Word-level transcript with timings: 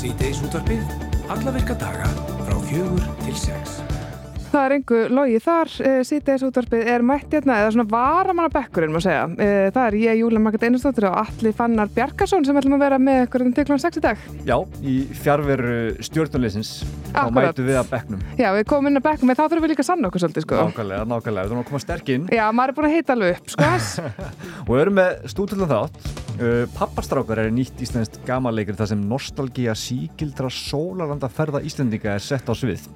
Sýteis 0.00 0.38
útvarpið, 0.40 0.80
alla 1.28 1.52
virka 1.52 1.74
daga 1.76 2.06
frá 2.46 2.54
fjögur 2.64 3.02
til 3.20 3.34
sex. 3.36 3.74
Það 4.48 4.62
er 4.62 4.74
engu 4.78 5.00
logi 5.12 5.40
þar, 5.44 5.72
uh, 5.84 5.98
síðdeis 6.08 6.44
útvarpið 6.46 6.88
er 6.88 7.04
mætt 7.04 7.36
hérna, 7.36 7.58
eða 7.60 7.74
svona 7.74 7.84
varamanna 7.90 8.48
bekkurinn 8.54 8.94
má 8.94 8.96
segja. 9.04 9.26
Uh, 9.28 9.66
það 9.74 9.82
er 9.82 9.98
ég, 10.00 10.22
Júlia 10.22 10.40
Marget 10.40 10.64
Einarstóttir 10.64 11.04
og 11.10 11.18
Alli 11.20 11.52
Fannar 11.58 11.92
Bjarkarsson 11.92 12.48
sem 12.48 12.56
ætlum 12.62 12.78
að 12.78 12.84
vera 12.86 13.00
með 13.10 13.26
ykkur 13.26 13.44
um 13.44 13.52
til 13.58 13.66
kl. 13.68 13.76
6 13.84 14.00
í 14.00 14.04
dag. 14.06 14.24
Já, 14.48 14.56
í 14.80 14.96
fjárveru 15.20 15.76
stjórnuleysins 16.08 16.72
þá 17.12 17.22
mætu 17.36 17.68
við 17.68 17.82
að 17.82 17.92
bekknum 17.92 18.24
Já, 18.40 18.48
við 18.56 18.66
komum 18.72 18.88
inn 18.88 19.02
að 19.02 19.06
bekkum, 19.10 19.28
en 19.28 19.36
þá 19.36 19.44
þurfum 19.44 19.66
við 19.68 19.74
líka 19.74 19.84
að 19.84 19.90
sanna 19.90 20.08
okkur 20.08 20.24
svolítið, 20.24 20.48
sko. 20.48 20.64
Nákvæmlega, 20.64 21.04
nákvæmlega, 21.12 21.44
við 21.44 21.52
þurfum 21.52 21.62
að 21.66 21.70
koma 21.74 21.84
sterk 21.84 22.12
inn 22.16 22.26
Já, 22.32 22.46
maður 22.56 22.72
er 22.72 22.80
búin 22.80 22.88
að 22.88 22.96
heita 22.96 23.18
alveg 23.18 23.36
upp, 23.36 23.52
sko. 23.52 23.70
og 24.64 24.72
við 24.72 24.84
erum 24.86 25.00
með 25.02 25.68
þátt 25.76 26.29
uh, 26.40 26.64
Pappastrákar 26.74 27.44
er 27.44 27.52
nýtt 27.54 27.80
íslenskt 27.84 28.18
gamanleikir 28.26 28.78
þar 28.78 28.90
sem 28.92 29.02
nostalgía 29.06 29.74
síkildra 29.78 30.50
sólarlanda 30.52 31.30
ferða 31.32 31.62
Íslendinga 31.66 32.16
er 32.16 32.24
sett 32.24 32.48
á 32.48 32.54
svið. 32.56 32.88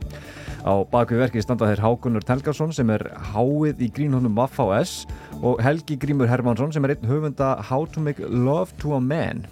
Á 0.64 0.80
bakvið 0.88 1.20
verkið 1.26 1.44
standa 1.44 1.68
þeir 1.68 1.82
Hákunur 1.84 2.24
Telgarsson 2.24 2.72
sem 2.72 2.88
er 2.94 3.04
háið 3.34 3.82
í 3.84 3.90
grínhónum 3.92 4.38
Waffa 4.38 4.64
OS 4.64 4.94
og 5.42 5.60
Helgi 5.60 5.98
Grímur 6.00 6.30
Hermansson 6.30 6.72
sem 6.72 6.86
er 6.86 6.94
einn 6.94 7.10
höfunda 7.10 7.58
How 7.68 7.84
to 7.92 8.00
make 8.00 8.22
love 8.24 8.72
to 8.80 8.96
a 8.96 9.00
man 9.00 9.44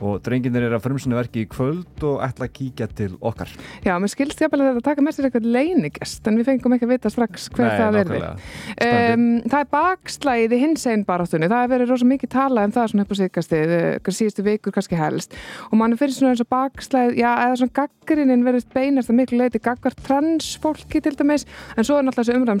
og 0.00 0.20
drenginir 0.24 0.66
er 0.66 0.74
að 0.76 0.84
frumsunu 0.84 1.16
verki 1.18 1.44
í 1.44 1.48
kvöld 1.50 2.04
og 2.06 2.22
ætla 2.24 2.48
að 2.48 2.54
kíkja 2.56 2.86
til 2.96 3.12
okkar. 3.20 3.50
Já, 3.84 3.94
mér 4.00 4.10
skilst 4.12 4.40
jafnvel 4.42 4.62
að 4.64 4.68
þetta 4.70 4.84
taka 4.88 5.04
með 5.04 5.14
sér 5.16 5.28
eitthvað 5.28 5.48
leinigest, 5.56 6.22
en 6.26 6.36
við 6.40 6.46
fengum 6.50 6.74
ekki 6.76 6.86
að 6.88 6.92
vita 6.94 7.12
strax 7.12 7.48
hver 7.54 7.66
Nei, 7.66 7.78
það. 7.80 7.90
Spennandi. 8.00 8.20
Um, 8.86 9.26
það 9.46 9.60
er 9.60 9.68
bakslæðið 9.76 10.52
í 10.56 10.60
hins 10.64 10.86
einn 10.90 11.04
baráttunni, 11.08 11.50
það 11.50 11.64
hefur 11.64 11.74
verið 11.74 11.88
rosa 11.94 12.06
mikið 12.10 12.30
talað 12.34 12.64
um 12.68 12.74
það 12.76 12.86
svona 12.92 13.04
upp 13.06 13.12
á 13.12 13.20
síðkastið, 13.20 13.68
uh, 13.76 14.10
síðustu 14.20 14.42
vikur 14.46 14.72
kannski 14.76 14.96
helst. 15.00 15.30
Og 15.70 15.76
mann 15.80 15.96
finnst 16.00 16.18
svona 16.20 16.32
eins 16.34 16.44
og 16.44 16.50
bakslæð, 16.52 17.08
já, 17.20 17.30
eða 17.46 17.60
svona 17.60 17.76
gaggrinin 17.80 18.46
verið 18.46 18.64
beinast 18.74 19.10
að 19.12 19.18
miklu 19.20 19.36
leiti 19.40 19.60
gaggar 19.62 19.94
transfólki 20.06 20.98
til 21.04 21.14
dæmis, 21.18 21.46
en 21.76 21.84
svo 21.86 21.94
er 21.98 22.04
náttúrulega 22.06 22.26
þessi 22.30 22.38
umræðum 22.40 22.60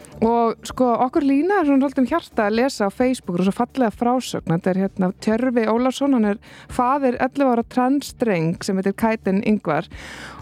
og 0.21 0.67
sko 0.69 0.85
okkur 1.07 1.25
lína 1.25 1.61
er 1.61 1.65
svona 1.65 1.81
svolítið 1.81 2.03
um 2.03 2.09
hjarta 2.11 2.43
að 2.45 2.57
lesa 2.59 2.85
á 2.85 2.89
Facebook 2.93 3.39
og 3.39 3.47
svo 3.47 3.53
fallega 3.57 3.89
frásögn. 3.95 4.51
Þetta 4.53 4.69
er 4.69 4.79
hérna 4.83 5.07
Tjörfi 5.25 5.63
Ólarsson 5.71 6.13
hann 6.13 6.27
er 6.29 6.41
faðir 6.69 7.17
11 7.17 7.49
ára 7.49 7.63
transdreng 7.65 8.61
sem 8.61 8.77
heitir 8.77 8.93
Kætin 9.01 9.41
Yngvar 9.49 9.89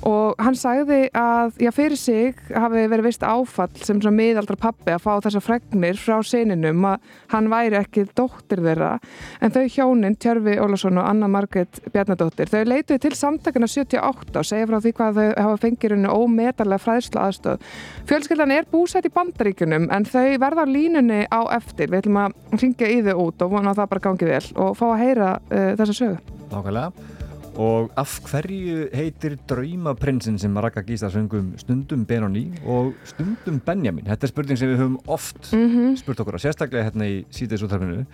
og 0.04 0.36
hann 0.44 0.58
sagði 0.60 1.06
að 1.16 1.62
já 1.64 1.72
fyrir 1.76 2.00
sig 2.00 2.42
hafi 2.52 2.84
verið 2.92 3.08
vist 3.08 3.24
áfall 3.24 3.72
sem 3.80 4.02
svona 4.02 4.18
miðaldra 4.18 4.58
pappi 4.60 4.92
að 4.92 5.06
fá 5.06 5.14
þessa 5.24 5.44
fregnir 5.44 6.00
frá 6.00 6.20
sininum 6.28 6.84
að 6.92 7.08
hann 7.32 7.50
væri 7.52 7.80
ekki 7.80 8.06
dóttir 8.20 8.64
þeirra. 8.66 8.92
En 9.40 9.56
þau 9.56 9.64
hjónin 9.64 10.20
Tjörfi 10.20 10.58
Ólarsson 10.60 11.00
og 11.00 11.08
Anna 11.08 11.32
Marget 11.32 11.80
Bjarnadóttir 11.94 12.52
þau 12.52 12.66
leituði 12.68 13.00
til 13.08 13.14
samtakana 13.16 13.72
78 13.72 14.44
og 14.44 14.52
segja 14.52 14.68
frá 14.68 14.80
því 14.84 14.96
hvað 15.00 15.24
þau 15.24 15.32
hafa 15.40 15.64
fengið 15.64 15.96
henni 15.96 16.12
ómetarlega 16.12 16.84
fræðslu 16.84 17.24
aðstöð 17.24 17.68
fjölskyldan 18.10 18.56
er 18.60 18.68
búsætt 18.68 19.08
í 19.08 19.14
bandaríkjunum 19.16 19.69
en 19.78 20.10
þau 20.10 20.26
verða 20.42 20.66
á 20.66 20.68
línunni 20.70 21.22
á 21.30 21.42
eftir 21.58 21.92
við 21.92 22.04
ætlum 22.04 22.20
að 22.24 22.60
ringja 22.62 22.90
í 22.90 23.00
þau 23.06 23.16
út 23.28 23.46
og 23.46 23.56
vona 23.56 23.74
að 23.74 23.82
það 23.82 23.94
bara 23.94 24.06
gangi 24.08 24.30
vel 24.30 24.44
og 24.66 24.76
fá 24.80 24.86
að 24.90 25.00
heyra 25.04 25.32
uh, 25.40 25.72
þessa 25.80 25.98
sögu 26.02 26.38
Nákvæmlega. 26.50 26.92
Og 27.60 27.90
af 28.00 28.14
hverju 28.24 28.86
heitir 28.96 29.34
draumaprinsinn 29.50 30.38
sem 30.40 30.54
Raka 30.64 30.80
Gísla 30.88 31.10
söngum 31.12 31.50
stundum 31.60 32.06
Benoni 32.08 32.46
og 32.64 32.94
stundum 33.10 33.58
Benjamin? 33.66 34.08
Þetta 34.08 34.26
er 34.26 34.32
spurning 34.32 34.60
sem 34.62 34.72
við 34.72 34.80
höfum 34.80 34.96
oft 35.12 35.52
spurt 36.00 36.24
okkur 36.24 36.38
að 36.40 36.46
sérstaklega 36.46 36.88
hérna 36.88 37.10
í 37.10 37.18
síðdeis 37.36 37.66
úttarfinu. 37.68 38.06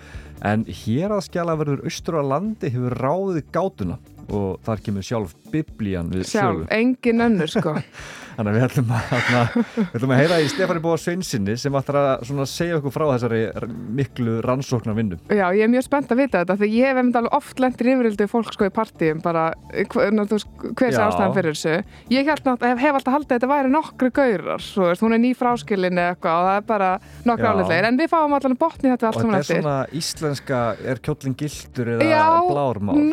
En 0.41 0.65
hér 0.65 1.13
að 1.13 1.27
skjala 1.27 1.57
verður 1.61 1.85
austur 1.85 2.17
á 2.17 2.23
landi 2.25 2.73
hefur 2.73 2.97
ráðið 2.97 3.51
gátuna 3.53 3.99
og 4.33 4.57
þar 4.65 4.81
kemur 4.87 5.05
sjálf 5.05 5.35
biblían 5.53 6.09
við 6.09 6.25
sjálf, 6.31 6.65
engin 6.73 7.21
önnur 7.21 7.51
sko 7.51 7.75
Þannig 8.35 8.51
að 8.51 8.55
við 8.55 8.65
ætlum 8.67 8.89
að, 8.91 9.05
hérna, 9.11 9.41
við 9.75 9.95
ætlum 9.99 10.13
að 10.15 10.21
heyra 10.21 10.39
í 10.41 10.47
Stefáni 10.51 10.81
Bóa 10.83 10.97
Sveinsinni 10.99 11.55
sem 11.59 11.77
ætlar 11.79 11.97
að 12.01 12.25
svona 12.29 12.45
segja 12.49 12.79
okkur 12.79 12.93
frá 12.95 13.05
þessari 13.13 13.41
miklu 13.95 14.33
rannsóknar 14.45 14.97
vinnu. 14.97 15.17
Já, 15.31 15.45
ég 15.55 15.63
er 15.65 15.71
mjög 15.71 15.85
spennt 15.87 16.11
að 16.11 16.19
vita 16.23 16.41
þetta 16.43 16.57
því 16.59 16.67
ég 16.73 16.89
hef 16.89 16.97
einmitt 16.99 17.19
alveg 17.19 17.37
oft 17.37 17.57
lendir 17.63 17.91
yfirildu 17.93 18.27
fólk 18.31 18.51
sko 18.55 18.67
í 18.67 18.73
partíum 18.75 19.19
bara 19.23 19.43
hver, 19.71 20.11
ná, 20.11 20.21
þú 20.25 20.35
veist, 20.35 20.49
hver 20.71 20.91
sé 20.91 20.99
Já. 20.99 21.05
ástæðan 21.07 21.35
fyrir 21.37 21.55
þessu 21.55 21.75
ég 22.11 22.29
held 22.31 22.45
hef, 22.51 22.79
hef 22.83 22.93
alltaf 22.99 23.13
haldið 23.15 23.31
að 23.31 23.35
þetta 23.35 23.51
væri 23.51 23.69
nokkru 23.73 24.09
gaurar 24.15 24.61
þú 24.65 24.81
veist, 24.89 25.03
hún 25.05 25.15
er 25.15 25.21
ný 25.23 25.31
fráskilin 25.37 26.01
eða 26.01 26.11
eitthvað 26.15 26.35
og 26.35 26.43
það 26.49 26.57
er 26.59 26.65
bara 26.71 26.89
nokkru 27.29 27.45
Já. 27.45 27.51
áleitlegir 27.51 27.85
en 27.89 27.99
við 28.01 28.09
fáum 28.11 28.35
allan 28.37 28.59
botni 28.59 28.91
þetta 28.91 29.05
allt 29.09 29.19
Og 29.19 29.23
saman 29.25 29.39
eftir 29.39 29.59
svona 29.61 29.79
íslenska, 29.95 30.59
er 30.83 30.97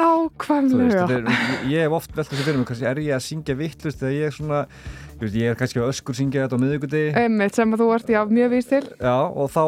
nákvæmlega 0.02 1.06
þetta 1.06 1.16
er, 1.18 1.24
ég 1.70 1.78
hef 1.86 1.92
oft 1.98 2.10
velt 2.16 2.28
þessi 2.32 2.44
fyrir 2.46 2.58
mig, 2.58 2.68
kannski 2.70 2.86
er 2.88 2.98
veist, 5.26 5.38
ég 5.38 5.52
er 5.52 5.58
kannski 5.58 5.80
að 5.82 5.90
öskur 5.92 6.16
syngja 6.16 6.46
þetta 6.46 6.58
á 6.58 6.62
miðugudi 6.62 7.02
Einmitt 7.22 7.56
sem 7.56 7.72
að 7.74 7.82
þú 7.82 7.88
ert, 7.96 8.12
já, 8.12 8.20
mjög 8.28 8.52
víst 8.52 8.70
til. 8.72 8.82
Já, 8.98 9.16
og 9.28 9.50
þá 9.52 9.62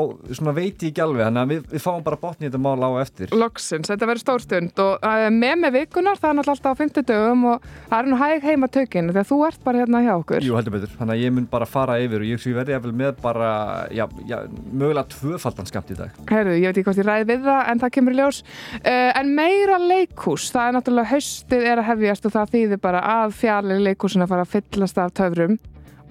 veit 0.54 0.82
ég 0.84 0.90
ekki 0.90 1.02
alveg 1.04 1.28
þannig 1.28 1.42
að 1.42 1.52
við, 1.52 1.62
við 1.74 1.84
fáum 1.84 2.04
bara 2.06 2.20
botni 2.20 2.46
í 2.46 2.50
þetta 2.50 2.60
mál 2.64 2.86
á 2.86 2.90
eftir. 3.02 3.34
Loksins, 3.34 3.90
þetta 3.90 4.08
verður 4.10 4.24
stór 4.24 4.44
stund 4.44 4.82
og 4.84 5.04
uh, 5.04 5.26
með 5.34 5.56
með 5.64 5.76
vikunar, 5.78 6.20
það 6.20 6.30
er 6.30 6.38
náttúrulega 6.38 6.56
alltaf 6.58 6.78
á 6.78 6.80
50 6.82 7.08
dögum 7.10 7.46
og 7.52 7.68
það 7.90 7.96
er 7.98 8.10
nú 8.10 8.20
hæg 8.20 8.48
heima 8.48 8.70
tökinn 8.74 9.12
að 9.14 9.20
þú 9.30 9.40
ert 9.48 9.64
bara 9.64 9.82
hérna 9.82 10.02
hjá 10.04 10.12
okkur. 10.14 10.46
Jú, 10.46 10.56
heldur 10.58 10.76
betur, 10.76 10.94
þannig 10.98 11.16
að 11.16 11.24
ég 11.24 11.34
mun 11.34 11.48
bara 11.50 11.68
fara 11.68 11.98
yfir 12.02 12.24
og 12.24 12.28
ég, 12.28 12.46
verði 12.54 12.76
eftir 12.78 12.96
með 13.00 13.12
bara, 13.24 13.50
já, 13.94 14.04
já, 14.28 14.36
mögulega 14.72 15.06
tvöfaldan 15.14 15.70
skamt 15.70 15.92
í 15.94 15.98
dag. 15.98 16.20
Herðu, 16.30 16.56
ég 16.58 16.70
veit 16.70 16.78
ekki 16.80 16.86
hvort 16.88 17.02
ég 17.02 17.08
ræði 17.08 17.28
við 17.32 17.48
það 17.48 17.70
en 17.72 17.82
það 17.82 17.94
kemur 17.98 18.18
ljós. 18.18 18.40
Uh, 18.80 19.10
en 19.20 19.32
meira 19.36 19.80
leikhús, 19.82 20.48
það 20.54 20.68
er 20.68 20.76
náttúrulega 20.78 21.12
haustið 21.14 21.68
er 21.70 21.82
að 21.82 21.88
hefjast 21.92 22.28
og 22.28 22.34
það 22.34 22.54
þýðir 22.54 22.82
bara 22.84 23.02
að 23.14 23.36
fjarlæg 23.40 23.82
leikhúsin 23.88 24.24
að 24.24 24.34
fara 24.34 24.46
að 24.46 24.54
fyllast 24.54 25.00
af 25.00 25.14
töfrum 25.44 25.62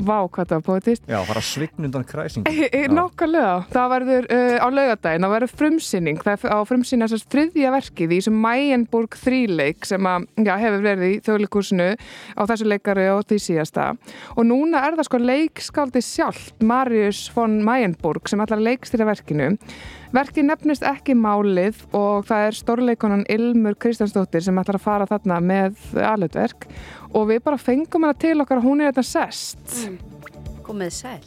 Vá, 0.03 0.25
hvað 0.25 0.47
það 0.49 0.55
var 0.57 0.63
pótist 0.65 1.03
Já, 1.05 1.19
fara 1.27 1.41
svign 1.45 1.85
undan 1.85 2.05
kræsing 2.07 2.47
Nákvæmlega, 2.97 3.51
það 3.71 3.91
verður 3.93 4.27
uh, 4.33 4.55
á 4.57 4.67
laugadaginn, 4.73 5.25
það 5.25 5.33
verður 5.35 5.53
frumsýning, 5.53 6.23
það 6.25 6.33
er 6.33 6.55
á 6.57 6.59
frumsýning 6.65 7.05
þessast 7.05 7.29
þriðja 7.31 7.73
verkið 7.75 8.15
í 8.15 8.17
þessum 8.17 8.41
Mayenburg 8.43 9.17
þríleik 9.21 9.87
sem 9.87 10.09
að, 10.09 10.25
já, 10.41 10.53
hefur 10.65 10.85
verið 10.89 11.05
í 11.11 11.21
þjóðleikúsinu 11.27 11.89
á 11.93 12.41
þessu 12.49 12.69
leikari 12.73 13.07
og 13.13 13.21
því 13.29 13.39
síðasta. 13.45 13.87
Og 14.33 14.49
núna 14.49 14.81
er 14.89 14.97
það 14.97 15.09
sko 15.11 15.21
leikskaldi 15.21 16.03
sjálft 16.09 16.65
Marius 16.73 17.27
von 17.37 17.59
Mayenburg 17.63 18.33
sem 18.33 18.41
allar 18.43 18.65
leikstýra 18.65 19.07
verkinu 19.13 19.53
Verkið 20.13 20.45
nefnist 20.45 20.83
ekki 20.85 21.15
málið 21.17 21.79
og 21.97 22.27
það 22.27 22.47
er 22.47 22.57
stórleikonan 22.57 23.23
Ilmur 23.33 23.73
Kristjánsdóttir 23.81 24.43
sem 24.45 24.59
ætlar 24.61 24.77
að 24.77 24.85
fara 24.85 25.07
þarna 25.09 25.39
með 25.41 25.79
alutverk 26.05 26.67
og 27.13 27.31
við 27.31 27.41
bara 27.47 27.57
fengum 27.57 28.05
hana 28.05 28.17
til 28.21 28.35
okkar 28.43 28.61
og 28.61 28.67
hún 28.67 28.83
er 28.83 28.93
þetta 28.93 29.05
sest. 29.09 29.73
Komið 30.65 30.93
sæl. 30.99 31.17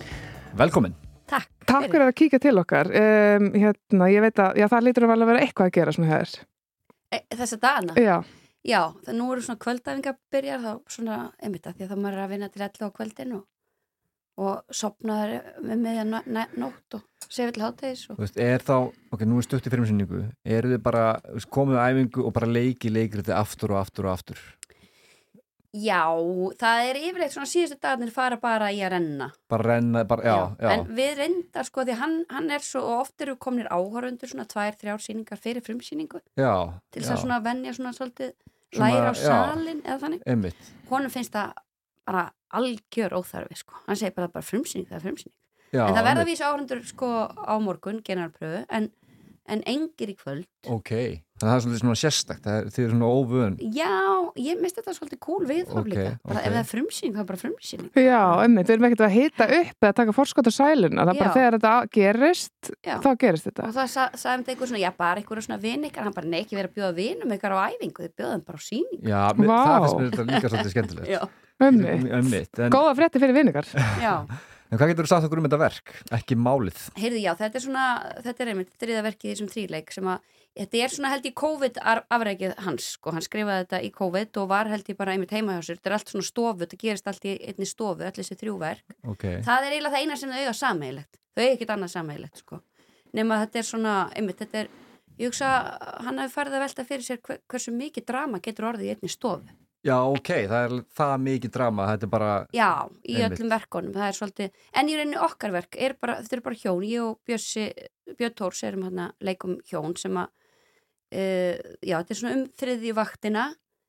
Velkomin 0.56 0.94
Takk. 1.26 1.50
Takk 1.66 1.88
fyrir 1.90 2.06
að 2.06 2.16
kíka 2.20 2.38
til 2.38 2.54
okkar. 2.62 2.86
Um, 2.94 3.48
hérna, 3.58 4.06
ég 4.14 4.22
veit 4.22 4.38
að 4.38 4.60
já, 4.60 4.68
það 4.70 4.84
lítur 4.86 5.06
að 5.08 5.14
að 5.16 5.30
vera 5.32 5.42
eitthvað 5.42 5.70
að 5.72 5.76
gera 5.80 5.94
svona 5.96 6.10
hér. 6.12 6.34
E, 7.10 7.18
þessa 7.34 7.58
dagana? 7.62 7.96
Já, 7.98 8.20
Já, 8.66 8.80
það 9.06 9.14
nú 9.14 9.26
eru 9.30 9.42
svona 9.46 9.62
kvöldæfingar 9.62 10.16
byrjar 10.34 10.62
þá 10.64 10.70
svona 10.90 11.16
einmitt 11.38 11.66
að 11.68 11.76
því 11.76 11.84
að 11.84 11.90
það 11.92 12.00
maður 12.02 12.16
er 12.16 12.22
að 12.24 12.32
vinna 12.32 12.48
til 12.50 12.62
11 12.66 12.82
á 12.82 12.96
kvöldin 12.96 13.34
og, 13.36 13.44
og 14.36 14.74
sopnaður 14.74 15.38
með 15.64 15.82
meðan 15.84 16.16
nótt 16.60 16.98
og 16.98 17.04
til 17.32 17.62
háttegis 17.64 18.04
og 18.10 18.18
Þú 18.18 18.24
veist, 18.26 18.38
er 18.40 18.64
þá, 18.64 18.76
ok, 19.14 19.24
nú 19.28 19.40
er 19.40 19.46
stutt 19.46 19.66
í 19.66 19.72
fyrirmyndsynningu 19.72 20.22
eru 20.58 20.74
þið 20.74 20.82
bara, 20.84 21.06
á 21.16 21.88
æfingu 21.88 22.26
og 22.28 22.34
bara 22.36 22.50
leiki 22.50 22.92
leikir 22.92 23.22
þetta 23.22 23.40
aftur 23.40 23.74
og 23.74 23.80
aftur 23.80 24.08
og 24.08 24.16
aftur? 24.16 24.42
Já, 25.76 26.08
það 26.56 26.82
er 26.88 26.98
yfirleitt 27.02 27.34
svona 27.34 27.48
síðustu 27.50 27.76
dagarnir 27.82 28.12
fara 28.14 28.38
bara 28.40 28.70
í 28.72 28.78
að 28.86 28.94
renna. 28.94 29.26
Bara 29.50 29.74
renna, 29.74 30.04
bara, 30.08 30.24
já, 30.24 30.36
já, 30.62 30.70
En 30.72 30.86
við 30.96 31.12
reyndar 31.18 31.68
sko 31.68 31.84
því 31.84 31.96
hann, 32.00 32.16
hann 32.32 32.48
er 32.54 32.64
svo 32.64 32.84
og 32.84 33.02
oft 33.02 33.24
eru 33.24 33.34
komnir 33.40 33.68
áhörundur 33.68 34.30
svona 34.30 34.46
tvær, 34.48 34.78
þrjár 34.80 35.02
síningar 35.04 35.40
fyrir 35.42 35.64
frumsýningu. 35.66 36.22
Já 36.38 36.52
til 36.94 37.02
þess 37.02 37.10
já, 37.10 37.16
að 37.16 37.22
svona 37.24 37.40
venja 37.44 37.76
svona 37.76 37.92
svolítið 37.96 38.32
læra 38.80 39.12
á 39.12 39.14
já. 39.14 39.26
salin 39.26 39.82
eða 39.84 39.98
þannig. 40.04 40.24
Einmitt, 40.32 40.72
honum 40.88 41.12
finnst 41.12 41.36
það 41.36 41.52
bara 42.06 42.28
algjör 42.56 43.16
óþarfi 43.18 43.58
sko. 43.62 43.74
hann 43.86 43.98
segir 43.98 44.14
bara, 44.16 44.30
bara 44.32 44.46
frumsýning, 44.46 44.86
það 44.90 45.00
er 45.00 45.06
frumsýning. 45.08 45.36
Já, 45.74 45.82
en 45.88 45.96
það 45.96 46.04
verða 46.06 46.22
einmitt. 46.22 46.30
vísa 46.30 46.52
áhundur 46.52 46.84
sko 46.86 47.08
á 47.34 47.54
morgun, 47.60 47.98
generalpröfu 48.06 48.62
en, 48.70 48.84
en 49.50 49.62
engir 49.66 50.12
í 50.12 50.14
kvöld. 50.16 50.46
Ok, 50.70 50.90
þannig 51.36 51.42
að 51.42 51.50
það 51.50 51.56
er 51.56 51.62
svolítið 51.64 51.82
svona 51.82 51.98
sérstakt 52.00 52.46
það 52.46 52.56
er, 52.60 52.64
þið 52.74 52.84
er 52.86 52.90
svona 52.94 53.10
óvön. 53.10 53.56
Já, 53.74 53.90
ég 54.46 54.60
minnst 54.62 54.78
þetta 54.78 54.94
svolítið 54.96 55.20
cool 55.26 55.44
við 55.50 55.64
Ok, 55.74 55.86
líka, 55.90 56.06
bara 56.22 56.40
ef 56.46 56.54
það 56.54 56.60
er 56.62 56.68
frumsýning 56.70 57.14
það 57.16 57.22
er 57.24 57.28
bara 57.32 57.42
frumsýning. 57.42 57.90
Já, 58.06 58.22
emmitt, 58.46 58.66
við 58.70 58.74
erum 58.76 58.86
ekkert 58.88 59.04
að 59.08 59.16
hita 59.18 59.44
upp 59.58 59.78
eða 59.88 59.96
taka 60.00 60.14
forskot 60.16 60.46
á 60.46 60.52
sæluna, 60.54 61.02
það 61.02 61.12
er 61.12 61.20
bara 61.20 61.36
þegar 61.36 61.58
þetta 61.58 61.74
gerist, 61.98 62.70
Já. 62.86 62.96
þá 63.02 63.10
gerist 63.26 63.50
þetta. 63.50 63.66
og 63.66 63.74
það 63.76 63.90
sa, 63.90 64.06
sagði 64.14 64.36
um 64.36 64.46
þetta 64.46 64.54
eitthvað 64.54 64.70
svona, 64.72 64.84
já 64.86 64.90
bara 65.02 65.18
eitthvað 65.20 65.46
svona 65.50 65.62
vin 65.66 65.88
ykkar, 65.90 66.06
hann 66.06 66.16
bara 66.16 66.30
nei 66.30 66.40
ekki 66.44 66.56
verið 66.58 66.70
að 66.70 66.76
bjóða 66.78 66.94
vinum 67.02 67.34
ykkar 67.36 67.58
á 67.58 67.58
æfingu, 67.74 68.06
þið 68.06 68.14
bjóðum 68.22 68.46
bara 68.46 68.58
á 68.58 68.66
síning 68.66 69.02
já, 69.02 69.22
mér, 69.36 71.26
En, 71.62 71.80
Góða 72.72 72.92
frétti 72.98 73.22
fyrir 73.22 73.36
vinningar. 73.36 73.68
já, 74.02 74.14
En 74.66 74.80
hvað 74.80 74.90
getur 74.90 75.06
þú 75.06 75.10
sagt 75.12 75.26
okkur 75.28 75.38
um 75.38 75.44
þetta 75.46 75.58
verk? 75.60 75.90
Ekki 76.16 76.36
málið. 76.42 76.78
Heyrðu, 76.98 77.20
já, 77.22 77.30
þetta 77.38 77.58
er 77.58 77.62
svona, 77.62 77.82
þetta 78.24 78.42
er 78.42 78.48
einmitt 78.50 78.72
þriða 78.82 79.02
verkið 79.06 79.28
í 79.28 79.32
þessum 79.32 79.50
þríleik 79.52 79.92
sem 79.94 80.08
að, 80.10 80.24
þetta 80.58 80.80
er 80.82 80.94
svona 80.94 81.10
held 81.12 81.28
í 81.28 81.32
COVID-afrækið 81.40 82.54
hans, 82.64 82.88
sko, 82.96 83.12
hann 83.14 83.22
skrifaði 83.24 83.62
þetta 83.62 83.80
í 83.86 83.90
COVID 83.94 84.40
og 84.42 84.48
var 84.50 84.70
held 84.72 84.90
í 84.90 84.96
bara 84.98 85.14
einmitt 85.14 85.34
heima 85.36 85.54
hjá 85.54 85.68
sér, 85.68 85.78
þetta 85.78 85.92
er 85.92 85.96
allt 85.98 86.10
svona 86.10 86.26
stofu, 86.26 86.58
þetta 86.64 86.80
gerist 86.82 87.10
allt 87.12 87.28
í 87.30 87.34
einni 87.46 87.68
stofu, 87.70 88.02
öll 88.08 88.16
þessi 88.18 88.38
þrjú 88.40 88.56
verk. 88.64 88.96
Ok. 89.06 89.26
Það 89.46 89.68
er 89.68 89.76
eiginlega 89.76 89.94
það 89.94 90.02
eina 90.02 90.18
sem 90.18 90.34
þau 90.34 90.40
eiga 90.42 90.56
sameigilegt, 90.62 91.20
þau 91.36 91.42
eiga 91.44 91.52
ekkert 91.54 91.74
annað 91.76 91.92
sameigilegt, 91.94 92.42
sko. 92.42 92.58
Nefn 93.14 93.36
að 93.36 93.44
þetta 93.44 93.62
er 93.62 93.68
svona, 93.70 93.94
einmitt, 94.18 94.42
þetta 94.42 94.64
er, 94.64 94.72
ég 95.22 95.30
hugsa, 95.30 95.52
hann 96.08 96.18
hafi 96.24 96.34
farið 96.34 96.58
að 96.58 96.66
velta 96.66 96.88
fyrir 96.90 97.06
sér 97.06 97.22
hver, 97.22 97.38
hversu 97.46 97.76
mikið 97.76 98.08
drama 98.10 98.42
getur 98.42 98.66
orðið 98.72 98.90
í 98.90 98.92
einni 98.96 99.12
stofu. 99.14 99.54
Já, 99.86 99.96
ok, 100.02 100.30
það 100.50 100.64
er 100.64 100.72
það 100.98 101.12
mikið 101.22 101.52
drama, 101.54 101.84
þetta 101.92 102.06
er 102.06 102.10
bara, 102.10 102.30
Já, 102.56 102.70
í 103.06 103.14
Einmitt. 103.14 103.36
öllum 103.36 103.52
verkonum, 103.52 103.92
það 103.94 104.08
er 104.08 104.16
svolítið, 104.18 104.64
en 104.80 104.90
í 104.90 104.96
rauninni 104.98 105.20
okkar 105.26 105.54
verk 105.54 105.78
er 105.86 105.94
bara, 106.02 106.16
þetta 106.24 106.36
er 106.36 106.42
bara 106.48 106.58
hjón, 106.62 106.82
ég 106.88 107.04
og 107.04 107.20
Bjössi, 107.28 107.66
Björn 108.18 108.34
Tórs 108.40 108.64
erum 108.66 108.86
hérna 108.88 109.06
leikum 109.22 109.54
hjón 109.70 109.94
sem 110.00 110.18
að, 110.18 110.32
uh, 111.14 111.70
já, 111.86 111.94
þetta 112.00 112.16
er 112.16 112.20
svona 112.20 112.34
um 112.40 112.44
þriðju 112.62 112.96
vaktina, 112.98 113.46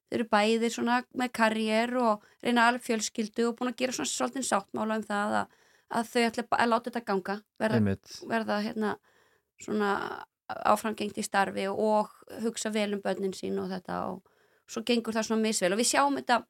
þeir 0.08 0.20
eru 0.22 0.30
bæðir 0.38 0.76
svona 0.78 1.02
með 1.18 1.34
karriér 1.42 1.98
og 2.04 2.30
reyna 2.46 2.70
alveg 2.70 2.86
fjölskyldu 2.86 3.50
og 3.50 3.58
búin 3.58 3.74
að 3.74 3.82
gera 3.82 3.98
svona 3.98 4.14
svolítið 4.14 4.48
sáttmála 4.52 5.02
um 5.02 5.10
það 5.10 5.38
að, 5.42 5.60
að 5.98 6.14
þau 6.14 6.24
ætla 6.30 6.48
að 6.62 6.72
láta 6.72 6.92
þetta 6.92 7.06
ganga, 7.10 7.40
verða, 7.60 7.98
verða 8.30 8.62
hérna 8.70 8.96
svona 9.58 9.92
áframgengt 10.48 11.18
í 11.20 11.26
starfi 11.26 11.66
og 11.68 12.14
hugsa 12.46 12.70
vel 12.72 12.94
um 12.96 13.02
börnin 13.04 13.36
sín 13.36 13.58
og 13.60 13.72
þetta 13.74 14.04
og 14.14 14.37
svo 14.68 14.84
gengur 14.88 15.16
það 15.16 15.30
svona 15.30 15.44
misvel. 15.48 15.74
Og 15.74 15.80
við 15.82 15.92
sjáum 15.94 16.20
þetta 16.20 16.42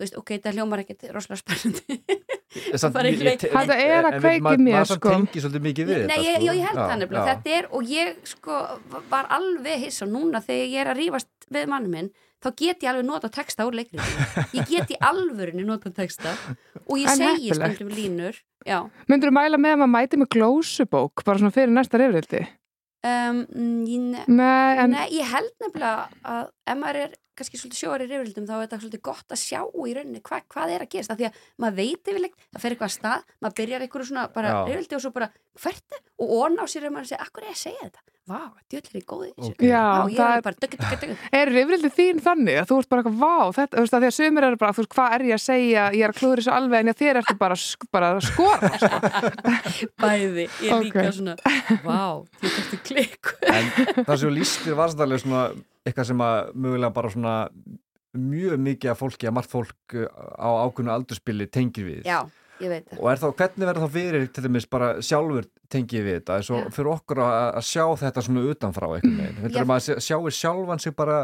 þú 0.00 0.04
veist, 0.04 0.16
ok, 0.16 0.30
þetta 0.38 0.52
hljómar 0.56 0.82
ekkert 0.84 1.08
rosalega 1.14 1.42
spennandi. 1.42 2.00
Þetta 2.50 3.02
er 3.78 4.06
að 4.08 4.24
maður- 4.42 4.62
mér, 4.64 4.86
sko. 4.88 5.10
tengir 5.12 5.42
svolítið 5.44 5.62
mikið 5.68 5.90
við 5.90 6.00
Nei, 6.08 6.16
þetta, 6.16 6.24
ég, 6.24 6.32
sko. 6.34 6.46
já, 6.46 6.54
ég 6.56 6.64
held 6.66 6.80
það 6.80 6.96
nefnilega, 7.02 7.34
þetta 7.36 7.52
er 7.58 7.68
og 7.70 7.92
ég 7.92 8.16
sko 8.26 8.56
var 9.12 9.28
alveg 9.36 9.84
hissa 9.84 10.08
núna 10.10 10.40
þegar 10.42 10.66
ég 10.72 10.80
er 10.82 10.90
að 10.90 10.98
rífast 10.98 11.46
við 11.54 11.68
mann 11.70 11.86
minn 11.92 12.10
þá 12.42 12.48
get 12.58 12.82
ég 12.82 12.90
alveg 12.90 13.06
nota 13.06 13.30
texta 13.30 13.68
úr 13.68 13.76
leikrið 13.78 14.56
ég 14.58 14.66
get 14.72 14.90
í 14.90 14.98
alvörunni 14.98 15.66
nota 15.68 15.92
texta. 15.94 16.34
Og 16.88 16.98
ég 16.98 17.12
segi 17.20 17.54
stundum 17.54 17.94
línur 17.94 18.34
já, 18.66 18.80
Myndur 19.06 19.30
þú 19.30 19.36
mæla 19.38 19.60
með 19.62 19.76
að 19.76 19.82
maður 19.84 19.94
mæti 19.94 20.20
með 20.24 20.32
glósubók 20.34 21.22
bara 21.22 21.38
svona 21.38 21.54
fyrir 21.54 21.70
næsta 21.76 22.02
reyfrildi? 22.02 22.42
um, 23.06 23.44
ne 23.54 24.24
Nei, 24.26 25.06
ég 25.14 25.30
held 25.30 25.54
nefnilega 25.62 26.08
að 26.26 26.50
ef 26.66 26.80
maður 26.82 27.04
er 27.06 27.14
kannski 27.38 27.60
svolítið 27.60 27.80
sjóar 27.80 28.04
í 28.04 28.08
reyfrildum 28.10 28.46
þá 28.48 28.54
er 28.56 28.62
þetta 28.66 28.80
svolítið 28.82 29.02
gott 29.10 29.34
að 29.36 29.42
sjá 29.44 29.60
í 29.62 29.94
rauninni 29.96 30.22
hva, 30.26 30.40
hvað 30.50 30.74
er 30.76 30.84
að 30.86 30.92
gerast, 30.94 31.14
af 31.14 31.20
því 31.20 31.28
að 31.30 31.40
maður 31.64 31.78
veit 31.80 32.12
yfirleitt 32.12 32.38
það 32.50 32.62
fer 32.64 32.74
eitthvað 32.76 32.90
að 32.90 32.96
stað, 32.98 33.26
maður 33.40 33.58
byrjar 33.62 33.86
einhverju 33.86 34.10
svona 34.10 34.28
bara 34.34 34.54
reyfrildi 34.68 34.98
og 34.98 35.04
svo 35.06 35.12
bara 35.16 35.30
hvert 35.60 35.98
er? 35.98 36.04
Og 36.20 36.32
ón 36.44 36.60
á 36.60 36.64
sér 36.70 36.86
er 36.88 36.94
maður 36.94 37.06
að 37.08 37.12
segja, 37.14 37.24
akkur 37.26 37.46
er 37.46 37.54
að 37.54 37.60
segja 37.64 37.84
þetta? 37.88 38.06
Vá, 38.30 38.42
djöðlir 38.70 39.00
í 39.00 39.06
góði 39.10 39.28
þessu. 39.34 39.50
Ok. 39.56 39.62
Já, 39.64 39.80
ég 40.06 40.18
það 40.20 40.28
er 40.30 40.36
er- 40.36 40.44
bara 40.44 40.58
dögg, 40.62 40.74
dögg, 40.76 41.00
dögg 41.00 41.32
er 41.40 41.50
reyfrildi 41.50 41.90
þín 41.96 42.20
þannig 42.22 42.58
að 42.60 42.68
þú 42.70 42.76
ert 42.78 42.90
bara 42.92 43.02
eitthvað, 43.02 43.16
vá, 43.24 43.36
þetta, 43.56 43.74
þú 43.74 43.82
veist 43.82 43.96
að 43.96 44.04
því 44.04 44.10
að 44.10 44.14
sumir 44.20 44.46
eru 44.46 44.58
bara, 44.60 44.74
þú 44.76 44.82
veist, 44.84 44.92
hvað 44.94 45.14
er 45.16 45.24
ég 45.30 45.34
að 45.34 45.42
segja, 45.42 45.86
ég 45.96 46.04
er 46.06 46.12
að 46.14 46.18
klúður 46.20 46.42
þessu 46.44 46.52
alveg 46.54 46.84
en 46.84 46.98
þér 47.00 47.20
ertu 47.22 47.36
bara, 47.40 47.56
bara 47.96 48.12
að 48.12 48.20
skora, 48.28 48.70
sko. 48.84 49.00
bæði, 50.04 50.46
ég 50.62 50.70
er 50.76 50.84
líka 50.86 51.06
svona 51.16 51.34
vá, 51.82 52.22
þú 52.38 52.52
ertu 52.52 52.80
klikku 52.86 53.34
En 53.50 53.72
það 54.04 54.16
sem 54.22 54.34
lístir 54.36 54.78
var 54.78 54.92
svolítið 54.92 55.06
alveg 55.08 55.24
svona 55.24 55.42
eitthvað 55.86 56.10
sem 56.10 56.24
að 56.24 56.52
mögulega 56.54 56.92
bara 56.96 57.12
svona 57.12 57.36
mjög 58.16 58.58
mikið 58.58 58.92
af 58.92 59.00
fólki, 59.00 59.28
að 59.28 59.36
margt 59.38 59.52
fólk 59.52 59.96
uh, 59.96 60.06
á 60.34 60.48
ákveðnu 60.66 60.92
aldurspili 60.94 61.46
tengir 61.52 61.86
við 61.86 62.08
já, 62.08 62.18
ég 62.58 62.72
veit 62.72 62.88
það. 62.88 62.98
Og 62.98 63.10
er 63.12 63.20
þá, 63.22 63.26
hvernig 63.38 63.68
verður 63.68 63.84
þá 63.84 63.94
fyrir 63.96 64.26
til 64.34 64.44
dæmis 64.46 64.66
bara 64.70 64.88
sjálfur 65.04 65.46
tengið 65.70 66.08
við 66.08 66.18
þetta? 66.18 66.40
Eins 66.40 66.50
og 66.50 66.64
Já. 66.64 66.72
fyrir 66.74 66.90
okkur 66.96 67.22
að, 67.24 67.36
að 67.60 67.68
sjá 67.70 67.84
þetta 68.02 68.24
svona 68.26 68.42
utanfrá 68.50 68.88
einhvern 68.96 69.20
veginn, 69.20 69.38
Já. 69.38 69.44
heldur 69.44 69.70
maður 69.70 69.94
að 69.94 70.02
sjáu 70.08 70.34
sjálfan 70.40 70.82
sig 70.82 70.96
bara 70.98 71.20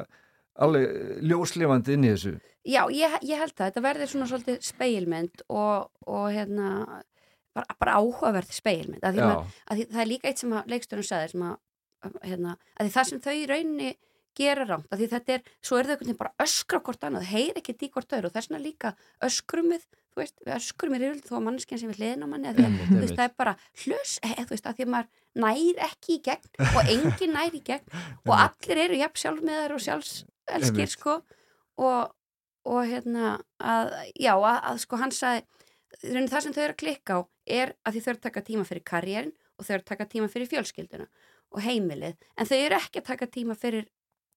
alveg 0.66 1.26
ljóslifandi 1.26 1.96
inn 1.96 2.06
í 2.06 2.14
þessu. 2.14 2.36
Já, 2.66 2.80
ég, 2.90 3.18
ég 3.26 3.42
held 3.42 3.52
það, 3.52 3.68
þetta 3.68 3.84
verður 3.84 4.10
svona 4.10 4.30
svolítið 4.30 4.62
speilmynd 4.66 5.44
og, 5.52 5.90
og 6.06 6.24
hérna 6.34 6.70
bara, 7.56 7.76
bara 7.82 7.98
áhugaverð 8.00 8.54
speilmynd 8.56 9.04
að 9.04 9.18
því, 9.18 9.26
maður, 9.26 9.60
að 9.66 9.78
því 9.78 9.86
það 9.92 10.02
er 10.02 10.10
líka 10.10 10.30
eitt 10.30 10.42
sem 10.42 10.56
að 10.56 10.72
leiksturinn 10.72 11.06
sagði 11.06 11.32
sem 11.34 11.44
að, 11.46 12.16
hérna, 12.24 12.56
að 12.76 12.90
það 12.96 13.08
sem 13.10 13.22
þau 13.26 13.34
í 13.34 13.46
rauninni 13.50 13.92
gera 14.36 14.66
rámt, 14.68 14.88
að 14.92 15.02
því 15.02 15.10
þetta 15.14 15.36
er 15.36 15.46
svo 15.60 15.78
er 15.78 15.86
þau 15.86 15.94
einhvern 15.94 16.06
veginn 16.06 16.22
bara 16.22 16.34
öskra 16.46 16.82
hvort 16.86 17.06
annað 17.06 17.30
heyr 17.32 17.60
ekki 17.60 17.76
í 17.80 17.92
hvort 17.92 18.16
öðru 18.16 18.30
og 18.30 18.36
þess 18.36 18.50
vegna 18.50 18.64
líka 18.64 18.92
öskrumið 19.26 19.86
þú 20.16 20.22
veist, 20.22 20.38
við 20.46 20.54
öskrum 20.56 20.94
í 20.96 21.00
rauninni 21.02 21.26
þó 21.26 21.34
að 21.36 21.42
manneskjan 21.44 21.80
sem 21.82 21.90
við 21.90 21.98
hliðin 22.00 22.24
á 22.24 22.28
manni 22.30 22.48
að 22.48 22.56
því 22.56 22.66
að 22.66 22.76
þú 22.88 23.00
veist, 23.02 23.16
það 23.18 23.26
er 23.26 23.34
bara 23.36 23.52
hlus, 23.82 24.12
eða 24.24 24.44
þú 24.46 24.54
veist, 24.54 24.68
að 24.70 24.78
því 24.78 24.86
að 24.86 24.92
maður 24.94 25.10
nær 25.44 25.82
ekki 25.86 26.14
í 26.14 26.22
gegn 26.24 26.70
og 26.70 26.92
engin 26.94 27.34
nær 27.36 27.58
í 27.58 27.60
gegn 27.66 27.98
og 28.30 28.32
allir 28.38 28.80
eru 28.86 29.00
jafn 29.02 29.20
sjálfmiðar 29.22 29.74
og 29.76 29.84
sjálfselskir 29.84 30.92
sko 30.94 31.18
og, 31.84 32.14
og 32.64 32.80
hérna 32.88 33.34
að, 33.60 33.92
já, 34.16 34.32
að, 34.32 34.58
að 34.72 34.80
sko 34.86 35.02
hann 35.02 35.12
sagði 35.12 35.44
það 36.00 36.46
sem 36.46 36.56
þau 36.56 36.62
eru 36.64 36.72
að 36.72 36.80
klikka 36.80 37.20
á 37.20 37.20
er 37.60 37.74
að 37.84 37.98
því 37.98 38.04
þau 38.06 38.10
eru 38.14 38.16
að 38.16 38.26
taka 38.30 38.46
tíma 38.48 38.68
fyrir 38.70 38.86
karriérin 38.88 39.34
og 39.56 39.68
þau 39.68 39.74
eru 39.76 39.82
að 39.84 39.90
taka 39.92 40.08
tíma 40.16 40.32
fyrir 40.32 40.48
fjölskylduna 40.54 41.10
og 41.52 41.62
heimilið, 41.62 42.16
en 42.36 42.48
þau 42.48 42.56
eru 42.56 42.80
ekki 42.80 43.00
að 43.00 43.10
taka 43.12 43.28
tíma 43.32 43.54
fyrir 43.56 43.86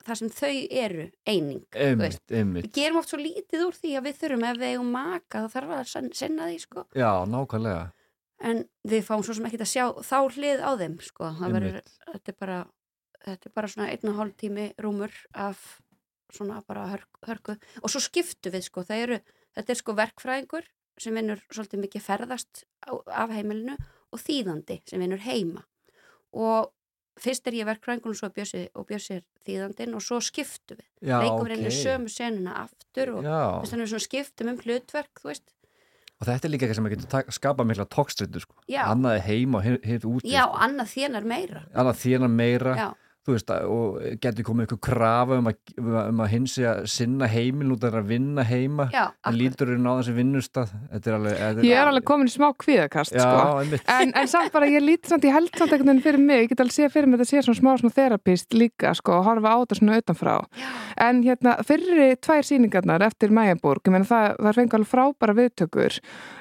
það 0.08 0.20
sem 0.22 0.30
þau 0.30 0.56
eru 0.84 1.06
eining, 1.28 1.64
einmitt, 1.76 2.22
einmitt 2.32 2.66
Við 2.70 2.74
gerum 2.80 3.00
oft 3.02 3.10
svo 3.12 3.20
lítið 3.20 3.66
úr 3.68 3.76
því 3.78 3.92
að 4.00 4.06
við 4.08 4.20
þurfum 4.22 4.46
ef 4.50 4.58
við 4.62 4.70
eigum 4.74 4.92
maka 4.96 5.42
þá 5.44 5.50
þarf 5.56 5.74
að 5.78 5.84
sen- 5.92 6.14
sinna 6.14 6.48
því 6.50 6.60
sko. 6.64 6.86
Já, 6.96 7.12
nákvæmlega. 7.28 7.92
En 8.40 8.64
við 8.88 9.04
fáum 9.04 9.24
svo 9.24 9.36
sem 9.36 9.46
ekki 9.50 9.60
að 9.60 9.72
sjá 9.74 9.86
þá 10.00 10.18
hlið 10.36 10.64
á 10.64 10.72
þeim 10.80 10.98
sko. 11.04 11.32
Einmitt. 11.44 11.92
þetta 12.08 12.30
er 12.32 12.38
bara 12.40 12.60
þetta 13.26 13.46
er 13.50 13.56
bara 13.56 13.68
svona 13.68 13.90
einn 13.92 14.10
og 14.14 14.16
hálf 14.16 14.36
tími 14.40 14.74
rúmur 14.80 15.12
af 15.36 15.82
svona 16.32 16.62
bara 16.66 16.88
hörk, 16.88 17.20
hörku. 17.28 17.58
Og 17.84 17.90
svo 17.92 18.00
skiptu 18.00 18.50
við 18.54 18.64
sko. 18.70 18.86
Eru, 18.90 19.20
þetta 19.58 19.70
er 19.70 19.76
sko 19.76 19.94
verkfræðingur 19.98 20.64
sem 21.00 21.14
vinnur 21.16 21.42
svolítið 21.52 21.84
mikið 21.84 22.02
ferðast 22.06 22.64
á, 22.88 22.96
af 23.26 23.30
heimilinu 23.36 23.76
og 24.14 24.20
þýðandi 24.20 24.80
sem 24.88 25.00
vinnur 25.04 25.20
heima. 25.26 25.66
Og 26.34 26.72
fyrst 27.24 27.48
er 27.50 27.60
ég 27.60 27.70
verkfræðingur 27.70 28.16
og 28.16 28.20
svo 28.20 28.32
Bjössi 28.34 28.66
og 28.74 28.88
Bjössi 28.90 29.20
er 29.20 29.24
þýðandinn 29.48 29.96
og 29.98 30.04
svo 30.06 30.20
skiptu 30.24 30.78
við. 30.78 30.86
Leikum 31.12 31.46
ok. 31.46 31.54
við 31.54 31.70
okay. 31.70 31.80
sömu 31.84 32.12
senuna 32.14 32.58
aftur 32.64 33.16
og 33.18 33.30
þess 33.30 33.74
vegna 33.76 33.90
svona 33.94 34.06
skiptum 34.08 34.54
um 34.54 34.62
hlutverk, 34.64 35.26
og 36.20 36.28
þetta 36.28 36.48
er 36.48 36.52
líka 36.52 36.68
eitthvað 36.68 36.80
sem 36.82 36.90
getur 36.92 37.36
skapað 37.36 37.68
mikla 37.70 37.86
tókstritu 37.88 38.42
sko. 38.44 38.58
Annað 38.84 39.22
heima 39.24 39.62
og 39.62 39.86
hit 39.88 40.08
úti 40.08 40.34
já, 40.34 40.42
sko. 40.44 40.58
annað 40.66 40.90
þénar 40.92 41.28
meira. 41.32 41.62
Annað 41.72 42.02
þérna 42.02 42.30
meira. 42.34 42.74
Já, 42.76 42.88
þú 43.30 43.36
veist, 43.38 43.52
að- 43.54 43.70
og 43.70 44.20
getur 44.24 44.48
komið 44.50 44.66
eitthvað 44.66 44.82
krafa 44.90 45.38
um 45.40 45.50
að, 45.52 45.58
um 46.10 46.22
að 46.26 46.30
hins 46.34 46.58
að 46.60 46.82
sinna 46.90 47.28
heimil 47.30 47.72
út 47.76 47.84
af 47.88 47.94
að 48.00 48.10
vinna 48.10 48.44
heima 48.50 48.90
já, 48.92 49.06
en 49.06 49.14
akkurat. 49.14 49.38
lítur 49.40 49.74
er 49.76 49.82
náðan 49.86 50.06
sem 50.10 50.18
vinnustad 50.18 50.74
þetta 50.92 51.12
er 51.12 51.18
alveg 51.20 51.38
þetta 51.40 51.66
ég 51.70 51.80
er 51.84 51.92
alveg 51.94 52.06
komin 52.10 52.28
í 52.30 52.34
smá 52.34 52.48
kvíðakast, 52.64 53.14
já, 53.14 53.24
sko. 53.24 53.80
En, 54.00 54.14
en 54.18 54.28
samt 54.32 54.52
bara, 54.56 54.66
ég 54.72 54.82
lít 54.84 55.06
samt, 55.08 55.24
ég 55.28 55.36
held 55.38 55.52
samt 55.56 55.72
einhvern 55.76 55.94
veginn 55.94 56.04
fyrir 56.04 56.24
mig, 56.26 56.44
ég 56.44 56.50
get 56.54 56.64
alveg 56.66 56.76
séð 56.76 56.92
fyrir 56.98 57.08
mig 57.12 57.20
að 57.20 57.24
þetta 57.26 57.32
sé 57.36 57.46
svona 57.48 57.60
smá 57.62 57.72
svona 57.80 57.96
þerapist 58.00 58.58
líka, 58.58 58.94
sko, 58.98 59.20
að 59.20 59.28
horfa 59.30 59.54
á 59.54 59.58
þetta 59.64 59.80
svona 59.80 60.00
utanfrá. 60.02 60.36
Já. 60.60 60.70
En 61.10 61.22
hérna, 61.24 61.56
fyrri 61.68 62.10
tvær 62.20 62.44
sýningarnar 62.50 63.06
eftir 63.06 63.30
Mæjaborg, 63.36 63.86
ég 63.86 63.94
meina 63.96 64.10
það, 64.10 64.36
það 64.40 64.58
fengi 64.60 64.78
alveg 64.80 64.92
frábæra 64.94 65.38
viðtökur, 65.38 66.00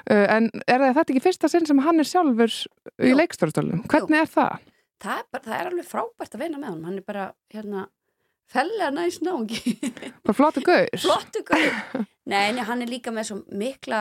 uh, 0.09 0.25
en 0.35 0.49
er 0.67 0.79
það 0.83 0.97
þetta 0.99 1.13
ekki 1.15 1.25
fyrsta 1.27 1.49
sinn 1.51 1.65
sem 1.69 1.79
hann 1.85 1.99
er 1.99 2.09
sjálfur 2.09 2.51
í 2.99 3.11
Jú. 3.11 3.15
leikstórstólum? 3.19 3.85
Hvernig 3.91 4.23
er 4.23 4.29
það? 4.33 4.59
Það, 5.01 5.21
er 5.21 5.27
bara, 5.31 5.43
það 5.45 5.55
er 5.57 5.69
alveg 5.71 5.87
frábært 5.87 6.35
að 6.35 6.43
vinna 6.43 6.61
með 6.61 6.71
honum. 6.73 6.87
Hann 6.89 6.99
er 6.99 7.07
bara, 7.07 7.25
hérna 7.53 7.85
fellega 8.49 8.89
næst 8.93 9.25
náungi. 9.25 9.75
Bara 10.25 10.37
flottu 10.37 10.63
gaur? 10.65 10.89
flottu 10.97 11.43
guð 11.45 11.67
nei, 12.31 12.49
nei, 12.55 12.63
hann 12.65 12.81
er 12.81 12.89
líka 12.89 13.13
með 13.13 13.29
svo 13.29 13.39
mikla 13.53 13.99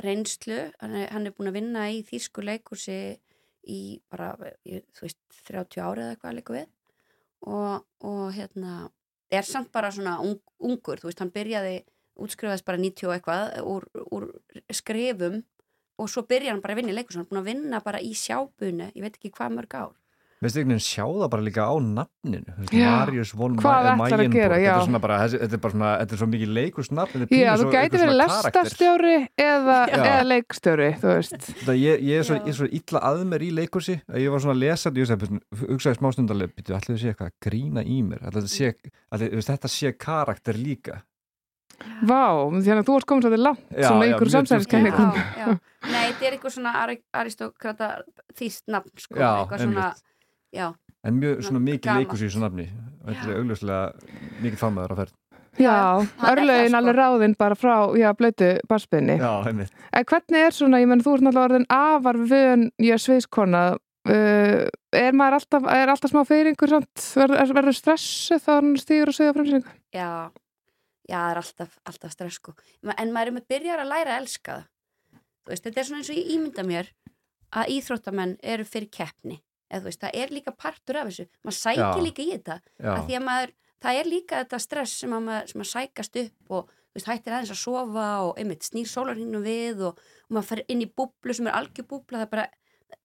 reynslu. 0.00 0.62
Hann 0.80 0.96
er, 0.96 1.10
hann 1.12 1.28
er 1.28 1.34
búin 1.36 1.50
að 1.50 1.58
vinna 1.58 1.84
í 1.92 2.00
þýsku 2.08 2.44
leikursi 2.46 3.00
í 3.68 3.80
bara, 4.08 4.32
þú 4.64 5.04
veist 5.04 5.20
30 5.50 5.84
árið 5.84 6.06
eða 6.06 6.14
eitthvað 6.16 6.38
líka 6.38 6.56
við. 6.56 6.72
Og, 7.44 7.84
og 8.08 8.24
hérna 8.36 8.74
er 9.32 9.46
samt 9.46 9.70
bara 9.72 9.92
svona 9.92 10.18
ung, 10.24 10.40
ungur. 10.56 11.00
Þú 11.00 11.10
veist, 11.10 11.20
hann 11.20 11.32
byrjaði, 11.34 11.76
útskrifaðist 12.20 12.66
bara 12.68 12.80
90 12.80 13.08
og 13.08 13.16
eitthvað 13.16 13.44
úr, 13.68 13.88
úr 14.08 14.30
skrifum 14.72 15.42
og 16.00 16.08
svo 16.08 16.24
byrjar 16.28 16.54
hann 16.54 16.62
bara 16.64 16.74
að 16.74 16.80
vinna 16.80 16.94
í 16.94 16.96
leikursi 16.96 17.20
hann 17.20 17.26
er 17.26 17.30
búin 17.30 17.42
að 17.42 17.50
vinna 17.50 17.80
bara 17.84 18.00
í 18.00 18.12
sjábunu 18.16 18.88
ég 18.94 19.04
veit 19.04 19.16
ekki 19.18 19.32
hvað 19.36 19.56
mörg 19.56 19.76
ár 19.76 19.96
Veistu 20.40 20.56
einhvern 20.62 20.72
veginn 20.72 20.80
sjá 20.80 21.04
það 21.04 21.28
bara 21.34 21.42
líka 21.44 21.64
á 21.68 21.74
nafninu. 21.84 22.54
Marius 22.72 23.32
von 23.36 23.58
að 23.60 23.88
Mayenborg 24.00 24.32
þetta 24.32 24.94
er 24.96 25.02
bara, 25.04 25.18
þessi- 25.20 25.40
þetta 25.42 25.52
er 25.58 25.60
bara 25.60 25.72
svona, 25.74 25.90
þetta 26.00 26.14
er 26.16 26.20
svo 26.22 26.28
mikið 26.32 26.52
leikursnafn 26.56 27.20
þetta 27.24 27.40
Já, 27.40 27.50
þú 27.52 27.60
svo- 27.60 27.72
gæti 27.74 27.82
einhver 27.84 28.00
verið 28.00 28.16
lestastjóri 28.22 29.16
eða, 29.36 29.76
eða 29.98 30.14
leikstjóri, 30.30 30.88
þú 31.02 31.10
veist. 31.12 31.36
Þetta, 31.50 31.74
ég, 31.76 32.00
ég, 32.08 32.16
er 32.22 32.24
svo, 32.24 32.38
ég 32.40 32.48
er 32.54 32.56
svo 32.56 32.68
illa 32.80 33.02
að 33.10 33.24
mér 33.34 33.44
í 33.44 33.50
leikursi 33.60 33.98
að 34.08 34.18
ég 34.24 34.30
var 34.32 34.40
svona 34.40 34.56
að 34.56 34.62
lesa 34.64 34.90
þetta, 34.90 35.28
ég 35.28 35.68
hugsaði 35.74 36.00
smástundarlega 36.00 36.54
býtu, 36.56 36.74
allir 36.78 36.98
sé 37.04 37.12
eitthvað 37.12 37.28
að 37.28 37.38
grína 37.50 37.84
í 37.84 38.00
mér 38.08 38.24
allir 38.30 38.48
sé, 38.48 38.72
allir, 39.12 39.36
þetta 39.44 39.68
sé 39.68 39.92
karakter 39.92 40.54
líka 40.56 41.02
Vá, 42.04 42.48
því 42.60 42.72
að 42.76 42.84
þú 42.84 42.96
ert 42.98 43.06
komin 43.08 43.22
svolítið 43.24 43.40
langt 43.44 43.60
Já, 43.72 43.88
svona 43.88 44.04
já, 44.04 44.12
einhver 44.12 44.26
mjög 44.28 44.34
samsæðiskenningum. 44.36 45.12
já, 45.16 45.24
já. 45.36 45.46
Nei, 45.88 46.12
þetta 46.12 46.26
er 46.28 46.34
eitthvað 46.36 46.52
svona 46.56 46.72
ari- 46.76 47.02
aristókrata 47.16 47.86
þýst 48.36 48.62
nafn 48.68 48.90
sko, 49.00 49.16
Já, 49.16 49.30
eitthvað 49.46 49.62
svona 49.64 49.84
einmitt. 49.88 50.02
Já, 50.54 50.72
En 51.06 51.16
mjög 51.16 51.44
svona 51.46 51.60
mikið 51.64 52.00
leikus 52.02 52.20
í 52.20 52.28
þessu 52.28 52.42
nafni. 52.42 52.66
Þetta 53.06 53.26
er 53.26 53.38
augljóslega 53.40 54.40
mikið 54.44 54.58
fagmaður 54.60 54.92
á 54.92 54.96
ferð. 54.98 55.14
Já, 55.60 55.76
það, 56.20 56.40
sko. 56.40 56.76
alveg 56.78 56.96
ráðinn 56.96 57.36
bara 57.40 57.56
frá, 57.58 57.74
já, 57.98 58.08
blötu 58.16 58.50
barspinni. 58.70 59.16
Já, 59.18 59.30
einmitt. 59.48 59.72
En 59.96 60.06
hvernig 60.12 60.44
er 60.46 60.54
svona, 60.54 60.80
ég 60.82 60.90
menn 60.90 61.02
þú 61.04 61.16
ert 61.16 61.24
náttúrulega 61.26 61.48
orðin 61.48 61.66
afar 61.74 62.20
vön 62.30 62.68
í 62.78 62.92
að 62.92 63.02
sviðskona. 63.06 63.64
Uh, 64.10 64.68
er 64.96 65.16
maður 65.16 65.40
alltaf, 65.40 65.66
er 65.72 65.92
alltaf 65.92 66.12
smá 66.12 66.22
feyringur 66.28 66.72
samt, 66.72 67.02
verður, 67.18 67.50
verður 67.58 67.76
stressu 67.76 68.38
þá 68.40 68.52
hann 68.54 68.70
stýgur 68.80 69.12
og 69.12 69.16
segja 69.16 69.34
fremsýningu? 69.36 69.74
já. 69.96 70.30
Já, 71.10 71.16
það 71.16 71.30
er 71.32 71.38
alltaf, 71.40 71.76
alltaf 71.90 72.12
stress 72.14 72.38
sko. 72.38 72.52
En 72.94 73.10
maður 73.10 73.32
er 73.32 73.36
með 73.40 73.46
byrjar 73.50 73.80
að 73.82 73.88
læra 73.90 74.14
að 74.14 74.20
elska 74.22 74.52
það. 74.54 74.66
Þú 75.40 75.52
veist, 75.52 75.64
þetta 75.64 75.80
er 75.80 75.88
svona 75.88 76.00
eins 76.00 76.10
og 76.12 76.18
ég 76.20 76.28
ímynda 76.36 76.64
mér 76.68 76.90
að 77.50 77.72
íþróttamenn 77.74 78.36
eru 78.46 78.66
fyrir 78.68 78.92
keppni 78.94 79.40
eða 79.70 79.80
þú 79.80 79.88
veist, 79.90 80.00
það 80.04 80.18
er 80.24 80.34
líka 80.34 80.52
partur 80.56 80.96
af 81.00 81.08
þessu. 81.10 81.26
Maður 81.44 81.58
sækir 81.60 82.02
líka 82.06 82.22
í 82.22 82.30
þetta 82.34 82.56
að 82.96 83.06
því 83.08 83.16
að 83.20 83.24
maður, 83.30 83.52
það 83.80 84.00
er 84.02 84.10
líka 84.10 84.40
þetta 84.44 84.58
stress 84.66 84.98
sem 85.00 85.12
að 85.16 85.22
maður, 85.28 85.48
sem 85.54 85.60
að 85.64 85.70
sækast 85.72 86.16
upp 86.24 86.50
og 86.58 86.72
veist, 86.94 87.06
hættir 87.06 87.32
aðeins 87.36 87.52
að 87.54 87.60
sofa 87.64 88.06
og 88.26 88.32
einmitt 88.42 88.66
snýr 88.66 88.88
sólarhinginu 88.90 89.40
við 89.44 89.84
og, 89.88 90.00
og 90.26 90.34
maður 90.34 90.48
fer 90.50 90.64
inn 90.68 90.82
í 90.82 90.90
búblu 90.90 91.34
sem 91.36 91.46
er 91.46 91.54
algjör 91.60 91.86
búbla 91.86 92.18
það 92.18 92.26
er 92.26 92.32
bara, 92.34 92.46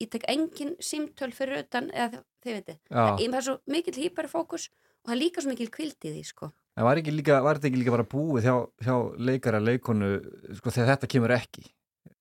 ég 0.02 0.10
tek 0.10 0.26
engin 0.34 0.74
símtöl 0.82 1.32
fyrir 1.38 1.62
utan, 1.64 1.92
eða 1.94 2.24
þið- 2.44 2.56
veitir 2.56 2.78
ég 3.22 3.30
það 3.30 3.40
er 3.40 3.46
svo 3.46 3.56
mikill 3.72 3.98
hýperfókus 4.02 4.68
og 4.74 5.10
það 5.12 5.16
er 5.16 5.22
líka 5.22 5.42
svo 5.46 5.50
mikill 5.54 5.70
kvild 5.74 5.98
í 6.02 6.12
því 6.18 6.24
sko. 6.26 6.50
En 6.76 6.84
var, 6.84 6.98
ekki 7.00 7.14
líka, 7.14 7.38
var 7.46 7.56
þetta 7.56 7.70
ekki 7.70 7.80
líka 7.80 7.94
bara 7.94 8.04
búið 8.10 8.44
hjá, 8.50 8.56
hjá 8.84 8.96
leikara, 9.30 9.62
leikonu 9.64 10.10
sko, 10.58 10.74
þegar 10.76 10.90
þetta 10.96 11.08
kemur 11.14 11.32
ekki? 11.38 11.64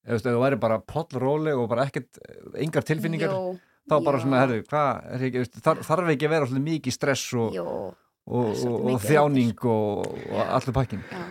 Ef 0.05 0.07
þú 0.07 0.15
veist, 0.15 0.27
þú 0.29 0.41
væri 0.45 0.59
bara 0.61 0.77
pollróli 0.85 1.51
og 1.57 1.65
bara 1.73 1.87
ekkert 1.89 2.19
engar 2.61 2.85
tilfinningar, 2.87 3.33
Jó, 3.33 3.57
þá 3.85 3.95
bara 4.01 4.19
já. 4.19 4.23
svona, 4.25 4.41
herru, 4.43 4.59
hvað 4.69 5.15
er 5.15 5.25
ekki, 5.29 5.45
þar, 5.61 5.81
þarf 5.87 6.11
ekki 6.15 6.27
að 6.27 6.35
vera 6.35 6.49
svolítið 6.49 6.67
mikið 6.71 6.97
stress 6.97 7.33
og, 7.39 7.55
Jó, 7.55 7.65
og, 8.25 8.67
og, 8.75 8.93
þjáning 9.05 9.65
og, 9.71 10.13
og 10.31 10.45
allur 10.45 10.77
pakkin 10.77 11.03
já, 11.09 11.25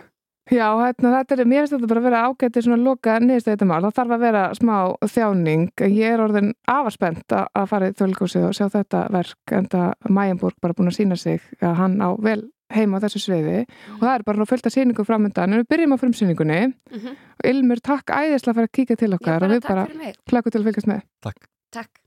Já, 0.52 0.66
hérna, 0.76 1.22
þetta 1.22 1.36
er, 1.38 1.46
mér 1.48 1.62
finnst 1.62 1.72
þetta 1.72 1.88
bara 1.88 2.00
að 2.02 2.06
vera 2.10 2.24
ágæti 2.28 2.62
svona 2.66 2.84
loka 2.84 3.14
niðurstu 3.16 3.48
þetta 3.48 3.68
mál, 3.70 3.78
það 3.86 3.94
þarf 3.96 4.12
að 4.12 4.24
vera 4.26 4.42
smá 4.58 4.74
þjáning, 5.14 5.70
ég 5.88 6.16
er 6.16 6.20
orðin 6.20 6.50
afarspennt 6.68 7.32
að 7.32 7.46
að 7.56 7.70
fara 7.70 7.88
í 7.88 7.94
þölgósið 7.96 8.44
og 8.50 8.58
sjá 8.58 8.66
þetta 8.74 9.00
verk, 9.14 9.54
en 9.56 9.70
það 9.72 10.12
Mæjanburg 10.18 10.60
bara 10.60 10.76
búin 10.76 10.92
að 10.92 10.98
sína 10.98 11.16
sig 11.16 11.48
að 11.64 11.74
hann 11.80 11.96
á 12.04 12.12
vel 12.20 12.42
heima 12.74 13.00
á 13.00 13.04
þessu 13.06 13.24
sviði. 13.24 13.64
Og 13.96 14.04
það 14.04 14.12
er 14.12 14.28
bara 14.28 14.48
fullt 14.52 14.68
af 14.68 14.76
sýningu 14.76 15.08
framöndan, 15.08 15.52
en 15.52 15.64
við 15.64 15.68
byrjum 15.72 15.96
á 15.96 16.02
frumsýningunni. 16.04 16.60
Mhm. 16.92 17.18
og 17.40 17.50
Ilmur, 17.50 17.80
takk 17.80 18.12
æðislega 18.12 18.60
fyrir 18.60 18.68
að 18.68 18.76
kíka 18.76 19.00
til 19.00 19.12
okkar 19.16 19.44
og 19.44 19.56
við 19.56 19.60
takk 19.64 19.72
bara 19.72 19.88
hlökkum 20.28 20.52
til 20.52 20.60
að 20.60 20.68
fylgjast 20.68 20.92
með. 20.92 21.04
Takk. 21.24 21.44
Hey, 21.72 22.03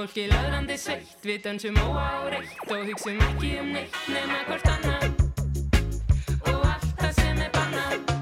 fólki 0.00 0.28
laðrandi 0.30 0.76
sveitt 0.80 1.26
Við 1.26 1.42
dansum 1.44 1.76
óáreitt 1.82 2.70
og 2.72 2.86
hugsum 2.88 3.18
ekki 3.26 3.50
um 3.60 3.68
neitt 3.74 3.96
nema 4.08 4.38
hvort 4.46 4.70
annað. 4.72 5.04
Og 6.48 6.64
allt 6.70 6.88
það 7.02 7.12
sem 7.18 7.42
er 7.44 7.52
bannað. 7.56 8.14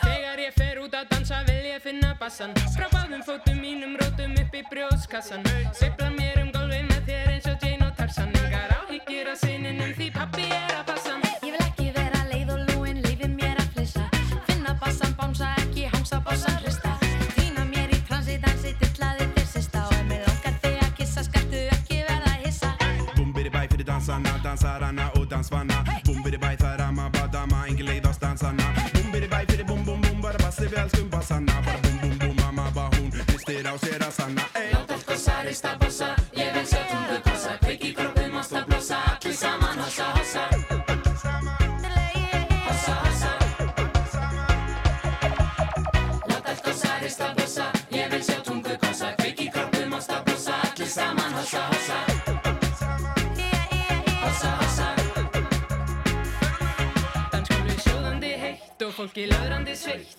Þegar 0.00 0.44
ég 0.46 0.56
fer 0.56 0.80
út 0.80 0.96
að 1.02 1.12
dansa 1.12 1.42
vil 1.50 1.62
ég 1.74 1.84
finna 1.84 2.14
bassan. 2.22 2.56
Frá 2.72 2.88
báðum 2.94 3.24
fótum 3.26 3.60
mínum 3.60 3.98
rótum 4.00 4.36
upp 4.40 4.56
í 4.56 4.64
brjóðskassan 4.72 5.44
Sveifla 5.76 6.08
mér 6.16 6.39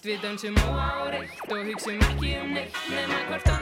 Við 0.01 0.17
dansum 0.23 0.55
óáreitt 0.65 1.43
og 1.45 1.59
hugsum 1.67 1.99
ekki 2.01 2.31
um 2.41 2.55
neitt 2.55 2.77
nema 2.89 3.19
hvort 3.27 3.49
annað 3.53 3.60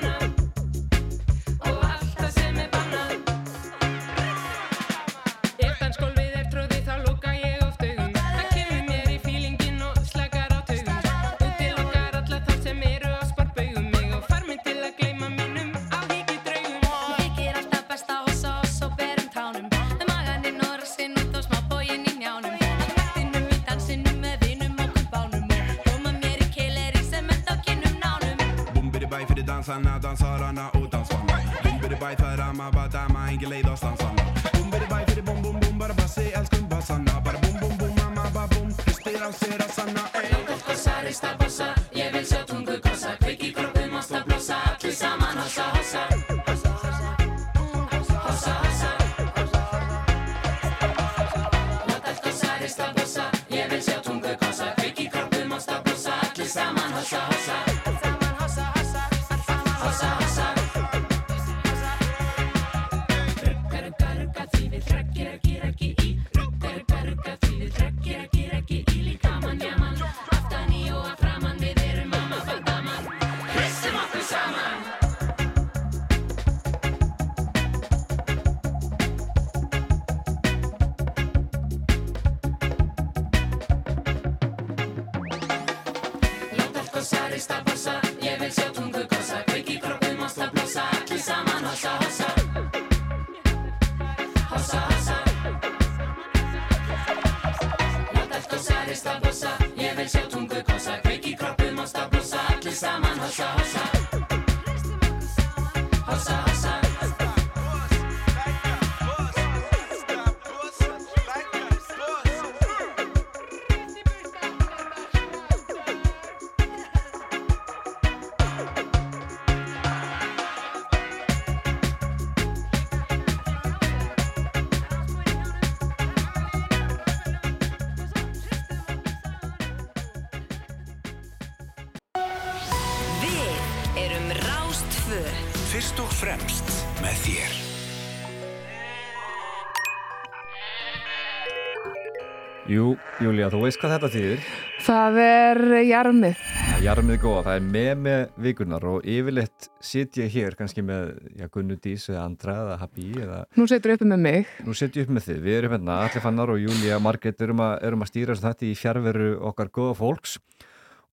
Jú, 143.29 143.35
Júlía, 143.35 143.49
þú 143.53 143.59
veist 143.61 143.77
hvað 143.77 143.91
þetta 143.93 144.07
þýðir? 144.09 144.45
Það 144.81 145.17
er 145.21 145.59
jarmið. 145.85 146.39
Jarmið 146.81 147.17
góða, 147.21 147.41
það 147.45 147.57
er 147.59 147.65
með 147.75 147.89
með 148.01 148.21
vikunar 148.41 148.85
og 148.89 149.03
yfirleitt 149.05 149.67
sit 149.85 150.15
ég 150.17 150.31
hér 150.33 150.55
kannski 150.57 150.81
með 150.81 151.11
já, 151.37 151.45
Gunnu 151.53 151.75
Dís 151.77 152.07
eða 152.09 152.23
Andra 152.23 152.55
eða 152.63 152.77
Habi 152.81 153.09
eða 153.21 153.37
Nú 153.59 153.67
setur 153.69 153.93
uppi 153.93 154.07
með 154.09 154.23
mig. 154.23 154.47
nú 154.65 154.73
setjum 154.73 155.03
ég 155.03 155.05
upp 155.05 155.13
með 155.13 155.27
þið, 155.27 155.41
við 155.45 155.57
erum 155.59 155.75
hérna 155.75 155.97
Allir 156.07 156.23
Fannar 156.23 156.53
og 156.55 156.57
Júlía 156.63 156.97
Margrét 157.05 157.43
erum 157.45 157.61
að, 157.61 157.73
erum 157.85 158.01
að 158.01 158.09
stýra 158.09 158.37
þetta 158.39 158.65
í 158.65 158.71
fjárveru 158.79 159.27
okkar 159.51 159.69
góða 159.77 159.97
fólks 159.99 160.39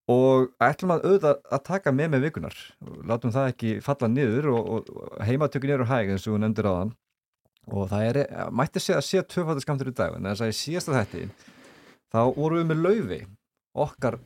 og 0.08 0.54
ætlum 0.62 0.94
að 0.94 1.04
auðvitað 1.10 1.42
að 1.52 1.64
taka 1.66 1.92
með 1.92 2.14
með 2.14 2.24
vikunar 2.30 2.56
látum 3.04 3.34
það 3.34 3.50
ekki 3.50 3.74
falla 3.84 4.08
niður 4.08 4.48
og, 4.54 4.70
og 4.78 5.20
heimatökin 5.26 5.74
eru 5.76 5.88
hæg 5.90 6.14
eins 6.14 6.24
og 6.30 6.38
hún 6.38 6.48
endur 6.48 6.70
á 6.70 6.72
þann 6.80 6.94
og 7.66 7.90
það 7.90 8.08
er, 8.08 8.20
mætti 8.54 8.80
segja 8.80 9.02
að 9.02 9.06
sé 9.10 9.24
tvöfaldarskamtur 9.34 9.92
í 9.92 9.94
dag 9.98 10.16
en 10.16 10.30
þess 10.30 10.46
að 10.46 10.54
í 10.54 10.58
síðasta 10.62 10.96
þætti 10.96 11.26
þá 12.12 12.20
vorum 12.36 12.60
við 12.60 12.70
með 12.70 12.86
laufi 12.86 13.20
okkar 13.86 14.20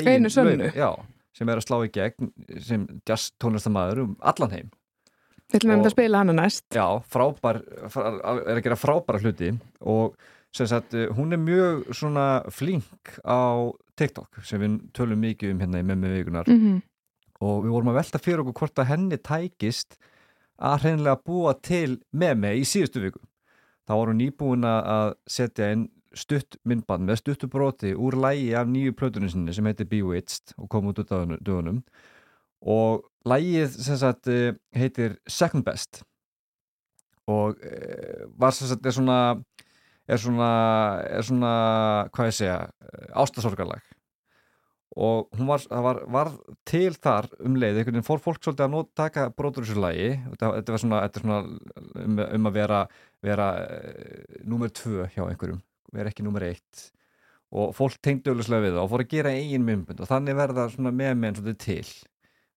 Einu 0.00 0.30
sönnu. 0.32 0.70
Sem 1.34 1.50
er 1.50 1.60
að 1.60 1.66
slá 1.66 1.76
í 1.84 1.90
gegn 1.92 2.30
sem 2.62 2.86
jazz 3.06 3.34
tónlistamæður 3.42 4.04
um 4.04 4.16
allan 4.22 4.54
heim 4.54 4.72
Við 5.52 5.60
ætlum 5.60 5.74
um 5.74 5.84
að 5.84 5.92
spila 5.92 6.20
hana 6.22 6.34
næst. 6.34 6.64
Já, 6.72 6.86
frábær, 7.12 7.60
frá, 7.92 8.06
er 8.40 8.56
að 8.56 8.62
gera 8.64 8.78
frábæra 8.80 9.20
hluti 9.22 9.52
og 9.84 10.16
sem 10.54 10.66
sagt, 10.70 10.94
eh, 10.96 11.10
hún 11.14 11.34
er 11.34 11.42
mjög 11.42 11.84
svona 11.94 12.26
flink 12.50 13.18
á 13.22 13.70
TikTok 13.98 14.40
sem 14.42 14.62
við 14.62 14.80
tölum 14.96 15.20
mikið 15.20 15.52
um 15.52 15.62
hérna 15.62 15.82
í 15.82 15.86
memmi 15.86 16.10
vikunar 16.14 16.48
Mm 16.48 16.80
og 17.42 17.64
við 17.64 17.74
vorum 17.74 17.92
að 17.92 18.00
velta 18.00 18.20
fyrir 18.22 18.42
okkur 18.42 18.58
hvort 18.60 18.80
að 18.80 18.90
henni 18.92 19.18
tækist 19.18 19.98
að 20.54 20.84
hreinlega 20.84 21.22
búa 21.26 21.54
til 21.58 21.98
memi 22.14 22.54
í 22.60 22.66
síðustu 22.68 23.02
viku. 23.02 23.22
Þá 23.84 23.94
hún 23.98 24.20
nýbúin 24.20 24.66
að 24.68 25.14
setja 25.28 25.72
inn 25.74 25.88
stutt 26.18 26.58
myndband 26.64 27.06
með 27.08 27.20
stuttu 27.20 27.48
broti 27.50 27.94
úr 27.94 28.16
lægi 28.20 28.52
af 28.58 28.68
nýju 28.70 28.94
plötunum 28.98 29.30
sinni 29.32 29.54
sem 29.54 29.66
heitir 29.68 29.88
Bewitched 29.90 30.54
og 30.58 30.70
kom 30.72 30.90
út 30.90 31.00
út 31.02 31.12
af 31.12 31.26
dögunum. 31.40 31.82
Og 32.64 33.04
lægið 33.28 33.76
sem 33.76 33.98
sagt 34.00 34.28
eh, 34.28 34.54
heitir 34.76 35.18
Second 35.28 35.64
Best. 35.66 36.02
Og 37.26 37.56
e, 37.64 38.26
var 38.36 38.52
sem 38.52 38.68
sagt 38.68 38.86
er 38.86 38.92
svona 38.92 39.18
er 40.08 40.20
svona, 40.20 40.48
er 41.08 41.24
svona 41.24 41.52
hvað 42.12 42.28
ég 42.28 42.36
segja, 42.36 42.56
ástasorgarlag 43.16 43.94
og 44.94 45.28
hún 45.34 45.48
var, 45.48 45.62
var, 45.70 46.00
var 46.06 46.30
til 46.68 46.94
þar 46.94 47.26
um 47.42 47.56
leið, 47.58 47.80
einhvern 47.80 47.96
veginn 47.96 48.06
fór 48.06 48.20
fólk 48.22 48.42
svolítið 48.44 48.66
að 48.68 48.74
nót, 48.76 48.90
taka 48.94 49.26
brotur 49.34 49.66
þessu 49.66 49.82
lagi. 49.82 50.10
Þetta, 50.30 50.74
var 50.74 50.82
svona, 50.82 51.00
þetta 51.08 51.22
svona 51.24 51.38
um, 52.04 52.20
um 52.22 52.50
að 52.50 52.58
vera, 52.60 52.82
vera 53.24 53.48
númer 54.46 54.70
tvö 54.70 55.08
hjá 55.10 55.24
einhverjum, 55.26 55.58
vera 55.94 56.12
ekki 56.12 56.26
númer 56.26 56.48
eitt. 56.50 56.88
Og 57.54 57.74
fólk 57.76 58.00
tengdi 58.02 58.32
auðvitað 58.32 58.64
við 58.64 58.74
það 58.74 58.82
og 58.82 58.90
fór 58.90 59.04
að 59.04 59.12
gera 59.14 59.34
eigin 59.36 59.66
myndbund 59.66 60.02
og 60.02 60.10
þannig 60.10 60.38
verða 60.40 60.66
svona 60.72 60.94
með 60.94 61.14
menn 61.20 61.38
svolítið 61.38 61.60
til. 61.62 61.94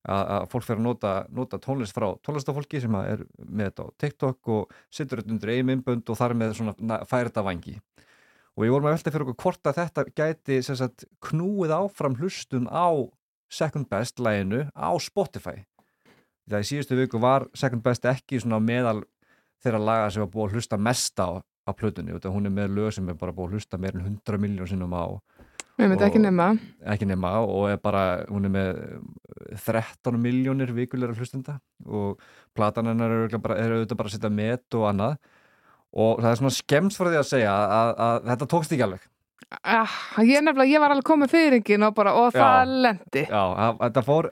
Að, 0.07 0.21
að 0.37 0.45
fólk 0.53 0.63
fer 0.63 0.79
að 0.79 0.85
nota, 0.85 1.11
nota 1.35 1.59
tónlist 1.59 1.95
frá 1.95 2.07
tónlistafólki 2.23 2.79
sem 2.79 2.93
er 3.01 3.25
með 3.43 3.71
þetta 3.71 3.85
á 3.85 3.87
TikTok 4.03 4.51
og 4.55 4.75
situr 4.93 5.19
þetta 5.21 5.33
undir 5.35 5.51
eigin 5.51 5.67
myndbund 5.67 6.09
og 6.13 6.19
þar 6.19 6.35
með 6.39 6.53
svona 6.61 7.01
færi 7.09 7.27
þetta 7.27 7.43
vangi 7.43 7.75
og 8.57 8.63
við 8.65 8.73
vorum 8.73 8.89
að 8.89 8.95
velta 8.95 9.13
fyrir 9.13 9.27
okkur 9.27 9.43
hvort 9.43 9.69
að 9.69 9.77
þetta 9.77 10.03
gæti 10.17 10.55
sagt, 10.65 11.05
knúið 11.21 11.73
áfram 11.77 12.17
hlustun 12.17 12.65
á 12.73 12.89
Second 13.53 13.87
Best 13.91 14.19
læginu 14.19 14.65
á 14.73 14.89
Spotify. 14.99 15.61
Það 16.49 16.63
í 16.63 16.67
síðustu 16.71 16.97
viku 16.97 17.21
var 17.21 17.45
Second 17.53 17.85
Best 17.85 18.07
ekki 18.09 18.41
svona 18.41 18.59
meðal 18.63 19.03
þeirra 19.61 19.83
laga 19.83 20.09
sem 20.09 20.23
var 20.23 20.31
búið 20.33 20.47
að 20.47 20.57
hlusta 20.57 20.79
mest 20.81 21.21
á 21.21 21.37
á 21.67 21.71
plötunni, 21.75 22.15
hún 22.15 22.45
er 22.47 22.53
með 22.55 22.73
lög 22.77 22.93
sem 22.95 23.09
er 23.09 23.13
bara 23.19 23.31
búið 23.35 23.49
að 23.49 23.57
hlusta 23.57 23.77
meir 23.77 23.95
en 23.95 24.05
100 24.07 24.39
miljónum 24.39 24.67
sinnum 24.71 24.93
á 24.95 25.05
Við 25.77 25.91
myndum 25.91 26.07
ekki 26.07 26.17
Og- 26.17 26.23
nema. 26.25 26.45
ekki 26.89 27.05
nema 27.05 27.31
og 27.45 27.67
er 27.69 27.77
bara, 27.77 28.25
hún 28.31 28.45
er 28.45 28.49
með 28.49 28.79
eh, 29.51 29.57
13 29.61 30.17
miljónir 30.17 30.71
vikulegra 30.73 31.13
hlustenda 31.13 31.59
og 31.85 32.17
platan 32.55 32.87
hennar 32.89 33.11
er 33.11 33.27
örugglega 33.27 33.41
bara, 33.43 33.57
er 33.61 33.75
auðvitað 33.75 33.97
bara 33.99 34.09
að 34.09 34.15
setja 34.15 34.31
met 34.33 34.73
og 34.73 34.87
annað 34.89 35.17
og 35.93 36.17
það 36.23 36.31
er 36.31 36.39
svona 36.41 36.55
skemmt 36.57 36.97
frá 36.97 37.11
því 37.11 37.19
að 37.21 37.29
segja 37.29 37.53
að, 37.53 37.93
að, 38.07 38.17
þetta 38.31 38.49
tókst 38.55 38.73
ekki 38.73 38.87
alveg 38.87 39.05
Ah, 39.63 39.87
ég 40.25 40.41
nefnilega, 40.43 40.67
ég 40.73 40.81
var 40.81 40.91
alveg 40.91 41.05
komið 41.07 41.29
fyrringin 41.31 41.85
og 41.87 41.93
bara, 41.95 42.11
og 42.19 42.33
það 42.33 42.57
Já. 42.57 42.81
lendi. 42.83 43.21
Já, 43.29 43.43
þetta 43.79 44.01
fór 44.03 44.27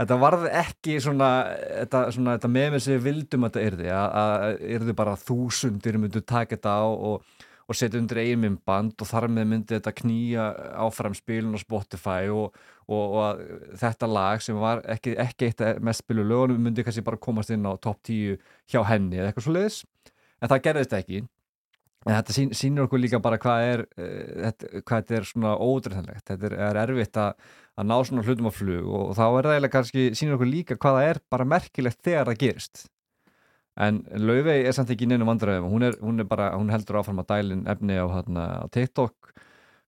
þetta 0.00 0.18
varð 0.20 0.44
ekki 0.50 0.98
svona 1.02 1.30
þetta, 1.54 2.04
svona, 2.14 2.36
þetta 2.36 2.52
með 2.56 2.70
með 2.74 2.84
sig 2.86 3.02
vildum 3.04 3.46
að 3.46 3.56
þetta 3.56 3.66
yrði 3.70 3.90
að, 3.96 4.46
yrði 4.76 4.94
bara 5.00 5.18
þúsundir 5.20 5.98
myndu 6.02 6.22
taka 6.26 6.56
þetta 6.56 6.74
á 6.74 6.84
og, 6.84 7.44
og 7.64 7.78
setja 7.78 8.00
undir 8.00 8.22
eigin 8.24 8.58
band 8.66 8.98
og 9.00 9.10
þar 9.10 9.28
með 9.32 9.50
myndi 9.52 9.76
þetta 9.76 9.94
knýja 10.00 10.48
áfram 10.86 11.14
spilun 11.16 11.54
á 11.56 11.60
Spotify 11.62 12.32
og, 12.32 12.58
og, 12.88 13.18
og 13.20 13.44
þetta 13.80 14.10
lag 14.10 14.42
sem 14.44 14.58
var 14.60 14.82
ekki, 14.96 15.14
ekki 15.20 15.50
eitt 15.50 15.64
mest 15.84 16.04
spilu 16.04 16.26
lögunum 16.26 16.66
myndi 16.66 16.84
kannski 16.86 17.06
bara 17.06 17.20
komast 17.20 17.54
inn 17.54 17.66
á 17.66 17.72
topp 17.78 18.02
10 18.10 18.36
hjá 18.70 18.82
henni 18.90 19.20
eða 19.20 19.30
eitthvað 19.30 19.48
svo 19.48 19.56
leiðis 19.56 19.80
en 20.42 20.50
það 20.50 20.66
gerðist 20.66 20.98
ekki 20.98 21.22
en 22.04 22.12
þetta 22.12 22.36
sín, 22.36 22.54
sýnir 22.56 22.86
okkur 22.86 23.00
líka 23.00 23.20
bara 23.24 23.40
hvað 23.40 23.66
er 23.72 23.84
uh, 23.84 24.08
þetta, 24.46 24.72
hvað 24.80 25.04
þetta 25.04 25.18
er 25.18 25.28
svona 25.30 25.52
ódreðanlegt 25.56 26.32
þetta 26.32 26.50
er, 26.50 26.56
er 26.68 26.80
erfitt 26.84 27.20
að, 27.20 27.46
að 27.80 27.90
ná 27.90 27.94
svona 28.00 28.24
hlutum 28.26 28.50
á 28.50 28.52
flug 28.54 28.90
og 28.98 29.14
þá 29.18 29.24
er 29.26 29.48
það 29.48 29.54
eiginlega 29.54 29.76
kannski 29.76 30.08
sýnir 30.18 30.38
okkur 30.38 30.50
líka 30.50 30.80
hvað 30.80 30.98
það 30.98 31.12
er 31.12 31.22
bara 31.32 31.48
merkilegt 31.54 32.02
þegar 32.04 32.32
það 32.32 32.42
gerist. 32.44 32.84
En 33.74 34.04
Laufey 34.22 34.62
er 34.62 34.74
samt 34.74 34.92
ekki 34.94 35.06
í 35.06 35.10
neinum 35.10 35.26
vandræðum. 35.32 35.66
Hún, 35.66 35.88
hún, 35.98 36.22
hún 36.30 36.70
heldur 36.70 37.00
áfram 37.00 37.24
að 37.24 37.32
dælin 37.32 37.64
efni 37.70 37.96
á, 37.98 38.06
hana, 38.06 38.44
á 38.62 38.66
TikTok 38.70 39.32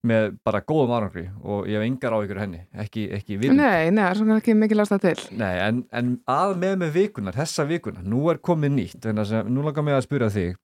með 0.06 0.36
bara 0.46 0.62
góðum 0.66 0.94
árangri 0.94 1.24
og 1.42 1.66
ég 1.70 1.78
hef 1.78 1.86
engar 1.86 2.14
á 2.14 2.18
ykkur 2.24 2.40
henni. 2.42 2.60
Ekki, 2.82 3.06
ekki 3.16 3.38
við 3.40 3.54
Nei, 3.56 3.90
nei, 3.90 4.02
það 4.02 4.10
er 4.10 4.20
svona 4.20 4.38
ekki 4.40 4.56
mikið 4.58 4.80
lásta 4.80 4.98
til. 5.02 5.16
Nei, 5.38 5.54
en, 5.62 5.80
en 5.94 6.12
að 6.30 6.54
með 6.62 6.76
með 6.82 6.92
vikunar, 6.98 7.38
þessa 7.38 7.66
vikuna, 7.68 8.04
nú 8.06 8.26
er 8.32 8.42
komið 8.44 8.74
nýtt, 8.76 9.08
en 9.10 9.22
að, 9.22 9.34
nú 9.50 9.64
langar 9.66 9.86
mig 9.86 9.96
að 9.96 10.04
spyrja 10.06 10.30
þig, 10.34 10.60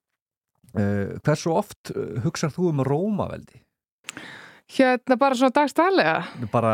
hversu 0.73 1.53
oft 1.53 1.91
uh, 1.95 2.21
hugsar 2.25 2.53
þú 2.55 2.71
um 2.71 2.83
Rómaveldi? 2.87 3.61
Hérna 4.73 5.17
bara 5.19 5.35
svona 5.37 5.53
dagstælega. 5.53 6.15
Bara, 6.53 6.73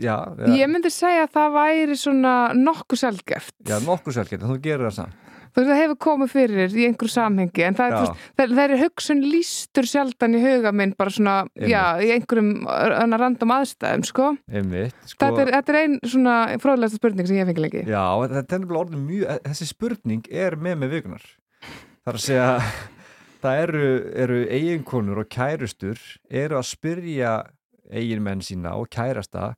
já, 0.00 0.16
já, 0.40 0.48
Ég 0.56 0.70
myndi 0.72 0.90
segja 0.90 1.26
að 1.28 1.34
það 1.36 1.52
væri 1.60 1.98
svona 2.00 2.32
nokkuð 2.56 3.02
sjálfgeft. 3.04 3.54
já 3.68 3.78
nokkuð 3.84 4.16
sjálfgett, 4.18 4.42
en 4.42 4.50
þú 4.54 4.58
gerir 4.64 4.88
það 4.88 4.96
samt. 5.02 5.22
Þú 5.56 5.62
veist, 5.62 5.70
það 5.70 5.78
hefur 5.80 5.96
komið 6.04 6.32
fyrir 6.34 6.74
í 6.76 6.82
einhverju 6.84 7.12
samhengi, 7.14 7.62
en 7.64 7.76
það, 7.78 7.94
er, 7.96 8.10
það, 8.36 8.50
það 8.58 8.58
er 8.64 8.80
hugsun 8.82 9.22
lístur 9.24 9.86
sjaldan 9.88 10.34
í 10.36 10.42
huga 10.42 10.72
minn, 10.76 10.92
bara 10.98 11.14
svona, 11.14 11.36
Einmitt. 11.56 11.70
já, 11.72 11.84
í 12.04 12.10
einhverjum 12.12 12.50
öðna 12.74 13.20
random 13.22 13.54
aðstæðum, 13.56 14.04
sko. 14.04 14.26
Einmitt, 14.52 14.98
sko, 15.08 15.30
Þetta 15.30 15.46
er, 15.46 15.54
er 15.62 15.78
ein 15.80 15.96
svona 16.04 16.34
fróðlegasta 16.60 17.00
spurning 17.00 17.30
sem 17.30 17.38
ég 17.40 17.48
fengi 17.48 17.64
lengi. 17.64 17.86
Já, 17.88 18.04
þetta 18.26 18.42
er 18.42 18.60
nefnilega 18.60 18.82
orðin 18.82 19.06
mjög, 19.08 19.40
þessi 19.48 19.70
spurning 19.70 20.28
er 20.44 20.58
með 20.60 20.76
með 20.82 20.94
vikunar. 20.98 21.24
Það 22.06 22.12
er 22.12 22.18
að 22.20 22.22
segja, 22.22 22.50
það 23.42 23.60
eru, 23.64 23.86
eru 24.22 24.36
eiginkonur 24.54 25.20
og 25.24 25.30
kærustur 25.34 25.98
eru 26.30 26.60
að 26.60 26.68
spyrja 26.68 27.32
eiginmenn 27.90 28.44
sína 28.46 28.76
og 28.78 28.86
kærasta 28.94 29.48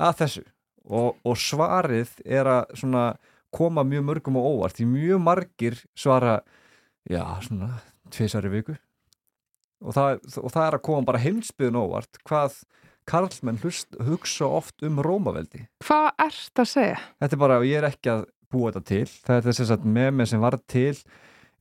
að 0.00 0.14
þessu. 0.22 0.46
Og, 0.88 1.20
og 1.28 1.36
svarið 1.36 2.14
er 2.24 2.48
að 2.48 2.72
koma 3.52 3.84
mjög 3.84 4.08
mörgum 4.08 4.40
og 4.40 4.48
óvart 4.48 4.80
því 4.80 4.88
mjög 4.94 5.22
margir 5.26 5.76
svara 5.92 6.40
já, 7.04 7.20
svona 7.44 7.82
tvisari 8.08 8.48
viku. 8.56 8.80
Og 9.84 9.92
það, 9.92 10.24
og 10.40 10.50
það 10.56 10.64
er 10.64 10.80
að 10.80 10.84
koma 10.88 11.08
bara 11.12 11.20
heimsbyðun 11.20 11.82
óvart 11.84 12.24
hvað 12.24 12.62
karlmenn 13.10 13.60
hlust, 13.60 13.92
hugsa 14.08 14.48
oft 14.48 14.88
um 14.88 15.04
Rómaveldi. 15.04 15.66
Hvað 15.84 16.14
ert 16.30 16.64
að 16.64 16.72
segja? 16.78 17.00
þetta 17.20 17.36
er 17.36 17.44
bara, 17.44 17.64
ég 17.68 17.82
er 17.82 17.92
ekki 17.92 18.16
að 18.16 18.28
búa 18.48 18.72
þetta 18.72 18.88
til. 18.88 19.18
Það 19.28 19.36
er 19.36 19.50
þess 19.50 19.74
að 19.76 19.90
memi 20.00 20.32
sem 20.32 20.40
var 20.40 20.56
til 20.64 20.94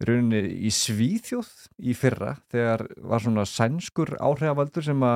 rauninni 0.08 0.42
í 0.66 0.72
Svíþjóð 0.72 1.50
í 1.84 1.96
fyrra, 1.98 2.36
þegar 2.52 2.86
var 3.04 3.24
svona 3.24 3.46
sænskur 3.50 4.16
áhrifavaldur 4.20 4.86
sem 4.86 5.08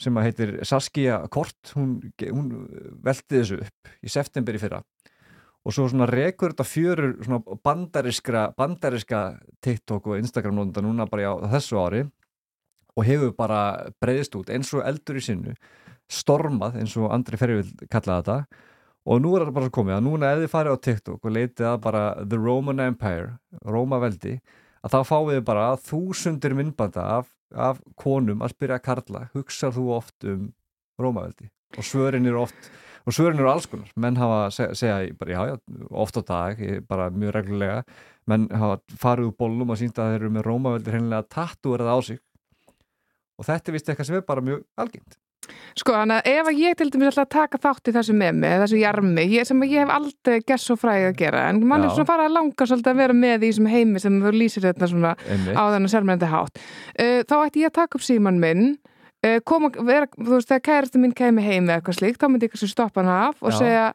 sem 0.00 0.16
að 0.18 0.26
heitir 0.28 0.52
Saskia 0.66 1.20
Kort 1.30 1.70
hún, 1.76 2.00
hún 2.18 2.50
velti 3.04 3.38
þessu 3.38 3.60
upp 3.62 3.92
í 4.02 4.10
september 4.10 4.56
í 4.56 4.60
fyrra. 4.62 4.80
Og 5.64 5.72
svo 5.72 5.86
svona 5.88 6.08
rekur 6.10 6.52
þetta 6.52 6.66
fjörur 6.66 7.14
svona 7.24 7.58
bandariskra, 7.64 8.48
bandariska 8.56 9.22
TikTok 9.64 10.10
og 10.10 10.18
Instagram 10.18 10.58
nótunda 10.58 10.82
núna 10.84 11.06
bara 11.08 11.30
á 11.32 11.46
þessu 11.54 11.78
ári 11.80 12.02
og 12.94 13.06
hefur 13.06 13.32
bara 13.38 13.62
breyðist 14.02 14.36
út 14.38 14.52
eins 14.52 14.74
og 14.74 14.84
eldur 14.86 15.18
í 15.18 15.24
sinnu 15.24 15.54
stormað 16.10 16.80
eins 16.82 16.94
og 17.00 17.08
Andri 17.14 17.38
Ferri 17.40 17.62
vil 17.62 17.88
kalla 17.90 18.20
þetta 18.20 18.38
og 19.04 19.20
nú 19.20 19.34
er 19.34 19.44
þetta 19.44 19.56
bara 19.58 19.72
komið 19.72 19.96
að 19.98 20.04
núna 20.06 20.30
ef 20.32 20.42
þið 20.42 20.52
farið 20.52 20.76
á 20.76 20.84
TikTok 20.86 21.26
og 21.26 21.34
leitið 21.36 21.66
að 21.70 21.80
bara 21.84 22.04
The 22.22 22.38
Roman 22.40 22.84
Empire, 22.84 23.34
Rómaveldi 23.68 24.38
að 24.84 24.94
þá 24.94 25.00
fáið 25.10 25.32
þið 25.34 25.42
bara 25.50 25.66
þúsundir 25.84 26.56
myndbanda 26.56 27.04
af, 27.18 27.28
af 27.52 27.82
konum 28.00 28.44
að 28.44 28.54
spyrja 28.54 28.80
Karla, 28.84 29.28
hugsar 29.36 29.74
þú 29.76 29.90
oft 29.98 30.28
um 30.28 30.48
Rómaveldi 31.00 31.50
og 31.74 31.86
svörin 31.86 32.28
eru 32.30 32.44
oft 32.44 32.72
og 33.04 33.12
svörin 33.12 33.40
eru 33.40 33.50
alls 33.50 33.66
konar, 33.68 33.90
menn 34.00 34.16
hafa 34.16 34.46
seg, 34.54 34.72
segja 34.78 35.16
bara 35.20 35.34
já, 35.34 35.40
já, 35.52 35.56
oft 35.90 36.16
á 36.16 36.22
dag 36.24 36.62
bara 36.88 37.10
mjög 37.12 37.34
reglulega, 37.36 37.82
menn 38.30 38.46
hafa 38.48 38.78
farið 39.00 39.28
úr 39.28 39.36
bollum 39.42 39.74
og 39.74 39.80
sínt 39.80 40.00
að 40.00 40.14
þeir 40.14 40.22
eru 40.22 40.32
með 40.32 40.46
Rómaveldi 40.48 40.94
hreinlega 40.94 41.28
tattúrað 41.28 41.92
á 41.92 41.98
sig. 42.06 42.22
Og 43.34 43.44
þetta 43.44 43.70
er 43.70 43.76
vist 43.76 43.90
eitthvað 43.90 44.08
sem 44.08 44.16
er 44.16 44.24
bara 44.24 44.44
mjög 44.46 44.64
algengt 44.80 45.18
Sko, 45.78 45.92
þannig 45.92 46.20
að 46.20 46.30
ef 46.32 46.50
ég 46.58 46.76
til 46.78 46.88
dæmis 46.94 47.10
ætla 47.12 47.24
að 47.26 47.32
taka 47.34 47.58
þátt 47.64 47.90
í 47.90 47.94
þessu 47.96 48.14
með 48.14 48.32
mig, 48.38 48.54
þessu 48.62 48.78
jarmi, 48.80 49.24
ég, 49.32 49.46
sem 49.48 49.62
ég 49.66 49.82
hef 49.82 49.92
aldrei 49.94 50.40
gert 50.46 50.62
svo 50.62 50.76
fræði 50.78 51.08
að 51.10 51.16
gera, 51.18 51.42
en 51.50 51.60
mann 51.66 51.82
er 51.84 51.90
Já. 51.90 51.94
svona 51.98 52.10
farið 52.12 52.28
að 52.28 52.34
langa 52.38 52.66
svolítið 52.70 52.92
að 52.94 53.00
vera 53.02 53.16
með 53.18 53.36
í 53.44 53.50
þessum 53.52 53.70
heimi 53.74 54.02
sem 54.04 54.18
þú 54.22 54.32
lýsir 54.34 54.66
þetta 54.68 54.88
svona 54.90 55.14
Einmitt. 55.28 55.54
á 55.58 55.62
þennan 55.74 55.92
sérmennandi 55.94 56.30
hátt. 56.32 56.58
Uh, 56.98 57.20
þá 57.28 57.36
ætti 57.44 57.64
ég 57.64 57.70
að 57.72 57.76
taka 57.80 57.98
upp 57.98 58.06
síman 58.06 58.40
minn, 58.40 58.64
uh, 59.26 59.38
koma, 59.44 59.70
vera, 59.84 60.06
þú 60.16 60.30
veist, 60.36 60.48
þegar 60.52 60.64
kærastu 60.70 61.02
mín 61.02 61.14
kemi 61.14 61.42
heim 61.42 61.68
eða 61.68 61.80
eitthvað 61.80 61.98
slíkt, 62.00 62.20
þá 62.22 62.28
myndi 62.30 62.46
ég 62.48 62.54
kannski 62.54 62.70
stoppa 62.70 63.02
hana 63.02 63.18
af 63.28 63.42
og 63.42 63.52
Já. 63.54 63.58
segja, 63.58 63.86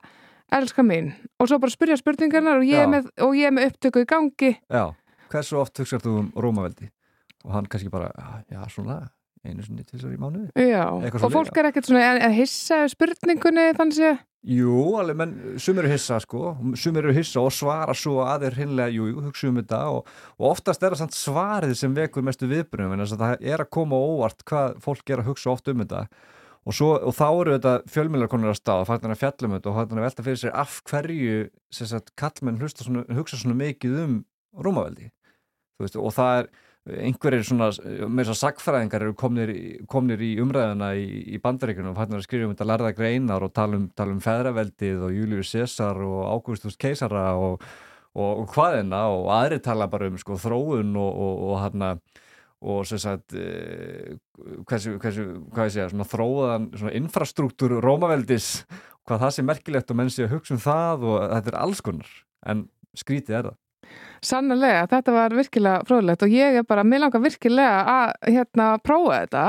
elska 0.60 0.82
mín, 0.84 1.12
og 1.40 1.48
svo 1.48 1.60
bara 1.62 1.72
spyrja 1.72 1.98
spurningarnar 2.00 2.58
og 2.60 2.66
ég, 2.66 2.82
er 2.84 2.90
með, 2.90 3.10
og 3.22 3.36
ég 3.38 3.48
er 3.52 3.54
með 3.54 3.70
upptöku 3.70 4.02
í 4.02 4.10
gangi. 4.10 4.56
Já, 4.68 4.90
hversu 5.30 5.60
oft 5.62 5.78
hugsar 5.78 6.02
þú 6.02 6.16
um 6.24 6.32
Rómaveldi 6.36 6.90
og 7.46 7.54
hann 7.54 7.68
kannski 7.72 7.90
bara, 7.90 8.10
"Já, 8.18 8.44
já, 8.58 8.64
svona 8.74 9.10
einu 9.48 9.64
sinni 9.64 9.86
til 9.86 9.98
þessar 9.98 10.16
í 10.16 10.20
mánuði. 10.20 10.50
Já, 10.70 10.86
og 10.92 11.32
fólk 11.32 11.60
er 11.60 11.70
ekkert 11.70 11.88
svona 11.90 12.08
að 12.14 12.24
að 12.28 12.36
hissa 12.40 12.82
spurningunni 12.92 13.70
þannig 13.78 14.00
sé. 14.00 14.16
Jú, 14.48 14.96
alveg, 14.96 15.18
menn 15.20 15.32
sumir 15.60 15.84
eru 15.84 15.92
hissa 15.92 16.16
sko, 16.24 16.54
sumir 16.80 17.04
eru 17.04 17.16
hissa 17.18 17.42
og 17.44 17.52
svara 17.52 17.92
svo 17.98 18.22
að 18.24 18.46
þeir 18.46 18.60
hinnlega, 18.62 18.94
jú, 18.96 19.08
hugsa 19.26 19.50
um 19.50 19.58
þetta 19.60 19.80
og, 19.92 20.12
og 20.38 20.46
oftast 20.54 20.86
er 20.88 20.96
það 20.96 21.12
svarið 21.18 21.74
sem 21.76 21.96
vekur 21.98 22.24
mestu 22.24 22.48
viðbrunum, 22.48 22.94
en 22.96 23.04
þess 23.04 23.18
að 23.18 23.24
það 23.26 23.44
er 23.52 23.64
að 23.66 23.72
koma 23.76 24.00
óvart 24.00 24.46
hvað 24.48 24.78
fólk 24.86 25.12
er 25.12 25.24
að 25.24 25.32
hugsa 25.34 25.52
oft 25.52 25.68
um 25.68 25.84
þetta. 25.84 26.06
Og, 26.64 26.76
svo, 26.76 26.90
og 26.96 27.16
þá 27.16 27.26
eru 27.28 27.58
þetta 27.58 27.76
fjölmjölarkonur 27.92 28.54
að 28.54 28.58
stað 28.62 28.86
og 28.86 28.88
fættan 28.88 29.16
að 29.16 29.22
fjallum 29.26 29.58
þetta 29.58 29.72
og 29.72 29.78
fættan 29.80 30.00
að 30.00 30.08
velta 30.08 30.26
fyrir 30.30 30.40
sér 30.40 30.56
af 30.64 30.80
hverju 30.88 31.38
sagt, 31.76 32.16
kallmenn 32.20 32.64
svona, 32.64 33.06
hugsa 33.20 33.40
svona 33.40 33.60
mikið 33.60 34.02
um 34.06 34.18
rúmaveldi. 34.56 35.12
Veist, 35.80 36.00
og 36.00 36.16
það 36.16 36.42
er 36.42 36.50
einhverjir 37.04 37.46
svona, 37.48 37.70
með 38.08 38.30
þess 38.30 38.34
að 38.34 38.40
sagfræðingar 38.40 39.06
eru 39.06 39.16
komnir, 39.18 39.52
komnir 39.92 40.24
í 40.26 40.32
umræðuna 40.44 40.94
í, 40.98 41.06
í 41.36 41.42
bandaríkunum 41.44 41.94
og 41.94 42.00
fætnar 42.00 42.22
að 42.22 42.26
skrifa 42.28 42.48
um 42.48 42.56
þetta 42.56 42.70
lærða 42.70 42.94
greinar 42.98 43.46
og 43.46 43.54
tala 43.56 43.80
um, 43.80 43.86
tala 43.98 44.16
um 44.16 44.24
feðraveldið 44.24 45.06
og 45.08 45.14
Július 45.16 45.54
Cæsar 45.54 46.02
og 46.06 46.24
Ágústus 46.34 46.80
keisara 46.80 47.28
og, 47.40 47.64
og, 48.16 48.32
og 48.44 48.56
hvaðina 48.56 49.04
og 49.14 49.30
aðri 49.36 49.62
tala 49.66 49.90
bara 49.92 50.10
um 50.10 50.18
sko, 50.22 50.40
þróun 50.42 50.98
og, 51.00 51.22
og 51.50 51.56
hérna 51.64 51.94
og 52.60 52.84
sem 52.88 53.00
sagt 53.00 53.38
eh, 53.40 54.18
hversu, 54.68 54.98
hversu, 55.00 55.26
hvað 55.54 55.70
ég 55.70 55.76
segja, 55.78 55.90
svona 55.94 56.08
þróðan 56.12 56.68
svona 56.76 56.96
infrastruktúr 57.00 57.78
Rómaveldis 57.84 58.50
hvað 59.08 59.24
það 59.24 59.36
sé 59.36 59.46
merkilegt 59.48 59.94
og 59.94 60.00
menn 60.00 60.12
sé 60.12 60.26
að 60.26 60.36
hugsa 60.36 60.58
um 60.58 60.64
það 60.64 61.08
og 61.08 61.18
þetta 61.24 61.54
er 61.54 61.60
alls 61.62 61.82
konar 61.86 62.12
en 62.52 62.66
skrítið 63.00 63.38
er 63.38 63.52
það 63.52 63.60
Sannlega, 64.26 64.86
þetta 64.92 65.16
var 65.16 65.36
virkilega 65.38 65.86
fróðlegt 65.88 66.26
og 66.26 66.34
ég 66.34 66.60
er 66.60 66.68
bara, 66.68 66.84
mér 66.84 67.06
langar 67.06 67.24
virkilega 67.24 67.84
að 67.94 68.34
hérna 68.36 68.70
prófa 68.84 69.22
þetta. 69.24 69.46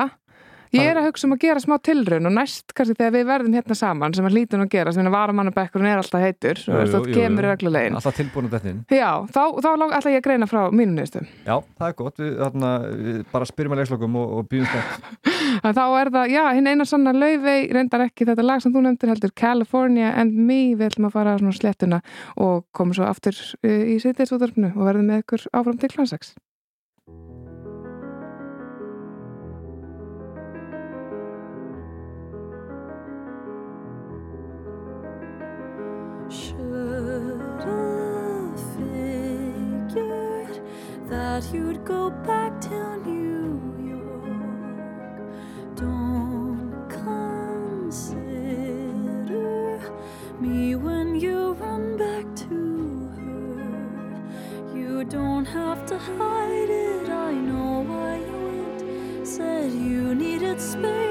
Ég 0.70 0.86
er 0.86 0.98
að 1.00 1.08
hugsa 1.08 1.26
um 1.26 1.34
að 1.34 1.40
gera 1.42 1.60
smá 1.62 1.72
tilraun 1.82 2.30
og 2.30 2.34
næst 2.36 2.70
kannski 2.78 2.94
þegar 2.94 3.14
við 3.16 3.24
verðum 3.26 3.54
hérna 3.58 3.76
saman 3.78 4.12
sem 4.14 4.26
að 4.28 4.36
hlýtum 4.36 4.60
að 4.62 4.68
gera, 4.70 4.92
sem 4.94 5.08
að 5.08 5.14
varamannabekkurinn 5.16 5.88
er 5.90 5.98
alltaf 5.98 6.22
heitur, 6.22 6.60
og 6.70 6.92
það 6.92 7.06
kemur 7.10 7.46
jú. 7.46 7.50
reglulegin. 7.50 7.96
alltaf 7.98 8.18
tilbúin 8.18 8.46
að 8.46 8.54
þetta 8.54 8.70
inn 8.70 8.82
Já, 8.94 9.10
þá, 9.34 9.40
þá 9.64 9.70
ætla 9.72 10.12
ég 10.14 10.20
að 10.20 10.26
greina 10.28 10.46
frá 10.50 10.60
mínu 10.70 10.94
nýstum. 10.94 11.26
Já, 11.42 11.56
það 11.80 11.86
er 11.88 11.96
gott, 11.98 12.20
við, 12.22 12.36
þarna, 12.38 12.70
við 13.00 13.18
bara 13.32 13.48
spyrjum 13.50 13.74
að 13.74 13.82
leikslokum 13.82 14.18
og, 14.20 14.36
og 14.38 14.50
býðum 14.52 14.70
spætt 14.70 15.32
Þá 15.80 15.82
er 15.86 16.12
það, 16.14 16.34
já, 16.36 16.42
hinn 16.54 16.70
eina 16.70 16.86
sanna 16.86 17.14
laufey, 17.16 17.66
reyndar 17.74 18.04
ekki 18.06 18.28
þetta 18.28 18.44
lag 18.46 18.62
sem 18.62 18.74
þú 18.74 18.84
nefndir 18.86 19.10
heldur, 19.10 19.34
California 19.34 20.12
and 20.20 20.38
Me, 20.38 20.60
við 20.76 20.92
ætlum 20.92 21.10
að 21.10 21.16
fara 21.16 21.34
á 21.34 21.40
svona 21.42 21.56
slettuna 21.56 21.98
og 22.38 22.62
komum 22.76 22.94
svo 22.94 23.10
aftur 23.10 23.34
uh, 23.64 23.82
í 23.90 23.98
sýttiðsúðarfnu 24.04 24.76
og 24.76 24.86
verðum 24.86 25.10
með 25.10 25.24
ykkur 25.24 25.48
áfram 25.50 25.82
til 25.82 25.90
klansex. 25.96 26.34
You'd 41.52 41.84
go 41.84 42.10
back 42.10 42.60
to 42.60 42.96
New 42.98 43.60
York. 43.94 45.18
Don't 45.74 46.86
consider 46.88 48.20
me 50.40 50.76
when 50.76 51.18
you 51.18 51.54
run 51.54 51.96
back 51.96 52.36
to 52.36 53.08
her. 53.16 54.76
You 54.76 55.04
don't 55.04 55.46
have 55.46 55.84
to 55.86 55.98
hide 55.98 56.70
it. 56.70 57.08
I 57.08 57.32
know 57.32 57.82
why 57.88 58.16
you 58.18 58.32
went. 58.46 59.26
Said 59.26 59.72
you 59.72 60.14
needed 60.14 60.60
space. 60.60 61.09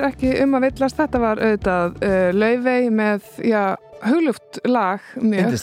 Er 0.00 0.08
ekki 0.10 0.32
um 0.44 0.56
að 0.58 0.66
villast, 0.68 0.98
þetta 0.98 1.20
var 1.22 1.40
auðvitað 1.44 2.00
uh, 2.08 2.30
laufey 2.36 2.88
með, 2.94 3.28
já, 3.50 3.62
hugluft 4.06 4.60
lag 4.68 5.04
mjög. 5.20 5.58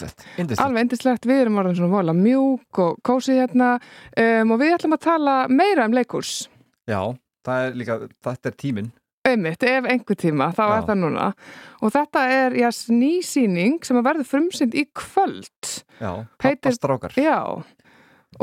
Alveg 0.62 0.84
indislegt, 0.86 1.26
við 1.30 1.43
erum 1.45 1.58
orðin 1.62 1.80
svona 1.80 1.93
vola 1.95 2.13
mjúk 2.17 2.82
og 2.84 3.00
kósi 3.08 3.39
hérna 3.39 3.73
um, 3.80 4.54
og 4.56 4.62
við 4.62 4.76
ætlum 4.78 4.95
að 4.97 5.04
tala 5.08 5.36
meira 5.50 5.88
um 5.89 5.97
leikurs. 5.97 6.45
Já, 6.88 7.02
það 7.47 7.65
er 7.65 7.78
líka, 7.82 8.00
þetta 8.30 8.52
er 8.54 8.58
tíminn. 8.62 8.93
Einmitt, 9.28 9.63
ef 9.67 9.84
einhver 9.91 10.15
tíma, 10.15 10.45
þá 10.56 10.62
Já. 10.63 10.69
er 10.78 10.84
það 10.88 11.00
núna. 11.02 11.23
Og 11.84 11.91
þetta 11.91 12.21
er, 12.32 12.54
já, 12.62 12.69
nýsýning 12.95 13.82
sem 13.84 13.97
að 14.00 14.06
verður 14.08 14.30
frumsynd 14.30 14.78
í 14.80 14.86
kvöld. 14.95 15.71
Já, 16.00 16.12
Heitir- 16.39 16.62
pappastrákar. 16.62 17.17
Já, 17.19 17.41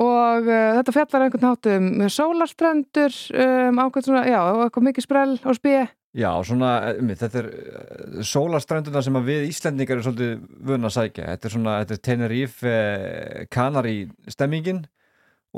og 0.01 0.49
uh, 0.49 0.71
þetta 0.79 0.95
fjallar 0.97 1.27
einhvern 1.27 1.51
hátt 1.51 1.69
um 1.75 1.91
sólarstrendur, 2.13 3.21
um, 3.35 3.83
ákveð 3.85 4.09
svona, 4.09 4.25
já, 4.29 4.41
eitthvað 4.65 4.89
mikið 4.89 5.07
sprell 5.07 5.37
og 5.43 5.59
spið. 5.59 5.93
Já, 6.15 6.29
svona, 6.47 6.71
einmitt, 6.93 7.19
þetta 7.19 7.41
er 7.41 7.47
uh, 7.51 8.19
sólarströnduna 8.23 9.01
sem 9.03 9.17
við 9.27 9.49
Íslendingar 9.49 9.99
er 9.99 10.07
svolítið 10.07 10.45
vun 10.69 10.87
að 10.87 10.93
sækja. 10.95 11.31
Þetta 11.33 11.49
er 11.49 11.55
svona, 11.57 11.79
þetta 11.83 11.97
er 11.97 12.03
Tenerife 12.07 12.75
eh, 12.75 13.41
Kanari 13.51 13.97
stemmingin 14.31 14.85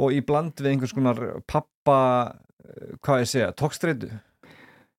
og 0.00 0.16
í 0.16 0.22
bland 0.24 0.56
við 0.56 0.70
einhvers 0.72 0.94
konar 0.96 1.20
pappa, 1.48 1.98
eh, 2.64 2.96
hvað 3.04 3.20
ég 3.20 3.30
segja, 3.34 3.50
tókstreitu. 3.56 4.08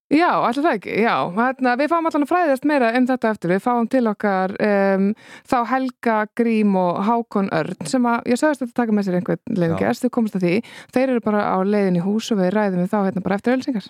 Já, 0.08 0.30
allir 0.40 0.64
það 0.64 0.76
ekki, 0.78 0.94
já. 1.04 1.16
Hérna, 1.36 1.74
við 1.76 1.90
fáum 1.92 2.06
allan 2.08 2.24
að 2.24 2.30
fræðast 2.30 2.68
meira 2.70 2.94
um 2.96 3.08
þetta 3.10 3.32
eftir. 3.34 3.52
Við 3.52 3.64
fáum 3.66 3.90
til 3.92 4.04
okkar 4.08 4.54
um, 4.64 5.10
þá 5.52 5.58
Helga 5.74 6.18
Grím 6.40 6.78
og 6.80 7.02
Hákon 7.04 7.52
Örn 7.58 7.92
sem 7.92 8.08
að, 8.08 8.22
ég 8.32 8.40
sagðist 8.40 8.64
að 8.64 8.70
þetta 8.70 8.82
taka 8.82 8.96
með 8.96 9.10
sér 9.10 9.20
einhvern 9.20 9.58
leiðin 9.60 9.76
Já. 9.76 9.82
gerst, 9.84 10.08
þau 10.08 10.16
komast 10.16 10.40
að 10.40 10.48
því. 10.48 10.56
Þeir 10.96 11.08
eru 11.10 11.26
bara 11.28 11.44
á 11.52 11.58
leiðin 11.60 12.00
í 12.00 12.06
hús 12.08 12.32
og 12.32 12.40
við 12.40 12.54
ræðum 12.56 12.86
við 12.86 12.94
þá 12.94 13.00
hérna 13.02 13.26
bara 13.28 13.40
eftir 13.42 13.58
ölsingar. 13.58 13.90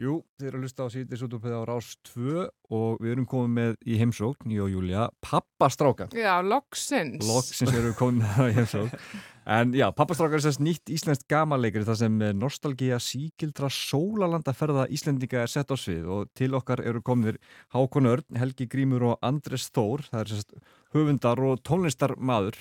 Jú, 0.00 0.22
þið 0.40 0.46
eru 0.48 0.56
að 0.56 0.62
hlusta 0.64 0.84
á 0.88 0.94
síðis 0.94 1.22
útúpið 1.26 1.52
á 1.52 1.60
Rás 1.68 1.88
2 2.08 2.44
og 2.72 3.02
við 3.04 3.10
erum 3.12 3.26
komið 3.28 3.50
með 3.58 3.74
í 3.84 3.98
heimsókn, 4.00 4.54
ég 4.54 4.64
og 4.64 4.70
Júlia, 4.72 5.02
pappastráka. 5.20 6.06
Já, 6.16 6.38
loksins. 6.40 7.20
Loksins 7.28 7.74
erum 7.74 7.90
við 7.90 7.98
komið 7.98 8.22
með 8.22 8.32
það 8.38 8.48
í 8.48 8.56
heimsókn. 8.60 8.96
En 9.42 9.72
já, 9.74 9.88
pappastrákar 9.90 10.38
er 10.38 10.44
sérst 10.44 10.60
nýtt 10.62 10.86
íslenskt 10.94 11.24
gamanleikri 11.26 11.82
þar 11.82 11.96
sem 11.98 12.20
eh, 12.22 12.30
nostalgía 12.30 13.00
síkildra 13.02 13.66
sólalandaferða 13.74 14.84
Íslendinga 14.94 15.40
er 15.42 15.50
sett 15.50 15.74
á 15.74 15.76
svið 15.76 16.06
og 16.14 16.30
til 16.38 16.54
okkar 16.54 16.78
eru 16.86 17.02
komnir 17.02 17.40
Hákon 17.74 18.06
Örn, 18.06 18.38
Helgi 18.38 18.68
Grímur 18.70 19.02
og 19.10 19.26
Andres 19.26 19.66
Þór, 19.74 20.06
það 20.12 20.22
er 20.22 20.30
sérst 20.30 20.54
höfundar 20.94 21.42
og 21.42 21.58
tónlistarmaður 21.66 22.60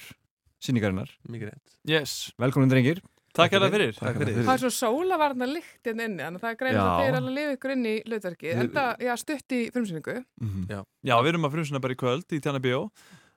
síningarinnar. 0.57 1.13
Mikið 1.29 1.53
rétt. 1.53 1.77
Yes. 1.85 2.31
Velkomin 2.41 2.73
drengir. 2.73 3.05
Takk 3.37 3.53
hérlega 3.55 3.71
fyrir. 3.77 3.93
Takk 3.97 4.17
fyrir. 4.19 4.41
Það 4.43 4.53
er 4.57 4.61
svo 4.65 4.71
sólavarna 4.75 5.47
lykt 5.47 5.87
hérna 5.87 6.05
inni, 6.09 6.19
þannig 6.25 6.41
að 6.41 6.43
það 6.43 6.51
er 6.51 6.59
greið 6.61 6.79
að 6.81 6.91
þeir 6.99 7.15
alveg 7.19 7.31
að 7.31 7.37
lifa 7.39 7.55
ykkur 7.57 7.73
inn 7.77 7.85
í 7.87 7.95
hlutverki. 8.09 8.49
Við- 8.51 8.61
Enda, 8.65 8.85
já, 8.99 9.13
stutt 9.21 9.55
í 9.55 9.61
frumsýningu. 9.71 10.17
Mhm. 10.41 10.67
Já. 10.69 10.81
Já, 11.11 11.15
við 11.21 11.31
erum 11.33 11.45
að 11.47 11.55
frumsuna 11.55 11.81
bara 11.81 11.93
í 11.93 12.01
kvöld 12.03 12.27
í 12.35 12.41
Tjana 12.43 12.59
Bíó. 12.59 12.83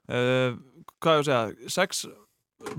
Uh, 0.04 0.56
hvað 1.00 1.16
ég 1.16 1.22
að 1.22 1.28
segja, 1.30 1.70
sex 1.70 2.04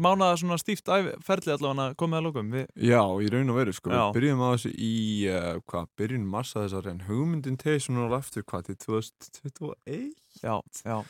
mánaða 0.02 0.38
svona 0.42 0.58
stíft 0.58 0.86
ferli 1.26 1.52
allavega 1.54 1.96
komið 1.96 2.18
að 2.20 2.26
lókum. 2.28 2.52
Við, 2.52 2.68
Já, 2.90 3.02
í 3.22 3.30
raun 3.32 3.50
og 3.50 3.56
veru, 3.60 3.74
sko. 3.74 3.90
Já. 3.94 4.04
Við 4.12 4.18
byrjum 4.20 4.42
á 4.42 4.48
þessu 4.56 4.72
í, 4.76 4.94
uh, 5.30 5.60
hvað, 5.70 5.88
byrjun 5.98 6.26
massa 6.26 6.60
þessar 6.66 6.88
en 6.92 7.00
hugmyndin 7.08 7.58
tegið 7.58 7.82
svona 7.88 8.10
á 8.10 8.18
eftir, 8.20 8.44
hvað, 8.44 8.66
til 8.66 8.76
2021? 8.76 10.14
já, 10.44 10.60
já. 10.86 11.04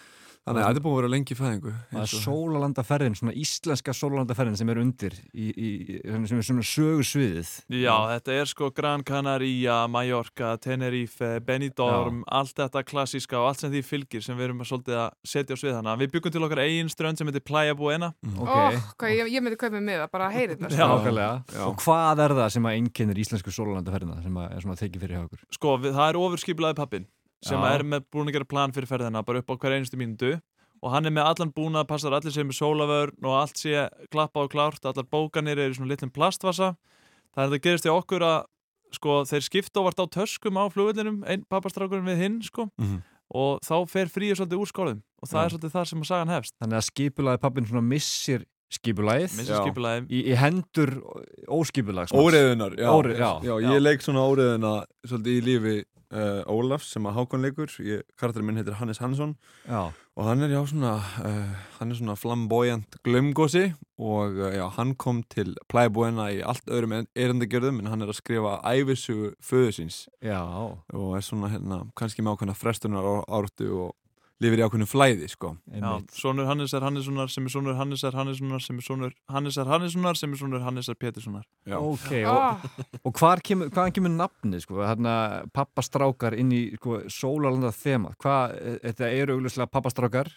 Þannig 0.46 0.62
að 0.62 0.68
þetta 0.68 0.78
er 0.78 0.84
búin 0.86 0.94
að 0.94 1.00
vera 1.00 1.10
lengi 1.10 1.36
fæðingu. 1.40 1.72
Það 1.90 2.04
er 2.04 2.10
sólalandaferðin, 2.22 3.16
svona 3.18 3.32
íslenska 3.42 3.94
sólalandaferðin 3.98 4.58
sem 4.60 4.70
er 4.70 4.78
undir, 4.78 5.16
í, 5.34 5.48
í, 5.50 5.70
sem 6.06 6.38
er 6.38 6.46
svona 6.46 6.66
sögursviðið. 6.70 7.54
Já, 7.82 7.96
þetta 8.12 8.36
er 8.36 8.52
sko 8.52 8.70
Gran 8.78 9.02
Canaria, 9.08 9.80
Mallorca, 9.90 10.52
Tenerife, 10.62 11.32
Benidorm, 11.48 12.22
allt 12.30 12.54
þetta 12.62 12.86
klassíska 12.86 13.40
og 13.42 13.48
allt 13.50 13.64
sem 13.66 13.74
því 13.74 13.82
fylgir 13.90 14.22
sem 14.28 14.38
við 14.38 14.52
erum 14.52 14.62
að 14.62 14.70
svolítið 14.70 15.00
að 15.02 15.10
setja 15.34 15.58
á 15.58 15.62
svið 15.64 15.76
hana. 15.80 15.98
Við 16.04 16.14
byggum 16.14 16.38
til 16.38 16.46
okkar 16.46 16.64
eigin 16.68 16.94
strönd 16.94 17.18
sem 17.18 17.34
heitir 17.34 17.46
Playa 17.50 17.74
Buena. 17.82 18.14
Ok. 18.36 18.46
Ó, 18.46 18.80
hvað, 19.02 19.18
ég, 19.18 19.34
ég 19.34 19.48
myndi 19.48 19.58
kaupa 19.66 19.82
með 19.82 20.04
það, 20.04 20.14
bara 20.14 20.30
að 20.30 20.38
heyri 20.38 20.60
þetta. 20.62 20.74
Já. 20.78 20.86
Nákvæmlega. 20.94 21.34
Já. 21.58 21.66
Og 21.72 21.82
hvað 21.82 22.26
er 22.30 22.38
það 22.44 22.54
sem 22.60 22.70
að 22.70 22.80
einkennir 22.84 23.26
íslensku 23.26 23.58
sólalandaferðina 23.58 24.22
sem 24.22 24.42
að 24.46 24.54
er 24.54 24.66
svona 24.70 24.78
tekið 24.84 25.08
fyrir 25.08 25.18
hjá 25.18 25.26
okkur? 25.26 25.46
Sko, 25.58 25.78
við, 25.82 27.06
það 27.46 27.54
er 27.54 27.54
sem 27.54 27.62
Já. 27.62 27.74
er 27.76 27.84
með 27.94 28.06
búin 28.12 28.28
að 28.30 28.34
gera 28.40 28.46
plan 28.50 28.72
fyrir 28.76 28.90
ferðina 28.90 29.22
bara 29.26 29.40
upp 29.44 29.50
á 29.54 29.56
hver 29.62 29.76
einustu 29.78 29.98
mínútu 30.02 30.34
og 30.84 30.92
hann 30.92 31.06
er 31.06 31.12
með 31.16 31.26
allan 31.30 31.54
búnað, 31.56 31.88
passar 31.88 32.14
allir 32.14 32.32
sem 32.34 32.50
er 32.50 32.54
sólavörn 32.58 33.24
og 33.26 33.38
allt 33.40 33.58
sé 33.58 33.88
klappa 34.12 34.44
og 34.44 34.52
klárt 34.52 34.84
allar 34.86 35.06
bókanir 35.10 35.58
eru 35.58 35.72
í 35.74 35.78
svona 35.78 35.94
litlum 35.94 36.12
plastvasa 36.14 36.76
það 37.36 37.44
er 37.46 37.50
þetta 37.54 37.64
gerist 37.64 37.86
í 37.86 37.94
okkur 37.94 38.22
að 38.26 38.44
sko, 38.96 39.24
þeir 39.28 39.44
skipta 39.44 39.82
óvart 39.82 40.00
á 40.00 40.06
töskum 40.08 40.58
á 40.58 40.66
flugvellinum 40.72 41.24
einn 41.28 41.46
pappastrákurinn 41.50 42.06
við 42.08 42.18
hinn 42.22 42.42
sko, 42.44 42.70
Mhm. 42.80 43.02
og 43.36 43.60
þá 43.66 43.76
fer 43.90 44.06
fríið 44.08 44.38
svolítið 44.40 44.62
úr 44.62 44.70
skóðum 44.72 45.02
og 45.22 45.28
það 45.30 45.40
Já. 45.42 45.46
er 45.46 45.50
svolítið 45.56 45.74
það 45.76 45.88
sem 45.90 46.02
að 46.02 46.06
sagan 46.12 46.30
hefst 46.36 46.54
Þannig 46.62 46.78
að 46.80 46.86
skipulaði 46.92 47.42
pappin 47.42 47.66
svona 47.66 47.82
missir 47.84 48.46
skipulagið 48.72 49.36
Missir 49.38 49.56
Já. 49.56 49.64
skipulaði 49.66 50.08
í, 50.10 50.20
í 50.32 50.36
hendur 50.36 50.92
óskipulags. 51.48 52.12
Óreðunar, 52.14 52.76
já. 52.78 52.90
Óre- 52.92 53.18
já. 53.18 53.32
já. 53.44 53.60
Já. 53.62 53.72
ég 53.74 53.82
leik 53.82 54.02
svona 54.02 54.24
óreðuna 54.26 54.86
svolítið 55.08 55.36
í 55.36 55.42
lífi 55.50 55.76
uh, 56.16 56.42
Ólafs 56.48 56.90
sem 56.96 57.06
að 57.06 57.18
Hákon 57.20 57.44
leikur. 57.44 57.72
Karakterinn 58.20 58.48
minn 58.48 58.60
heitir 58.60 58.78
Hannes 58.80 59.02
Hansson 59.04 59.36
Já. 59.68 59.92
og 60.16 60.24
hann 60.30 60.44
er 60.46 60.54
já 60.56 60.62
svona, 60.68 60.96
uh, 61.22 61.56
hann 61.80 61.92
er 61.92 62.00
svona 62.00 62.16
flamboyant 62.16 62.98
glömgósi 63.04 63.74
og 64.00 64.40
uh, 64.40 64.52
já, 64.56 64.66
hann 64.78 64.96
kom 64.96 65.24
til 65.24 65.56
Playa 65.72 65.92
Buena 65.92 66.30
í 66.32 66.42
allt 66.44 66.68
öðrum 66.72 66.98
erendagjörðum 67.16 67.82
en 67.84 67.92
hann 67.92 68.06
er 68.06 68.14
að 68.14 68.20
skrifa 68.22 68.58
æfisugu 68.64 69.34
föðu 69.44 69.76
síns 69.76 70.00
Já. 70.24 70.42
og 70.42 71.18
er 71.18 71.26
svona 71.26 71.52
hérna, 71.54 71.84
kannski 72.00 72.24
með 72.24 72.38
ákveðna 72.40 72.58
frestunar 72.60 73.12
áratu 73.28 73.70
og 73.88 73.96
lifir 74.44 74.60
í 74.60 74.66
ákveðnu 74.66 74.88
flæði, 74.90 75.30
sko. 75.32 75.54
Sonur 76.16 76.50
Hannesar 76.50 76.84
Hannessonar 76.84 77.32
sem 77.32 77.46
er 77.48 77.54
sonur 77.54 77.78
Hannesar 77.80 78.18
Hannessonar 78.18 78.64
sem 78.64 78.80
er 78.82 78.86
sonur 78.86 79.14
Hannesar 79.32 79.70
Hannessonar 79.72 80.20
sem 80.20 80.34
er 80.36 80.42
sonur 80.42 80.66
Hannesar 80.66 80.98
Péturssonar 81.00 81.46
Já. 81.64 81.78
Ok, 81.80 82.10
Ó, 82.28 82.34
og, 82.34 82.98
og 83.08 83.16
hvar 83.22 83.44
kemur, 83.46 83.72
hvaðan 83.72 83.96
kemur 83.96 84.14
nafnið, 84.16 84.66
sko, 84.66 84.82
hérna 84.84 85.16
pappastrákar 85.56 86.36
inn 86.40 86.52
í, 86.56 86.66
sko, 86.82 87.00
sólalanda 87.12 87.72
þema? 87.76 88.12
Hvað, 88.20 88.58
e, 88.60 88.76
þetta 88.90 89.14
eru 89.22 89.40
augljóslega 89.40 89.72
pappastrákar 89.72 90.34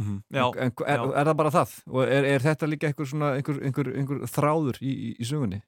Já, 0.00 0.46
en, 0.56 0.70
er, 0.86 0.96
já. 0.96 1.12
er 1.20 1.28
það 1.28 1.36
bara 1.36 1.50
það? 1.52 1.72
og 1.90 2.02
er, 2.06 2.24
er 2.24 2.44
þetta 2.44 2.68
líka 2.70 2.88
einhver, 2.88 3.08
svona, 3.10 3.34
einhver, 3.36 3.58
einhver, 3.66 3.90
einhver 4.00 4.22
þráður 4.32 4.78
í, 4.80 4.92
í, 4.94 5.10
í 5.20 5.26
sögunni? 5.28 5.60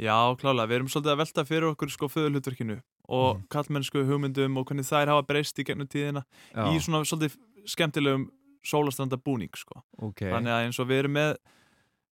Já, 0.00 0.14
klálega, 0.38 0.68
við 0.70 0.78
erum 0.78 0.90
svolítið 0.92 1.12
að 1.12 1.20
velta 1.20 1.44
fyrir 1.48 1.68
okkur 1.72 1.90
sko 1.92 2.08
föðulhutverkinu 2.08 2.76
og 3.10 3.30
mm. 3.36 3.46
kallmennsku 3.52 4.04
hugmyndum 4.08 4.58
og 4.60 4.68
hvernig 4.68 4.86
þær 4.86 5.14
hafa 5.14 5.26
breyst 5.26 5.58
í 5.58 5.66
gegnum 5.66 5.88
tíðina 5.90 6.22
Já. 6.54 6.68
í 6.70 6.82
svona 6.82 7.02
svolítið 7.08 7.38
skemmtilegum 7.68 8.28
sólastranda 8.66 9.18
búning 9.20 9.52
sko. 9.56 9.82
Ok. 9.98 10.26
Þannig 10.28 10.54
að 10.54 10.66
eins 10.66 10.80
og 10.80 10.90
við 10.90 11.04
erum 11.04 11.18
með 11.18 11.34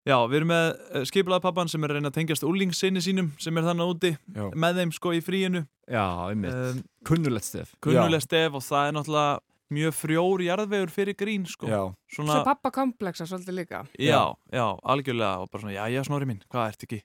Já, 0.09 0.17
við 0.25 0.39
erum 0.39 0.49
með 0.49 0.69
skiplaða 1.11 1.45
pappan 1.45 1.69
sem 1.69 1.83
er 1.85 1.93
að 1.93 1.99
reyna 1.99 2.09
að 2.09 2.17
tengjast 2.17 2.45
úlingsinni 2.47 3.03
sínum 3.05 3.27
sem 3.43 3.59
er 3.61 3.67
þannig 3.67 3.91
úti 3.93 4.13
Já. 4.15 4.47
með 4.57 4.81
þeim 4.81 4.95
sko 4.97 5.13
í 5.13 5.21
fríinu 5.25 5.67
Já, 5.85 6.05
einmitt. 6.31 6.55
um, 6.55 6.79
Kunnulegt 7.09 7.49
stef. 7.49 7.75
Kunnuleg 7.85 8.25
stef 8.25 8.57
og 8.57 8.65
það 8.65 8.89
er 8.89 8.97
náttúrulega 8.97 9.35
mjög 9.77 9.97
frjór 9.99 10.45
jarðvegur 10.47 10.93
fyrir 10.93 11.17
grín 11.19 11.45
sko. 11.51 11.69
Já. 11.69 11.83
Svo 12.15 12.25
pappa 12.47 12.73
komplexa 12.73 13.27
svolítið 13.29 13.59
líka 13.59 13.83
Já, 14.01 14.33
já, 14.49 14.65
algjörlega 14.81 15.43
og 15.43 15.51
bara 15.53 15.67
svona, 15.67 15.77
já, 15.77 15.85
já, 15.93 16.01
snorri 16.09 16.31
minn, 16.31 16.41
hvað 16.49 16.73
ert 16.73 16.89
ekki 16.89 17.03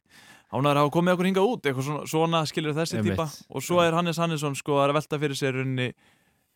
Ánæður 0.54 0.78
að 0.78 0.84
hafa 0.84 0.94
komið 0.94 1.16
okkur 1.18 1.28
hingað 1.32 1.48
út 1.50 1.70
eitthvað 1.70 1.88
svona, 1.88 2.04
svona 2.14 2.44
skilur 2.50 2.76
þessi 2.78 3.00
Einmitt. 3.00 3.16
típa. 3.18 3.26
Og 3.58 3.64
svo 3.66 3.80
er 3.82 3.96
Hannes 3.98 4.20
Hannesson 4.22 4.56
sko 4.60 4.78
að 4.84 4.94
velta 5.00 5.18
fyrir 5.22 5.40
sér 5.40 5.58
runni 5.58 5.88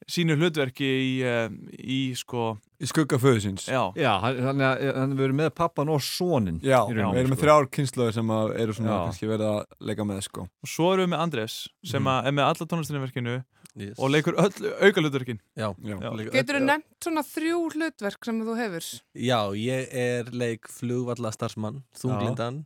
sínu 0.08 0.36
hlutverki 0.38 0.86
í, 0.86 1.14
um, 1.26 1.56
í 1.74 2.00
sko 2.16 2.52
Í 2.78 2.86
skugga 2.86 3.18
föðusins 3.18 3.64
Já, 3.66 3.80
Já, 3.98 4.12
hann, 4.22 4.38
hann, 4.46 4.60
hann 4.62 5.16
verður 5.18 5.34
með 5.40 5.50
pappan 5.58 5.90
og 5.90 6.04
sonin 6.06 6.60
Já, 6.62 6.84
við 6.86 7.00
erum 7.02 7.16
með 7.16 7.32
sko. 7.32 7.40
þrjár 7.42 7.70
kynnslóðir 7.74 8.14
sem 8.20 8.34
að 8.36 8.52
eru 8.62 8.76
svona 8.78 8.92
Já. 8.94 9.00
kannski 9.08 9.30
verið 9.32 9.48
að 9.50 9.64
leika 9.90 10.06
með 10.06 10.20
sko. 10.28 10.46
Og 10.46 10.70
svo 10.70 10.92
erum 10.94 11.08
við 11.08 11.12
með 11.16 11.24
Andrés 11.26 11.56
sem 11.90 12.12
að 12.14 12.30
er 12.30 12.36
með 12.38 12.50
alla 12.52 12.68
tónlistinni 12.70 13.02
verkinu 13.02 13.34
Yes. 13.78 13.94
og 14.02 14.10
leikur 14.10 14.34
öll 14.42 14.72
auka 14.82 15.02
hlutverkin 15.04 15.38
Já, 15.54 15.68
Já. 15.86 15.98
Getur 16.34 16.58
þú 16.58 16.62
nefnt 16.66 17.06
svona 17.06 17.22
þrjú 17.28 17.60
hlutverk 17.76 18.26
sem 18.26 18.40
þú 18.42 18.56
hefur? 18.58 18.88
Já, 19.14 19.40
ég 19.54 19.94
er 19.94 20.32
leik 20.34 20.66
flugvalla 20.74 21.30
starfsmann, 21.36 21.84
þunglindan 22.00 22.64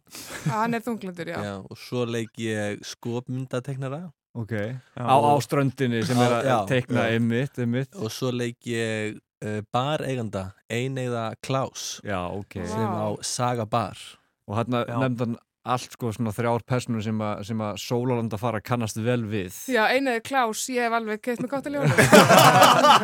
Hann 0.48 0.78
er 0.78 0.86
þunglindur, 0.86 1.34
já. 1.36 1.58
og 1.68 1.78
svo 1.78 2.06
leik 2.08 2.32
ég 2.40 2.80
skopmyndateknara 2.88 4.06
Ok, 4.40 4.54
á, 4.96 5.12
á 5.12 5.36
ströndinni 5.44 6.06
sem 6.08 6.16
er 6.24 6.38
að 6.38 6.46
Já, 6.48 6.58
teikna 6.70 7.04
já. 7.04 7.18
einmitt, 7.18 7.58
einmitt. 7.60 7.96
Og 8.00 8.08
svo 8.16 8.30
leik 8.32 8.64
ég 8.64 9.18
uh, 9.44 9.60
bareiganda, 9.76 10.54
eineiða 10.72 11.34
Klaus 11.44 11.98
Já, 12.08 12.22
ok. 12.32 12.62
Sem 12.64 12.80
á 12.96 13.12
Saga 13.28 13.66
Bar. 13.68 14.00
Og 14.48 14.56
hann 14.56 14.72
Já. 14.88 15.36
Allt 15.66 15.94
sko 15.94 16.10
svona 16.16 16.32
þrjár 16.34 16.64
personur 16.66 17.04
sem, 17.06 17.20
að- 17.22 17.44
sem 17.46 17.60
að 17.62 17.76
Sólalanda 17.84 18.38
fara 18.42 18.58
að 18.62 18.66
kannast 18.72 18.98
vel 18.98 19.22
við. 19.30 19.54
Já, 19.70 19.84
einaði 19.94 20.24
Klaus, 20.26 20.64
ég 20.74 20.82
hef 20.88 20.96
alveg 20.98 21.22
keitt 21.22 21.42
með 21.44 21.52
gott 21.54 21.68
að 21.70 21.76
ljóna. 21.78 22.92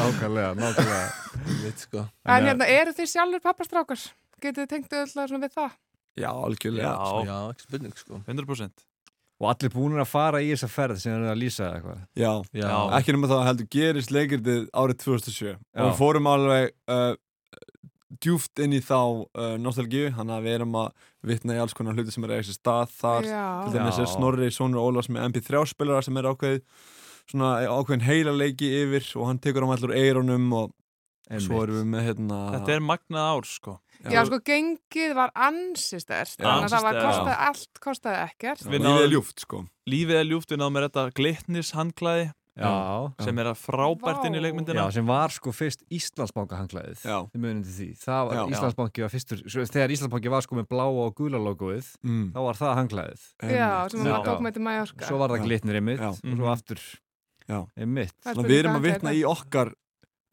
Nákvæmlega, 0.00 0.54
nákvæmlega. 0.58 1.04
Veit 1.62 1.84
sko. 1.84 2.04
En 2.26 2.48
hérna, 2.48 2.66
eru 2.70 2.94
þið 2.96 3.10
sjálfur 3.12 3.42
pappastrákar? 3.44 4.02
Getið 4.42 4.64
þið 4.64 4.72
tengt 4.74 4.96
öll 4.98 5.06
svona 5.12 5.40
við 5.44 5.54
það? 5.54 5.76
Já, 6.18 6.28
algjörlega 6.30 6.90
Já, 6.90 7.22
Já, 7.26 7.36
ekki 7.52 7.64
spurning 7.68 7.94
sko. 7.98 8.18
100% 8.28 8.84
Og 9.42 9.48
allir 9.50 9.72
búinir 9.74 9.98
að 10.04 10.06
fara 10.12 10.40
í 10.44 10.52
þessa 10.52 10.68
ferð 10.70 11.00
sem 11.02 11.14
er 11.16 11.32
að 11.32 11.40
lýsa 11.40 11.64
eða 11.66 11.74
eitthvað? 11.80 12.02
Já, 12.22 12.32
Já. 12.60 12.68
ekki 13.00 13.14
nema 13.16 13.30
það 13.32 13.40
að 13.40 13.48
heldur 13.48 13.68
gerist 13.74 14.12
leikirtið 14.14 14.60
árið 14.78 15.00
2007 15.02 15.48
Já. 15.48 15.56
og 15.74 15.88
við 15.88 15.96
fórum 15.98 16.28
alveg 16.30 16.68
uh, 16.94 17.16
djúft 18.22 18.62
inn 18.62 18.76
í 18.78 18.80
þá 18.84 18.94
uh, 19.02 19.56
nostalgíu, 19.58 20.12
hann 20.14 20.30
að 20.36 20.46
við 20.46 20.54
erum 20.60 20.78
að 20.84 20.92
vitna 21.28 21.56
í 21.56 21.62
alls 21.62 21.74
konar 21.76 21.96
hluti 21.96 22.12
sem 22.14 22.24
er 22.26 22.34
að 22.34 22.42
þessi 22.42 22.58
stað 22.58 22.94
þar. 22.98 23.28
Já. 23.28 23.46
til 23.64 23.74
dæmis 23.78 23.98
Já. 23.98 24.04
er 24.04 24.12
Snorri 24.12 24.50
Sónur 24.54 24.84
Ólafs 24.84 25.10
með 25.12 25.28
MP3 25.30 25.64
spilara 25.72 26.04
sem 26.04 26.20
er 26.20 26.30
ákveðið 26.30 26.62
svona 27.30 27.50
ákveðin 27.64 28.04
heila 28.04 28.34
leiki 28.36 28.70
yfir 28.82 29.06
og 29.16 29.30
hann 29.30 29.40
tekur 29.40 29.64
á 29.64 29.68
allur 29.74 29.94
eirunum 29.96 30.50
og 30.58 30.74
svo 31.40 31.62
erum 31.64 31.80
við 31.80 31.86
með 31.94 32.06
hérna 32.10 32.38
Þetta 32.52 32.74
er 32.74 32.84
magnað 32.84 33.28
ár 33.32 33.48
sko. 33.48 33.78
Já, 34.04 34.20
sko, 34.28 34.38
gengið 34.44 35.14
var 35.16 35.30
ansi 35.32 36.00
stærst, 36.02 36.36
Já, 36.36 36.44
þannig 36.44 36.66
að 36.66 36.74
það 36.74 36.84
var 36.84 36.98
kostaði 37.00 37.36
allt, 37.48 37.80
kostaði 37.80 38.18
ekkert. 38.26 38.64
Lífið 38.68 39.04
er 39.06 39.12
ljúft 39.14 39.44
sko. 39.46 39.60
Lífið 39.88 40.18
er 40.18 40.26
ljúft, 40.28 40.50
við 40.52 40.60
náðum 40.60 40.76
með 40.76 40.86
þetta 40.90 41.04
glitnis 41.16 41.70
handklæði 41.78 42.26
Já, 42.54 43.10
sem 43.26 43.38
er 43.42 43.48
að 43.50 43.56
frábært 43.58 44.26
inn 44.28 44.36
í 44.38 44.40
leikmyndina 44.44 44.84
Já, 44.84 44.92
sem 44.94 45.06
var 45.08 45.32
sko 45.34 45.50
fyrst 45.50 45.80
Íslandsbanka 45.90 46.54
hanglaðið 46.60 47.00
Já. 47.02 47.16
Þið 47.32 47.40
munið 47.42 47.64
til 47.66 47.74
því 47.74 47.86
Það 48.04 48.28
var 48.28 48.36
Já. 48.38 48.42
Íslandsbanki 48.54 49.02
var 49.02 49.10
fyrstur 49.10 49.40
Þegar 49.74 49.94
Íslandsbanki 49.96 50.30
var 50.30 50.46
sko 50.46 50.58
með 50.60 50.68
bláa 50.70 50.92
og 51.02 51.16
gula 51.18 51.40
logoið 51.42 51.88
mm. 52.06 52.28
þá 52.36 52.38
var 52.46 52.60
það 52.60 52.76
hanglaðið 52.78 53.24
Já, 53.50 53.70
sem 53.90 54.06
Já. 54.06 54.12
var 54.14 54.54
til 54.54 54.64
Mallorca. 54.68 55.08
Svo 55.08 55.18
var 55.18 55.34
það 55.34 55.48
glitnir 55.48 55.80
einmitt 55.80 56.04
Já. 56.04 56.12
og 56.12 56.20
svo 56.22 56.34
Mhm. 56.34 56.52
aftur 56.54 56.84
er 56.84 57.64
Þannig 57.74 58.38
að 58.38 58.46
við 58.48 58.60
erum 58.62 58.78
að 58.78 58.86
vitna 58.86 59.12
í 59.12 59.24
okkar 59.28 59.74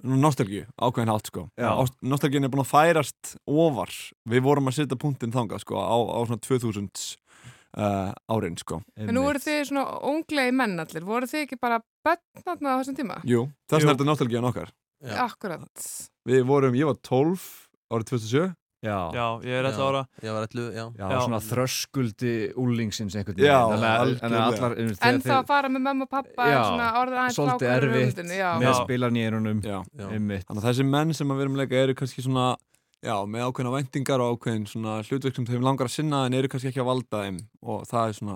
nostalgíu, 0.01 0.65
ákveðin 0.81 1.11
hátt 1.11 1.27
sko 1.29 1.47
Já. 1.57 1.73
Nostalgíun 2.05 2.45
er 2.45 2.53
búin 2.53 2.63
að 2.63 2.71
færast 2.71 3.35
ofar 3.49 3.91
Við 4.29 4.45
vorum 4.45 4.69
að 4.69 4.77
setja 4.77 4.97
punktinn 4.97 5.33
þangað 5.33 5.65
sko 5.65 5.77
á, 5.77 5.97
á 5.97 6.19
svona 6.25 6.41
2000 6.41 7.17
uh, 7.77 8.11
árin 8.31 8.57
sko 8.59 8.81
En 8.97 9.13
nú 9.15 9.23
eru 9.29 9.39
þið 9.39 9.61
svona 9.71 9.85
unglegi 10.11 10.53
menn 10.55 10.79
allir, 10.83 11.03
voru 11.07 11.29
þið 11.29 11.45
ekki 11.47 11.59
bara 11.61 11.81
börn 12.05 12.23
þarna 12.45 12.75
á 12.75 12.79
þessum 12.81 12.97
tíma? 13.01 13.19
Jú, 13.27 13.45
þess 13.69 13.81
vegna 13.83 13.91
er 13.91 13.95
þetta 13.99 14.09
nostalgíun 14.11 14.49
okkar 14.51 14.71
Já. 15.01 15.15
Akkurat. 15.25 15.85
Við 16.29 16.43
vorum, 16.45 16.75
ég 16.77 16.85
var 16.85 16.97
12 17.01 17.45
árið 17.91 18.11
2007 18.11 18.51
Já, 18.81 18.97
Já, 19.13 19.25
ég 19.45 19.53
er 19.59 19.65
þetta 19.69 19.85
ára 19.85 19.99
Ég 20.25 20.33
var 20.33 20.45
allu, 20.47 20.63
já 20.73 20.83
Já, 20.97 21.05
Já. 21.05 21.17
svona 21.21 21.39
þröskuldi 21.45 22.31
úlingsins 22.57 23.13
einhvern 23.17 23.37
Já, 23.41 23.57
Þannig 23.69 23.85
að- 23.85 23.99
algjörlega. 24.01 24.21
þannig 24.21 24.39
að 24.41 24.45
allar 24.55 24.71
um, 24.81 24.87
En 24.89 25.21
þegar 25.21 25.21
þá 25.21 25.37
að 25.41 25.47
fara 25.51 25.69
með 25.69 25.83
mömmu 25.85 26.07
og 26.07 26.09
pappa 26.09 26.47
Já, 26.49 26.57
svona 26.65 26.87
orðið 27.01 27.19
aðeins 27.21 27.37
Svolítið 27.37 27.67
frákvæður 27.69 27.85
erfitt 27.85 28.01
hugmyndinni, 28.01 28.37
já. 28.41 28.49
með 28.57 28.67
Já. 28.69 28.73
spilarn 28.81 29.19
í 29.21 29.25
einunum 29.27 29.61
Já. 29.61 29.77
Já. 30.01 30.07
Þannig 30.09 30.49
að 30.57 30.65
þessi 30.65 30.85
menn 30.89 31.13
sem 31.13 31.29
að 31.33 31.37
við 31.37 31.45
erum 31.45 31.59
leika 31.61 31.81
eru 31.83 31.93
kannski 32.01 32.25
svona 32.25 32.47
Já, 33.01 33.15
með 33.25 33.47
ákveðna 33.47 33.73
væntingar 33.73 34.21
og 34.21 34.35
ákveðin 34.35 34.67
svona 34.69 34.99
hlutverk 35.01 35.37
sem 35.37 35.45
þeim 35.49 35.63
langar 35.65 35.89
að 35.89 35.95
sinna 35.95 36.25
en 36.27 36.35
eru 36.37 36.49
kannski 36.51 36.69
ekki 36.69 36.83
að 36.83 36.89
valda 36.91 37.21
þeim 37.25 37.39
og 37.65 37.85
það 37.89 38.11
er 38.11 38.17
svona 38.19 38.35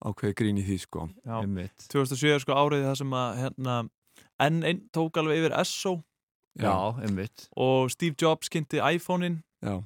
ákveði 0.00 0.36
grín 0.40 0.60
í 0.60 0.64
því 0.64 0.78
sko. 0.86 1.08
Já. 1.20 1.34
einmitt. 1.42 1.88
2007 1.92 2.30
er 2.32 2.44
sko 2.44 2.56
árið 2.56 2.86
það 2.88 2.96
sem 3.02 3.16
að 3.20 3.40
hérna, 3.42 3.74
N1 4.40 4.80
tók 4.96 5.20
alveg 5.20 5.42
yfir 5.42 5.56
SO 5.68 5.98
Já, 6.58 6.72
einmitt. 7.04 7.46
Og 7.56 7.90
Steve 7.92 8.16
Jobs 8.18 8.48
kynnti 8.50 8.80
iPhone-in. 8.80 9.42
Já, 9.62 9.76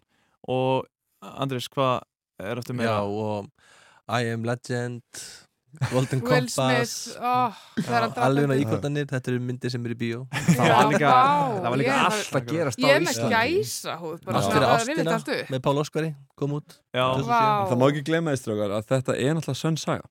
og 0.49 0.87
Andrés, 1.25 1.69
hvað 1.73 2.05
er 2.39 2.61
eftir 2.61 2.77
Já, 2.77 2.79
meira? 2.79 3.03
og 3.03 3.51
I 4.09 4.31
Am 4.33 4.45
Legend 4.47 5.03
Golden 5.91 6.21
Compass. 6.25 6.55
Smith, 6.55 7.19
ó, 7.21 7.53
það 7.79 7.97
er 7.99 8.07
að 8.07 8.19
Alveg 8.25 8.45
á 8.45 8.49
drapa 8.49 8.59
íkvartanir, 8.65 9.07
þetta 9.11 9.31
eru 9.33 9.41
myndir 9.49 9.73
sem 9.75 9.85
eru 9.89 9.95
í 9.97 10.01
bíó. 10.05 10.21
Það 10.33 10.73
var 10.75 10.91
líka, 10.93 11.13
það 11.15 11.69
var 11.69 11.79
líka 11.81 11.91
ég 11.91 11.99
er 11.99 12.09
allt 12.09 12.39
að 12.41 12.51
gerast 12.53 12.79
á 12.79 12.85
Ég 12.85 12.95
er 12.95 13.05
með 13.05 13.15
Íslandi. 13.15 13.35
gæsa 13.59 13.97
húð, 14.03 14.19
bara 14.25 14.37
Allt 14.39 14.45
svona 14.49 14.55
fyrir 14.55 14.69
að 14.69 14.85
rifja 14.85 14.95
ástina 15.05 15.15
allt 15.19 15.33
upp. 15.37 15.53
með 15.55 15.63
Pál 15.69 15.81
Óskari, 15.85 16.11
kom 16.37 16.57
út. 16.59 16.77
Sé. 16.95 17.39
það 17.71 17.79
má 17.83 17.87
ekki 17.91 18.05
glemma 18.11 18.35
því 18.35 18.43
strókar 18.45 18.77
að 18.79 18.87
þetta 18.95 19.17
er 19.19 19.35
náttúrulega 19.39 19.63
sönn 19.65 19.79
saga. 19.85 20.07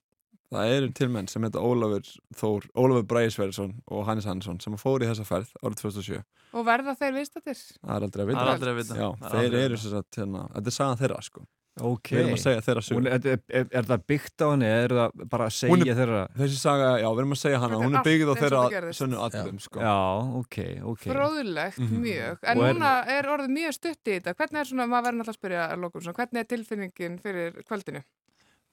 Það 0.54 0.70
eru 0.76 0.90
til 0.94 1.08
menn 1.10 1.26
sem 1.32 1.42
heita 1.42 1.58
Ólafur 1.66 2.06
Þór, 2.38 2.68
Ólafur 2.78 3.06
Bræðisverðsson 3.10 3.72
og 3.90 4.04
Hannes 4.06 4.28
Hannesson 4.30 4.60
sem 4.62 4.76
fóru 4.78 5.02
í 5.02 5.10
þessa 5.10 5.26
ferð 5.26 5.50
árið 5.66 5.80
2007 5.82 6.20
Og 6.54 6.68
verða 6.68 6.94
þeir 7.00 7.16
viðstættir? 7.16 7.58
Það 7.82 7.96
er 7.96 8.06
aldrei 8.06 8.22
að 8.22 8.28
það 8.28 8.30
vita. 8.30 8.44
er 8.44 8.52
aldrei 8.54 8.70
að 8.70 8.78
vita. 8.84 8.98
Já, 9.02 9.08
Það 9.24 9.34
er 9.34 9.40
þeir 9.48 9.56
að 9.58 9.64
eru 9.64 9.80
sem 9.82 9.92
sagt 9.96 10.20
hérna, 10.22 10.44
þetta 10.54 10.70
er 10.70 10.76
sagan 10.78 11.00
þeirra 11.02 11.18
sko 11.26 11.42
Ok. 11.82 12.12
Við 12.14 12.20
erum 12.22 12.36
að 12.36 12.42
segja 12.44 12.62
þeirra 12.62 12.82
Hún, 12.84 12.86
sög 12.86 13.08
er, 13.10 13.24
er, 13.34 13.40
er, 13.50 13.64
er 13.74 13.86
það 13.90 14.02
byggt 14.12 14.44
á 14.44 14.48
henni? 14.52 14.68
Eða 14.70 14.84
er 14.86 14.94
það 14.94 15.24
bara 15.32 15.46
að 15.50 15.54
segja 15.58 15.96
þeirra? 15.98 16.20
Þessi 16.38 16.58
saga, 16.62 16.90
já, 17.02 17.08
við 17.10 17.22
erum 17.24 17.34
að 17.34 17.40
segja 17.42 17.62
er 17.64 17.74
Hún 17.74 17.98
er 17.98 18.06
byggð 18.08 18.30
á 18.30 18.36
þeirra 18.44 18.92
sönnu 18.94 19.22
atriðum 19.26 19.60
sko. 19.64 19.80
Já, 19.82 19.96
ok, 20.44 20.58
ok. 20.94 21.08
Fróðlegt, 21.10 21.80
Mhm. 21.80 22.02
mjög. 22.04 22.38
En 22.44 22.58
er- 22.62 22.74
núna 22.74 22.92
er 23.10 23.24
orðið 23.26 23.50
mjög 23.58 23.74
stutt 23.74 24.04
í 24.06 24.20
þetta. 24.20 24.36
Hvernig 24.38 24.60
er 24.62 24.66
svona, 24.70 24.86
maður 24.86 25.06
verður 25.08 25.18
náttúrulega 25.18 25.34
að 25.34 25.40
spyrja 25.42 25.64
að 25.74 25.80
lokum, 25.82 26.02
svona, 26.02 26.14
hvernig 26.22 26.40
er 26.40 26.50
tilfinningin 26.54 27.20
fyrir 27.22 27.64
kvöldinu? 27.66 28.04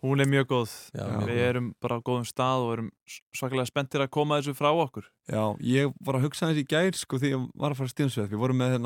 Hún 0.02 0.20
er 0.20 0.24
mjög 0.26 0.44
góð. 0.48 0.70
Já, 0.92 1.00
Já. 1.00 1.16
mjög 1.20 1.28
Við 1.28 1.40
erum 1.48 1.74
bara 1.80 1.96
á 1.96 2.00
góðum 2.00 2.24
stað 2.24 2.64
og 2.64 2.72
erum 2.78 2.90
svakalega 3.36 3.66
spenntir 3.68 4.00
að 4.00 4.10
koma 4.10 4.40
þessu 4.40 4.54
frá 4.56 4.72
okkur. 4.72 5.04
Já, 5.28 5.56
ég 5.60 5.94
var 6.04 6.14
að 6.16 6.22
hugsa 6.28 6.46
þessi 6.48 6.64
í 6.64 6.68
gær 6.68 6.92
sko 6.96 7.16
því 7.18 7.32
ég 7.32 7.50
var 7.54 7.70
að 7.72 7.76
fara 7.76 7.88
stíðansveið 7.88 8.28
Við 8.28 8.38
vorum 8.40 8.56
með 8.56 8.80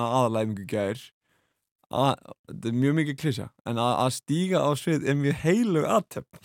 Þetta 1.90 2.70
er 2.70 2.76
mjög 2.80 2.96
mikið 3.00 3.18
klísja 3.20 3.48
En 3.68 3.80
að, 3.80 3.92
að 4.04 4.12
stíga 4.18 4.62
á 4.64 4.70
svið 4.78 5.08
er 5.10 5.18
mjög 5.20 5.36
heilug 5.44 5.88
aðtepp 5.88 6.40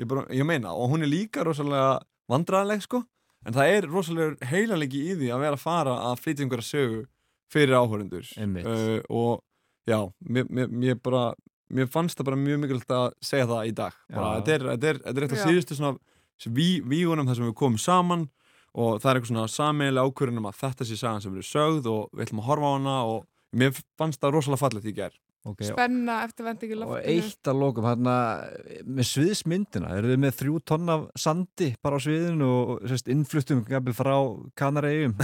ég, 0.00 0.06
bara, 0.10 0.24
ég 0.34 0.46
meina, 0.48 0.72
og 0.74 0.90
hún 0.94 1.04
er 1.06 1.12
líka 1.12 1.44
rosalega 1.46 2.00
vandræðanleg 2.30 2.84
sko 2.86 3.02
En 3.46 3.56
það 3.56 3.74
er 3.76 3.88
rosalega 3.88 4.50
heilalegi 4.50 5.04
í 5.12 5.14
því 5.20 5.30
að 5.32 5.44
vera 5.46 5.56
að 5.56 5.62
fara 5.64 5.94
að 6.10 6.18
flytja 6.24 6.44
einhverja 6.44 6.68
sögu 6.68 7.04
fyrir 7.50 7.78
áhörundur 7.78 8.26
Einmitt. 8.36 8.66
Og 9.08 9.40
já, 9.88 10.00
mér, 10.28 10.50
mér, 10.50 10.68
mér 10.68 11.00
bara 11.00 11.30
Mér 11.70 11.86
fannst 11.86 12.18
það 12.18 12.26
bara 12.32 12.36
mjög 12.40 12.58
mikilvægt 12.64 12.92
að 12.96 13.12
segja 13.22 13.46
það 13.46 13.68
í 13.68 13.72
dag 13.78 13.98
bara, 14.10 14.30
þetta, 14.40 14.54
er, 14.54 14.64
þetta, 14.72 14.88
er, 14.90 14.96
þetta 15.04 15.20
er 15.20 15.26
eitt 15.26 15.34
af 15.34 15.38
Já. 15.38 15.44
síðustu 15.46 15.76
svona 15.78 15.92
ví, 16.50 16.68
vígunum 16.82 17.28
þar 17.30 17.38
sem 17.38 17.46
við 17.46 17.54
komum 17.60 17.78
saman 17.78 18.24
og 18.74 18.96
það 19.02 19.10
er 19.10 19.18
eitthvað 19.20 19.30
svona 19.30 19.52
sameiginlega 19.54 20.10
ákvörðun 20.10 20.40
um 20.40 20.48
að 20.50 20.58
þetta 20.64 20.86
sé 20.88 20.98
sagan 20.98 21.22
sem 21.22 21.34
verður 21.34 21.48
sögð 21.50 21.88
og 21.92 22.02
við 22.10 22.24
ætlum 22.26 22.42
að 22.42 22.48
horfa 22.50 22.70
á 22.70 22.74
hana 22.74 22.96
og 23.06 23.20
mér 23.56 23.74
fannst 23.98 24.20
það 24.22 24.36
rosalega 24.38 24.62
fallegt 24.66 24.86
í 24.90 24.94
gær. 24.96 25.16
Ok, 25.48 25.62
spenna 25.64 26.18
eftir 26.26 26.44
vendi 26.44 26.66
ekki 26.66 26.74
Og 26.76 26.80
loftinu. 26.82 27.12
eitt 27.24 27.48
að 27.48 27.60
lokum, 27.62 27.86
hérna, 27.88 28.14
með 28.84 29.06
sviðsmyndina, 29.08 29.92
eru 29.96 30.10
þið 30.10 30.18
með 30.20 30.34
þrjú 30.36 30.58
tonn 30.68 30.90
af 30.92 31.06
sandi 31.16 31.68
bara 31.80 31.96
á 31.96 32.00
sviðinu 32.04 32.48
og 32.58 32.82
sérst, 32.90 33.08
innfluttum 33.08 33.62
jafnvel 33.72 33.94
frá 33.96 34.12
Kanaregjum? 34.60 35.14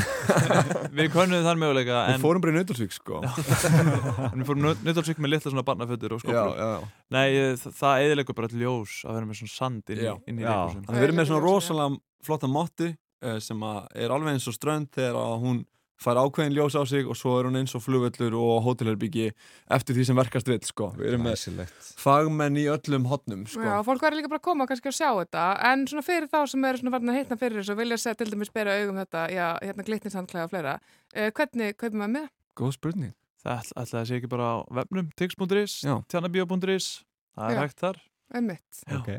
Við 0.97 1.11
könnum 1.13 1.45
þann 1.45 1.61
möguleika 1.61 1.99
Við 2.09 2.15
en- 2.15 2.25
fórum 2.25 2.41
bara 2.47 2.55
í 2.55 2.57
Nautalsvík 2.57 2.97
sko. 2.97 3.21
En 3.21 4.41
við 4.41 4.49
fórum 4.49 4.65
Nautalsvík 4.87 5.21
með 5.21 5.35
litla 5.35 5.53
svona 5.53 5.67
barnafötur 5.69 6.17
og 6.17 6.25
skóflur 6.25 6.57
Já, 6.57 6.65
já, 6.65 6.73
já. 6.81 6.91
Nei, 7.13 7.29
það, 7.77 8.03
eðilegur 8.09 8.39
bara 8.41 8.53
ljós 8.65 8.97
að 9.05 9.19
vera 9.21 9.29
með 9.29 9.41
svona 9.43 9.55
sand 9.59 9.93
inn 9.93 10.01
í, 10.01 10.11
inn 10.33 10.41
í. 10.41 10.49
Þannig 10.49 10.97
við 10.97 11.09
erum 11.11 11.21
með 11.21 11.29
svona 11.31 11.45
rosalega 11.45 12.01
flotta 12.27 12.49
motti 12.57 12.89
eh, 12.97 13.37
sem 13.45 13.69
að 13.69 13.85
er 14.01 14.17
alveg 14.17 14.33
eins 14.39 14.49
og 14.49 14.57
strönd 14.57 14.89
þegar 14.97 15.21
að 15.21 15.37
hún 15.45 15.61
fær 16.01 16.21
ákveðin 16.21 16.55
ljós 16.57 16.77
á 16.77 16.83
sig 16.89 17.09
og 17.09 17.17
svo 17.19 17.35
er 17.39 17.49
hún 17.49 17.59
eins 17.61 17.75
og 17.77 17.83
flugvöllur 17.85 18.37
og 18.37 18.65
hótelherbyggi 18.67 19.31
eftir 19.77 19.97
því 19.97 20.07
sem 20.09 20.19
verkast 20.19 20.51
vill 20.51 20.63
sko. 20.67 20.91
Við 20.99 21.13
erum 21.13 21.27
með 21.27 21.73
fagmenn 22.01 22.59
í 22.61 22.67
öllum 22.73 23.09
hotnum 23.11 23.45
sko. 23.49 23.65
Já, 23.65 23.77
fólk 23.87 24.05
verður 24.05 24.21
líka 24.21 24.33
bara 24.33 24.43
að 24.43 24.49
koma 24.49 24.69
kannski 24.71 24.93
að 24.93 24.99
sjá 24.99 25.11
þetta 25.21 25.47
en 25.71 25.87
svona 25.91 26.07
fyrir 26.07 26.31
þá 26.33 26.41
sem 26.53 26.67
eru 26.71 26.83
svona 26.83 26.97
farin 26.97 27.15
að 27.15 27.21
hitna 27.21 27.41
fyrir 27.41 27.61
þessu 27.63 27.77
og 27.77 27.81
vilja 27.83 28.01
segja 28.03 28.21
til 28.21 28.31
dæmis 28.33 28.53
bera 28.55 28.77
augum 28.81 29.01
þetta 29.03 29.29
já, 29.33 29.47
hérna 29.63 29.87
glitninsandklæða 29.87 30.49
og 30.49 30.53
fleira 30.53 30.75
uh, 30.81 31.31
hvernig 31.31 31.79
kaupum 31.81 32.03
maður 32.03 32.19
með? 32.19 32.29
Góð 32.57 32.77
spurning 32.81 33.17
Það 33.47 33.69
ætla, 33.79 34.01
að 34.01 34.07
sé 34.09 34.17
ekki 34.19 34.29
bara 34.33 34.47
á 34.51 34.57
vefnum 34.75 35.11
tix.is, 35.15 35.75
tjannabíó.is 36.11 36.89
það 37.37 37.47
er 37.47 37.55
Já. 37.55 37.61
hægt 37.63 37.83
þar 37.85 38.01
Einmitt. 38.35 38.83
Ok. 38.91 39.11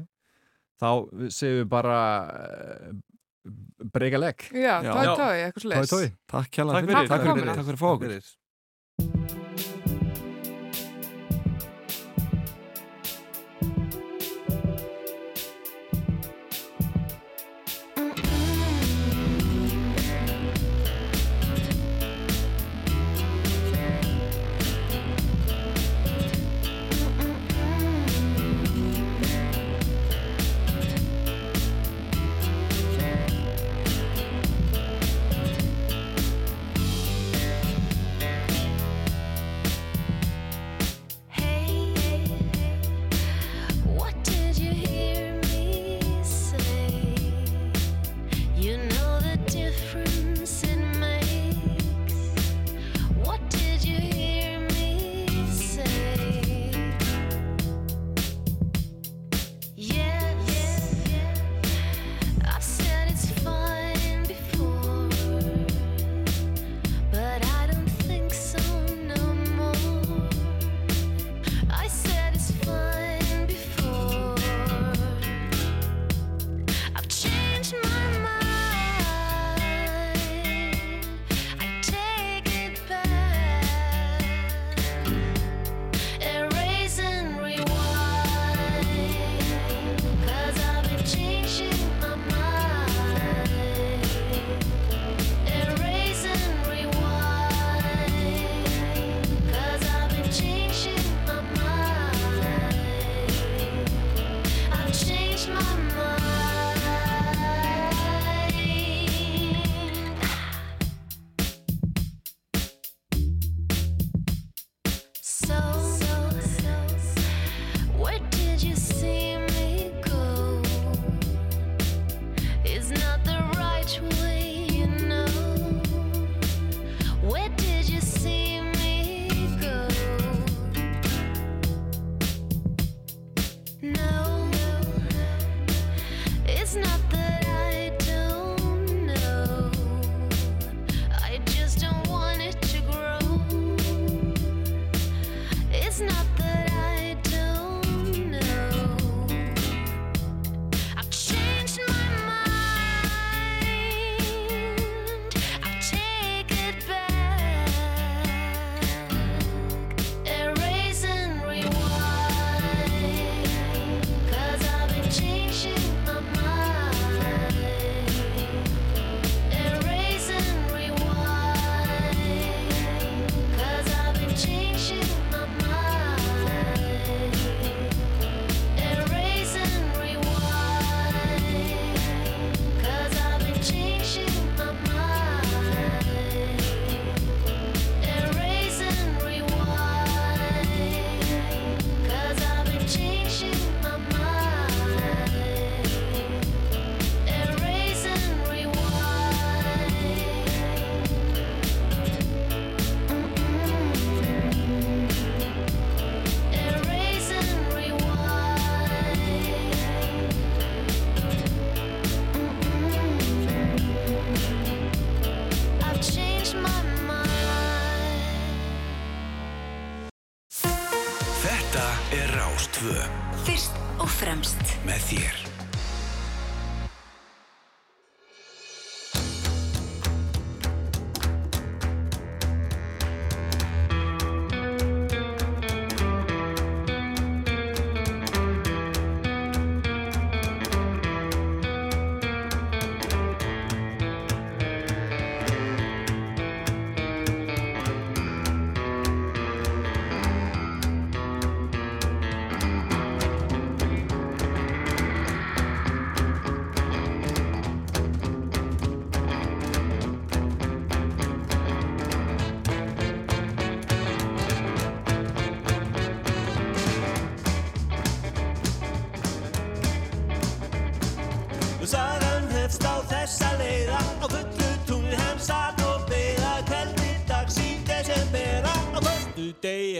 Þá 0.78 0.89
segjum 1.34 1.61
við 1.61 1.69
bara 1.71 1.99
uh, 2.28 2.89
breyka 3.93 4.19
legg. 4.21 4.47
Já, 4.51 4.73
tói, 4.83 5.05
tói, 5.17 5.37
eitthvað 5.45 5.63
svoleiðis. 5.65 5.93
Tói, 5.93 6.07
tói. 6.07 6.11
Takk 6.33 6.51
kjærlega 6.57 6.77
Takk 6.77 6.87
fyrir, 6.87 6.97
fyrir. 6.97 7.09
takk 7.09 7.23
fyrir, 7.27 7.47
Takk 7.47 7.57
takk 7.57 7.67
fyrir 7.67 7.77
að 7.77 7.83
fá 7.83 7.89
okkur 7.93 8.13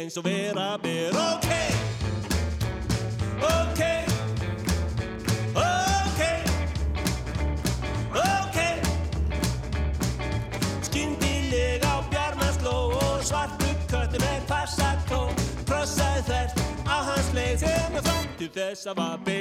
eins 0.08 0.18
og 0.18 0.24
vera 0.26 0.78
ber 0.84 1.10
ok. 1.10 1.50
Ok. 3.44 3.82
Ok. 5.56 6.22
Ok. 8.16 8.58
Skyndilega 10.82 11.92
á 11.92 12.00
bjarmansló 12.12 12.78
og 13.02 13.24
svartu 13.24 13.68
köttu 13.92 14.24
með 14.24 14.48
passakló 14.48 15.22
krossaði 15.68 16.24
þvert 16.30 16.64
á 16.88 16.98
hans 17.10 17.34
leið 17.36 17.66
sem 17.66 18.00
að 18.00 18.14
til 18.40 18.54
þess 18.56 18.88
að 18.88 18.96
var 19.04 19.20
bein 19.26 19.37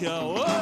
líða 0.00 0.20
hjá 0.38 0.57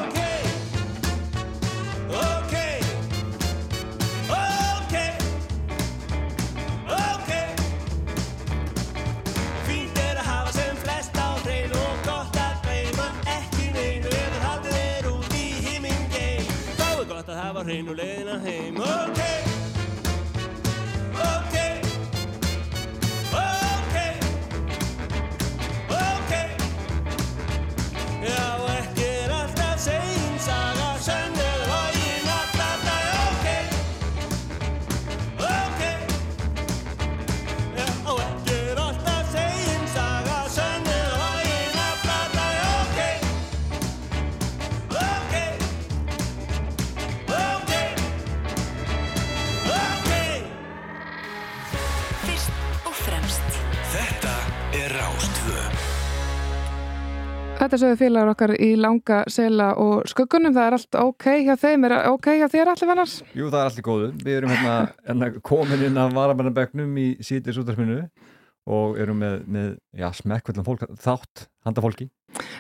Þetta 57.67 57.79
sögðu 57.83 57.97
félagar 57.99 58.29
okkar 58.31 58.51
í 58.63 58.67
langa 58.79 59.17
sela 59.27 59.73
og 59.83 60.05
skuggunum, 60.07 60.53
það 60.55 60.67
er 60.69 60.75
allt 60.77 60.99
ok 61.01 61.25
hjá 61.49 61.57
þeim, 61.59 61.87
er 61.89 61.95
ok 62.13 62.29
hjá 62.39 62.45
þér 62.53 62.69
allir 62.71 62.89
vannars? 62.93 63.15
Jú, 63.35 63.49
það 63.51 63.57
er 63.59 63.71
allt 63.73 63.81
í 63.81 63.85
góðu. 63.89 64.11
Við 64.21 64.37
erum 64.37 64.53
hérna, 64.53 64.75
hérna 65.09 65.31
komin 65.51 65.83
inn 65.89 65.99
af 65.99 66.15
varamennabeknum 66.15 66.93
í 67.03 67.09
síðlis 67.27 67.59
útdarpinu 67.59 67.97
og 68.71 69.01
erum 69.03 69.19
með, 69.19 69.35
með 69.51 69.67
já, 69.99 70.07
smekkvöldan 70.21 70.69
fólk, 70.69 70.87
þátt, 71.03 71.49
handa 71.67 71.83
fólki. 71.83 72.07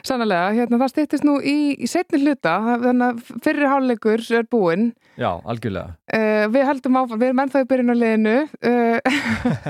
Sannlega, 0.07 0.53
hérna 0.55 0.79
það 0.83 0.93
stýttist 0.93 1.27
nú 1.27 1.37
í, 1.41 1.75
í 1.83 1.89
setni 1.91 2.21
hluta, 2.23 2.55
þannig 2.85 3.07
að 3.09 3.41
fyrri 3.45 3.71
hálfleikur 3.71 4.23
er 4.39 4.47
búinn. 4.51 4.87
Já, 5.19 5.31
algjörlega. 5.49 5.97
Uh, 6.13 6.45
við 6.53 6.69
heldum 6.69 7.01
áfram, 7.01 7.21
við 7.23 7.31
erum 7.31 7.43
ennþá 7.45 7.63
í 7.65 7.69
byrjun 7.71 7.93
á 7.93 7.97
liðinu 7.97 8.37
uh, 8.71 9.19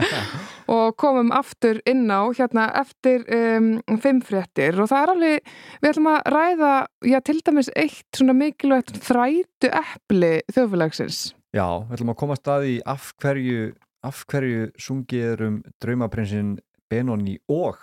og 0.76 0.96
komum 1.00 1.32
aftur 1.34 1.80
inn 1.88 2.04
á 2.10 2.26
hérna 2.36 2.66
eftir 2.82 3.24
um, 3.32 3.72
fimm 4.02 4.20
fréttir 4.26 4.76
og 4.82 4.90
það 4.90 5.02
er 5.02 5.14
alveg, 5.14 5.50
við 5.80 5.90
ætlum 5.92 6.12
að 6.12 6.20
ræða, 6.34 6.74
já 7.12 7.18
til 7.24 7.38
dæmis 7.46 7.72
eitt 7.78 8.20
svona 8.20 8.36
mikilvægt 8.36 8.94
þrætu 9.06 9.72
epli 9.72 10.32
þjóðfélagsins. 10.52 11.24
Já, 11.56 11.66
við 11.86 11.98
ætlum 11.98 12.12
að 12.12 12.20
koma 12.22 12.36
að 12.36 12.42
stað 12.42 12.68
í 12.68 12.78
af 12.84 13.10
hverju, 13.22 13.66
af 14.06 14.24
hverju 14.28 14.70
sungið 14.82 15.28
er 15.32 15.44
um 15.46 15.60
draumaprinsinn 15.82 16.56
Benoni 16.90 17.38
og 17.50 17.78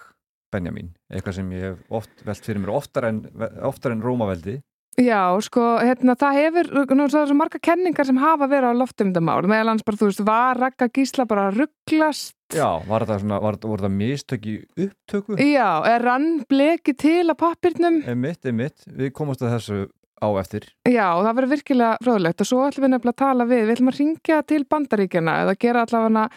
Benjamin, 0.53 0.93
eitthvað 1.11 1.39
sem 1.39 1.49
ég 1.55 1.65
hef 1.71 1.97
oft 2.01 2.23
velt 2.27 2.45
fyrir 2.45 2.61
mér, 2.61 2.75
oftar 2.77 3.09
en, 3.09 3.25
oftar 3.65 3.95
en 3.95 4.05
Rómaveldi. 4.05 4.59
Já, 5.01 5.33
sko, 5.41 5.61
hérna, 5.81 6.13
það 6.19 6.35
hefur, 6.37 6.67
nú, 6.93 7.07
það 7.09 7.23
er 7.23 7.29
svo 7.31 7.37
marga 7.39 7.59
kenningar 7.65 8.05
sem 8.05 8.19
hafa 8.21 8.45
verið 8.51 8.75
á 8.77 8.81
loftumdamál, 8.83 9.39
meðal 9.49 9.71
hans 9.71 9.85
bara, 9.87 9.97
þú 9.97 10.09
veist, 10.11 10.21
var 10.27 10.59
Ragga 10.61 10.87
Gísla 10.93 11.25
bara 11.29 11.47
rugglast? 11.49 12.35
Já, 12.53 12.67
var 12.85 13.07
þetta 13.07 13.17
svona, 13.23 13.39
var, 13.41 13.57
voru 13.63 13.81
þetta 13.81 13.89
mistök 13.95 14.45
í 14.45 14.55
upptöku? 14.85 15.39
Já, 15.41 15.81
er 15.89 16.05
rann 16.05 16.43
bleki 16.45 16.93
til 16.93 17.23
að 17.25 17.39
pappirnum? 17.41 18.03
Emitt, 18.13 18.45
emitt, 18.45 18.85
við 18.85 19.09
komumst 19.17 19.41
að 19.41 19.55
þessu 19.55 19.79
á 20.23 20.27
eftir. 20.39 20.67
Já, 20.87 21.07
það 21.19 21.35
verður 21.37 21.53
virkilega 21.57 22.01
fróðlegt 22.03 22.43
og 22.43 22.49
svo 22.49 22.65
ætlum 22.67 22.87
við 22.87 22.93
nefnilega 22.95 23.15
að 23.15 23.23
tala 23.23 23.47
við, 23.49 23.63
við 23.63 23.75
ætlum 23.75 23.91
að 23.91 23.99
ringja 23.99 24.41
til 24.47 24.61
bandaríkjana 24.71 25.39
eða 25.43 25.57
gera 25.59 25.83
allavega 25.87 26.27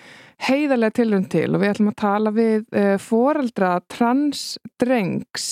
heiðarlega 0.46 0.92
tilrönd 0.98 1.28
til 1.32 1.46
og 1.48 1.62
við 1.62 1.70
ætlum 1.70 1.90
að 1.90 1.98
tala 2.02 2.32
við 2.36 2.66
uh, 2.76 2.94
foreldra 3.00 3.70
transdrengs. 3.92 5.46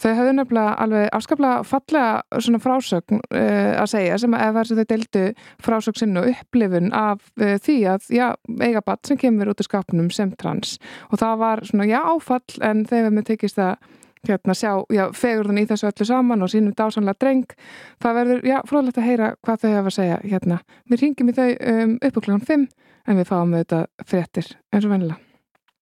Þau 0.00 0.10
hafðu 0.10 0.32
nefnilega 0.40 0.74
alveg 0.84 1.06
afskaplega 1.14 1.66
fallega 1.68 2.40
svona 2.42 2.62
frásögn 2.64 3.22
uh, 3.22 3.72
að 3.78 3.90
segja 3.94 4.18
sem 4.24 4.34
að 4.34 4.46
eða 4.48 4.64
þau 4.70 4.86
deildu 4.90 5.24
frásögn 5.62 6.00
sinn 6.02 6.18
og 6.20 6.30
upplifun 6.32 6.90
af 6.98 7.22
uh, 7.38 7.54
því 7.62 7.78
að, 7.94 8.08
já, 8.10 8.26
eiga 8.58 8.82
batt 8.82 9.06
sem 9.06 9.20
kemur 9.20 9.54
út 9.54 9.62
af 9.62 9.70
skapnum 9.70 10.10
sem 10.14 10.34
trans 10.40 10.78
og 11.12 11.20
það 11.22 11.44
var 11.44 11.62
svona, 11.68 11.86
já, 11.90 12.00
áfall 12.02 12.64
en 12.66 12.82
þegar 12.90 13.14
við 13.14 13.30
tekist 13.30 13.62
að 13.62 13.76
hérna 14.30 14.56
sjá, 14.56 14.72
já, 14.92 15.04
fegurðan 15.16 15.60
í 15.60 15.66
þessu 15.70 15.90
öllu 15.90 16.06
saman 16.08 16.44
og 16.44 16.52
sínum 16.52 16.74
dásanlega 16.76 17.20
dreng 17.20 17.54
það 18.02 18.18
verður, 18.20 18.40
já, 18.48 18.56
fróðlegt 18.68 19.00
að 19.00 19.08
heyra 19.10 19.28
hvað 19.44 19.60
þau 19.64 19.70
hafa 19.74 19.92
að 19.92 19.96
segja 19.98 20.18
hérna. 20.24 20.58
Við 20.90 21.04
ringjum 21.04 21.30
í 21.30 21.36
þau 21.36 21.46
um, 21.74 21.94
upp 22.00 22.18
á 22.18 22.20
klukkan 22.20 22.48
5 22.48 22.66
en 23.04 23.20
við 23.20 23.30
fáum 23.30 23.54
auðvitað 23.54 23.86
fréttir 24.08 24.50
eins 24.72 24.84
og 24.84 24.94
vennilega. 24.94 25.20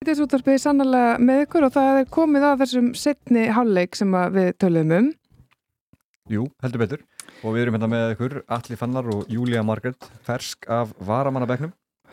Þetta 0.02 0.10
er 0.10 0.18
súttarpið 0.18 0.56
sannlega 0.58 1.10
með 1.22 1.44
ykkur 1.44 1.68
og 1.68 1.74
það 1.76 2.00
er 2.00 2.08
komið 2.10 2.46
að 2.48 2.62
þessum 2.64 2.88
setni 2.98 3.44
hálfleik 3.54 3.94
sem 3.94 4.16
við 4.34 4.48
töluðum 4.58 4.96
um. 4.96 5.12
Jú, 6.32 6.46
heldur 6.64 6.82
betur. 6.82 7.04
Og 7.42 7.54
við 7.54 7.64
erum 7.64 7.76
hérna 7.76 7.90
með 7.90 8.16
ykkur, 8.16 8.34
Alli 8.56 8.78
Fannar 8.78 9.06
og 9.14 9.30
Júlia 9.30 9.62
Margaret, 9.66 10.10
fersk 10.26 10.66
af 10.70 10.90
varamannabeknum. 11.06 11.70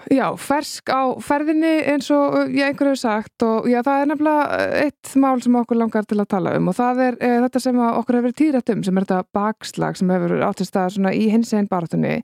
Já, 0.07 0.29
fersk 0.39 0.87
á 0.95 1.11
ferðinni 1.19 1.71
eins 1.91 2.07
og 2.15 2.53
ég 2.55 2.69
einhverju 2.69 2.93
hefur 2.93 2.99
sagt 3.01 3.43
og 3.43 3.65
já, 3.67 3.81
það 3.83 4.03
er 4.03 4.07
nefnilega 4.07 4.59
eitt 4.85 5.11
mál 5.19 5.41
sem 5.43 5.57
okkur 5.59 5.79
langar 5.81 6.07
til 6.07 6.17
að 6.21 6.29
tala 6.31 6.53
um 6.55 6.69
og 6.71 6.77
það 6.77 7.01
er 7.03 7.17
e, 7.19 7.31
þetta 7.43 7.61
sem 7.65 7.81
okkur 7.83 8.17
hefur 8.19 8.35
tírætt 8.39 8.71
um 8.71 8.85
sem 8.87 9.01
er 9.01 9.07
þetta 9.09 9.35
bakslag 9.35 9.99
sem 9.99 10.13
hefur 10.15 10.45
átt 10.47 10.63
í 10.63 10.69
stað 10.69 10.95
svona 10.95 11.11
í 11.11 11.27
hins 11.33 11.51
einn 11.51 11.67
baratunni. 11.67 12.21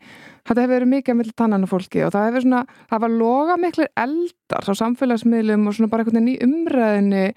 Þetta 0.47 0.63
hefur 0.63 0.75
verið 0.77 0.91
mikið 0.93 1.13
að 1.13 1.19
milli 1.19 1.35
tannan 1.35 1.67
og 1.67 1.73
fólki 1.73 2.05
og 2.05 2.15
það 2.15 2.29
hefur 2.29 2.47
svona, 2.47 2.63
það 2.93 3.05
var 3.05 3.15
loga 3.19 3.59
miklir 3.65 3.91
eldar 4.05 4.71
á 4.71 4.73
samfélagsmiðlum 4.81 5.67
og 5.67 5.75
svona 5.75 5.91
bara 5.91 6.05
einhvern 6.05 6.21
veginn 6.21 6.33
í 6.33 6.39
umræðinni 6.47 7.27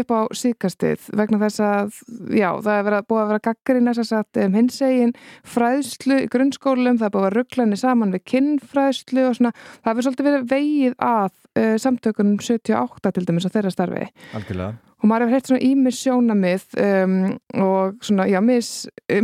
upp 0.00 0.14
á 0.14 0.20
síkastið 0.36 1.08
vegna 1.18 1.40
þess 1.42 1.62
að, 1.66 1.98
já, 2.32 2.48
það 2.64 2.76
er 2.76 2.86
verið, 2.88 3.06
búið 3.10 3.22
að 3.22 3.32
vera 3.32 3.44
gaggarinn 3.48 3.92
þess 3.92 4.14
að 4.18 4.42
um, 4.44 4.56
hins 4.58 4.78
egin 4.86 5.14
fræðslu 5.54 6.20
í 6.24 6.30
grunnskólum, 6.32 7.00
það 7.00 7.08
er 7.08 7.14
búið 7.16 7.28
að 7.28 7.36
ruggla 7.38 7.66
henni 7.66 7.80
saman 7.80 8.14
við 8.14 8.24
kinnfræðslu 8.32 9.26
og 9.28 9.38
svona, 9.38 9.54
það 9.82 9.92
hefur 9.92 10.08
svolítið 10.08 10.30
verið 10.30 10.48
vegið 10.52 10.96
að 11.08 11.28
uh, 11.32 11.76
samtökunum 11.84 12.40
78 12.40 13.14
til 13.16 13.28
dæmis 13.28 13.48
á 13.48 13.54
þeirra 13.54 13.74
starfi. 13.74 14.08
Algjörlega. 14.38 14.91
Og 15.02 15.10
maður 15.10 15.26
hefur 15.26 15.34
heilt 15.34 15.48
svona 15.50 15.66
ímis 15.66 15.98
sjónamið 15.98 16.64
um, 16.78 17.14
og 17.58 17.96
svona, 18.06 18.28
já, 18.30 18.38
mis, 18.44 18.70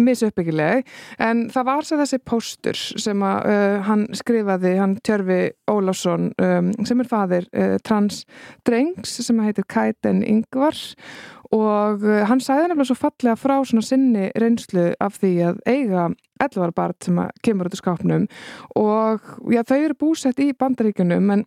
mis 0.03 0.25
en 0.27 1.45
það 1.55 1.67
var 1.69 1.87
sér 1.87 2.01
þessi 2.03 2.19
póstur 2.27 2.81
sem 2.99 3.23
að 3.23 3.51
uh, 3.53 3.77
hann 3.87 4.07
skrifaði, 4.19 4.75
hann 4.81 4.97
Tjörfi 5.07 5.41
Ólásson, 5.71 6.33
um, 6.43 6.73
sem 6.87 7.03
er 7.03 7.11
fadir 7.11 7.47
uh, 7.55 7.77
trans 7.87 8.25
drengs 8.67 9.21
sem 9.23 9.43
heitir 9.45 9.67
Kaiten 9.71 10.25
Ingvar. 10.27 10.75
Og 11.55 12.03
uh, 12.03 12.25
hann 12.29 12.43
sæði 12.43 12.67
nefnilega 12.67 12.91
svo 12.91 12.99
fallega 12.99 13.37
frá 13.39 13.55
svona 13.63 13.87
sinni 13.87 14.33
reynslu 14.35 14.91
af 15.01 15.21
því 15.23 15.31
að 15.47 15.63
eiga 15.71 16.09
11 16.43 16.75
barn 16.75 16.99
sem 17.05 17.23
að 17.23 17.31
kemur 17.47 17.71
út 17.71 17.79
í 17.79 17.81
skápnum. 17.81 18.27
Og 18.77 19.31
já, 19.55 19.63
þau 19.63 19.79
eru 19.79 19.99
búsett 20.03 20.43
í 20.43 20.51
bandaríkunum 20.59 21.33
en 21.37 21.47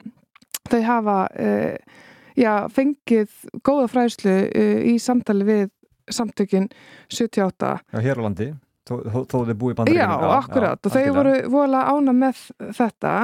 þau 0.72 0.82
hafa 0.88 1.18
uh, 1.36 2.00
já, 2.40 2.54
fengið 2.72 3.32
góða 3.66 3.88
fræðslu 3.92 4.36
uh, 4.48 4.82
í 4.92 4.98
samtali 5.02 5.48
við 5.48 5.70
samtökin 6.12 6.68
78 7.12 7.72
Já, 7.94 8.00
hér 8.04 8.20
á 8.20 8.26
landi, 8.26 8.52
þó, 8.88 9.26
þið 9.32 9.58
búið 9.60 9.82
í 9.92 9.98
Já, 9.98 10.08
akkurat. 10.36 10.80
og 10.82 10.94
þau 10.94 11.18
voru 11.18 11.36
voðalega 11.48 11.96
ána 11.96 12.16
með 12.18 12.46
þetta. 12.78 13.16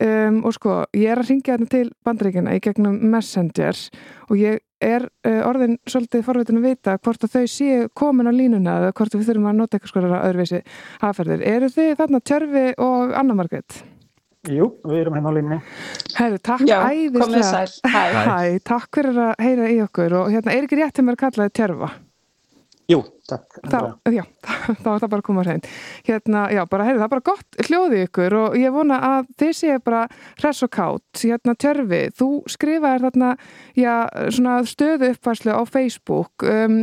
Um, 0.00 0.38
og 0.48 0.54
sko, 0.56 0.74
ég 0.96 1.10
er 1.12 1.20
að 1.20 1.28
ringja 1.28 1.58
þetta 1.58 1.74
til 1.74 1.90
bandaríkjana 2.08 2.54
í 2.56 2.60
gegnum 2.64 2.94
Messenger 3.12 3.76
og 4.30 4.38
ég 4.40 4.62
er 4.80 5.04
uh, 5.28 5.42
orðin 5.44 5.76
svolítið 5.84 6.24
forvitin 6.24 6.60
að 6.62 6.68
vita 6.70 6.94
hvort 7.04 7.26
að 7.26 7.34
þau 7.34 7.50
séu 7.52 7.90
komin 7.92 8.30
á 8.30 8.32
línuna 8.32 8.78
eða 8.80 8.94
hvort 8.96 9.18
við 9.18 9.26
þurfum 9.28 9.50
að 9.50 9.58
nota 9.58 9.76
eitthvað 9.76 9.92
skoðara 9.92 10.22
öðruvísi. 10.30 10.62
Aðferðir. 11.04 11.44
Eru 11.52 11.68
þið 11.74 11.92
þarna 12.00 12.22
Tjörfi 12.30 12.66
og 12.80 13.12
Anna 13.20 13.36
Margrét? 13.36 13.82
Jú, 14.48 14.70
við 14.88 15.02
erum 15.02 15.16
hérna 15.18 15.28
á 15.28 15.36
línni. 15.36 15.56
Herru, 16.16 16.38
takk 16.40 16.62
Já, 16.64 16.78
æðislega. 16.88 17.24
komið 17.26 17.42
sæl. 17.44 17.72
Hæ. 17.92 18.04
Hæ, 18.24 18.60
takk 18.64 18.96
fyrir 18.96 19.18
að 19.20 19.34
heyra 19.44 19.66
í 19.68 19.80
okkur 19.84 20.14
og 20.16 20.30
hérna, 20.32 20.54
er 20.54 20.64
ekki 20.64 20.78
rétt 20.80 20.94
til 20.96 21.04
mér 21.04 21.18
að 21.18 21.24
kalla 21.26 21.48
þið 21.48 21.58
Tjörfa? 21.58 21.90
Jú, 22.90 23.02
takk. 23.28 23.58
Þá, 23.70 23.78
já, 24.10 24.22
þá 24.80 24.88
er 24.94 25.02
það 25.02 25.10
bara 25.12 25.20
að 25.20 25.26
koma 25.28 25.44
hrein. 25.44 25.60
Hérna, 26.08 26.46
já, 26.56 26.62
bara, 26.72 26.86
heyrðu, 26.88 27.02
það 27.02 27.06
er 27.06 27.12
bara 27.12 27.26
gott 27.28 27.60
hljóði 27.68 28.00
ykkur 28.06 28.36
og 28.40 28.56
ég 28.58 28.74
vona 28.74 28.98
að 29.10 29.28
þið 29.44 29.52
séu 29.60 29.76
bara 29.84 30.00
hress 30.40 30.64
og 30.66 30.72
kátt. 30.74 31.20
Hérna, 31.20 31.54
Tjörfi, 31.60 32.00
þú 32.16 32.30
skrifaðir 32.50 33.06
þarna, 33.06 33.30
já, 33.78 33.94
svona 34.32 34.56
stöðu 34.72 35.12
uppfærslu 35.12 35.52
á 35.54 35.62
Facebook 35.68 36.48
um, 36.48 36.82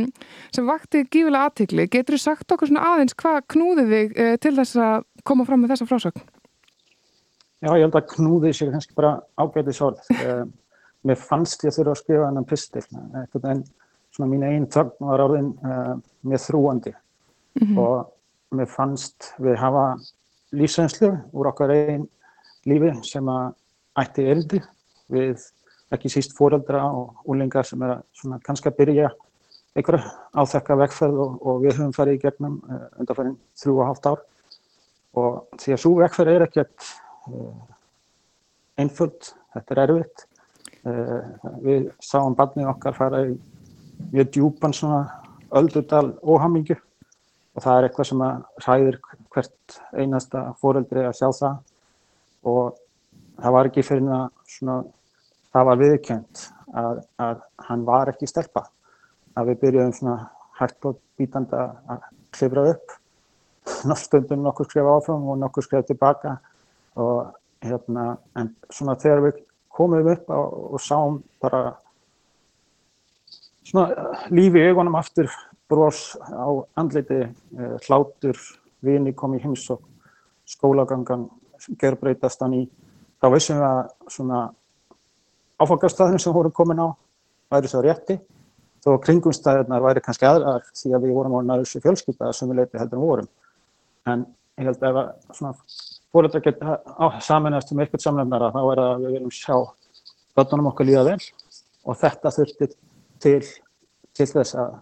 sem 0.54 0.70
vakti 0.70 1.04
gífulega 1.10 1.50
aðtikli. 1.50 1.90
Getur 1.90 2.16
þú 2.16 2.24
sagt 2.24 2.56
okkur 2.56 2.70
svona 2.70 2.86
aðeins 2.94 3.18
hvað 3.18 3.42
knúði 3.50 3.88
þig 3.92 4.16
uh, 4.16 4.34
til 4.46 4.56
þess 4.62 4.80
að 4.86 5.08
koma 5.26 5.44
fram 5.50 5.66
með 5.66 5.74
þessa 5.74 5.90
frásögn? 5.90 6.28
Já, 7.58 7.72
ég 7.74 7.82
held 7.82 7.98
að 7.98 8.08
knúði 8.12 8.52
sér 8.54 8.70
kannski 8.70 8.94
bara 8.94 9.16
ágætis 9.40 9.80
orð. 9.82 10.04
Um, 10.22 10.52
mér 11.08 11.18
fannst 11.18 11.64
ég 11.66 11.74
þurfa 11.74 11.96
að 11.96 12.00
skrifa 12.02 12.28
hennan 12.28 12.46
pistil. 12.48 12.84
Eitthvað 13.22 13.50
en 13.52 13.66
svona 14.14 14.30
mín 14.30 14.46
einn 14.46 14.66
þögn 14.70 15.10
var 15.10 15.26
orðin 15.26 15.52
uh, 15.66 15.94
mér 16.26 16.42
þrúandi 16.42 16.94
Mhm. 17.58 17.78
og 17.78 18.12
mér 18.54 18.68
fannst 18.70 19.32
við 19.42 19.56
hafa 19.58 19.84
lífsreynslu 20.54 21.10
úr 21.34 21.50
okkar 21.50 21.72
einn 21.74 22.08
lífi 22.68 22.92
sem 23.04 23.26
að 23.28 23.54
ætti 23.98 24.26
eldi 24.30 24.60
við 25.10 25.42
ekki 25.92 26.12
síst 26.12 26.36
fóreldra 26.36 26.84
og 26.86 27.24
úlingar 27.26 27.66
sem 27.66 27.82
er 27.82 27.96
að 27.96 28.04
svona 28.12 28.38
kannski 28.44 28.70
að 28.70 28.78
byrja 28.78 29.10
einhverja 29.76 30.12
áþekka 30.36 30.76
vegferð 30.84 31.18
og, 31.24 31.34
og 31.42 31.60
við 31.64 31.78
höfum 31.78 31.96
farið 31.96 32.18
í 32.18 32.22
gegnum 32.22 32.56
uh, 32.68 32.86
undanfærin 33.00 33.36
þrjú 33.58 33.76
og 33.78 33.86
hálft 33.88 34.08
ár 34.08 34.24
og 35.18 35.60
því 35.60 35.74
að 35.74 35.82
svo 35.82 35.94
vegferð 35.98 36.34
er 36.34 36.46
ekkert 36.46 36.76
uh, 36.76 37.07
einföld, 38.78 39.32
þetta 39.54 39.74
er 39.74 39.82
erfitt. 39.84 40.26
Uh, 40.86 41.22
við 41.64 41.88
sáum 42.04 42.36
barnið 42.38 42.70
okkar 42.70 42.96
fara 42.96 43.24
í 43.26 43.32
mjög 44.12 44.30
djúpan 44.36 44.74
svona 44.76 45.00
öldudal 45.58 46.12
óhamingju. 46.22 46.78
Og 47.56 47.64
það 47.64 47.78
er 47.78 47.88
eitthvað 47.88 48.10
sem 48.10 48.20
að 48.22 48.44
hræðir 48.62 49.00
hvert 49.34 49.78
einasta 49.98 50.44
fóreldri 50.62 51.02
að 51.08 51.16
sjá 51.18 51.28
það. 51.40 51.56
Og 52.46 52.78
það 53.42 53.56
var 53.56 53.70
ekki 53.70 53.86
fyrir 53.86 54.14
að 54.14 54.28
svona, 54.46 54.76
það 55.54 55.68
var 55.70 55.80
viðkjönd 55.82 56.44
að, 56.82 57.00
að 57.26 57.42
hann 57.68 57.86
var 57.88 58.12
ekki 58.12 58.30
stelpa. 58.30 58.68
Að 59.34 59.50
við 59.50 59.60
byrjuðum 59.64 59.96
svona 59.98 60.18
hægt 60.60 60.86
og 60.86 61.00
bítandi 61.18 61.58
að 61.58 62.06
klifra 62.34 62.68
upp. 62.74 62.94
Stundum 63.98 64.46
nokkur 64.46 64.68
skrifa 64.68 64.94
áfram 64.96 65.26
og 65.28 65.42
nokkur 65.42 65.66
skrifa 65.66 65.86
tilbaka 65.90 66.38
og 66.98 67.34
hérna 67.64 68.16
en 68.38 68.52
svona 68.70 68.96
þegar 69.00 69.24
við 69.26 69.42
komum 69.78 70.10
upp 70.12 70.30
á, 70.30 70.38
og 70.38 70.80
sáum 70.82 71.20
bara 71.42 71.62
svona 73.66 73.90
eh, 73.92 74.24
lífi 74.34 74.62
í 74.62 74.70
augunum 74.70 74.98
aftur 74.98 75.30
bros 75.68 76.16
á 76.22 76.48
andliti 76.80 77.20
eh, 77.24 77.76
hlátur, 77.86 78.38
vini 78.82 79.12
kom 79.12 79.34
í 79.34 79.42
heimsók 79.42 79.82
skólagangan 80.48 81.28
gerbreytast 81.78 82.40
hann 82.40 82.56
í 82.56 82.64
þá 83.20 83.28
vissum 83.34 83.58
við 83.58 83.68
að 83.68 83.82
svona 84.14 84.40
áfangastæðinu 85.58 86.22
sem 86.22 86.34
voru 86.34 86.52
komin 86.54 86.82
á 86.82 86.88
væri 87.50 87.70
svo 87.70 87.82
rétti. 87.84 88.18
Þó 88.84 88.92
að 88.94 89.04
kringumstæðirnar 89.08 89.82
væri 89.82 90.02
kannski 90.04 90.26
aðrar 90.28 90.66
því 90.70 90.92
að 90.94 91.04
við 91.04 91.14
vorum 91.16 91.34
á 91.34 91.40
næðursu 91.48 91.80
fjölskylda 91.82 92.30
sem 92.36 92.50
við 92.50 92.60
leiti 92.60 92.78
heldur 92.78 93.00
en 93.00 93.04
vorum. 93.04 93.30
En 94.06 94.24
ég 94.60 94.68
held 94.68 94.84
ef 94.86 95.00
að 95.02 95.08
svona 95.34 95.54
fóreldrar 96.12 96.44
geta 96.44 96.78
saminast 97.24 97.72
um 97.72 97.82
eitthvað 97.82 98.04
samlefnara 98.04 98.52
þá 98.54 98.60
er 98.62 98.80
það 98.82 98.92
að 98.92 99.04
við 99.04 99.16
viljum 99.16 99.34
sjá 99.34 99.56
börnunum 100.38 100.70
okkar 100.72 100.88
líða 100.88 101.04
vel 101.10 101.18
og 101.88 101.98
þetta 102.02 102.32
þurfti 102.34 102.70
til, 103.22 103.40
til 104.16 104.28
þess 104.32 104.56
að, 104.58 104.78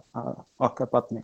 okkar 0.69 0.91
barni 0.91 1.23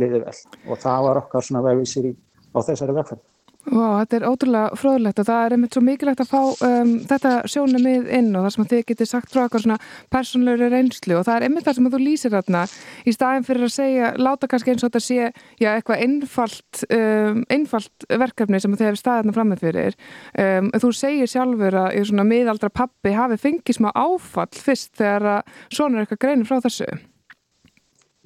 liði 0.00 0.22
vel 0.24 0.36
og 0.66 0.80
það 0.82 1.06
var 1.08 1.22
okkar 1.22 1.46
svona 1.46 1.64
vegvísir 1.66 2.10
í, 2.10 2.12
á 2.52 2.58
þessari 2.60 2.96
vegferð. 2.96 3.22
Vá, 3.66 3.98
þetta 4.04 4.14
er 4.20 4.24
ótrúlega 4.30 4.76
fróðlegt 4.78 5.18
og 5.18 5.26
það 5.26 5.44
er 5.44 5.54
einmitt 5.56 5.74
svo 5.74 5.80
mikilvægt 5.82 6.20
að 6.22 6.28
fá 6.30 6.66
um, 6.68 6.90
þetta 7.10 7.30
sjónumið 7.50 8.04
inn 8.14 8.28
og 8.38 8.44
það 8.44 8.52
sem 8.54 8.68
þið 8.70 8.82
getið 8.92 9.08
sagt 9.10 9.32
frá 9.34 9.40
okkar 9.42 9.64
svona 9.64 9.78
persónleiri 10.14 10.68
reynslu 10.70 11.16
og 11.18 11.24
það 11.26 11.38
er 11.40 11.46
einmitt 11.48 11.66
það 11.66 11.78
sem 11.80 11.88
þú 11.90 12.00
lýsir 12.04 12.34
þarna 12.36 12.60
í 13.02 13.14
staðin 13.16 13.48
fyrir 13.48 13.66
að 13.66 13.74
segja, 13.74 14.12
láta 14.22 14.50
kannski 14.52 14.70
eins 14.70 14.86
og 14.86 14.92
þetta 14.92 15.02
sé 15.02 15.18
já, 15.58 15.68
eitthvað 15.72 16.04
einfalt, 16.06 16.84
um, 17.00 17.42
einfalt 17.56 18.08
verkefni 18.22 18.62
sem 18.62 18.78
þið 18.78 18.90
hefur 18.90 19.02
staðið 19.02 19.24
þarna 19.24 19.36
fram 19.40 19.52
með 19.52 19.66
fyrir. 19.66 19.98
Um, 20.46 20.70
þú 20.86 20.92
segir 21.00 21.34
sjálfur 21.34 21.80
að 21.82 21.98
í 21.98 22.06
svona 22.06 22.28
miðaldra 22.30 22.70
pappi 22.70 23.18
hafi 23.18 23.42
fengið 23.48 23.80
smá 23.80 23.90
áfall 23.98 24.62
fyrst 24.62 24.94
þegar 25.02 25.30
að 25.34 25.54
svona 25.66 25.98
er 25.98 26.06
eitthvað 26.06 26.22
greinir 26.22 26.46
frá 26.46 26.62
þessu. 26.62 26.92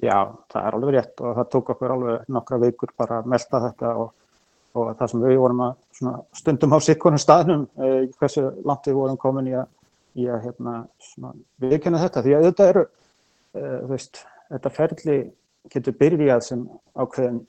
Já, 0.01 0.17
það 0.53 0.63
er 0.65 0.75
alveg 0.77 0.95
rétt 0.95 1.21
og 1.21 1.35
það 1.37 1.53
tók 1.53 1.75
okkur 1.75 1.97
alveg 1.97 2.33
nokkra 2.33 2.57
vikur 2.61 2.93
bara 2.97 3.21
að 3.21 3.33
melta 3.33 3.65
þetta 3.65 3.97
og 4.01 4.17
og 4.77 4.91
það 4.99 5.11
sem 5.11 5.23
við 5.25 5.37
vorum 5.41 5.63
að 5.65 6.17
stundum 6.37 6.75
á 6.75 6.79
sikkunum 6.81 7.21
staðnum 7.21 7.67
eh, 7.83 8.07
hversu 8.19 8.47
langt 8.67 8.87
við 8.87 8.97
vorum 8.97 9.19
komin 9.19 9.49
í 9.51 9.55
að, 9.59 9.67
í 10.19 10.27
að 10.31 10.45
hérna, 10.47 10.75
viðkynna 11.61 12.01
þetta. 12.01 12.23
Því 12.25 12.35
að 12.37 12.47
þetta 12.49 12.67
eru 12.73 12.83
eh, 12.85 13.79
veist, 13.91 14.21
þetta 14.51 14.73
ferli 14.77 15.17
getur 15.71 15.97
byrjað 15.99 16.45
sem 16.47 16.63
ákveðin 16.95 17.41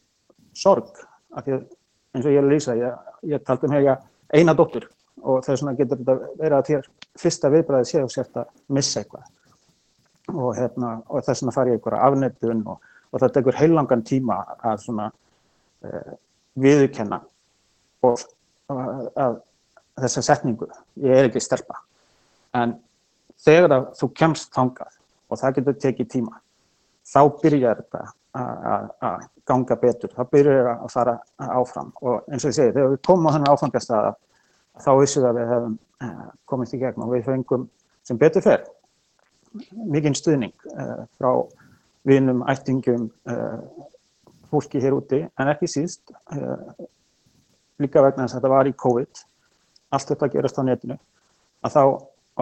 sorg. 0.57 0.91
Að 1.33 1.53
eins 1.53 2.27
og 2.27 2.33
ég 2.33 2.41
er 2.41 2.47
að 2.47 2.53
lýsa 2.53 2.77
ég, 2.77 2.99
ég 3.33 3.45
taldi 3.47 3.68
um 3.68 3.77
hega 3.77 3.97
eina 4.33 4.55
dóttur 4.57 4.89
og 5.23 5.45
þess 5.47 5.62
vegna 5.62 5.77
getur 5.79 6.01
þetta 6.01 6.33
verið 6.41 6.57
að 6.59 6.68
þér 6.70 6.91
fyrsta 7.23 7.51
viðbræði 7.53 7.89
séu 7.89 8.11
sért 8.11 8.43
að 8.43 8.51
missa 8.75 9.03
eitthvað. 9.03 9.31
Og, 10.33 10.51
hérna, 10.57 10.97
og 11.09 11.25
þess 11.25 11.43
vegna 11.43 11.55
fari 11.55 11.73
ég 11.73 11.79
einhverja 11.79 12.09
afnettun 12.09 12.62
og, 12.73 12.93
og 13.12 13.23
það 13.23 13.35
tekur 13.37 13.59
heilangan 13.59 14.05
tíma 14.07 14.39
að 14.59 14.85
svona 14.85 15.09
eh, 15.87 16.12
viðurkenna 16.59 17.21
og 18.07 18.23
að, 18.73 19.39
þessa 20.01 20.25
setningu, 20.27 20.69
ég 21.03 21.19
er 21.19 21.29
ekki 21.29 21.43
stelpa. 21.43 21.83
En 22.57 22.77
þegar 23.43 23.93
þú 23.99 24.11
kemst 24.17 24.53
þangað 24.55 24.99
og 25.29 25.41
það 25.41 25.61
getur 25.61 25.79
tekið 25.87 26.11
tíma 26.17 26.41
þá 27.09 27.23
byrjar 27.43 27.81
þetta 27.83 28.03
að 28.33 29.25
ganga 29.49 29.77
betur, 29.77 30.13
þá 30.15 30.23
byrjar 30.33 30.69
að 30.73 30.93
fara 30.93 31.17
áfram. 31.37 31.91
Og 32.01 32.29
eins 32.31 32.45
og 32.47 32.53
ég 32.53 32.57
segi, 32.57 32.73
þegar 32.73 32.95
við 32.95 33.03
komum 33.05 33.29
á 33.29 33.35
þennan 33.35 33.53
áfangastæða 33.53 34.13
þá 34.81 34.93
vissum 35.01 35.23
við 35.25 35.29
að 35.29 35.39
við 35.39 35.51
hefum 35.53 35.75
komist 36.49 36.77
í 36.77 36.81
gegn 36.81 37.05
og 37.05 37.13
við 37.13 37.27
fengum 37.27 37.67
sem 38.07 38.19
betur 38.19 38.45
fer 38.45 38.65
mikinn 39.93 40.17
stuðning 40.17 40.55
uh, 40.73 41.05
frá 41.21 41.31
vinum, 42.09 42.43
ættingum 42.49 43.11
uh, 43.31 43.61
fólki 44.53 44.83
hér 44.83 44.97
úti, 44.97 45.23
en 45.25 45.53
ekki 45.53 45.71
síst 45.71 46.13
uh, 46.13 46.73
líka 47.83 48.05
vegna 48.05 48.27
þess 48.27 48.37
að 48.37 48.41
þetta 48.41 48.53
var 48.53 48.71
í 48.71 48.77
COVID 48.85 49.25
allt 49.93 50.13
þetta 50.13 50.31
gerast 50.33 50.61
á 50.61 50.63
netinu 50.69 50.99
að 51.63 51.75
þá 51.75 51.83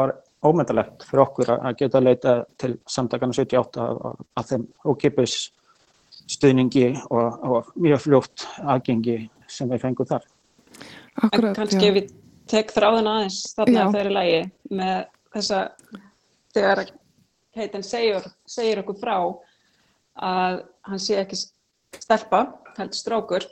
var 0.01 0.13
ómyndalegt 0.47 1.05
fyrir 1.09 1.25
okkur 1.25 1.55
að 1.57 1.79
geta 1.81 2.03
leita 2.03 2.35
til 2.61 2.75
samtakana 2.89 3.37
78 3.37 3.83
að, 3.85 4.21
að 4.39 4.53
þeim 4.53 4.67
ókipis 4.89 5.37
stuðningi 6.31 6.87
og, 7.11 7.43
og 7.45 7.73
mjög 7.81 8.05
fljótt 8.07 8.47
aðgengi 8.63 9.19
sem 9.51 9.71
við 9.71 9.83
fengum 9.83 10.09
þar. 10.09 10.25
Akkurat, 11.21 11.51
en 11.51 11.59
kannski 11.59 11.89
ef 11.91 11.99
ég 11.99 12.11
tek 12.51 12.73
þráðina 12.75 13.19
aðeins 13.19 13.41
þarna 13.57 13.83
Já. 13.83 13.91
þeirri 13.97 14.15
lagi 14.15 14.41
með 14.81 14.97
þessa 15.35 15.61
þegar 16.55 16.85
heitin 17.59 17.87
segir, 17.87 18.29
segir 18.49 18.83
okkur 18.83 18.99
frá 19.01 19.17
að 20.21 20.61
hann 20.87 21.03
sé 21.03 21.19
ekki 21.21 21.39
stelpa, 21.99 22.45
heldur 22.77 22.99
strákur 22.99 23.47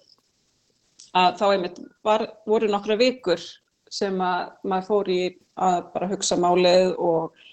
að 1.16 1.38
þá 1.40 1.44
einmitt 1.48 1.80
var, 2.04 2.26
voru 2.46 2.68
nokkra 2.70 2.98
vikur 3.00 3.42
sem 3.90 4.18
að 4.20 4.50
maður 4.68 4.88
fór 4.88 5.10
í 5.12 5.20
að 5.58 5.78
bara 5.94 6.08
hugsa 6.10 6.38
málið 6.38 6.94
og 7.00 7.46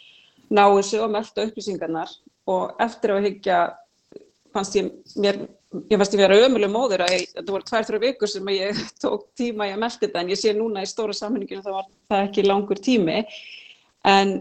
ná 0.54 0.66
þessu 0.68 1.02
og 1.04 1.14
melda 1.14 1.46
upplýsingarnar. 1.48 2.16
Og 2.52 2.82
eftir 2.84 3.16
að 3.16 3.30
hyggja 3.30 3.60
fannst 4.54 4.76
ég 4.78 4.92
mér, 5.22 5.40
ég 5.90 5.98
fannst 5.98 6.16
ég 6.16 6.22
vera 6.22 6.40
ömuleg 6.46 6.72
móður 6.72 7.06
að 7.06 7.16
ég, 7.16 7.30
þetta 7.34 7.56
voru 7.56 7.70
tvær, 7.70 7.88
þrjá 7.88 8.02
vikur 8.04 8.32
sem 8.32 8.52
ég 8.54 8.82
tók 9.04 9.30
tíma 9.40 9.70
í 9.70 9.74
að 9.76 9.82
melda 9.86 10.04
þetta 10.04 10.22
en 10.22 10.34
ég 10.34 10.42
sé 10.42 10.54
núna 10.56 10.84
í 10.86 10.92
stóra 10.92 11.16
samhenninginu 11.18 11.66
það 11.66 11.80
var 11.80 11.88
það 12.12 12.28
ekki 12.28 12.46
langur 12.46 12.84
tími. 12.84 13.24
En 14.06 14.36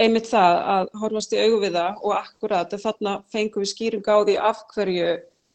einmitt 0.00 0.30
það 0.30 0.60
að 0.74 0.94
horfast 1.02 1.34
í 1.34 1.42
augu 1.42 1.64
við 1.64 1.76
það 1.76 2.04
og 2.06 2.14
akkurat 2.20 2.78
þarna 2.84 3.18
fengum 3.32 3.64
við 3.64 3.72
skýring 3.74 4.06
á 4.06 4.16
því 4.22 4.36
af 4.50 4.62
hverju 4.74 5.10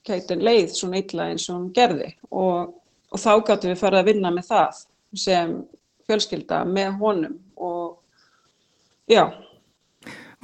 Keitin 0.05 0.43
leið 0.45 0.75
svona 0.75 1.01
illa 1.01 1.29
eins 1.31 1.47
og 1.49 1.57
hún 1.57 1.71
gerði. 1.75 2.11
Og, 2.31 2.75
og 3.11 3.21
þá 3.21 3.31
gáttum 3.47 3.73
við 3.73 3.81
farið 3.81 4.01
að 4.03 4.11
vinna 4.11 4.33
með 4.35 4.51
það 4.51 4.83
sem 5.25 5.55
fjölskylda 6.05 6.61
með 6.69 6.99
honum. 7.01 7.39
Og 7.55 7.97
já, 9.09 9.25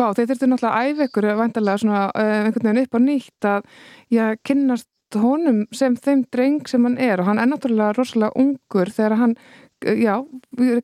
Vá, 0.01 0.07
þeir 0.17 0.31
þurftu 0.31 0.47
náttúrulega 0.49 0.89
æfa 0.89 1.05
ykkur 1.05 1.27
vantarlega 1.37 1.81
svona 1.81 2.03
uh, 2.09 2.29
einhvern 2.47 2.67
veginn 2.69 2.85
upp 2.87 2.95
á 2.97 2.99
nýtt 3.03 3.47
að 3.47 3.65
já, 4.09 4.23
kynnast 4.47 5.17
honum 5.21 5.65
sem 5.75 5.97
þeim 5.99 6.23
dreng 6.33 6.69
sem 6.69 6.87
hann 6.87 6.95
er. 6.97 7.21
Og 7.21 7.27
hann 7.27 7.41
er 7.41 7.49
náttúrulega 7.51 7.97
rosalega 7.97 8.41
ungur 8.41 8.89
þegar 8.95 9.17
hann, 9.19 9.35
uh, 9.85 9.97
já, 9.99 10.15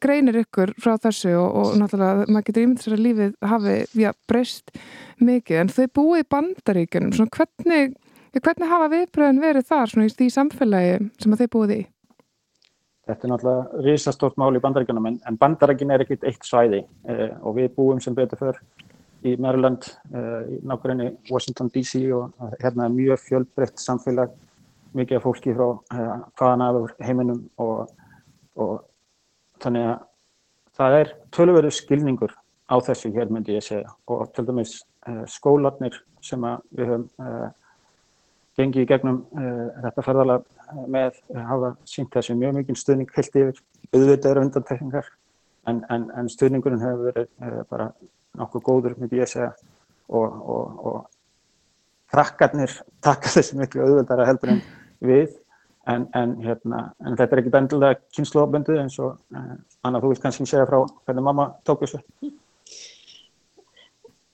greinir 0.03 0.41
ykkur 0.43 0.75
frá 0.83 0.97
þessu 1.07 1.33
og, 1.39 1.47
og 1.61 1.79
náttúrulega 1.81 2.27
maður 2.27 2.49
getur 2.49 2.67
ímynd 2.67 2.83
sér 2.83 2.97
að 2.97 3.05
lífið 3.07 3.33
hafi, 3.53 3.77
já, 4.03 4.11
breyst 4.29 4.75
mikið. 5.17 5.63
En 5.63 5.73
þau 5.73 5.87
búið 6.01 6.21
í 6.21 6.29
bandaríkjunum, 6.35 7.15
svona 7.17 7.35
hvernig, 7.39 7.97
hvernig 8.43 8.71
hafa 8.71 8.89
viðbröðin 8.93 9.43
verið 9.43 9.69
þar 9.69 9.91
svona 9.91 10.07
í 10.09 10.31
samfélagi 10.33 10.97
sem 11.21 11.33
að 11.33 11.43
þau 11.43 11.53
búið 11.55 11.75
í? 11.75 11.79
Þetta 13.07 13.23
er 13.23 13.31
náttúrulega 13.31 13.83
risastórt 13.85 14.39
mál 14.39 14.57
í 14.57 14.61
bandaríkjunum 14.63 15.05
en, 15.07 15.21
en 15.29 15.37
bandaríkin 15.39 15.93
er 15.95 16.03
ekkit 16.03 16.25
eitt 16.27 16.43
svæði 16.43 16.81
eh, 17.07 17.29
og 17.39 17.55
við 17.55 17.69
búum 17.77 18.01
sem 18.03 18.15
betur 18.15 18.41
fyrr 18.41 18.59
í 19.27 19.37
Maryland, 19.41 19.87
eh, 20.11 20.57
í 20.57 20.59
nákvæmni 20.67 21.13
Washington 21.31 21.71
DC 21.73 22.03
og 22.15 22.35
eh, 22.43 22.57
hérna 22.65 22.89
er 22.89 22.97
mjög 22.97 23.23
fjölbreytt 23.23 23.79
samfélag, 23.79 24.35
mikið 24.97 25.21
af 25.21 25.23
fólki 25.23 25.55
frá 25.55 25.69
eh, 25.95 26.11
hvaðan 26.39 26.65
af 26.67 26.91
heiminum 27.07 27.45
og, 27.63 27.95
og 28.59 28.83
þannig 29.63 29.87
að 29.93 30.03
það 30.77 30.97
er 30.99 31.13
tölverðu 31.33 31.71
skilningur 31.73 32.35
á 32.67 32.75
þessu 32.83 33.11
hér 33.15 33.31
myndi 33.31 33.55
ég 33.55 33.65
segja 33.65 33.93
og 34.11 34.27
til 34.35 34.45
dæmis 34.47 34.81
eh, 35.07 35.23
skólarnir 35.31 35.95
sem 36.23 36.43
við 36.75 36.91
höfum 36.91 37.07
eh, 37.23 37.47
gengið 38.57 38.83
í 38.83 38.89
gegnum 38.89 39.21
uh, 39.37 39.67
þetta 39.85 40.05
ferðalag 40.05 40.45
með 40.89 41.19
uh, 41.33 41.41
hafa 41.51 41.71
sínt 41.87 42.11
þessu 42.13 42.35
mjög 42.37 42.57
mikið 42.59 42.79
stuðning 42.81 43.11
heilt 43.15 43.39
yfir, 43.41 43.61
auðvitað 43.93 44.31
eru 44.31 44.45
undantekningar 44.47 45.11
en, 45.69 45.83
en, 45.93 46.07
en 46.17 46.31
stuðningurinn 46.31 46.81
hefur 46.81 47.11
verið 47.11 47.59
bara 47.69 47.91
nokkuð 48.37 48.65
góður 48.65 48.97
myndi 48.97 49.21
ég 49.21 49.29
segja. 49.31 49.51
Og, 50.07 50.23
og, 50.23 50.79
og 50.87 52.11
krakkarnir 52.13 52.71
taka 53.03 53.31
þessu 53.35 53.59
miklu 53.59 53.83
auðvitaðra 53.85 54.29
heldur 54.31 54.55
en 54.55 54.63
við. 55.03 55.35
En, 55.87 56.03
en, 56.19 56.33
hérna, 56.43 56.81
þetta 56.99 57.29
er 57.29 57.41
ekki 57.41 57.51
bendilega 57.53 58.01
kynnslóðbundið 58.15 58.81
eins 58.81 58.97
og 58.99 59.21
Anna 59.87 60.01
þú 60.03 60.09
vilt 60.11 60.25
kannski 60.25 60.43
segja 60.49 60.65
frá 60.67 60.81
hvernig 60.83 61.23
mamma 61.23 61.45
tók 61.67 61.85
þessu? 61.85 62.01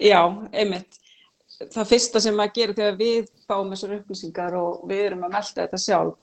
Já, 0.01 0.17
einmitt 0.49 1.02
það 1.73 1.89
fyrsta 1.89 2.21
sem 2.23 2.35
maður 2.37 2.55
gerir 2.57 2.77
þegar 2.77 2.97
við 2.99 3.29
fáum 3.47 3.71
þessar 3.73 3.95
upplýsingar 3.99 4.57
og 4.59 4.83
við 4.89 5.05
erum 5.07 5.23
að 5.27 5.35
melda 5.37 5.61
þetta 5.61 5.79
sjálf 5.81 6.17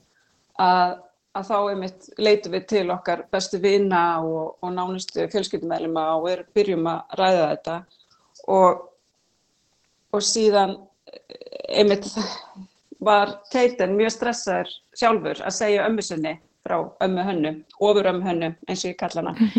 að, 0.61 0.93
að 1.38 1.49
þá 1.51 1.57
einmitt 1.61 2.11
leitum 2.18 2.55
við 2.57 2.66
til 2.74 2.84
okkar 2.95 3.24
bestu 3.32 3.61
vina 3.62 4.03
og, 4.24 4.59
og 4.61 4.74
nánustu 4.76 5.26
fjölskyldumælima 5.32 6.07
og 6.18 6.28
er, 6.32 6.45
byrjum 6.55 6.88
að 6.91 7.16
ræða 7.20 7.49
þetta. 7.55 7.78
Og, 8.51 8.86
og 10.12 10.24
síðan 10.26 10.76
einmitt 11.70 12.09
var 13.11 13.38
Keiten 13.53 13.97
mjög 13.97 14.14
stressaður 14.18 14.72
sjálfur 14.99 15.45
að 15.47 15.57
segja 15.57 15.86
ömmu 15.88 16.05
sinni 16.05 16.36
frá 16.66 16.76
ömmu 17.01 17.22
hönnu, 17.24 17.53
ofur 17.80 18.11
ömmu 18.11 18.26
hönnu 18.26 18.51
eins 18.68 18.84
og 18.84 18.91
ég 18.93 18.99
kalla 19.01 19.22
hana. 19.22 19.51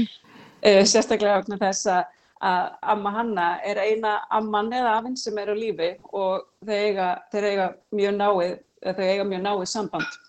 Uh, 0.61 0.84
sérstaklega 0.91 1.39
vegna 1.41 1.57
þess 1.61 1.89
að 1.89 2.17
að 2.41 2.67
amma 2.93 3.13
Hanna 3.15 3.47
er 3.67 3.79
eina 3.81 4.17
amman 4.33 4.71
eða 4.73 4.97
afinn 4.97 5.17
sem 5.19 5.37
er 5.37 5.51
á 5.53 5.55
lífi 5.55 5.91
og 6.11 6.47
þeir 6.65 6.85
eiga, 6.87 7.07
þeir 7.31 7.47
eiga 7.49 7.67
mjög 7.93 8.15
náið, 8.17 8.53
þau 8.81 9.03
eiga 9.05 9.25
mjög 9.29 9.43
náið 9.45 9.65
samband. 9.69 10.19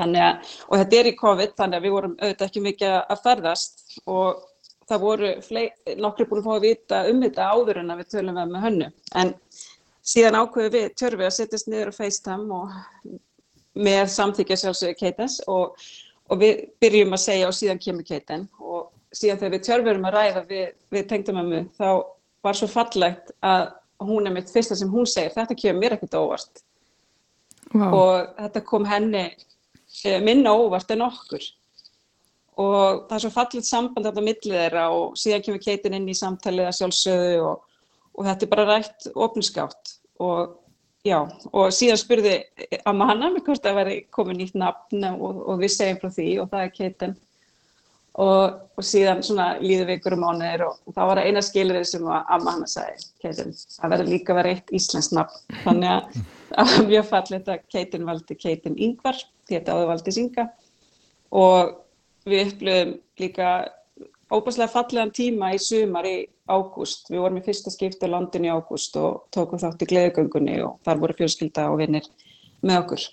Þannig 0.00 0.24
að, 0.24 0.52
og 0.68 0.78
þetta 0.80 0.96
er 0.96 1.08
í 1.10 1.16
COVID, 1.18 1.56
þannig 1.58 1.76
að 1.76 1.84
við 1.84 1.94
vorum 1.96 2.14
auðvitað 2.20 2.46
ekki 2.46 2.62
mikið 2.64 2.94
að 2.98 3.24
ferðast 3.26 3.82
og 4.08 4.46
það 4.88 5.02
voru 5.04 5.32
nokkri 6.00 6.26
búin 6.30 6.40
að 6.40 6.46
fá 6.46 6.54
að 6.54 6.64
vita 6.64 7.00
um 7.10 7.20
þetta 7.24 7.48
áður 7.52 7.82
en 7.82 7.92
að 7.92 8.00
við 8.00 8.12
tölum 8.14 8.38
við 8.40 8.54
með 8.54 8.64
hönnu. 8.66 8.88
En 9.20 9.34
síðan 10.10 10.38
ákveðu 10.40 10.72
við, 10.76 10.86
tjörfið 10.96 11.28
að 11.28 11.36
setjast 11.36 11.68
niður 11.68 11.92
á 11.92 11.98
FaceTime 11.98 12.56
og 12.56 12.78
með 13.80 14.06
samþykja 14.14 14.58
sjálfsögur 14.64 14.98
Keitens 14.98 15.36
og, 15.50 15.76
og 16.32 16.40
við 16.40 16.64
byrjum 16.82 17.14
að 17.14 17.22
segja 17.26 17.50
og 17.50 17.56
síðan 17.56 17.82
kemur 17.84 18.08
Keiten 18.08 18.48
og 18.58 18.88
síðan 19.14 19.38
þegar 19.40 19.54
við 19.54 19.66
tjörfurum 19.66 20.08
að 20.08 20.16
ræða 20.16 20.42
við, 20.48 20.66
við 20.94 21.06
tengdamömmu 21.10 21.62
þá 21.78 21.88
var 22.44 22.56
svo 22.56 22.68
fallegt 22.70 23.32
að 23.44 23.70
hún 24.00 24.28
er 24.28 24.34
mitt 24.34 24.50
fyrsta 24.52 24.76
sem 24.78 24.90
hún 24.90 25.08
segir 25.08 25.34
þetta 25.34 25.56
kemur 25.58 25.80
mér 25.82 25.96
ekkert 25.96 26.18
óvart. 26.20 26.62
Vá. 27.70 27.86
og 27.86 28.30
þetta 28.34 28.60
kom 28.66 28.86
henni 28.88 29.26
eh, 29.30 30.20
minna 30.24 30.54
óvart 30.58 30.90
en 30.90 31.04
okkur. 31.06 31.44
Og 32.60 33.04
það 33.08 33.16
er 33.16 33.22
svo 33.24 33.30
fallegt 33.34 33.68
samband 33.68 34.08
þetta 34.08 34.24
millið 34.26 34.56
þeirra 34.56 34.86
og 34.94 35.18
síðan 35.20 35.44
kemur 35.44 35.62
Keitin 35.62 35.94
inn 35.96 36.08
í 36.10 36.16
samtalið 36.18 36.66
að 36.68 36.78
sjálfsögðu 36.80 37.44
og, 37.46 37.62
og 38.16 38.26
þetta 38.26 38.46
er 38.46 38.52
bara 38.56 38.66
rætt 38.72 39.06
opinskátt. 39.14 39.94
Og 40.20 40.56
já, 41.06 41.20
og 41.54 41.70
síðan 41.72 42.02
spurði 42.02 42.34
amma 42.90 43.08
Hanna 43.12 43.30
mig 43.32 43.46
hvort 43.46 43.62
það 43.64 43.78
væri 43.80 43.96
komið 44.12 44.40
nýtt 44.40 44.58
nafn 44.60 45.06
og, 45.14 45.44
og 45.46 45.62
við 45.62 45.74
segjum 45.76 46.02
frá 46.02 46.12
því 46.18 46.28
og 46.42 46.50
það 46.50 46.66
er 46.66 46.74
Keitin 46.74 47.16
og, 48.20 48.60
og 48.76 48.86
síðan 48.86 49.22
svona 49.24 49.46
líður 49.62 49.90
við 49.90 49.98
ykkur 49.98 50.16
um 50.16 50.24
mánuðir 50.26 50.64
og, 50.66 50.78
og 50.86 50.96
það 50.96 51.10
var 51.10 51.20
það 51.20 51.28
eina 51.30 51.42
skilrið 51.46 51.86
sem 51.88 52.08
að 52.08 52.32
amma 52.36 52.54
hana 52.56 52.70
sagði, 52.70 53.06
Keitin, 53.22 53.54
það 53.76 53.94
verður 53.94 54.10
líka 54.12 54.34
að 54.34 54.40
vera 54.40 54.54
eitt 54.54 54.72
íslensk 54.76 55.14
nafn, 55.16 55.58
þannig 55.64 55.92
að 55.94 56.18
það 56.50 56.72
var 56.72 56.88
mjög 56.90 57.10
fallið 57.10 57.52
að 57.54 57.66
Keitin 57.74 58.08
valdi 58.08 58.38
Keitin 58.40 58.80
Yngvar, 58.88 59.22
þetta 59.50 59.76
áður 59.76 59.92
valdi 59.94 60.16
Synga 60.16 60.46
og 61.40 61.76
við 62.28 62.50
upplöðum 62.50 62.94
líka 63.22 63.50
óbærslega 64.30 64.70
fallegan 64.70 65.14
tíma 65.14 65.54
í 65.56 65.62
sumar 65.62 66.06
í 66.06 66.16
ágúst, 66.50 67.08
við 67.10 67.22
vorum 67.24 67.40
í 67.40 67.44
fyrsta 67.46 67.72
skipti 67.72 68.06
á 68.06 68.12
landin 68.12 68.46
í 68.46 68.52
ágúst 68.52 68.96
og 69.00 69.26
tókum 69.34 69.60
þátt 69.62 69.82
í 69.86 69.90
gleðugöngunni 69.90 70.60
og 70.66 70.78
þar 70.86 71.02
voru 71.02 71.18
fjölskylda 71.18 71.68
og 71.72 71.80
vinnir 71.82 72.06
með 72.60 72.82
okkur, 72.84 73.04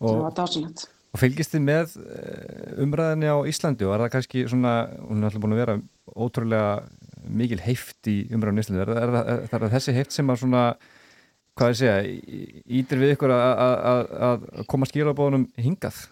það 0.00 0.22
var 0.24 0.36
dásanlegt. 0.40 0.86
Og 1.16 1.20
fylgist 1.22 1.54
þið 1.54 1.62
með 1.64 1.92
eh, 1.96 2.72
umræðinni 2.84 3.28
á 3.32 3.40
Íslandi? 3.48 3.86
Og 3.88 3.94
er 3.94 4.02
það 4.04 4.10
kannski 4.12 4.42
svona, 4.52 4.72
hún 5.00 5.22
er 5.22 5.30
alltaf 5.30 5.40
búin 5.40 5.54
að 5.54 5.62
vera 5.62 5.76
ótrúlega 6.12 6.66
mikil 7.40 7.58
heift 7.64 8.10
í 8.12 8.16
umræðinni 8.36 8.60
á 8.60 8.64
Íslandi, 8.66 8.82
er, 8.84 8.92
er, 9.00 9.14
er, 9.22 9.40
er 9.46 9.64
það 9.64 9.72
þessi 9.78 9.94
heift 9.96 10.12
sem 10.12 10.34
að 10.34 10.42
svona, 10.42 10.66
hvað 11.56 11.72
ég 11.72 11.80
segja, 11.80 11.96
ítir 12.82 13.00
við 13.00 13.14
ykkur 13.14 13.32
að, 13.32 14.46
koma 14.68 14.90
skilabóðunum 14.92 15.48
hingað? 15.56 16.04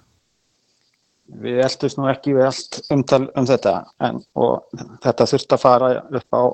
Við 1.45 1.61
eldust 1.69 2.01
nú 2.01 2.09
ekki 2.09 2.39
við 2.39 2.49
allt 2.49 2.83
umtal 2.97 3.23
um 3.37 3.53
þetta 3.53 3.79
en, 4.09 4.25
og 4.41 4.85
þetta 5.05 5.31
þurfti 5.35 5.59
að 5.59 5.67
fara 5.69 5.95
upp 6.01 6.37
á 6.37 6.45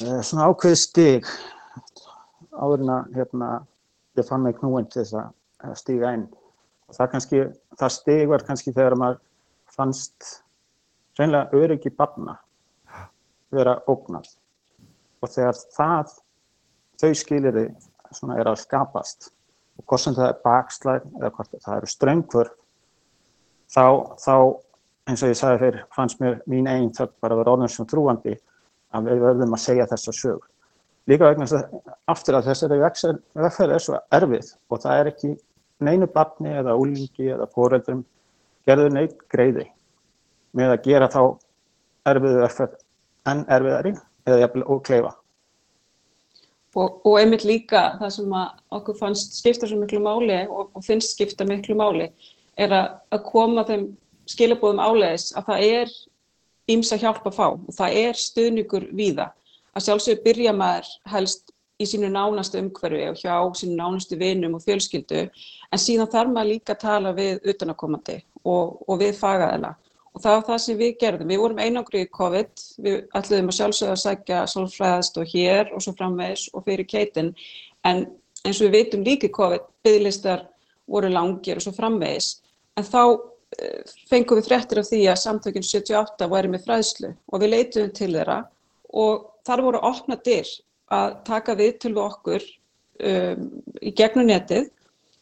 e, 0.00 0.20
svona 0.24 0.48
ákveð 0.48 0.80
stig 0.80 1.32
áður 2.56 2.86
en 2.86 2.96
að 2.96 3.16
hérna, 3.20 3.56
ég 4.16 4.28
fann 4.28 4.48
mig 4.48 4.56
knúin 4.56 4.88
til 4.88 5.02
þess 5.04 5.20
að 5.20 5.76
stiga 5.76 6.16
inn 6.16 6.30
það, 6.96 7.10
kannski, 7.14 7.42
það 7.80 7.94
stig 7.96 8.24
var 8.30 8.46
kannski 8.46 8.74
þegar 8.74 8.98
maður 9.00 9.20
fannst 9.72 10.32
reynilega 11.18 11.60
öryggi 11.62 11.92
barna 11.96 12.38
vera 13.52 13.78
ógnað. 13.90 14.28
Og 15.22 15.30
þegar 15.30 15.58
það 15.76 16.16
þau 17.02 17.12
skiliri 17.18 17.66
svona 18.12 18.38
er 18.40 18.50
að 18.50 18.60
skapast 18.62 19.30
og 19.80 19.86
hvort 19.88 20.04
sem 20.04 20.16
það 20.16 20.28
er 20.28 20.40
bakslæð 20.44 21.08
eða 21.18 21.32
hvort 21.36 21.56
það 21.64 21.76
eru 21.78 21.90
ströngfur 21.90 22.50
þá, 23.72 23.84
þá 24.20 24.34
eins 25.08 25.22
og 25.24 25.32
ég 25.32 25.38
sagði 25.38 25.60
þeir 25.64 25.78
fannst 25.96 26.22
mér 26.22 26.40
mín 26.50 26.68
einn 26.70 26.90
þögg 26.94 27.14
bara 27.22 27.36
að 27.36 27.42
vera 27.42 27.54
orðin 27.56 27.72
sem 27.72 27.88
trúandi 27.88 28.36
að 28.92 29.08
við 29.08 29.24
verðum 29.24 29.56
að 29.56 29.64
segja 29.64 29.88
þessa 29.90 30.14
sög 30.16 30.44
líka 31.10 31.30
vegna 31.30 31.62
aftur 32.12 32.38
að 32.38 32.50
þessari 32.50 32.78
vegferð 32.82 33.74
er 33.74 33.82
svo 33.82 33.98
erfið 34.14 34.52
og 34.68 34.82
það 34.84 35.00
er 35.00 35.10
ekki 35.12 35.32
neinu 35.86 36.08
barni 36.10 36.52
eða 36.60 36.76
úlingi 36.78 37.30
eða 37.34 37.48
foreldrum 37.54 38.04
gerður 38.68 38.94
neitt 38.94 39.16
greiði 39.32 39.66
með 40.56 40.74
að 40.74 40.84
gera 40.86 41.08
þá 41.12 41.22
erfiðu 42.12 42.44
vegferð 42.44 42.78
en 43.32 43.42
erfiðari 43.56 43.94
eða 44.26 44.38
jafnvel 44.42 44.64
ókleifa. 44.74 45.12
Og, 46.72 47.02
og 47.04 47.18
einmitt 47.20 47.44
líka 47.44 47.82
það 48.00 48.14
sem 48.14 48.36
okkur 48.78 48.96
fannst 48.96 49.36
skipta 49.36 49.68
svo 49.68 49.80
miklu 49.80 50.00
máli 50.00 50.38
og, 50.46 50.70
og 50.72 50.84
finnst 50.86 51.12
skipta 51.16 51.44
miklu 51.44 51.76
máli 51.76 52.08
er 52.56 52.72
að, 52.72 52.86
að 53.12 53.26
koma 53.28 53.64
þeim 53.68 53.90
skilabóðum 54.30 54.80
áleiðis 54.80 55.32
að 55.36 55.50
það 55.50 55.66
er 55.68 55.92
ímsa 56.72 56.98
hjálp 57.00 57.26
að 57.28 57.36
fá 57.36 57.46
og 57.52 57.72
það 57.76 57.98
er 58.06 58.18
stuðningur 58.18 58.86
víða 58.96 59.28
að 59.76 59.86
sjálfsögur 59.86 60.24
byrja 60.24 60.54
maður 60.56 60.88
helst 61.12 61.52
í 61.82 61.88
sínu 61.90 62.10
nánastu 62.12 62.60
umhverfi 62.62 63.04
og 63.10 63.18
hjá 63.20 63.36
sínu 63.58 63.76
nánastu 63.78 64.18
vinum 64.20 64.56
og 64.58 64.64
fjölskyldu 64.64 65.24
en 65.26 65.80
síðan 65.80 66.10
þarf 66.12 66.32
maður 66.32 66.52
líka 66.52 66.76
að 66.76 66.84
tala 66.84 67.14
við 67.16 67.48
utanakomandi 67.52 68.18
og, 68.44 68.78
og 68.88 69.00
við 69.00 69.16
fagaðila. 69.18 69.74
Og 70.12 70.20
það 70.20 70.34
var 70.36 70.46
það 70.48 70.62
sem 70.64 70.78
við 70.78 70.96
gerðum. 71.00 71.30
Við 71.32 71.40
vorum 71.40 71.60
einangri 71.62 72.02
í 72.04 72.08
COVID, 72.12 72.64
við 72.84 72.96
ætluðum 73.16 73.52
að 73.52 73.58
sjálfsögða 73.58 73.94
að 73.94 74.02
sækja 74.02 74.40
sálfræðast 74.52 75.20
og 75.22 75.30
hér 75.32 75.70
og 75.72 75.84
svo 75.84 75.94
framvegis 75.96 76.48
og 76.52 76.66
fyrir 76.66 76.88
keitin. 76.88 77.30
En 77.88 78.04
eins 78.44 78.60
og 78.60 78.66
við 78.66 78.74
veitum 78.76 79.06
líka 79.06 79.28
í 79.30 79.32
COVID, 79.32 79.68
bygglistar 79.86 80.44
voru 80.90 81.12
langir 81.12 81.60
og 81.60 81.64
svo 81.64 81.72
framvegis. 81.76 82.34
En 82.76 82.84
þá 82.84 83.00
eh, 83.56 83.94
fengum 84.10 84.40
við 84.40 84.50
fréttir 84.50 84.82
af 84.82 84.90
því 84.90 85.00
að 85.08 85.22
samtökin 85.22 85.68
78 85.70 86.28
væri 86.34 86.52
með 86.52 86.66
fræðslu 86.66 87.14
og 87.32 87.42
við 87.42 87.54
leituðum 87.54 87.96
til 87.96 88.12
þeirra. 88.12 88.38
Og 88.92 89.24
þar 89.48 89.64
voru 89.64 89.80
opna 89.88 90.20
dyr 90.20 90.50
að 90.92 91.16
taka 91.26 91.56
við 91.58 91.72
til 91.84 91.94
okkur 92.00 92.44
um, 92.44 93.48
í 93.80 93.92
gegnum 93.96 94.28
netið, 94.28 94.70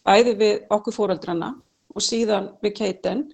bæði 0.07 0.37
við 0.41 0.55
okkur 0.73 0.97
fóreldrana 0.97 1.55
og 1.95 2.05
síðan 2.05 2.53
við 2.65 2.77
keitin 2.81 3.25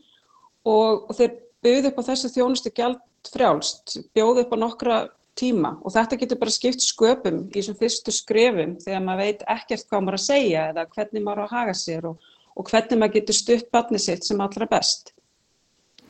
og, 0.66 1.06
og 1.08 1.12
þeir 1.16 1.36
buðu 1.64 1.90
upp 1.90 2.00
á 2.02 2.08
þessu 2.10 2.32
þjónustu 2.34 2.72
gjald 2.76 3.02
frjálst, 3.26 3.98
bjóðu 4.14 4.44
upp 4.44 4.54
á 4.54 4.58
nokkra 4.62 4.98
tíma 5.36 5.74
og 5.82 5.92
þetta 5.94 6.18
getur 6.20 6.40
bara 6.40 6.54
skipt 6.54 6.84
sköpum 6.84 7.42
í 7.50 7.58
þessum 7.58 7.76
fyrstu 7.80 8.14
skrefum 8.14 8.76
þegar 8.82 9.04
maður 9.04 9.22
veit 9.24 9.44
ekkert 9.56 9.86
hvað 9.90 10.04
maður 10.04 10.18
að 10.18 10.24
segja 10.24 10.64
eða 10.70 10.86
hvernig 10.94 11.24
maður 11.26 11.44
að 11.44 11.54
haga 11.56 11.76
sér 11.76 12.08
og, 12.10 12.30
og 12.56 12.70
hvernig 12.70 13.00
maður 13.00 13.16
getur 13.18 13.38
stutt 13.40 13.70
barnið 13.74 14.04
sitt 14.06 14.28
sem 14.28 14.40
allra 14.40 14.68
best. 14.70 15.12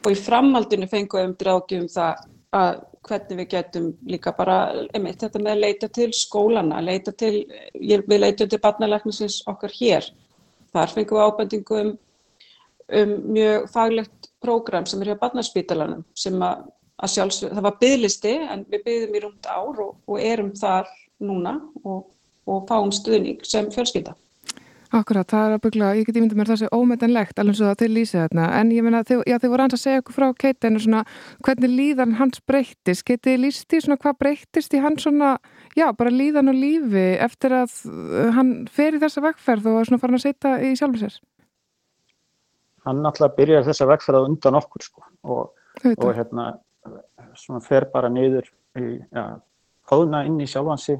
Og 0.04 0.12
í 0.14 0.18
framhaldinu 0.20 0.86
fengum 0.90 1.18
við 1.18 1.28
um 1.30 1.36
drákjum 1.40 1.88
það 1.90 2.26
að 2.54 2.80
hvernig 3.06 3.38
við 3.40 3.48
getum 3.54 3.86
líka 4.06 4.32
bara, 4.36 4.56
einmitt 4.94 5.20
þetta 5.22 5.38
með 5.42 5.52
að 5.52 5.60
leita 5.62 5.88
til 5.88 6.08
skólana, 6.14 6.80
leita 6.82 7.12
til, 7.12 7.46
ég- 7.80 8.06
við 8.06 8.20
leitum 8.20 8.48
til 8.48 8.58
barnalæknisins 8.62 9.42
okkar 9.46 9.70
hér. 9.80 10.08
Þar 10.72 10.94
fengum 10.94 11.18
við 11.18 11.26
ábendingu 11.26 11.80
um, 11.80 11.92
um 13.00 13.14
mjög 13.32 13.68
faglegt 13.72 14.30
prógram 14.42 14.86
sem 14.86 15.02
er 15.02 15.12
hjá 15.12 15.18
barnaspítalanum 15.20 16.04
sem 16.14 16.34
að, 16.42 16.66
að 17.02 17.14
sjálfsög, 17.14 17.54
það 17.54 17.62
var 17.68 17.78
byðlisti 17.80 18.34
en 18.50 18.66
við 18.70 18.84
byðum 18.84 19.16
í 19.16 19.22
rúmt 19.24 19.46
ár 19.46 19.80
og, 19.86 19.96
og 20.06 20.20
erum 20.20 20.52
þar 20.58 20.90
núna 21.22 21.56
og, 21.84 22.06
og 22.46 22.66
fáum 22.68 22.92
stuðning 22.92 23.42
sem 23.46 23.70
fjölskylda. 23.74 24.14
Akkurat, 24.96 25.28
það 25.28 25.46
er 25.46 25.54
að 25.56 25.62
byggla, 25.66 25.90
ég 25.98 26.08
get 26.08 26.16
ímyndið 26.16 26.38
mér 26.40 26.50
þessi 26.52 26.68
ómetanlegt 26.72 27.40
alveg 27.42 27.58
svo 27.58 27.68
það 27.68 27.78
til 27.82 27.88
lýsið 27.92 28.20
þarna, 28.22 28.48
en 28.60 28.72
ég 28.72 28.86
meina 28.86 29.02
þið, 29.04 29.22
já, 29.28 29.36
þið 29.42 29.52
voru 29.52 29.64
hans 29.66 29.76
að 29.76 29.82
segja 29.82 30.02
okkur 30.02 30.16
frá 30.16 30.26
Keitinu 30.40 30.82
svona 30.82 31.02
hvernig 31.44 31.74
líðan 31.74 32.16
hans 32.20 32.42
breyttist, 32.48 33.04
getið 33.08 33.40
lýst 33.44 33.76
í 33.76 33.80
svona 33.84 34.00
hvað 34.00 34.18
breyttist 34.22 34.76
í 34.76 34.82
hans 34.84 35.04
svona, 35.04 35.34
já, 35.76 35.86
bara 35.98 36.14
líðan 36.14 36.52
og 36.52 36.56
lífi 36.56 37.06
eftir 37.26 37.56
að 37.60 37.74
uh, 37.90 38.30
hann 38.38 38.52
fer 38.72 38.96
í 38.96 39.02
þessa 39.02 39.24
vegferð 39.26 39.72
og 39.74 39.80
svona 39.90 40.00
farin 40.00 40.20
að 40.20 40.24
setja 40.28 40.54
í 40.64 40.72
sjálfur 40.78 41.04
sér? 41.04 41.18
hann 42.86 43.02
náttúrulega 43.02 43.36
byrjar 43.36 43.66
þessa 43.66 43.88
vegferð 43.90 44.28
undan 44.28 44.58
okkur 44.60 44.84
sko 44.86 45.04
og, 45.26 45.52
og 45.96 46.08
hérna 46.14 46.52
svona 47.36 47.60
fer 47.64 47.88
bara 47.92 48.10
niður 48.12 48.48
í, 48.78 48.96
ja, 49.10 49.26
hóðna 49.90 50.22
inn 50.28 50.38
í 50.42 50.48
sjálfan 50.50 50.80
sig 50.80 50.98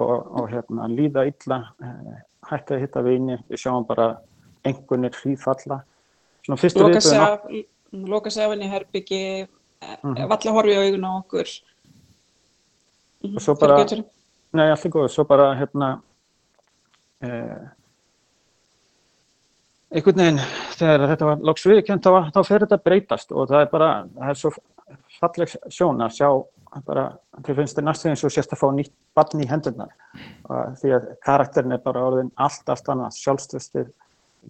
og, 0.00 0.12
og 0.40 0.48
hérna 0.52 0.88
líða 0.88 1.26
illa, 1.28 1.58
eh, 1.84 2.20
hætti 2.50 2.74
að 2.76 2.80
hitta 2.84 3.02
vini, 3.06 3.36
við 3.50 3.60
sjáum 3.62 3.86
bara 3.86 4.06
engunir 4.64 5.14
hríðfalla. 5.16 5.82
Svona 6.44 6.58
fyrstu 6.58 6.84
af, 7.18 7.44
loka 7.92 8.30
sig 8.30 8.44
af 8.44 8.50
henni 8.54 8.68
herbyggi, 8.70 9.48
Mhm. 10.02 10.28
valla 10.28 10.52
horfi 10.54 10.70
í 10.74 10.78
augun 10.78 11.04
á 11.06 11.12
okkur. 11.22 11.48
Mhm, 13.24 13.36
og 13.36 13.42
svo 13.42 13.54
bara, 13.58 13.84
nei 14.52 14.70
allt 14.70 14.84
er 14.86 14.90
góð, 14.90 15.10
svo 15.10 15.24
bara 15.24 15.54
hérna 15.54 16.02
eh, 17.22 17.68
einhvern 19.92 20.16
veginn 20.16 20.38
þegar 20.78 21.04
þetta 21.12 21.24
var 21.28 21.36
loks 21.46 21.66
viðkjönd 21.66 22.02
þá, 22.02 22.32
þá 22.34 22.40
fer 22.48 22.64
þetta 22.64 22.78
breytast 22.82 23.32
og 23.32 23.48
það 23.48 23.60
er 23.60 23.70
bara, 23.70 23.90
það 24.16 24.32
er 24.32 24.34
svo 24.40 24.52
falleg 25.20 25.48
sjón 25.70 26.02
að 26.02 26.16
sjá 26.18 26.28
bara, 26.86 27.06
þið 27.44 27.58
finnst 27.60 27.78
þið 27.78 27.86
næstu 27.86 28.10
eins 28.10 28.24
og 28.24 28.32
sérst 28.32 28.54
að 28.54 28.62
fá 28.62 28.68
nýtt 28.74 28.92
barn 29.16 29.42
í 29.42 29.48
hendurnar 29.50 29.92
því 30.80 30.94
að 30.96 31.08
karakterin 31.24 31.76
er 31.76 31.82
bara 31.84 32.04
orðin 32.08 32.30
allt, 32.40 32.64
allt 32.72 32.88
annað, 32.92 33.18
sjálfströstið 33.18 33.90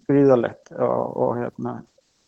gríðalegt 0.09 0.73
og, 0.77 1.17
og 1.25 1.35
hérna 1.41 1.81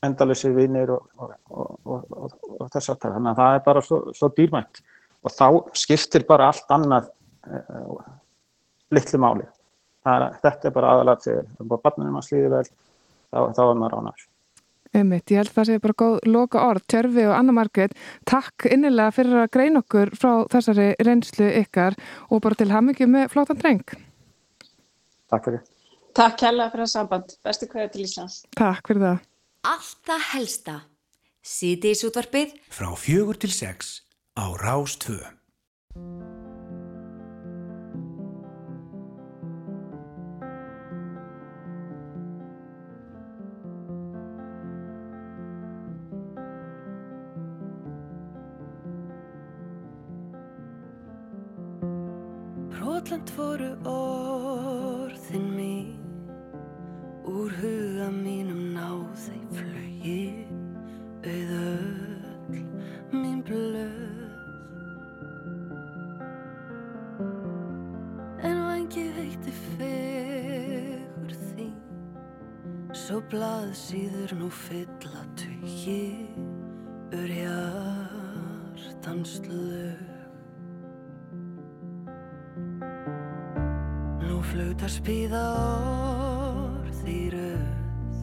endalösi 0.05 0.51
vinir 0.55 0.93
og, 0.95 1.07
og, 1.17 1.73
og, 1.87 2.35
þess 2.73 2.91
að 2.93 2.99
það, 3.05 3.15
þannig 3.17 3.31
að 3.31 3.41
það 3.41 3.57
er 3.57 3.65
bara 3.69 3.85
svo, 3.85 4.01
svo 4.19 4.31
dýrmætt 4.37 4.83
og 5.25 5.33
þá 5.33 5.47
skiptir 5.81 6.27
bara 6.29 6.51
allt 6.53 6.75
annað 6.75 7.09
uh, 7.49 8.03
litlu 8.93 9.21
máli. 9.23 9.47
Það 10.05 10.19
Er, 10.19 10.25
þetta 10.43 10.69
er 10.69 10.75
bara 10.75 10.93
aðalega 10.93 11.23
til 11.25 11.35
að 11.41 11.77
barnunum 11.81 12.19
að 12.21 12.27
slíði 12.27 12.51
vel, 12.53 12.65
þá, 13.33 13.39
þá 13.57 13.63
er 13.65 13.79
maður 13.81 13.95
ánægður. 14.01 14.27
Einmitt, 14.95 15.27
ég 15.33 15.43
held 15.43 15.51
það 15.51 15.69
sé 15.69 15.77
bara 15.83 15.97
góð 15.99 16.17
loka 16.31 16.63
orð, 16.63 16.85
Tjörfi 16.87 17.27
og 17.27 17.35
Anna 17.35 17.55
Margrét, 17.57 17.97
takk 18.31 18.69
innilega 18.71 19.11
fyrir 19.17 19.43
að 19.43 19.53
greina 19.57 19.83
okkur 19.83 20.15
frá 20.15 20.33
þessari 20.53 20.89
reynslu 21.03 21.51
ykkar 21.65 21.99
og 22.31 22.43
bara 22.45 22.59
til 22.61 22.71
hamingi 22.71 23.09
með 23.11 23.33
flótan 23.35 23.59
dreng. 23.59 23.85
Takk 25.33 25.49
fyrir. 25.51 25.65
Takk 26.15 26.39
kærlega 26.45 26.71
fyrir 26.71 26.87
það 26.87 26.93
samband. 26.95 27.37
Bestu 27.43 27.71
kveður 27.71 27.95
til 27.95 28.07
Íslands. 28.07 28.43
Takk 28.55 28.91
fyrir 28.91 29.07
það. 29.09 29.25
Allt 29.75 29.99
það 30.07 30.29
helsta. 30.31 30.77
Síðdeis 31.45 32.05
útvarpið 32.09 32.55
Frá 32.73 32.89
fjögur 32.97 33.37
til 33.37 33.53
sex 33.53 33.99
á 34.33 34.49
Rás 34.57 34.97
2. 53.35 53.37
Brotland 53.37 53.37
voru 53.37 53.75
orðin 53.85 55.47
mín 55.57 55.99
Úr 57.27 57.51
huga 57.51 58.11
mínum 58.11 58.75
náði 58.75 59.39
flögi 59.51 60.47
Auð 61.25 61.53
öll 61.59 62.63
mín 63.11 63.43
blöð 63.43 64.31
En 68.45 68.63
vangi 68.69 69.07
veitti 69.17 69.53
fegur 69.79 71.35
þín 71.51 71.75
Svo 72.95 73.21
blað 73.31 73.75
síður 73.75 74.37
nú 74.39 74.49
fylla 74.51 75.04
spíða 85.05 85.41
orð 86.65 87.01
í 87.13 87.27
röð. 87.29 88.21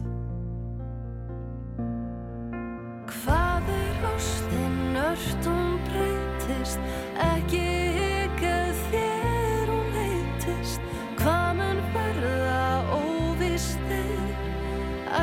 Hvað 3.06 3.70
er 3.70 4.08
ástin 4.08 4.98
ört? 4.98 5.46
Hún 5.46 5.76
breytist. 5.86 6.82
Ekki 7.28 7.62
hikað 7.98 8.82
þér 8.88 9.70
hún 9.70 9.94
heitist. 10.00 10.90
Hvað 11.22 11.48
mun 11.60 11.86
verða 11.94 12.66
óvistir? 12.98 14.26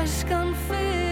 Æskan 0.00 0.56
fyrir 0.64 1.09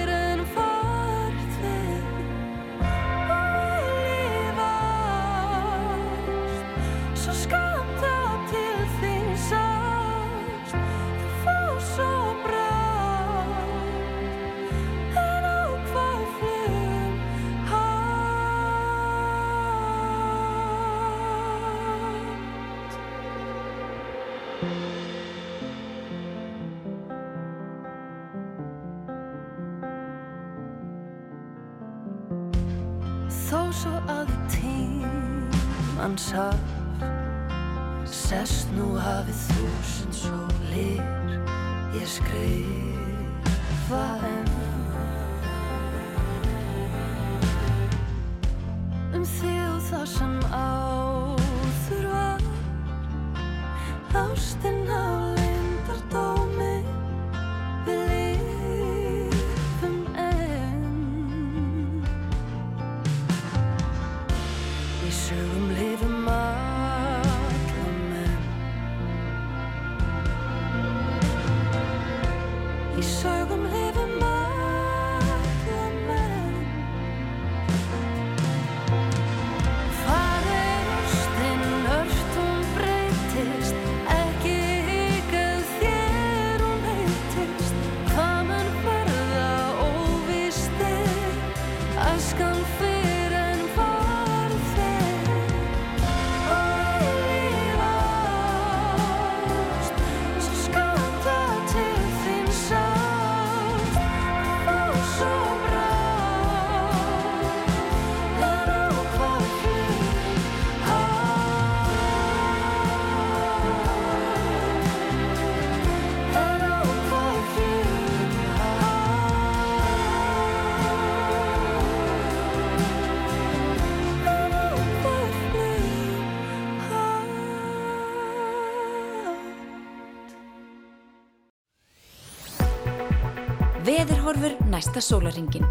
næsta 134.79 135.03
sólaringin. 135.03 135.67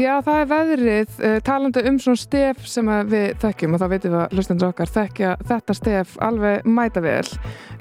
Já, 0.00 0.14
það 0.24 0.36
er 0.38 0.46
veðrið, 0.48 1.16
uh, 1.20 1.38
talandi 1.44 1.82
um 1.90 1.96
svona 2.00 2.20
stef 2.20 2.62
sem 2.68 2.88
að 2.88 3.10
við 3.12 3.26
þekkjum 3.42 3.74
og 3.76 3.80
þá 3.82 3.86
veitum 3.92 4.14
við 4.14 4.20
að 4.22 4.36
hlustendur 4.36 4.70
okkar 4.70 4.92
þekkja 4.94 5.32
þetta 5.50 5.76
stef 5.76 6.14
alveg 6.24 6.68
mæta 6.68 7.02
vel. 7.04 7.26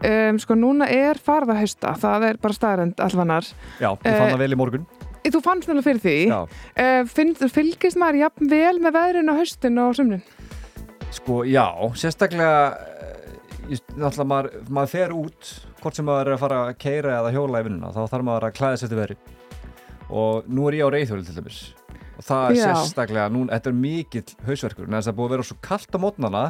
Um, 0.04 0.40
sko, 0.42 0.58
núna 0.60 0.88
er 0.92 1.20
farða 1.24 1.56
hausta, 1.62 1.94
það 2.00 2.26
er 2.30 2.42
bara 2.44 2.58
staðrend 2.58 3.04
alvanar. 3.04 3.48
Já, 3.80 3.92
ég 3.94 4.04
fann 4.08 4.34
það 4.34 4.44
vel 4.44 4.52
í 4.56 4.60
morgun 4.60 4.88
Þú 5.30 5.40
fannst 5.46 5.68
náttúrulega 5.68 5.86
fyrir 5.86 6.02
því. 6.02 6.18
Já. 6.32 6.38
Uh, 6.80 7.02
finn, 7.12 7.34
fylgist 7.36 8.00
maður 8.00 8.22
jafn 8.24 8.52
vel 8.52 8.76
með 8.82 8.96
veðrinu 8.96 9.36
á 9.36 9.40
haustin 9.40 9.82
og 9.84 9.96
sumrin? 10.00 10.24
Sko, 11.14 11.42
já, 11.48 11.66
sérstaklega 12.00 12.54
eh, 13.04 13.34
ég- 13.76 13.96
náttúrulega 13.96 14.30
maður, 14.32 14.62
maður 14.72 14.94
fer 14.96 15.16
út 15.16 15.52
hvort 15.84 15.98
sem 15.98 16.08
maður 16.08 16.30
er 16.30 16.36
að 16.36 16.42
fara 16.44 16.60
að 16.68 16.78
keira 16.82 17.18
eða 17.20 17.34
hjóla 17.36 17.62
í 17.62 17.68
vinnuna, 17.68 17.92
þá 17.96 18.02
þarf 18.12 18.26
maður 18.28 18.48
að 18.50 18.56
klæða 18.60 18.80
sér 18.82 18.92
til 18.92 19.00
veðri. 19.00 19.18
Og 20.10 20.50
nú 20.50 20.68
er 20.70 20.78
ég 20.80 20.90
á 20.90 20.94
reyðhjóli 20.96 21.28
til 21.28 21.38
dæmis. 21.38 21.60
Og 22.20 22.28
það 22.28 22.46
er 22.50 22.58
Já. 22.58 22.66
sérstaklega 22.68 23.30
nú, 23.32 23.46
þetta 23.48 23.72
er 23.72 23.80
mikill 23.80 24.36
hausverkur 24.48 24.90
en 24.90 24.98
þess 24.98 25.12
að 25.12 25.18
búið 25.20 25.30
að 25.30 25.36
vera 25.36 25.48
svo 25.50 25.58
kallt 25.64 25.96
á 25.96 26.00
mótnana 26.04 26.44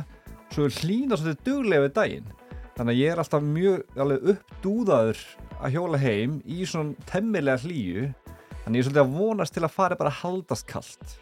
svo 0.50 0.66
er 0.66 0.78
hlýna 0.80 1.20
svolítið 1.20 1.46
duglega 1.46 1.86
við 1.86 1.96
daginn. 2.00 2.36
Þannig 2.80 2.94
að 2.96 3.02
ég 3.04 3.14
er 3.14 3.22
alltaf 3.22 3.46
mjög 3.46 4.00
alveg 4.00 4.30
uppdúðaður 4.34 5.24
að 5.60 5.74
hjóla 5.76 6.02
heim 6.02 6.38
í 6.48 6.60
svona 6.66 7.10
temmilega 7.12 7.62
hlýju. 7.66 8.10
Þannig 8.64 8.80
ég 8.80 8.86
er 8.86 8.88
svolítið 8.90 9.04
að 9.04 9.18
vonast 9.20 9.58
til 9.58 9.66
að 9.68 9.76
fara 9.76 10.00
bara 10.00 10.14
að 10.14 10.22
haldast 10.24 10.70
kallt 10.70 11.20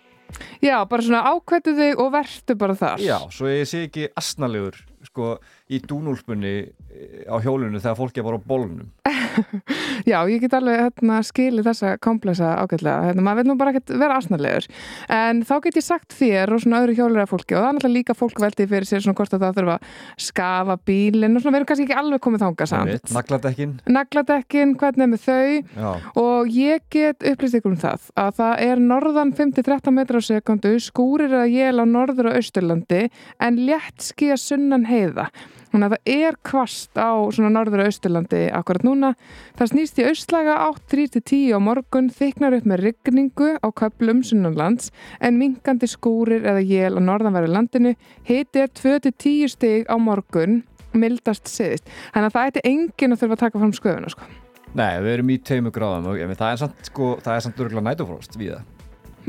Já, 0.62 0.82
bara 0.90 1.04
svona 1.06 1.24
ákvættu 1.32 1.74
þig 1.78 2.02
og 2.02 2.12
vertu 2.16 2.56
bara 2.60 2.76
þar. 2.78 3.04
Já, 3.04 3.18
svo 3.34 3.50
ég 3.50 3.68
sé 3.70 3.86
ekki 3.88 4.08
asnalegur 4.18 4.80
sko, 5.08 5.38
í 5.74 5.82
dúnúlpunni 5.84 6.54
eh, 6.68 7.24
á 7.26 7.36
hjólinu 7.44 7.80
þegar 7.82 8.00
fólk 8.00 8.20
er 8.20 8.28
bara 8.28 8.40
á 8.40 8.48
bólnum 8.48 8.92
Já, 10.12 10.20
ég 10.30 10.42
get 10.44 10.56
alveg 10.58 10.82
hérna, 10.86 11.20
skilið 11.26 11.70
þessa 11.70 11.94
kompleksa 12.04 12.54
ágætlega. 12.62 13.10
Hérna, 13.10 13.26
maður 13.26 13.42
vil 13.42 13.52
nú 13.52 13.58
bara 13.60 13.74
ekkert 13.74 13.94
vera 14.00 14.20
asnalegur. 14.22 14.68
En 15.14 15.42
þá 15.48 15.54
get 15.66 15.80
ég 15.80 15.86
sagt 15.86 16.16
þér 16.18 16.54
og 16.56 16.64
svona 16.64 16.82
öðru 16.84 16.98
hjólulega 16.98 17.30
fólki 17.30 17.58
og 17.58 17.64
það 17.64 17.70
er 17.70 17.78
náttúrulega 17.78 17.98
líka 17.98 18.18
fólk 18.18 18.42
veldið 18.44 18.72
fyrir 18.74 18.90
sér 18.90 19.04
svona 19.06 19.18
hvort 19.20 19.36
að 19.36 19.46
það 19.46 19.60
þurfa 19.60 19.78
að 19.78 20.24
skafa 20.28 20.78
bílinn 20.88 21.38
og 21.38 21.44
svona 21.44 21.56
við 21.56 21.62
erum 21.62 21.70
kannski 21.72 21.88
ekki 21.88 22.00
alveg 22.02 22.24
komið 22.28 22.46
þangað 22.46 22.72
samt. 22.74 23.14
Nagladekkin 23.18 23.76
Nagladekkin, 23.98 24.76
hvernig 24.80 25.08
er 25.08 25.12
með 25.14 25.26
þau 25.28 25.52
Já. 25.78 25.90
og 26.24 26.54
ég 26.54 26.86
get 26.94 27.28
upplýst 27.34 27.60
ykkur 27.60 27.76
um 27.76 27.82
það 27.82 28.10
að 28.24 28.32
það 28.42 28.66
er 28.68 28.84
norðan 28.94 29.36
5-13 29.38 29.98
metrar 29.98 30.24
á 30.24 30.30
sekundu, 30.30 30.74
skúrir 30.84 31.34
eða 31.34 31.48
jél 31.52 31.84
á 31.84 31.86
norður 31.88 32.32
og 32.32 32.40
austurlandi 32.42 33.08
en 33.44 33.62
létt 33.68 34.10
skýja 34.12 34.40
sunnan 34.42 34.88
heiða. 34.88 35.30
Þannig 35.72 35.88
að 35.88 35.94
það 35.94 36.22
er 36.28 36.38
kvast 36.48 37.00
á 37.00 37.12
svona 37.36 37.52
norður 37.52 37.84
og 37.84 37.90
austurlandi 37.92 38.42
akkurat 38.56 38.86
núna. 38.88 39.12
Það 39.60 39.72
snýst 39.74 40.00
í 40.00 40.08
austlaga 40.08 40.56
átt 40.64 40.86
3-10 40.94 41.52
á 41.54 41.60
morgun, 41.64 42.10
þyknar 42.14 42.58
upp 42.58 42.70
með 42.72 42.84
rigningu 42.86 43.50
á 43.60 43.68
köplum 43.76 44.24
sunnanlands 44.26 44.94
en 45.20 45.40
minkandi 45.42 45.90
skúrir 45.92 46.48
eða 46.48 46.64
jél 46.64 46.96
á 46.96 47.02
norðanverðu 47.04 47.54
landinu. 47.54 47.94
Hiti 48.28 48.64
er 48.64 48.72
2-10 48.80 49.54
stig 49.58 49.92
á 49.92 49.96
morgun, 50.00 50.62
mildast 50.96 51.52
siðist. 51.52 51.88
Þannig 52.16 52.32
að 52.32 52.38
það 52.38 52.52
ætti 52.52 52.68
enginn 52.72 53.16
að 53.16 53.24
þurfa 53.24 53.38
að 53.38 53.44
taka 53.46 53.64
fram 53.64 53.76
sköfuna 53.76 54.14
sko. 54.16 54.32
Nei, 54.78 54.98
við 55.04 55.14
erum 55.18 55.30
í 55.32 55.38
teimu 55.42 55.72
gráðum 55.74 56.10
og 56.12 56.36
það 56.38 56.50
er 56.50 56.60
samt, 56.62 56.82
sko, 56.90 57.14
það 57.24 57.36
er 57.36 57.46
samt 57.46 57.62
örgulega 57.64 57.88
nætufrost 57.88 58.36
við 58.40 58.58
það 58.58 58.74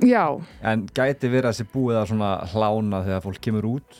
Já, 0.06 0.38
en 0.62 0.84
gæti 0.94 1.26
verið 1.26 1.48
að 1.48 1.56
þessi 1.56 1.72
búið 1.72 1.96
að 1.98 2.04
svona 2.12 2.28
hlána 2.52 3.00
þegar 3.06 3.22
fólk 3.24 3.40
kemur 3.42 3.66
út 3.66 3.96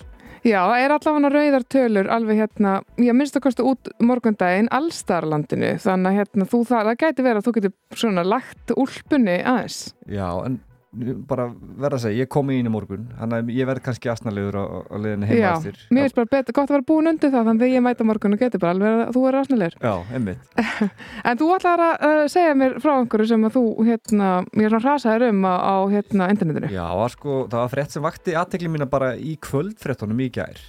Já, 0.47 0.61
það 0.63 0.85
er 0.85 0.95
allavega 0.95 1.33
rauðar 1.35 1.67
tölur 1.75 2.11
alveg 2.15 2.43
hérna, 2.43 2.77
ég 3.03 3.17
minnst 3.17 3.39
að 3.39 3.47
kosta 3.49 3.67
út 3.67 3.91
morgundaginn 4.05 4.71
allstarlandinu, 4.75 5.75
þannig 5.83 6.13
að 6.13 6.21
hérna, 6.21 6.49
þú 6.53 6.63
það, 6.69 6.91
það 6.93 7.03
gæti 7.03 7.27
verið 7.27 7.41
að 7.41 7.49
þú 7.49 7.55
getur 7.59 8.03
svona 8.05 8.27
lagt 8.27 8.75
úlpunni 8.77 9.37
aðeins. 9.43 9.81
Já, 10.07 10.29
en 10.45 10.61
bara 11.29 11.45
verða 11.53 11.99
að 11.99 12.03
segja, 12.07 12.25
ég 12.25 12.31
kom 12.33 12.49
í 12.49 12.59
í 12.63 12.71
morgun 12.73 13.11
þannig 13.19 13.43
að 13.43 13.51
ég 13.53 13.69
verð 13.69 13.83
kannski 13.85 14.09
asnalegur 14.09 14.57
á 14.57 14.97
leiðinni 14.97 15.29
heima 15.29 15.43
Já, 15.43 15.51
eftir 15.59 15.83
mér 15.93 16.07
finnst 16.07 16.17
bara 16.17 16.41
gott 16.49 16.71
að 16.71 16.75
vera 16.79 16.87
búin 16.89 17.11
undir 17.13 17.33
það, 17.35 17.51
þannig 17.51 17.67
að 17.67 17.75
ég 17.75 17.85
mæta 17.85 18.07
morgun 18.09 18.37
og 18.37 18.41
getur 18.41 18.63
bara 18.63 18.73
alveg 18.73 19.03
að 19.05 19.13
þú 19.19 19.25
er 19.29 19.39
asnilegur. 19.43 19.77
Já, 19.85 19.93
einmitt 20.17 20.63
En 21.29 21.41
þú 21.43 21.51
ætlar 21.59 21.85
að 21.85 22.07
uh, 22.09 22.25
segja 22.33 22.57
mér 22.57 22.79
frá 22.81 22.95
einhverju 22.95 23.31
sem 23.35 23.47
að 23.49 23.57
þú, 23.59 23.65
hérna, 23.91 24.33
ég 24.57 24.65
er 24.65 24.75
svona 24.75 24.85
hrasaður 24.87 25.29
um 25.29 25.45
á, 25.45 25.77
hérna, 25.93 26.33
internetinu. 26.33 26.73
Já, 26.73 26.89
sko, 27.13 27.39
það 27.53 27.65
var 27.67 27.73
frétt 27.77 27.97
sem 27.97 28.09
vakti 28.09 28.37
aðtekli 28.41 28.73
mína 28.73 28.89
bara 28.89 29.15
í 29.21 29.37
kvöldfréttunum 29.45 30.25
í 30.25 30.33
gær 30.33 30.63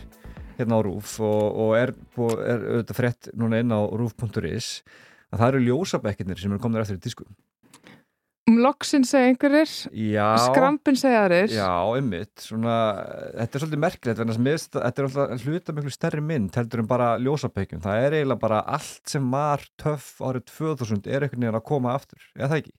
hérna 0.59 0.75
á 0.75 0.83
RÚF 0.83 1.19
og, 1.23 1.43
og 1.63 1.77
er, 1.79 1.95
er 2.43 2.65
auðvitað 2.75 2.97
frétt 2.97 3.31
núna 3.39 3.63
inn 3.63 3.71
á 3.71 3.79
rúf.is 3.87 4.81
að 5.29 5.37
það 5.39 5.47
eru 5.53 5.67
ljósabekkirnir 5.69 6.41
sem 6.41 6.51
eru 6.51 6.59
komnir 6.59 6.83
eftir 6.83 6.99
í 6.99 7.05
disku 7.07 7.23
Um 7.29 7.48
loksin 8.57 9.05
segja 9.07 9.29
einhverjir, 9.29 9.69
Já 9.93 10.25
skrampin 10.47 10.97
segja 10.99 11.21
aðrir. 11.25 11.53
Já, 11.53 11.69
einmitt, 11.95 12.33
svona, 12.41 12.75
þetta 13.37 13.59
er 13.59 13.63
svolítið 13.63 13.83
merkilegt 13.85 14.21
þetta 14.73 14.89
er 14.89 15.07
alltaf 15.09 15.45
hluta 15.45 15.75
miklu 15.77 15.93
stærri 15.93 16.23
mynd 16.25 16.57
heldur 16.57 16.83
en 16.83 16.89
bara 16.89 17.11
ljósabekkjum 17.21 17.83
það 17.85 18.05
er 18.07 18.17
eiginlega 18.19 18.43
bara 18.47 18.59
allt 18.77 19.13
sem 19.13 19.29
var 19.31 19.63
töff 19.81 20.17
árið 20.23 20.47
2000 20.49 21.05
er 21.07 21.27
einhvern 21.27 21.45
veginn 21.45 21.59
að 21.61 21.67
koma 21.69 21.93
aftur, 21.93 22.21
eða 22.37 22.51
það 22.53 22.61
ekki? 22.63 22.75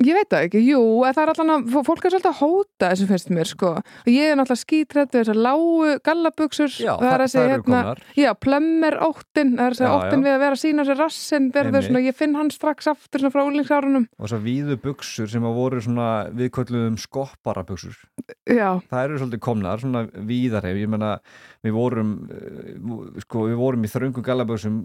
Ég 0.00 0.16
veit 0.16 0.30
það 0.32 0.44
ekki, 0.46 0.60
jú, 0.64 0.80
það 1.12 1.18
er 1.20 1.30
allan 1.34 1.50
að 1.52 1.74
fólk 1.84 2.06
er 2.08 2.14
svolítið 2.14 2.30
að 2.30 2.38
hóta 2.38 2.88
þessu 2.88 3.06
finnst 3.10 3.32
mér, 3.36 3.48
sko. 3.50 3.72
Ég 4.08 4.30
er 4.30 4.38
náttúrulega 4.38 4.62
skítrætt 4.62 5.12
við 5.12 5.20
þessar 5.20 5.40
lágu 5.44 5.90
gallabuxur. 6.08 6.72
Já, 6.80 6.94
það 6.96 7.12
er 7.12 7.24
þessi, 7.26 7.42
hérna, 7.50 7.80
já, 8.16 8.30
plömmer 8.40 8.96
óttin, 9.04 9.52
það 9.58 9.66
er 9.66 9.76
þessi 9.76 9.90
óttin 9.90 10.16
já. 10.16 10.24
við 10.24 10.32
að 10.32 10.40
vera 10.46 10.56
að 10.56 10.62
sína 10.62 10.88
sér 10.88 11.00
rassin, 11.02 11.50
verður 11.52 11.84
svona, 11.84 12.04
ég 12.06 12.16
finn 12.16 12.38
hann 12.38 12.52
strax 12.54 12.88
aftur 12.94 13.20
svona 13.20 13.34
frá 13.36 13.42
úlingsárunum. 13.44 14.08
Og 14.16 14.32
svo 14.32 14.40
víðu 14.40 14.80
buksur 14.80 15.28
sem 15.28 15.44
að 15.44 15.60
voru 15.60 15.84
svona 15.84 16.08
viðkölluðum 16.32 16.96
skoppara 17.00 17.66
buksur 17.68 18.00
Já, 18.48 18.80
það 18.88 19.04
eru 19.04 19.20
svolítið 19.20 19.44
komnar, 19.44 19.84
svona 19.84 20.06
víðarhef 20.08 20.80
ég 20.80 20.88
menna, 20.88 21.16
við 21.60 21.76
vorum 21.76 22.16
uh, 22.24 23.20
sko, 23.26 23.50
við 23.52 23.60
vorum 23.60 23.84
í 23.84 23.90
þröngum 23.92 24.24
gallaböksum 24.24 24.80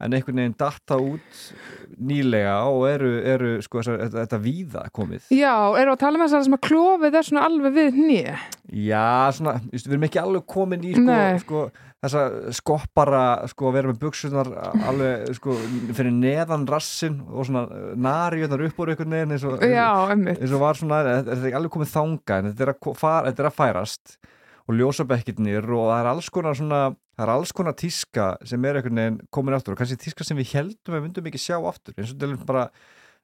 en 0.00 0.16
einhvern 0.16 0.40
veginn 0.40 0.56
datta 0.58 0.96
út 1.00 1.42
nýlega 2.00 2.54
og 2.70 2.86
eru, 2.88 3.10
eru 3.34 3.50
sko, 3.64 3.82
þessar, 3.82 4.00
þetta, 4.04 4.24
þetta 4.24 4.40
víða 4.44 4.86
komið? 4.96 5.28
Já, 5.34 5.52
við 5.74 5.92
að 5.92 6.00
tala 6.00 6.20
með 6.20 6.30
þess 6.30 6.38
að 6.38 6.46
sem 6.46 6.56
að 6.56 6.64
klofið 6.68 7.18
er 7.20 7.28
svona 7.28 7.44
alveg 7.50 7.76
við 7.76 7.92
hnýja 7.98 8.40
Já, 8.70 9.04
svona, 9.36 9.54
við 9.72 9.86
erum 9.90 10.08
ekki 10.08 10.22
alveg 10.22 10.46
komin 10.54 10.86
í 10.86 10.94
sko, 10.96 11.20
sko, 11.44 11.62
þessa 12.00 12.24
skoppara 12.56 13.22
sko, 13.50 13.68
að 13.68 13.76
vera 13.76 13.92
með 13.92 14.00
buksunar 14.06 14.50
alveg 14.88 15.36
sko, 15.36 15.56
fyrir 15.98 16.14
neðan 16.16 16.66
rassin 16.70 17.20
og 17.28 17.48
svona 17.50 17.66
nariðunar 18.00 18.66
upp 18.70 18.80
úr 18.80 18.94
einhvern 18.94 19.16
veginn 19.18 19.36
eins 19.36 19.46
og, 19.48 19.60
Já, 19.66 19.90
eins 20.14 20.54
og 20.54 20.62
var 20.62 20.80
svona, 20.80 21.02
þetta 21.20 21.36
er 21.36 21.48
ekki 21.50 21.60
alveg 21.60 21.76
komið 21.76 21.94
þanga 21.96 22.38
en 22.40 22.52
þetta 22.52 22.66
er 22.68 22.72
að, 22.76 22.92
fara, 23.02 23.24
þetta 23.28 23.44
er 23.44 23.50
að 23.50 23.58
færast 23.58 24.20
og 24.70 24.78
ljósabekkirnir 24.78 25.66
og 25.66 25.88
það 25.90 25.98
er 25.98 26.08
alls 26.12 26.30
konar 26.32 26.56
svona, 26.58 26.80
það 27.18 27.26
er 27.26 27.32
alls 27.34 27.52
konar 27.56 27.76
tíska 27.78 28.30
sem 28.46 28.64
er 28.64 28.78
einhvern 28.78 29.02
veginn 29.02 29.20
komin 29.34 29.56
aftur 29.56 29.74
og 29.74 29.82
kannski 29.82 29.98
tíska 29.98 30.26
sem 30.26 30.38
við 30.38 30.54
heldum 30.54 30.94
að 30.94 30.98
við 31.00 31.06
myndum 31.08 31.30
ekki 31.30 31.42
sjá 31.42 31.56
aftur. 31.58 31.96
Eins 31.98 32.14
og 32.14 32.44
bara 32.46 32.68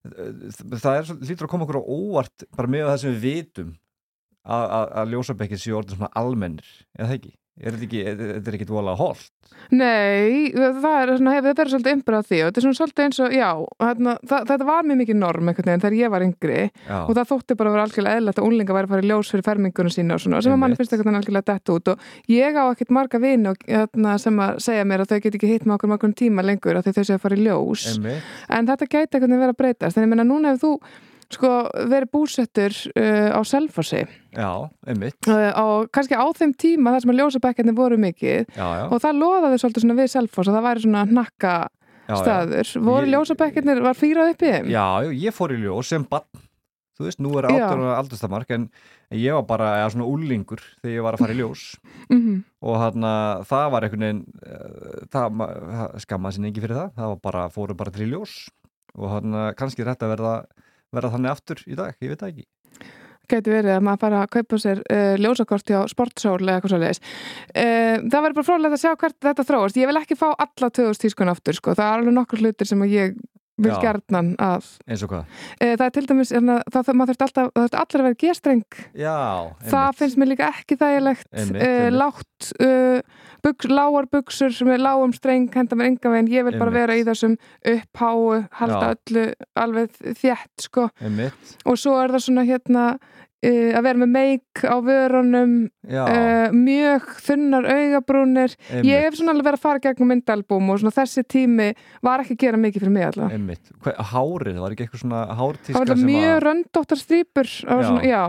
það 0.07 0.93
er, 0.93 1.11
hlýtur 1.23 1.47
að 1.47 1.53
koma 1.53 1.67
okkur 1.67 1.81
á 1.83 1.85
óvart 1.87 2.47
bara 2.57 2.71
með 2.71 2.89
það 2.91 3.01
sem 3.03 3.15
við 3.15 3.27
vitum 3.27 3.75
að 4.47 5.13
ljósabekkir 5.15 5.59
séu 5.59 5.75
orðin 5.79 5.97
svona 5.97 6.13
almennir 6.19 6.69
eða 6.95 7.09
það 7.09 7.17
ekki, 7.17 7.33
er 7.57 7.77
þetta 7.79 8.53
ekki 8.53 8.69
dvolega 8.69 8.99
holt 9.01 9.33
Nei, 9.73 10.53
það 10.55 10.97
er 11.01 11.71
svolítið 11.71 11.93
umbrað 11.97 12.27
því 12.29 12.39
og 12.45 12.51
þetta 12.51 12.61
er 12.61 12.77
svolítið 12.77 13.05
eins 13.07 13.21
og, 13.25 13.33
já, 13.35 13.49
þarna, 13.83 14.15
það, 14.31 14.45
þetta 14.51 14.67
var 14.69 14.87
mjög 14.87 15.01
mikið 15.01 15.19
norm 15.19 15.51
einhvern 15.51 15.71
veginn 15.71 15.83
þegar 15.83 15.97
ég 15.99 16.13
var 16.13 16.25
yngri 16.27 16.59
Já. 16.67 16.99
og 17.01 17.13
það 17.17 17.31
þótti 17.33 17.57
bara 17.59 17.71
að 17.71 17.77
vera 17.77 17.87
algjörlega 17.89 18.21
eðlægt 18.21 18.41
að 18.43 18.49
unlinga 18.51 18.77
væri 18.77 18.89
að 18.89 18.95
fara 18.95 19.07
í 19.07 19.11
ljós 19.11 19.33
fyrir 19.33 19.47
fermingunum 19.49 19.95
sína 19.97 20.19
og 20.19 20.23
svona, 20.23 20.43
sem 20.45 20.55
að 20.55 20.63
manni 20.63 20.79
finnst 20.79 20.95
eitthvað 20.95 21.19
algjörlega 21.21 21.51
dett 21.51 21.75
út 21.75 21.93
og 21.95 22.07
ég 22.31 22.61
á 22.61 22.65
ekkert 22.69 22.95
marga 22.95 23.23
vini 23.23 23.51
og, 23.51 23.67
þarna, 23.67 24.15
sem 24.23 24.45
að 24.47 24.63
segja 24.69 24.87
mér 24.87 25.07
að 25.07 25.15
þau 25.15 25.19
get 25.27 25.41
ekki 25.41 25.53
hitt 25.55 25.67
með 25.67 25.79
okkur 25.79 25.93
með 25.93 26.01
okkur 26.01 26.17
tíma 26.23 26.47
lengur 26.47 26.83
því 26.85 26.95
þau 26.95 27.03
séu 27.03 27.19
að 27.19 27.25
fara 27.27 27.41
í 27.41 27.47
ljós 27.47 27.89
Einmitt. 27.97 28.33
en 28.53 28.71
þetta 28.71 28.91
gæti 28.93 29.19
einhvern 29.19 29.35
veginn 29.35 29.45
verið 29.47 29.57
að 29.57 29.61
breytast 29.65 29.99
en 29.99 30.07
ég 30.07 30.13
meina 30.13 30.29
núna 30.29 30.55
hefur 30.55 30.67
þú 30.67 31.07
sko 31.35 31.51
verið 31.91 32.11
búsettur 32.15 32.75
uh, 32.95 33.35
á 33.35 33.41
Selfossi 33.47 34.05
Já, 34.37 34.51
einmitt 34.87 35.27
uh, 35.33 35.51
og 35.63 35.89
kannski 35.95 36.15
á 36.15 36.27
þeim 36.37 36.53
tíma 36.55 36.93
þar 36.95 37.03
sem 37.05 37.13
að 37.15 37.21
ljósabekkarnir 37.23 37.77
voru 37.77 37.99
mikið 37.99 38.53
Já, 38.55 38.67
já. 38.81 38.85
og 38.93 39.01
það 39.03 39.21
loðaði 39.23 39.61
svolítið 39.63 39.87
svona 39.87 39.99
við 39.99 40.13
Selfoss 40.15 40.49
að 40.53 40.59
það 40.59 40.67
væri 40.69 40.85
svona 40.87 41.07
já. 42.07 42.17
staður 42.21 42.73
voru 42.87 43.11
ljósabekkarnir, 43.15 43.81
var 43.83 43.99
fýrað 43.99 44.35
upp 44.35 44.43
í 44.47 44.53
þeim? 44.53 44.69
Já, 44.71 44.87
ég 45.27 45.35
fór 45.35 45.55
í 45.57 45.63
ljós 45.65 45.91
sem 45.91 46.05
bann 46.07 46.45
þú 46.97 47.05
veist, 47.05 47.19
nú 47.21 47.33
er 47.37 47.49
Já. 47.53 47.67
18 47.69 47.83
ára 47.85 47.97
aldurstamark 48.01 48.53
en 48.57 48.69
ég 49.13 49.35
var 49.37 49.43
bara 49.51 49.67
ja, 49.83 49.89
svona 49.93 50.07
úlingur 50.09 50.63
þegar 50.81 50.95
ég 50.95 51.05
var 51.05 51.17
að 51.19 51.25
fara 51.25 51.35
í 51.35 51.41
ljós 51.43 51.65
Mhm. 52.09 52.37
og 52.63 52.77
hann 52.81 53.03
það 53.51 53.67
var 53.75 53.85
einhvern 53.85 54.05
veginn 54.07 54.23
eh, 54.47 55.03
það, 55.13 55.43
það 55.77 55.99
skammaði 56.07 56.37
sinni 56.39 56.51
ekki 56.53 56.63
fyrir 56.65 56.79
það 56.79 56.95
það 56.97 57.11
var 57.13 57.21
bara, 57.27 57.43
fóru 57.53 57.77
bara 57.77 57.91
til 57.93 58.07
í 58.07 58.11
ljós 58.15 58.37
og 58.97 59.11
hann 59.13 59.37
kannski 59.59 59.83
er 59.85 59.91
þetta 59.93 60.07
að 60.09 60.15
verða 60.15 60.35
verða 60.99 61.15
þannig 61.17 61.33
aftur 61.33 61.65
í 61.67 61.79
dag, 61.79 61.97
ég 62.03 62.13
veit 62.13 62.23
það 62.23 62.33
ekki 62.35 62.47
Gæti 63.27 63.51
verið 63.51 63.73
að 63.75 63.81
maður 63.83 64.03
fara 64.05 64.19
að 64.23 64.29
kaupa 64.37 64.59
sér 64.63 64.81
uh, 64.87 65.15
ljósakorti 65.19 65.75
á 65.75 65.83
sportsól 65.91 66.37
eða 66.39 66.53
eitthvað 66.61 66.73
svo 66.73 66.79
leiðis. 66.79 67.01
Uh, 67.51 67.97
það 68.07 68.21
verður 68.21 68.37
bara 68.37 68.47
frólægt 68.47 68.77
að 68.77 68.83
sjá 68.85 68.93
hvert 69.01 69.17
þetta 69.27 69.45
þróast. 69.49 69.81
Ég 69.81 69.91
vil 69.91 69.99
ekki 69.99 70.19
fá 70.21 70.29
alla 70.31 70.69
2000 70.79 71.03
tískun 71.03 71.33
aftur, 71.33 71.59
sko. 71.59 71.75
Það 71.75 71.89
er 71.89 71.97
alveg 71.97 72.15
nokkur 72.15 72.45
hlutir 72.45 72.71
sem 72.71 72.85
ég 72.87 73.17
vil 73.59 73.73
gerðnan 73.83 74.35
að. 74.39 74.67
eins 74.87 75.03
og 75.07 75.11
hvað 75.15 75.25
Uh, 75.57 75.73
það 75.77 75.85
er 75.87 75.93
til 75.97 76.07
dæmis, 76.07 76.31
hérna, 76.35 76.57
það, 76.73 76.91
maður 76.95 77.13
þurft 77.15 77.23
alltaf, 77.27 77.47
það 77.55 77.63
þurft 77.67 77.77
allir 77.81 78.01
að 78.03 78.07
vera 78.07 78.19
gestreng. 78.21 78.65
Já, 78.95 79.15
Það 79.71 79.97
finnst 80.01 80.19
mér 80.21 80.29
líka 80.33 80.49
ekki 80.53 80.77
þægilegt. 80.77 81.27
Einmitt, 81.33 81.63
uh, 81.63 81.69
einmitt. 81.69 81.97
lágt, 81.97 82.51
uh, 82.61 83.01
buks, 83.47 83.69
lágar 83.71 84.09
buksur 84.13 84.53
sem 84.53 84.69
er 84.75 84.79
lágum 84.85 85.13
streng, 85.17 85.49
henda 85.55 85.77
mér 85.79 85.87
enga 85.93 86.13
veginn. 86.13 86.29
Ég 86.35 86.45
vil 86.45 86.59
bara 86.59 86.71
Einmitt. 86.71 86.81
vera 86.83 86.97
í 87.01 87.05
þessum 87.09 87.37
uppháu, 87.65 88.47
halda 88.61 88.81
Já. 88.81 88.95
öllu 88.97 89.27
alveg 89.57 89.91
þétt, 90.21 90.67
sko 90.69 90.89
einmitt 91.01 91.57
og 91.65 91.79
svo 91.81 91.97
er 92.03 92.11
það 92.15 92.27
svona 92.27 92.45
hérna 92.49 92.87
uh, 93.45 93.71
að 93.77 93.83
vera 93.89 94.01
með 94.03 94.11
meik 94.15 94.65
á 94.65 94.77
vörunum 94.87 95.55
uh, 95.67 96.55
mjög 96.55 97.11
þunnar 97.27 97.69
augabrúnir. 97.75 98.57
Einmitt. 98.71 98.89
ég 98.89 99.07
hef 99.07 99.19
svona 99.19 99.35
alveg 99.37 99.51
verið 99.51 99.61
að 99.61 99.67
fara 99.67 99.85
gegnum 99.87 100.13
myndalbúm 100.15 100.73
og 100.73 100.81
svona 100.83 100.97
þessi 100.97 101.27
tími 101.27 101.69
var 102.07 102.25
ekki 102.25 102.39
að 102.39 102.43
gera 102.47 102.63
mikið 102.65 102.87
fyrir 102.87 102.97
mig 102.97 103.09
allavega. 103.11 103.37
Einmitt, 103.37 103.71
hárið, 104.15 104.57
það 104.57 104.65
var 104.65 104.77
ekki 104.77 104.87
eitthvað 104.87 105.05
svona 105.05 105.23
hártíska 105.41 105.79
það 105.79 105.95
var 105.95 106.05
mjög 106.11 106.43
röndóttar 106.47 107.05
já, 108.07 108.23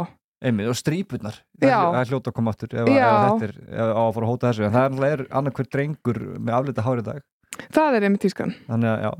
einmitt, 0.43 0.69
og 0.69 0.77
strípunar 0.77 1.39
Já. 1.57 1.79
það 1.89 1.99
er 2.01 2.11
hljóta 2.11 2.31
að 2.31 2.35
koma 2.37 2.53
aftur 2.53 2.75
ef, 2.75 2.91
ef 2.91 2.97
þetta 2.97 3.47
er 3.47 3.95
á 3.97 4.03
að 4.03 4.11
fara 4.17 4.27
að 4.27 4.31
hóta 4.31 4.51
þessu. 4.51 4.65
En 4.67 4.75
það 4.75 4.83
er 4.83 4.91
náttúrulega 4.93 5.39
annarkvör 5.39 5.69
drengur 5.73 6.19
með 6.37 6.53
aflita 6.59 6.85
hárið 6.85 7.07
dag. 7.07 7.25
Það 7.73 7.97
er 7.97 8.05
einmitt 8.07 8.23
tískan. 8.25 8.53
Þannig 8.67 8.91
að 8.91 9.05
já, 9.07 9.11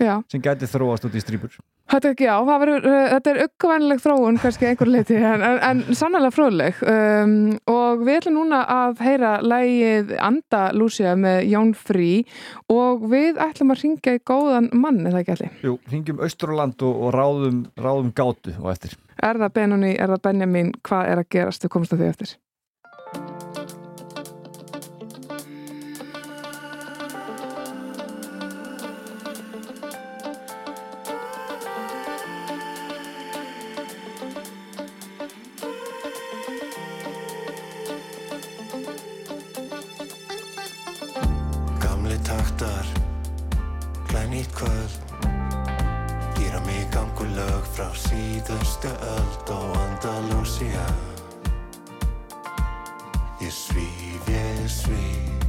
já. 0.00 0.16
sem 0.30 0.42
gæti 0.42 0.68
þróast 0.70 1.06
út 1.08 1.14
í 1.14 1.22
strípur 1.22 1.54
Þetta, 1.84 2.08
er 2.08 2.14
ekki- 2.14 2.28
það 2.48 2.60
verður, 2.62 2.86
uh, 2.88 3.08
þetta 3.12 3.30
er 3.30 3.40
uggvænleg 3.44 3.98
þróun 4.00 4.38
kannski 4.40 4.66
einhver 4.70 4.88
leiti 4.88 5.16
en, 5.20 5.42
en, 5.44 5.58
en 5.68 5.82
sannlega 5.94 6.32
fróðleg 6.32 6.78
um, 6.88 7.34
og 7.68 8.04
við 8.06 8.16
ætlum 8.22 8.38
núna 8.38 8.62
að 8.72 9.02
heyra 9.04 9.32
lægið 9.44 10.14
Andalúsja 10.16 11.12
með 11.20 11.44
Jón 11.52 11.74
Frí 11.76 12.24
og 12.72 13.04
við 13.12 13.36
ætlum 13.44 13.74
að 13.74 13.82
ringja 13.84 14.16
í 14.16 14.22
góðan 14.24 14.70
mann, 14.72 15.02
eða 15.04 15.20
ekki 15.20 15.36
allir? 15.36 15.52
Jú, 15.66 15.76
ringjum 15.92 16.24
Austurland 16.24 16.80
og, 16.88 17.02
og 17.04 17.12
ráðum, 17.14 17.64
ráðum 17.76 18.14
gátu 18.16 18.56
og 18.62 18.72
eftir 18.72 18.96
Er 19.22 19.38
það 19.38 19.52
Benoni, 19.54 19.92
er 20.00 20.10
það 20.10 20.24
Benjamin, 20.26 20.72
hvað 20.84 21.10
er 21.12 21.20
að 21.22 21.28
gerast, 21.36 21.64
við 21.64 21.70
komumst 21.72 21.92
að 21.94 22.00
því 22.02 22.08
eftir. 22.10 22.32
Taktar, 42.24 42.86
glænýtt 44.08 44.52
kvöld. 44.54 45.04
Gýra 46.34 46.60
mig 46.66 46.88
gangu 46.90 47.24
lög 47.24 47.64
frá 47.74 47.88
síðustu 47.94 48.88
öld 48.88 49.48
og 49.50 49.76
Andalusia 49.76 50.86
Ég 53.40 53.52
svíf, 53.52 54.28
ég 54.28 54.68
svíf 54.68 55.43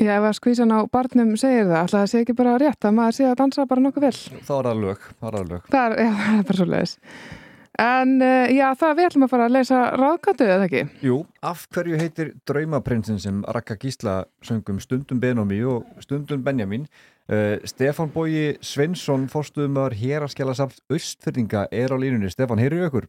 Já, 0.00 0.14
ef 0.16 0.24
að 0.30 0.36
skvísan 0.38 0.72
á 0.72 0.80
barnum 0.88 1.34
segir 1.36 1.66
það, 1.66 1.76
alltaf 1.82 1.98
það 1.98 2.08
sé 2.08 2.22
ekki 2.24 2.34
bara 2.38 2.56
rétt 2.60 2.86
að 2.88 2.96
maður 2.96 3.16
sé 3.18 3.26
að 3.28 3.36
dansa 3.42 3.66
bara 3.68 3.82
nokkuð 3.84 4.06
vel. 4.06 4.16
Þá 4.46 4.54
er 4.56 4.68
það 4.70 4.80
lög, 4.86 5.04
þá 5.12 5.26
er 5.28 5.36
það 5.36 5.50
lög. 5.50 5.66
Það 5.74 5.84
er, 5.84 6.00
já, 6.00 6.10
það 6.22 6.38
er 6.38 6.48
bara 6.48 6.60
svo 6.60 6.68
leiðis. 6.70 6.94
En 7.80 8.14
uh, 8.24 8.46
já, 8.52 8.64
það 8.80 8.96
við 8.96 9.06
ætlum 9.08 9.26
að 9.26 9.32
fara 9.34 9.44
að 9.48 9.54
lesa 9.58 9.82
ráðgáttu 9.96 10.48
eða 10.48 10.66
ekki? 10.66 10.82
Jú, 11.04 11.18
af 11.50 11.66
hverju 11.72 12.00
heitir 12.00 12.32
Draumaprinsin 12.48 13.20
sem 13.22 13.44
Raka 13.56 13.76
Gísla 13.80 14.16
söngum 14.44 14.80
stundum 14.82 15.20
Benomi 15.22 15.60
og 15.68 15.86
stundum 16.04 16.42
Benjamin 16.44 16.88
uh, 17.28 17.60
Stefán 17.68 18.12
Bói 18.12 18.58
Sveinsson 18.64 19.28
fórstuðumar 19.32 19.96
hér 20.00 20.26
að 20.26 20.34
skjala 20.34 20.56
samt 20.58 20.80
austfyrninga 20.92 21.68
er 21.70 21.92
á 21.92 21.96
línunni. 22.00 22.32
Stefán, 22.32 22.60
heyrðu 22.60 22.88
ykkur? 22.88 23.08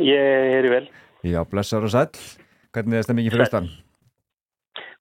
Ég 0.00 0.52
heyri 0.56 0.72
vel. 0.72 0.84
Já, 1.28 1.40
blessar 1.48 1.84
og 1.84 1.92
sæll. 1.92 2.12
Hvernig 2.72 3.00
er 3.00 3.08
stemmingin 3.08 3.36
fyrir 3.36 3.46
austan? 3.46 3.72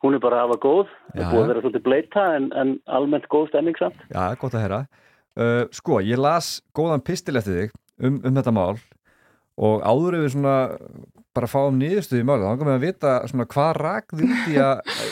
Hún 0.02 0.18
er 0.18 0.23
bara 0.23 0.41
að 0.41 0.48
hafa 0.48 0.61
góð. 0.64 0.95
Það 1.11 1.22
er 1.22 1.30
búið 1.30 1.44
að 1.44 1.52
vera 1.52 1.64
svolítið 1.64 1.86
bleita 1.86 2.26
en, 2.38 2.48
en 2.57 2.73
almennt 2.98 3.28
góð 3.30 3.52
stemming 3.52 3.78
samt. 3.78 4.02
Já, 4.10 4.23
gott 4.41 4.57
að 4.57 4.65
heyra. 4.65 4.82
Uh, 5.38 5.64
sko, 5.72 6.02
ég 6.03 6.19
las 6.19 6.57
góðan 6.76 7.03
pistil 7.06 7.38
eftir 7.40 7.60
þig 7.60 7.76
um, 8.03 8.18
um 8.28 8.36
þetta 8.36 8.52
mál 8.52 8.82
og 9.61 9.84
áður 9.86 10.18
ef 10.18 10.26
við 10.26 10.34
svona 10.34 10.56
bara 11.36 11.48
fáum 11.48 11.78
niðurstöðu 11.80 12.23
í 12.23 12.28
málið, 12.28 12.44
þá 12.44 12.49
langar 12.49 12.68
mig 12.68 12.78
að 12.78 12.86
vita 12.88 13.11
svona 13.32 13.48
hvað 13.52 13.78
út 14.18 14.49
í 14.52 14.57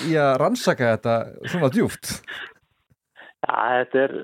í 0.10 0.18
að 0.20 0.34
rannsaka 0.42 0.90
þetta 0.96 1.16
svona 1.46 1.70
djúft. 1.72 2.12
Já, 3.40 3.54
þetta 3.80 4.02
er, 4.02 4.16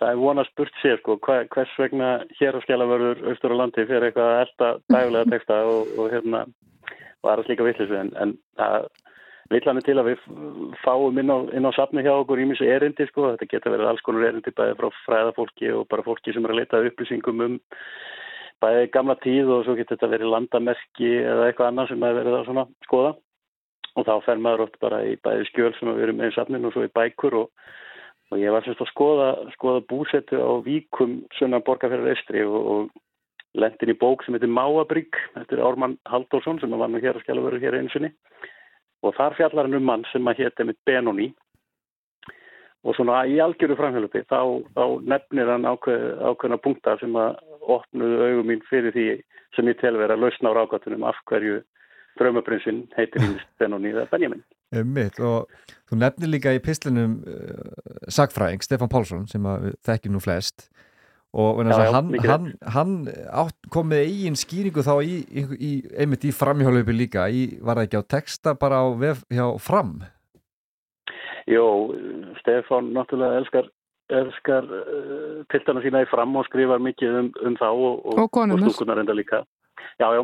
það 0.00 0.12
er 0.12 0.22
vona 0.22 0.46
spurt 0.48 0.80
sér 0.80 0.96
sko, 1.02 1.18
hva, 1.26 1.42
hvers 1.52 1.74
vegna 1.82 2.10
hér 2.38 2.56
á 2.56 2.60
skjálavörður 2.64 3.20
austur 3.28 3.52
á 3.52 3.60
landi 3.60 3.84
fyrir 3.84 4.08
eitthvað 4.08 4.32
að 4.32 4.40
elda 4.46 4.70
daglega 4.94 5.32
texta 5.34 5.60
og, 5.68 5.92
og 6.00 6.14
hérna 6.14 6.46
var 7.26 7.42
að 7.42 7.50
slíka 7.50 7.66
vittlisu 7.66 7.98
en, 8.00 8.14
en 8.16 8.34
það 8.56 8.88
villanir 9.50 9.84
til 9.86 9.96
að 9.98 10.12
við 10.12 10.20
fáum 10.84 11.18
inn 11.18 11.32
á, 11.32 11.38
inn 11.56 11.66
á 11.66 11.72
safni 11.74 12.04
hjá 12.06 12.12
okkur 12.14 12.42
ímis 12.42 12.62
erindi 12.62 13.06
sko, 13.08 13.32
þetta 13.32 13.48
getur 13.50 13.74
verið 13.74 13.90
alls 13.90 14.04
konar 14.06 14.28
erindi 14.28 14.52
bæði 14.54 14.76
frá 14.78 15.00
fræðafólki 15.06 15.72
og 15.74 15.88
bara 15.90 16.06
fólki 16.06 16.34
sem 16.34 16.46
er 16.46 16.54
að 16.54 16.60
leita 16.60 16.78
að 16.78 16.90
upplýsingum 16.92 17.42
um 17.46 17.58
bæði 18.62 18.86
gamla 18.94 19.16
tíð 19.24 19.50
og 19.56 19.66
svo 19.66 19.74
getur 19.78 19.96
þetta 19.96 20.12
verið 20.14 20.32
landamerki 20.34 21.10
eða 21.24 21.48
eitthvað 21.48 21.70
annað 21.72 21.90
sem 21.90 22.06
er 22.06 22.16
verið 22.20 22.38
að 22.38 22.46
svona 22.48 22.66
skoða. 22.86 23.12
Og 23.98 24.06
þá 24.06 24.12
fer 24.22 24.38
maður 24.38 24.66
oft 24.68 24.80
bara 24.84 25.02
í 25.02 25.16
bæði 25.18 25.46
skjöl 25.48 25.72
sem 25.76 25.90
við 25.90 26.04
erum 26.06 26.20
með 26.20 26.30
í 26.30 26.34
safninu 26.36 26.68
og 26.68 26.76
svo 26.76 26.86
í 26.86 26.92
bækur 26.94 27.38
og, 27.40 27.70
og 28.30 28.38
ég 28.38 28.54
var 28.54 28.62
semst 28.62 28.84
að 28.84 28.92
skoða, 28.92 29.30
skoða 29.56 29.82
búsetu 29.90 30.38
á 30.38 30.50
Víkum 30.62 31.24
sunnan 31.40 31.64
Borgarferðar 31.66 32.14
Estri 32.14 32.44
og, 32.46 32.60
og 32.60 33.58
lendin 33.58 33.90
í 33.90 33.98
bók 33.98 34.22
sem 34.22 34.36
heitir 34.36 34.52
Máabrygg 34.52 35.18
eftir 35.40 35.64
Ármann 35.64 35.98
Halldórsson 36.06 36.60
sem 36.62 36.70
var 36.70 36.92
nú 36.92 37.02
hér 37.02 37.18
að 37.18 37.24
skjála 37.24 37.48
verið 37.48 37.66
hér 37.66 37.80
einu 37.80 37.90
sinni 37.90 38.12
og 39.04 39.14
þar 39.16 39.36
fjallar 39.38 39.68
hann 39.68 39.78
um 39.78 39.86
mann 39.88 40.04
sem 40.12 40.28
að 40.28 40.44
hétt 40.44 40.60
einmitt 40.60 40.80
Benoni 40.88 41.30
og 42.84 42.96
svona 42.96 43.22
í 43.28 43.36
algjöru 43.42 43.76
framhjálpi 43.76 44.24
þá, 44.28 44.40
þá 44.76 44.84
nefnir 45.12 45.50
hann 45.52 45.68
ákveð, 45.68 46.06
ákveðna 46.30 46.60
punktar 46.64 47.00
sem 47.02 47.16
að 47.18 47.36
opnuðu 47.60 48.22
augum 48.24 48.48
mín 48.52 48.64
fyrir 48.68 48.94
því 48.96 49.08
sem 49.56 49.68
ég 49.68 49.80
tel 49.80 49.96
vera 50.00 50.16
að 50.16 50.24
lausna 50.24 50.52
á 50.52 50.56
rákvætunum 50.56 51.04
af 51.08 51.18
hverju 51.28 51.60
draumaprinsinn 52.20 52.86
heitir 52.96 53.24
ímest 53.24 53.48
Benoni 53.60 53.92
eða 53.92 54.08
Benjamin. 54.12 54.42
Mitt, 54.86 55.18
og 55.18 55.50
þú 55.90 55.98
nefnir 55.98 56.30
líka 56.30 56.52
í 56.54 56.62
pislinum 56.62 57.18
uh, 57.26 58.06
sagfræðing 58.12 58.62
Stefán 58.64 58.92
Pálsson 58.92 59.26
sem 59.30 59.46
að 59.48 59.72
þekkjum 59.86 60.14
nú 60.16 60.22
flest 60.22 60.68
og 61.32 61.60
Já, 61.62 61.76
já, 61.78 61.90
hann, 61.94 62.08
hann, 62.26 62.46
hann 62.74 62.94
átt, 63.30 63.54
kom 63.70 63.86
með 63.92 64.06
eigin 64.08 64.38
skýringu 64.38 64.82
þá 64.82 64.96
í, 65.06 65.20
í, 65.30 65.44
í 65.54 65.72
einmitt 66.02 66.24
í 66.26 66.32
framhjálaupi 66.34 66.96
líka 66.96 67.28
í, 67.30 67.44
var 67.62 67.78
það 67.78 67.86
ekki 67.86 68.00
á 68.02 68.10
texta 68.16 68.54
bara 68.58 68.80
á 68.82 68.86
vef 68.98 69.22
hjá 69.30 69.46
fram 69.62 70.00
Jó, 71.50 71.90
Stefán 72.40 72.92
náttúrulega 72.94 73.40
elskar, 73.40 73.70
elskar 74.14 74.66
uh, 74.70 75.40
piltana 75.50 75.82
sína 75.82 76.02
í 76.04 76.10
fram 76.10 76.36
og 76.38 76.44
skrifar 76.46 76.82
mikið 76.82 77.16
um, 77.22 77.30
um 77.46 77.56
þá 77.58 77.66
og, 77.70 78.04
Og 78.12 78.28
konurnar. 78.30 78.68
og 78.68 78.74
stúkunar 78.76 79.00
enda 79.02 79.16
líka. 79.16 79.40
Já, 79.98 80.06
já. 80.14 80.20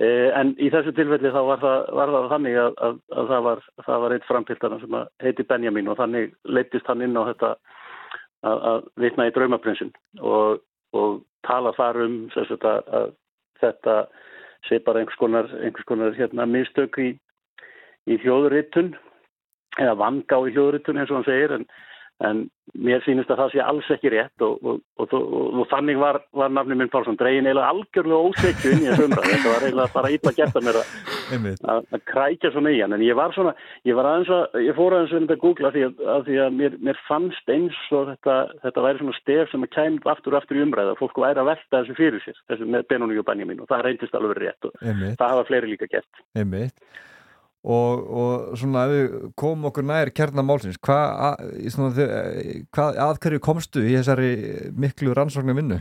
Uh, 0.00 0.30
en 0.40 0.54
í 0.58 0.70
þessu 0.72 0.94
tilfelli 0.96 1.30
þá 1.30 1.38
var 1.52 1.62
það, 1.62 1.78
var 2.00 2.14
það 2.16 2.28
þannig 2.32 2.58
að, 2.64 2.72
að, 2.88 2.98
að 3.14 3.30
það 3.30 3.46
var, 3.46 3.62
það 3.86 4.02
var 4.06 4.16
eitt 4.16 4.26
frampiltana 4.30 4.80
sem 4.82 4.98
að 4.98 5.06
heiti 5.22 5.46
Benjamin 5.52 5.92
og 5.92 5.98
þannig 6.00 6.34
leittist 6.50 6.90
hann 6.90 7.04
inn 7.06 7.14
á 7.20 7.22
þetta 7.30 7.52
að, 8.46 8.62
að 8.70 8.86
vitna 9.04 9.28
í 9.28 9.34
draumaprinsin 9.34 9.92
og, 10.20 10.62
og 10.96 11.20
tala 11.46 11.72
þar 11.76 12.02
um 12.06 12.16
þess 12.34 12.56
að, 12.56 13.10
þetta 13.62 13.96
sé 14.68 14.80
bara 14.84 15.02
einhvers 15.02 15.20
konar, 15.20 15.50
einhvers 15.62 15.88
konar 15.88 16.16
hérna, 16.16 16.46
mistök 16.50 16.98
í, 17.02 17.10
í 18.10 18.18
þjóðurittun 18.22 18.94
eða 19.80 19.98
vanga 20.00 20.38
á 20.38 20.40
í 20.46 20.54
hljóðritun 20.54 21.00
eins 21.00 21.12
og 21.12 21.20
hann 21.20 21.28
segir 21.28 21.54
en, 21.56 21.66
en 22.26 22.42
mér 22.74 23.04
sýnist 23.04 23.30
að 23.32 23.42
það 23.42 23.52
sé 23.54 23.62
alls 23.64 23.90
ekki 23.92 24.12
rétt 24.14 24.44
og, 24.44 24.64
og, 24.64 25.12
og, 25.12 25.62
þannig 25.70 26.00
var, 26.00 26.20
var 26.36 26.52
nafni 26.52 26.78
minn 26.78 26.90
Pálsson 26.92 27.18
dregin 27.20 27.46
eiginlega 27.48 27.72
algjörlega 27.74 28.30
ósekju 28.30 28.72
inn 28.72 28.84
í 28.86 28.90
þessu 28.90 29.08
umræð 29.10 29.30
þetta 29.34 29.54
var 29.54 29.68
eiginlega 29.68 29.96
bara 29.98 30.36
gert 30.40 30.58
að 30.60 30.68
mér 30.68 30.80
að, 30.80 30.92
að, 31.32 31.86
að 31.92 32.02
krækja 32.10 32.52
svona 32.54 32.72
í 32.74 32.80
hann 32.82 32.96
en 32.96 33.04
ég 33.04 33.18
var 33.18 33.34
svona, 33.36 33.54
ég 33.88 33.98
var 33.98 34.08
aðeins 34.10 34.32
að 34.36 34.60
ég 34.66 34.76
fór 34.78 34.96
aðeins 34.96 35.32
að 35.32 35.42
googla 35.42 35.72
því 35.74 35.86
að, 35.88 36.04
að, 36.14 36.22
því 36.28 36.38
að 36.44 36.60
mér, 36.60 36.76
mér 36.88 37.00
fannst 37.08 37.52
eins 37.52 37.80
og 37.96 38.12
þetta, 38.12 38.36
þetta 38.66 38.86
væri 38.86 39.02
svona 39.02 39.18
stef 39.20 39.52
sem 39.52 39.66
að 39.66 39.74
kæmt 39.78 40.08
aftur 40.12 40.36
og 40.36 40.40
aftur 40.40 40.60
í 40.60 40.64
umræð 40.66 40.92
og 40.94 41.02
fólk 41.02 41.20
væri 41.24 41.42
að 41.42 41.50
velta 41.50 41.80
þessu 41.80 41.98
fyrir 41.98 42.24
sér 42.24 42.40
þessu 42.52 42.70
með 42.76 42.86
Benóni 42.92 43.20
og 43.20 43.28
Benjamin 43.28 43.64
og 43.64 43.70
það 43.72 43.84
reyndist 43.88 44.16
alveg 44.16 44.40
rétt 44.42 44.70
og 44.70 44.80
Einmitt. 44.82 45.18
það 45.20 45.34
hafa 45.34 45.50
fleiri 45.50 45.72
líka 45.72 45.90
gert 45.90 46.24
einmitt 46.36 47.04
og, 47.66 48.06
og 48.06 48.58
svona 48.60 48.86
ef 48.86 48.94
við 48.94 49.14
komum 49.38 49.70
okkur 49.70 49.86
nær 49.86 50.12
kjarnamálsins 50.14 50.78
hvað, 50.78 51.06
að, 51.28 52.50
hvað 52.74 53.00
að 53.06 53.22
hverju 53.24 53.42
komstu 53.42 53.82
í 53.82 53.96
þessari 53.98 54.32
miklu 54.78 55.16
rannsóknar 55.16 55.58
vinnu? 55.58 55.80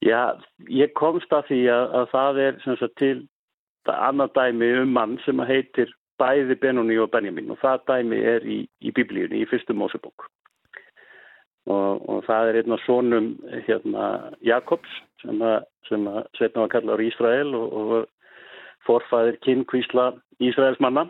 Já, 0.00 0.40
ég 0.72 0.94
komst 0.96 1.32
að 1.32 1.50
því 1.50 1.60
að, 1.74 1.86
að 1.98 2.10
það 2.14 2.38
er 2.46 2.60
sagt, 2.64 2.96
til 2.96 3.16
það 3.88 4.04
annað 4.08 4.36
dæmi 4.38 4.68
um 4.80 4.94
mann 4.96 5.18
sem 5.26 5.42
heitir 5.44 5.92
bæði 6.20 6.56
Benoni 6.60 6.96
og 7.00 7.10
Benjamin 7.12 7.52
og 7.52 7.60
það 7.60 7.84
dæmi 7.88 8.20
er 8.34 8.44
í, 8.44 8.60
í 8.80 8.92
biblíunni, 8.96 9.42
í 9.42 9.48
fyrstu 9.48 9.76
Mósebók. 9.76 10.28
Og, 11.70 12.00
og 12.08 12.24
það 12.24 12.48
er 12.48 12.58
einn 12.60 12.74
af 12.74 12.82
sonum 12.86 13.28
hérna, 13.66 14.06
Jakobs 14.44 14.90
sem, 15.22 15.40
að, 15.44 15.68
sem 15.88 16.08
að 16.08 16.22
setna 16.38 16.64
var 16.64 16.72
kallar 16.72 17.04
Ísrael 17.04 17.52
og, 17.56 17.76
og 17.76 18.40
forfæðir 18.88 19.36
kynkvísla 19.44 20.10
Ísraels 20.40 20.80
manna 20.80 21.06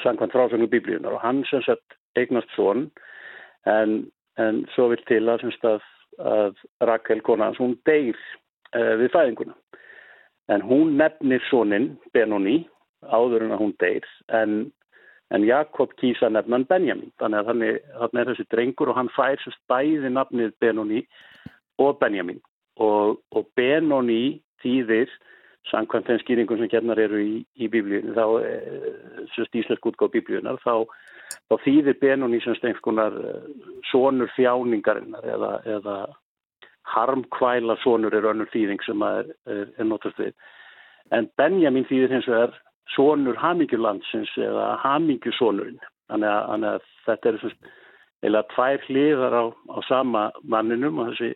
samkvæmt 0.00 0.32
frásögnum 0.32 0.72
biblíunar 0.72 1.18
og 1.18 1.20
hann 1.20 1.44
sem 1.50 1.62
sett 1.66 1.96
eignast 2.16 2.50
son 2.56 2.88
en, 3.68 4.06
en 4.38 4.64
svo 4.74 4.88
vil 4.92 5.02
til 5.08 5.28
að, 5.28 5.44
að, 5.68 5.84
að 6.20 6.60
Rakel 6.88 7.22
kona 7.26 7.50
hans, 7.50 7.60
hún 7.60 7.76
deyr 7.88 8.18
uh, 8.74 8.96
við 9.00 9.10
fæðinguna. 9.14 9.56
En 10.50 10.64
hún 10.66 10.96
nefnir 10.98 11.42
sonin 11.48 11.94
Benoni 12.14 12.64
áður 13.06 13.46
en 13.46 13.54
að 13.54 13.62
hún 13.62 13.74
deyr 13.80 14.06
en, 14.34 14.60
en 15.30 15.46
Jakob 15.46 15.94
kýsa 16.00 16.30
nefnan 16.32 16.66
Benjamin. 16.68 17.12
Þannig 17.22 17.40
að 17.40 17.50
þannig, 17.52 18.22
er 18.22 18.30
þessi 18.32 18.48
drengur 18.50 18.92
og 18.92 18.98
hann 18.98 19.12
fær 19.14 19.38
sérst 19.44 19.62
bæði 19.70 20.12
nafnið 20.12 20.54
Benoni 20.60 21.04
og 21.80 21.98
Benjamin. 22.02 22.40
Og, 22.80 23.20
og 23.36 23.50
Benoni 23.56 24.40
þýðir 24.64 25.12
samkvæmt 25.68 26.08
þeim 26.08 26.20
skýringum 26.22 26.60
sem 26.60 26.70
gernar 26.72 27.00
eru 27.00 27.20
í, 27.20 27.32
í 27.60 27.68
biblíunum, 27.70 28.14
þá, 28.16 28.24
eh, 28.44 29.24
sérst 29.34 29.56
íslensk 29.60 29.86
útgáð 29.90 30.14
biblíunar, 30.16 30.58
þá, 30.64 30.88
þá 31.50 31.54
þýðir 31.64 31.98
Benoni 32.00 32.40
sem 32.44 32.56
stengskonar 32.58 33.16
sonur 33.90 34.30
þjáningarinnar 34.36 35.26
eða, 35.34 35.52
eða 35.76 35.96
harmkvæla 36.94 37.76
sonur 37.84 38.14
er 38.16 38.28
önnur 38.30 38.50
þýðing 38.54 38.82
sem 38.86 39.02
er, 39.06 39.30
er, 39.46 39.68
er 39.78 39.88
notast 39.88 40.18
við. 40.20 40.34
En 41.14 41.28
Benjamin 41.38 41.86
þýðir 41.88 42.16
hins 42.16 42.28
vegar 42.30 42.56
sonur 42.94 43.38
hamingjulandsins 43.38 44.32
eða 44.38 44.72
hamingjusonurinn. 44.84 45.78
Þannig 46.10 46.30
að, 46.30 46.48
þannig 46.50 46.70
að 46.70 46.88
þetta 47.06 47.30
er 47.30 47.38
eða 48.28 48.42
tvær 48.54 48.84
hliðar 48.88 49.36
á, 49.36 49.44
á 49.48 49.78
sama 49.88 50.24
manninum 50.42 50.98
og 51.00 51.12
þessi, 51.12 51.30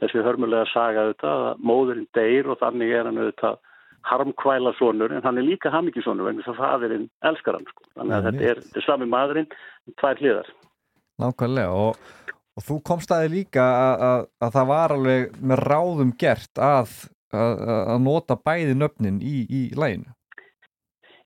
þessi 0.00 0.24
hörmulega 0.24 0.68
saga 0.70 1.06
auðvitað 1.06 1.44
að 1.48 1.66
móðurinn 1.70 2.08
deyr 2.16 2.50
og 2.52 2.60
þannig 2.62 2.94
er 2.94 3.08
hann 3.08 3.20
auðvitað 3.20 3.58
harmkvæla 4.08 4.72
sonur 4.78 5.12
en 5.14 5.22
hann 5.24 5.38
er 5.38 5.46
líka 5.46 5.70
hamingjusonur 5.72 6.28
vegna 6.28 6.44
þess 6.44 6.54
að 6.54 6.60
fadirinn 6.62 7.06
elskar 7.28 7.58
hann. 7.58 7.68
Sko. 7.70 7.86
Þannig 7.98 8.16
að 8.16 8.22
Já, 8.22 8.28
þetta 8.28 8.50
er, 8.50 8.62
er 8.76 8.86
sami 8.86 9.08
maðurinn, 9.10 9.50
tvær 10.00 10.22
hliðar. 10.22 10.50
Nákvæmlega 11.22 11.76
og, 11.84 12.00
og 12.58 12.66
þú 12.66 12.78
komst 12.88 13.14
að 13.14 13.26
því 13.26 13.32
líka 13.36 13.68
að, 13.68 14.06
að, 14.08 14.24
að 14.46 14.56
það 14.56 14.72
var 14.72 14.96
alveg 14.96 15.38
með 15.52 15.64
ráðum 15.70 16.16
gert 16.18 16.62
að, 16.72 16.96
að, 17.30 17.62
að 17.94 18.02
nota 18.08 18.38
bæði 18.40 18.76
nöfnin 18.80 19.22
í, 19.22 19.36
í 19.46 19.62
læginu. 19.78 20.12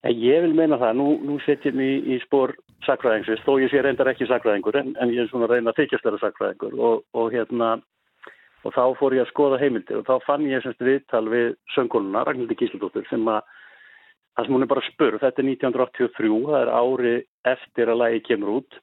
En 0.07 0.15
ég 0.23 0.45
vil 0.45 0.55
meina 0.55 0.79
það, 0.79 1.01
nú, 1.01 1.09
nú 1.27 1.41
setjum 1.43 1.81
ég 1.83 1.97
í, 1.97 2.15
í 2.15 2.23
spór 2.23 2.53
sakfræðingsins, 2.87 3.43
þó 3.43 3.57
ég 3.59 3.73
sé 3.73 3.81
reyndar 3.83 4.13
ekki 4.13 4.29
sakfræðingur 4.29 4.77
en, 4.79 4.93
en 5.01 5.11
ég 5.11 5.25
er 5.25 5.31
svona 5.31 5.49
reyna 5.51 5.73
að 5.73 5.81
þykjast 5.81 6.07
vera 6.07 6.21
sakfræðingur 6.23 6.77
og, 6.77 7.01
og 7.17 7.33
hérna 7.35 7.77
og 8.67 8.75
þá 8.75 8.83
fór 8.99 9.17
ég 9.17 9.25
að 9.25 9.31
skoða 9.33 9.61
heimildir 9.63 10.01
og 10.01 10.09
þá 10.09 10.27
fann 10.27 10.49
ég 10.51 10.65
semst 10.65 10.83
viðtal 10.83 11.25
við 11.31 11.55
söngkonuna 11.77 12.25
Ragnhildi 12.27 12.59
Gísildóttur 12.59 13.07
sem 13.11 13.25
að 13.31 13.41
það 14.37 14.49
sem 14.49 14.57
hún 14.57 14.67
er 14.67 14.73
bara 14.73 14.89
spurð, 14.91 15.23
þetta 15.23 15.43
er 15.43 15.49
1983 15.53 16.43
það 16.51 16.61
er 16.61 16.73
ári 16.75 17.15
eftir 17.55 17.93
að 17.93 18.01
lagi 18.03 18.23
kemur 18.27 18.59
út 18.59 18.79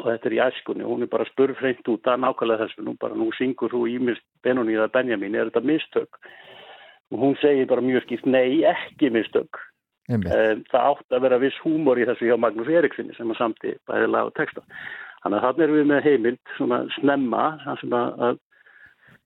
og 0.00 0.06
þetta 0.08 0.28
er 0.28 0.36
í 0.36 0.42
æskunni 0.44 0.88
hún 0.88 1.04
er 1.04 1.12
bara 1.12 1.28
spurð 1.30 1.60
hreint 1.60 1.88
út 1.92 2.08
að 2.08 2.22
nákvæmlega 2.24 2.66
þessu 2.66 2.84
nú 2.84 2.96
bara 3.00 3.16
nú 3.16 3.30
syngur 3.38 3.72
þú 3.72 3.86
ímist 3.94 4.24
Benoni 4.44 4.76
eða 4.76 4.92
Benjamin, 4.92 5.36
er 5.36 5.50
þetta 5.50 5.66
mistök 5.70 6.20
og 7.10 7.18
hún 7.18 7.36
segir 7.40 7.68
bara 7.68 7.84
mjög 7.84 8.06
skipt 8.06 8.26
nei, 8.26 8.62
ekki 8.66 9.10
mistök. 9.10 9.58
Um, 10.10 10.24
það 10.70 10.86
átt 10.86 11.14
að 11.14 11.24
vera 11.26 11.38
viss 11.42 11.58
húmor 11.62 11.98
í 12.00 12.06
þessu 12.08 12.26
hjá 12.26 12.36
Magnús 12.40 12.70
Erikssoni 12.70 13.14
sem 13.14 13.30
að 13.30 13.38
samti 13.38 13.74
bæði 13.86 14.08
lag 14.10 14.30
og 14.30 14.34
texta. 14.38 14.62
Þannig 15.22 15.38
að 15.38 15.44
þannig 15.46 15.64
erum 15.66 15.78
við 15.78 15.88
með 15.90 16.06
heimild 16.06 16.54
svona 16.56 16.78
snemma 16.96 17.44
sem 17.82 17.94
að 17.94 18.38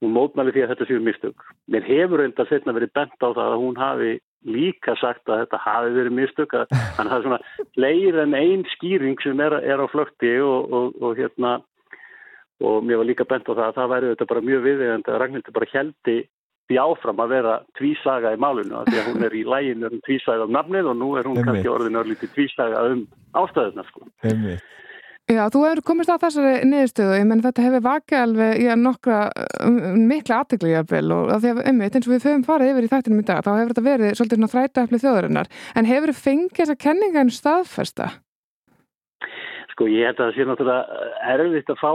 hún 0.03 0.15
mótmæli 0.15 0.55
því 0.55 0.65
að 0.65 0.73
þetta 0.73 0.89
séu 0.89 1.03
mistök. 1.03 1.45
Mér 1.71 1.87
hefur 1.89 2.23
reynda 2.23 2.47
setna 2.49 2.75
verið 2.77 2.95
bent 2.97 3.19
á 3.23 3.29
það 3.29 3.45
að 3.45 3.61
hún 3.63 3.77
hafi 3.81 4.13
líka 4.45 4.95
sagt 5.01 5.29
að 5.29 5.45
þetta 5.45 5.61
hafi 5.65 5.93
verið 5.95 6.17
mistök 6.19 6.57
að 6.59 6.67
að 6.75 6.99
það 6.99 7.15
er 7.17 7.25
svona 7.27 7.41
leir 7.81 8.19
en 8.25 8.35
ein 8.37 8.65
skýring 8.75 9.17
sem 9.25 9.41
er, 9.41 9.57
er 9.65 9.81
á 9.81 9.87
flökti 9.89 10.35
og, 10.45 10.73
og, 10.73 10.99
og 11.01 11.17
hérna 11.17 11.57
og 12.65 12.85
mér 12.85 13.01
var 13.01 13.09
líka 13.09 13.27
bent 13.29 13.49
á 13.49 13.53
það 13.55 13.67
að 13.67 13.77
það 13.79 13.93
væri 13.95 14.11
þetta 14.13 14.31
bara 14.31 14.47
mjög 14.49 14.65
viðegandi 14.69 15.13
að 15.13 15.21
Ragnhildur 15.23 15.57
bara 15.57 15.73
heldi 15.73 16.19
því 16.65 16.79
áfram 16.81 17.21
að 17.21 17.33
vera 17.35 17.55
tvísaga 17.79 18.33
í 18.33 18.41
málinu 18.41 18.79
af 18.79 18.87
því 18.89 19.01
að 19.01 19.09
hún 19.11 19.27
er 19.27 19.35
í 19.37 19.43
læginu 19.45 19.91
um 19.91 20.05
tvísaga 20.07 20.47
um 20.47 20.55
nafnið 20.55 20.93
og 20.93 20.97
nú 21.01 21.11
er 21.21 21.29
hún 21.29 21.43
kannski 21.45 21.73
orðin 21.73 22.01
örlítið 22.01 22.33
tvísaga 22.37 22.85
um 22.93 23.03
ástæðuna 23.37 23.85
sko. 23.89 24.07
Einmitt. 24.25 24.71
Já, 25.25 25.47
þú 25.49 25.61
hefur 25.65 25.81
komist 25.89 26.11
á 26.13 26.21
þessari 26.21 26.67
niðurstöðu, 26.69 27.13
ég 27.17 27.25
menn 27.25 27.41
þetta 27.41 27.63
hefur 27.65 27.83
vakið 27.87 28.19
alveg 28.19 28.59
í 28.61 28.67
nokkra 28.77 29.21
um, 29.65 29.79
mikla 30.11 30.43
aðtegli 30.43 30.75
jafnvel 30.75 31.15
og 31.17 31.31
að 31.33 31.47
því 31.47 31.53
að 31.53 31.61
einmitt 31.71 31.97
eins 31.97 32.09
og 32.09 32.13
við 32.13 32.27
höfum 32.29 32.45
farið 32.45 32.73
yfir 32.75 32.85
í 32.85 32.91
þættinum 32.91 33.23
í 33.23 33.25
dag, 33.31 33.41
þá 33.41 33.49
hefur 33.55 33.73
þetta 33.73 33.85
verið 33.87 34.13
svolítið 34.19 34.39
svona 34.39 34.51
þrætaefli 34.53 35.01
þjóðarinnar, 35.01 35.49
en 35.81 35.89
hefur 35.89 36.13
þið 36.13 36.21
fengið 36.27 36.61
þessa 36.61 36.77
kenninga 36.85 37.23
en 37.25 37.33
staðfesta? 37.39 38.11
Sko 39.73 39.89
ég 39.89 40.11
held 40.11 40.21
að 40.21 40.29
það 40.29 40.37
sé 40.37 40.47
náttúrulega 40.51 41.09
erfitt 41.39 41.73
að 41.73 41.81
fá 41.81 41.93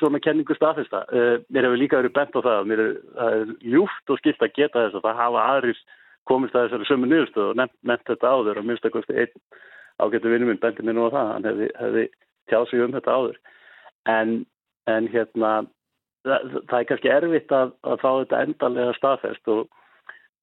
svona 0.00 0.22
kenningu 0.24 0.56
staðfesta. 0.56 1.02
Uh, 1.12 1.36
mér 1.52 1.68
hefur 1.68 1.82
líka 1.82 2.00
verið 2.00 2.16
bent 2.16 2.32
á 2.32 2.40
það, 2.48 2.62
mér 2.72 2.84
er, 2.86 2.94
er 3.26 3.52
ljúft 3.74 4.08
og 4.08 4.22
skilt 4.22 4.40
að 4.40 4.56
geta 4.56 4.86
þess 4.86 4.96
að 4.96 5.04
það 5.04 5.20
hafa 5.20 5.44
aðrir 5.52 5.84
komist 6.32 6.56
að 6.56 6.70
þessari 6.70 6.88
sömu 6.88 7.12
niðurstöðu 7.12 7.52
og 7.52 7.60
nefnt, 7.60 7.76
nefnt 7.92 8.08
þetta 8.08 8.32
áður 8.32 8.62
og 8.62 8.70
minnst 8.70 8.88
að 8.88 8.96
ágættu 10.00 10.32
vinnum 10.32 10.48
minn 10.48 10.60
bendi 10.60 10.84
mér 10.84 10.96
nú 10.96 11.06
á 11.08 11.14
það, 11.14 11.30
hann 11.34 11.48
hefði, 11.50 11.66
hefði 11.76 12.04
tjáð 12.50 12.70
sig 12.70 12.84
um 12.84 12.96
þetta 12.96 13.16
áður. 13.16 13.36
En, 14.10 14.32
en 14.90 15.10
hérna, 15.12 15.52
það, 16.26 16.56
það 16.70 16.78
er 16.80 16.88
kannski 16.88 17.12
erfitt 17.14 17.54
að, 17.54 17.76
að 17.86 18.02
fá 18.02 18.10
þetta 18.10 18.42
endalega 18.46 18.96
staðfest 18.98 19.52
og, 19.54 19.62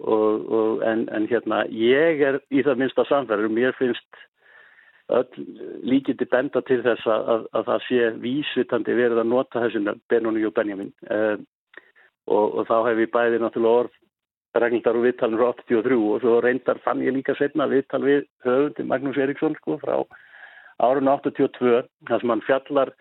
og, 0.03 0.47
og 0.59 0.87
en, 0.87 1.05
en 1.13 1.27
hérna, 1.29 1.65
ég 1.73 2.23
er 2.29 2.39
í 2.49 2.63
það 2.65 2.83
minnsta 2.83 3.07
samverður, 3.09 3.53
mér 3.53 3.77
finnst 3.79 4.25
öll 5.07 5.45
líkindi 5.87 6.27
benda 6.27 6.61
til 6.67 6.81
þess 6.83 7.05
að, 7.07 7.29
að, 7.33 7.45
að 7.55 7.69
það 7.69 7.85
sé 7.85 8.09
vísvitandi 8.23 8.95
verið 8.97 9.21
að 9.21 9.29
nota 9.31 9.61
þessu 9.63 9.83
nöfn, 9.83 10.01
Benoni 10.11 10.43
og 10.43 10.55
Benjamin 10.57 10.91
uh, 11.07 11.37
og, 12.27 12.57
og 12.59 12.67
þá 12.67 12.75
hef 12.89 13.01
ég 13.05 13.13
bæði 13.13 13.39
náttúrulega 13.39 13.85
orð 13.85 13.95
reglindar 14.57 14.97
og 14.97 15.05
viðtalin 15.05 15.39
frá 15.39 15.51
83 15.61 15.97
og 16.01 16.23
svo 16.23 16.37
reyndar 16.43 16.81
fann 16.83 17.03
ég 17.05 17.15
líka 17.15 17.35
setna 17.37 17.69
viðtal 17.71 18.01
við 18.03 18.25
höfundi 18.43 18.87
Magnús 18.89 19.19
Eriksson 19.21 19.55
sko 19.61 19.77
frá 19.83 19.95
árun 20.83 21.09
82 21.11 21.83
þar 22.07 22.21
sem 22.21 22.33
hann 22.33 22.45
fjallar 22.45 22.93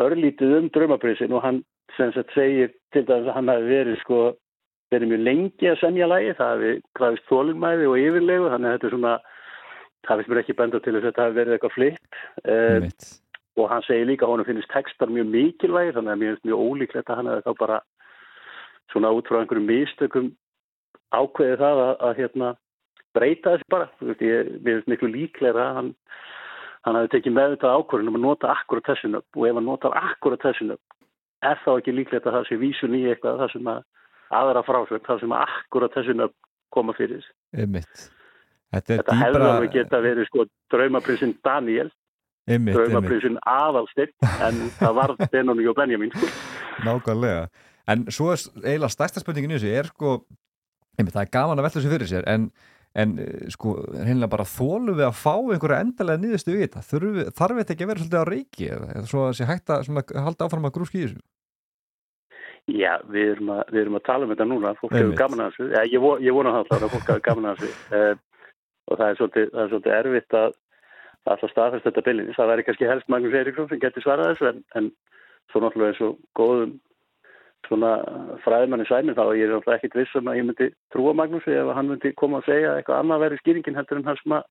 örlítið 0.00 0.56
um 0.58 0.70
drömaprisin 0.74 1.34
og 1.34 1.44
hann 1.44 1.62
sem 1.96 2.12
sagt 2.14 2.34
segir 2.34 2.72
til 2.94 3.04
þess 3.06 3.28
að 3.28 3.36
hann 3.36 3.52
hafi 3.52 3.70
verið 3.70 4.00
sko 4.02 4.20
verið 4.94 5.10
mjög 5.10 5.24
lengi 5.28 5.70
að 5.70 5.80
semja 5.82 6.08
lægi 6.10 6.36
það 6.38 6.52
hafi 6.54 6.72
krafist 6.98 7.30
þólumæði 7.30 7.90
og 7.90 7.98
yfirlegu 8.02 8.52
þannig 8.52 8.70
að 8.70 8.76
þetta 8.76 8.88
er 8.88 8.94
svona 8.96 9.14
það 10.04 10.16
finnst 10.16 10.32
mér 10.32 10.42
ekki 10.42 10.58
benda 10.60 10.80
til 10.80 10.94
þess 10.94 11.02
að 11.02 11.10
þetta 11.10 11.26
hafi 11.26 11.38
verið 11.40 11.56
eitthvað 11.56 11.76
flitt 11.78 12.22
um, 12.54 12.88
og 13.54 13.68
hann 13.70 13.84
segir 13.86 14.08
líka 14.10 14.26
að 14.26 14.34
honum 14.34 14.48
finnst 14.48 14.72
textar 14.74 15.12
mjög 15.14 15.30
mikilvægir 15.34 15.98
þannig 15.98 16.14
að 16.14 16.22
mér 16.22 16.32
finnst 16.32 16.48
mjög 16.48 16.64
ólíklegt 16.68 17.10
að 17.10 17.20
hann 17.20 17.30
hefði 17.32 17.46
þá 17.46 17.62
bara 17.62 17.82
svona 18.92 19.12
út 19.14 19.30
frá 19.30 19.40
einhverjum 19.40 19.68
mistökum 19.70 20.32
ákveðið 21.14 21.62
það 21.62 21.82
að, 21.84 21.94
að 22.08 22.20
hérna, 22.20 22.50
breyta 23.14 23.54
þessu 23.54 23.70
bara. 23.72 23.88
Ég, 24.02 24.50
mér 24.60 24.78
finnst 24.78 24.90
miklu 24.92 25.10
líklega 25.12 25.68
að 25.68 25.78
hann 25.78 25.90
hann 26.84 26.98
hafi 26.98 27.12
tekið 27.14 27.36
með 27.36 27.54
þetta 27.54 27.74
ákvörðin 27.78 28.10
um 28.12 28.18
að 28.18 28.26
nota 28.26 28.52
akkurat 28.52 28.88
þessin 28.90 29.18
upp 29.20 29.38
og 29.38 29.48
ef 29.48 29.58
hann 29.58 29.68
notar 29.68 29.96
akkurat 29.98 30.44
þessin 30.44 30.74
upp 30.76 30.98
er 31.44 31.60
þá 31.64 31.70
ekki 31.74 31.94
líklegt 31.94 32.28
að 32.28 32.38
það 32.38 32.48
sé 32.48 32.58
vísun 32.60 32.96
í 32.96 33.04
eitthvað 33.10 33.40
það 33.42 33.54
sem 33.54 33.70
að 33.72 33.82
aðra 34.34 34.64
frásögn 34.66 35.06
það 35.06 35.22
sem 35.22 35.34
að 35.36 35.46
akkurat 35.48 35.96
þessin 35.96 36.24
upp 36.26 36.36
koma 36.74 36.94
fyrir 36.96 37.24
Einmitt. 37.54 38.08
Þetta, 38.74 38.96
Þetta 38.98 39.18
hefði 39.20 39.48
alveg 39.48 39.74
geta 39.76 40.00
verið 40.02 40.26
sko 40.26 40.46
draumaprinsinn 40.72 41.36
Daniel, 41.46 41.90
draumaprinsinn 42.48 43.36
Aðalsteinn, 43.46 44.14
en 44.42 44.62
það 44.80 44.96
var 44.98 45.14
Benoni 45.32 45.68
og 45.70 45.76
Benjamin 45.78 46.10
sko. 46.14 46.30
Nákvæmlega. 46.82 47.44
En 47.92 48.06
svo 48.14 48.32
er 48.32 48.40
eiginlega 48.64 48.90
stærsta 48.90 49.22
spurningin 49.22 49.54
í 49.54 49.58
þessu 49.60 49.70
er 49.78 49.90
sko, 49.92 50.16
einmitt, 50.98 51.14
það 51.14 51.22
er 51.22 51.32
gaman 51.36 51.60
að 51.60 51.68
velta 51.68 51.78
þessu 51.78 51.92
fyrir 51.94 52.10
sér, 52.10 52.26
en, 52.32 52.48
en 52.94 53.14
eh, 53.18 53.46
sko, 53.54 53.74
reynilega 53.90 54.30
bara 54.36 54.46
þólum 54.48 54.98
við 54.98 55.06
að 55.08 55.16
fá 55.18 55.32
einhverja 55.34 55.84
endalega 55.84 56.22
nýðustu 56.22 56.54
við 56.54 56.66
þetta. 56.66 56.82
Þarf 57.34 57.60
þetta 57.60 57.74
ekki 57.74 57.86
að 57.86 57.90
vera 57.92 58.02
svolítið 58.04 58.22
á 58.22 58.30
reiki 58.30 58.68
eða, 58.70 58.90
eða 58.94 59.10
svo 59.10 59.24
að 59.28 59.38
sé 59.38 59.48
hægt 59.48 59.72
að 59.74 59.86
svona, 59.88 60.04
halda 60.26 60.46
áfram 60.48 60.68
að 60.68 60.76
grúski 60.78 61.00
í 61.00 61.06
þessu? 61.08 61.24
Já, 62.72 62.94
við 63.12 63.34
erum, 63.34 63.50
að, 63.52 63.64
við 63.74 63.80
erum 63.82 63.98
að 63.98 64.04
tala 64.06 64.24
um 64.24 64.30
þetta 64.32 64.44
núna, 64.48 64.70
fólk 64.80 64.94
hefur 64.96 65.18
gaman 65.18 65.42
að 65.44 65.50
þessu, 65.52 65.66
ég, 65.92 66.00
vo- 66.00 66.20
ég 66.24 66.36
vona 66.36 66.54
það 66.54 66.86
að 66.86 66.94
fólk 66.94 67.10
hefur 67.10 67.24
gaman 67.26 67.50
að 67.50 67.58
þessu 67.60 67.98
uh, 67.98 68.14
og 68.88 69.00
það 69.00 69.08
er, 69.10 69.18
svolítið, 69.18 69.50
það 69.50 69.64
er 69.64 69.72
svolítið 69.74 69.96
erfitt 69.98 70.38
að 70.38 70.54
alltaf 71.24 71.52
staðfest 71.52 71.86
þetta 71.88 72.04
byllinis. 72.06 72.36
Það 72.38 72.50
væri 72.52 72.64
kannski 72.68 72.88
helst 72.88 73.10
Magnús 73.12 73.36
Eiríksson 73.36 73.68
sem 73.68 73.82
getur 73.82 74.04
svarað 74.04 74.30
þessu 74.32 74.48
en, 74.50 74.58
en 74.80 74.88
svo 75.52 75.62
náttúrulega 75.64 75.92
eins 75.92 76.02
og 76.04 76.18
góðum 76.40 76.74
svona 77.68 77.92
fræðmanni 78.44 78.86
sæminn 78.88 79.16
þá 79.16 79.22
er 79.28 79.38
ég 79.40 79.50
náttúrulega 79.52 79.78
ekkit 79.80 79.96
viss 80.00 80.14
um 80.20 80.28
að 80.32 80.38
ég 80.40 80.46
myndi 80.50 80.68
trúa 80.94 81.14
Magnúsi 81.18 81.54
ef 81.56 81.72
hann 81.76 81.88
myndi 81.92 82.12
koma 82.18 82.40
og 82.42 82.46
segja 82.48 82.72
að 82.74 82.80
eitthvað 82.82 83.00
annað 83.04 83.24
verið 83.24 83.42
skýringin 83.42 83.78
heldur 83.80 84.00
en 84.00 84.08
hann 84.10 84.20
sem 84.22 84.36
að 84.38 84.44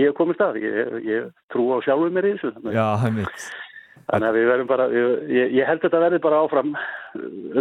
ég 0.00 0.08
hef 0.10 0.16
komist 0.18 0.40
að, 0.42 0.58
ég, 0.64 0.96
ég 1.06 1.28
trú 1.54 1.68
á 1.70 1.78
sjálfum 1.86 2.16
mér 2.16 2.26
í 2.26 2.34
þessu. 2.34 2.50
Þannig, 2.56 2.74
Já, 2.74 2.86
þannig 4.10 4.28
að 4.28 4.36
við 4.40 4.48
verðum 4.50 4.70
bara, 4.72 4.86
ég, 4.90 5.52
ég- 5.54 5.68
held 5.68 5.84
þetta 5.84 6.00
verði 6.02 6.18
bara 6.24 6.40
áfram 6.44 6.72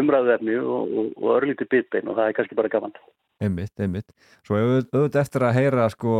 umræðverni 0.01 0.55
og, 0.59 0.93
og, 0.97 1.11
og 1.21 1.35
örlítið 1.37 1.69
bitbein 1.71 2.09
og 2.09 2.17
það 2.17 2.29
er 2.31 2.37
kannski 2.39 2.57
bara 2.57 2.71
gaman. 2.73 2.95
Einmitt, 3.43 3.73
einmitt. 3.81 4.09
Svo 4.47 4.57
auð- 4.57 4.87
auðvitað 4.93 5.21
eftir 5.21 5.45
að 5.45 5.57
heyra 5.59 5.87
sko, 5.93 6.13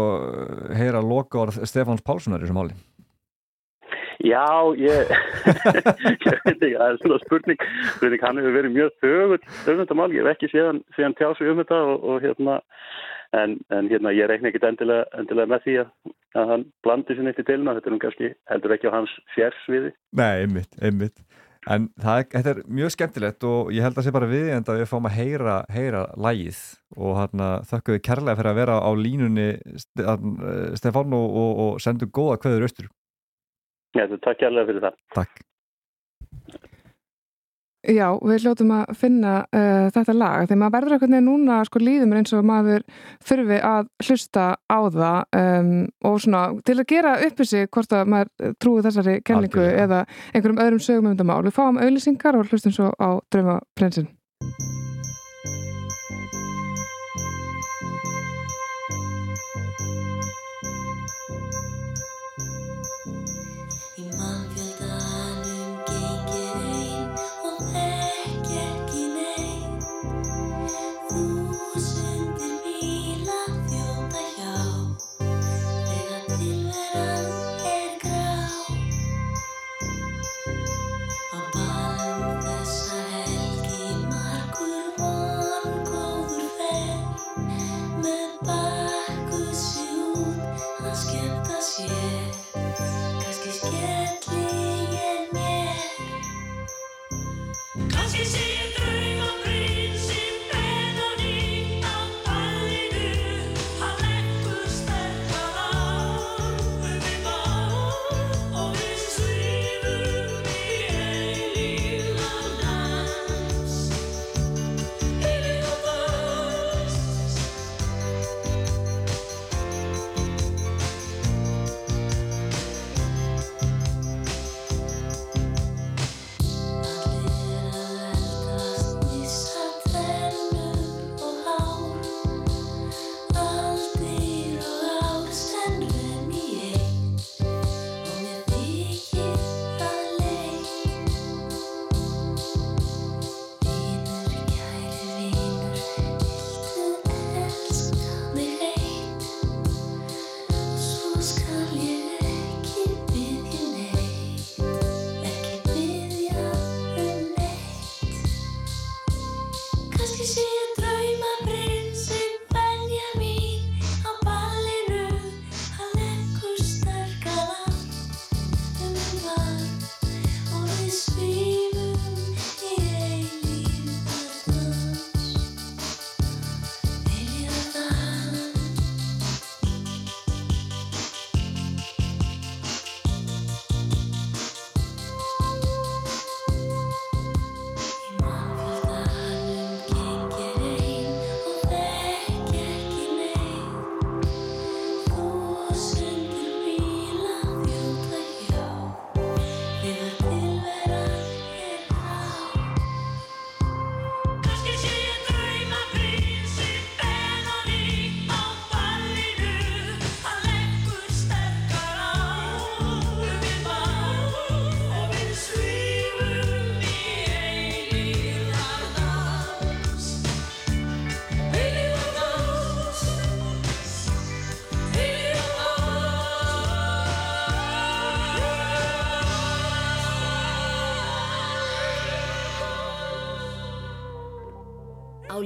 heyra 0.76 1.02
lokaorð 1.04 1.62
Stefáns 1.70 2.04
Pálssonar 2.06 2.42
í 2.42 2.48
þessu 2.48 2.58
máli. 2.58 2.78
Já, 4.24 4.48
ég, 4.80 5.10
ég 6.24 6.38
veit 6.46 6.62
ekki, 6.64 6.76
það 6.78 6.86
er 6.86 7.00
svona 7.02 7.18
spurning, 7.26 7.66
spurning 7.98 8.22
hann 8.24 8.40
hefur 8.40 8.56
verið 8.56 8.76
mjög 8.78 8.94
þögull 9.04 9.40
um 9.42 9.82
þetta 9.82 9.98
mál, 10.00 10.14
ég 10.16 10.24
hef 10.24 10.38
ekki 10.38 10.50
séðan, 10.54 10.80
séðan 10.96 11.18
tjá 11.20 11.28
sig 11.36 11.52
um 11.52 11.60
þetta 11.60 11.80
og, 11.90 12.08
og 12.08 12.24
hérna, 12.24 12.56
en, 13.36 13.58
en 13.76 13.92
hérna 13.92 14.14
ég 14.16 14.32
reikna 14.32 14.48
ekkit 14.54 14.70
endilega, 14.70 15.10
endilega 15.20 15.52
með 15.52 15.68
því 15.68 15.76
að, 15.82 15.92
að 16.40 16.54
hann 16.54 16.66
blandi 16.88 17.18
sér 17.18 17.28
neitt 17.28 17.44
í 17.44 17.48
tilna, 17.52 17.76
þetta 17.76 17.92
er 17.92 17.96
nú 17.98 18.02
kannski 18.06 18.32
heldur 18.54 18.78
ekki 18.78 18.94
á 18.94 18.96
hans 18.96 19.18
sérsviði. 19.36 19.92
Nei, 20.16 20.32
einmitt, 20.46 20.80
einmitt. 20.80 21.20
En 21.72 21.92
það, 22.00 22.24
þetta 22.32 22.56
er 22.56 22.64
mjög 22.80 22.96
skemmtilegt 22.96 23.46
og 23.48 23.76
ég 23.76 23.86
held 23.86 24.00
að 24.00 24.08
sé 24.08 24.16
bara 24.16 24.32
við 24.32 24.50
en 24.56 24.66
að 24.68 24.82
við 24.82 24.90
fáum 24.92 25.08
að 25.08 25.20
heyra, 25.20 25.60
heyra 25.72 26.08
lægið 26.20 26.64
og 26.96 27.14
hérna 27.20 27.54
þökkum 27.68 27.96
við 27.96 28.04
kærlega 28.08 28.40
fyrir 28.40 28.52
að 28.52 28.60
vera 28.60 28.82
á 28.84 28.92
línunni 29.00 29.48
eh, 29.60 30.76
Stefán 30.80 31.16
og, 31.16 31.40
og, 31.44 31.64
og 31.68 31.80
sendu 31.84 32.08
góða 32.12 32.40
kveður 32.44 32.68
austur. 32.68 32.92
Já, 33.94 34.08
takk 34.18 34.40
kærlega 34.42 34.70
fyrir 34.70 34.86
það. 34.88 35.02
Takk. 35.14 35.44
Já, 37.84 38.14
við 38.24 38.46
hljótum 38.46 38.70
að 38.72 38.92
finna 38.96 39.32
uh, 39.52 39.90
þetta 39.92 40.14
lag 40.16 40.46
þegar 40.46 40.60
maður 40.62 40.76
verður 40.78 40.94
eitthvað 40.96 41.26
núna 41.26 41.58
sko 41.68 41.82
líðum 41.84 42.14
eins 42.16 42.32
og 42.32 42.46
maður 42.48 42.86
þurfi 43.28 43.58
að 43.68 43.90
hlusta 44.06 44.46
á 44.72 44.80
það 44.96 45.42
um, 45.42 45.74
og 46.08 46.16
svona 46.24 46.46
til 46.64 46.78
að 46.78 46.88
gera 46.94 47.18
uppi 47.28 47.48
sig 47.50 47.68
hvort 47.68 47.98
að 47.98 48.14
maður 48.14 48.56
trúi 48.64 48.86
þessari 48.88 49.18
kenningu 49.28 49.66
Algjörlega. 49.66 49.84
eða 49.84 50.00
einhverjum 50.32 50.64
öðrum 50.64 50.84
sögum 50.88 51.10
um 51.10 51.18
þetta 51.18 51.28
mál. 51.28 51.44
Við 51.44 51.58
fáum 51.60 51.82
auðlýsingar 51.84 52.40
og 52.40 52.48
hlustum 52.48 52.78
svo 52.78 52.94
á 52.96 53.20
draumaprinsin. 53.36 54.08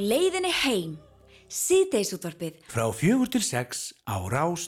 Leiðinni 0.08 0.52
heim, 0.64 0.96
síðdeisútvarpið. 1.52 2.64
Frá 2.72 2.88
fjögur 2.96 3.32
til 3.34 3.44
sex 3.44 3.92
á 4.08 4.16
Rás 4.32 4.68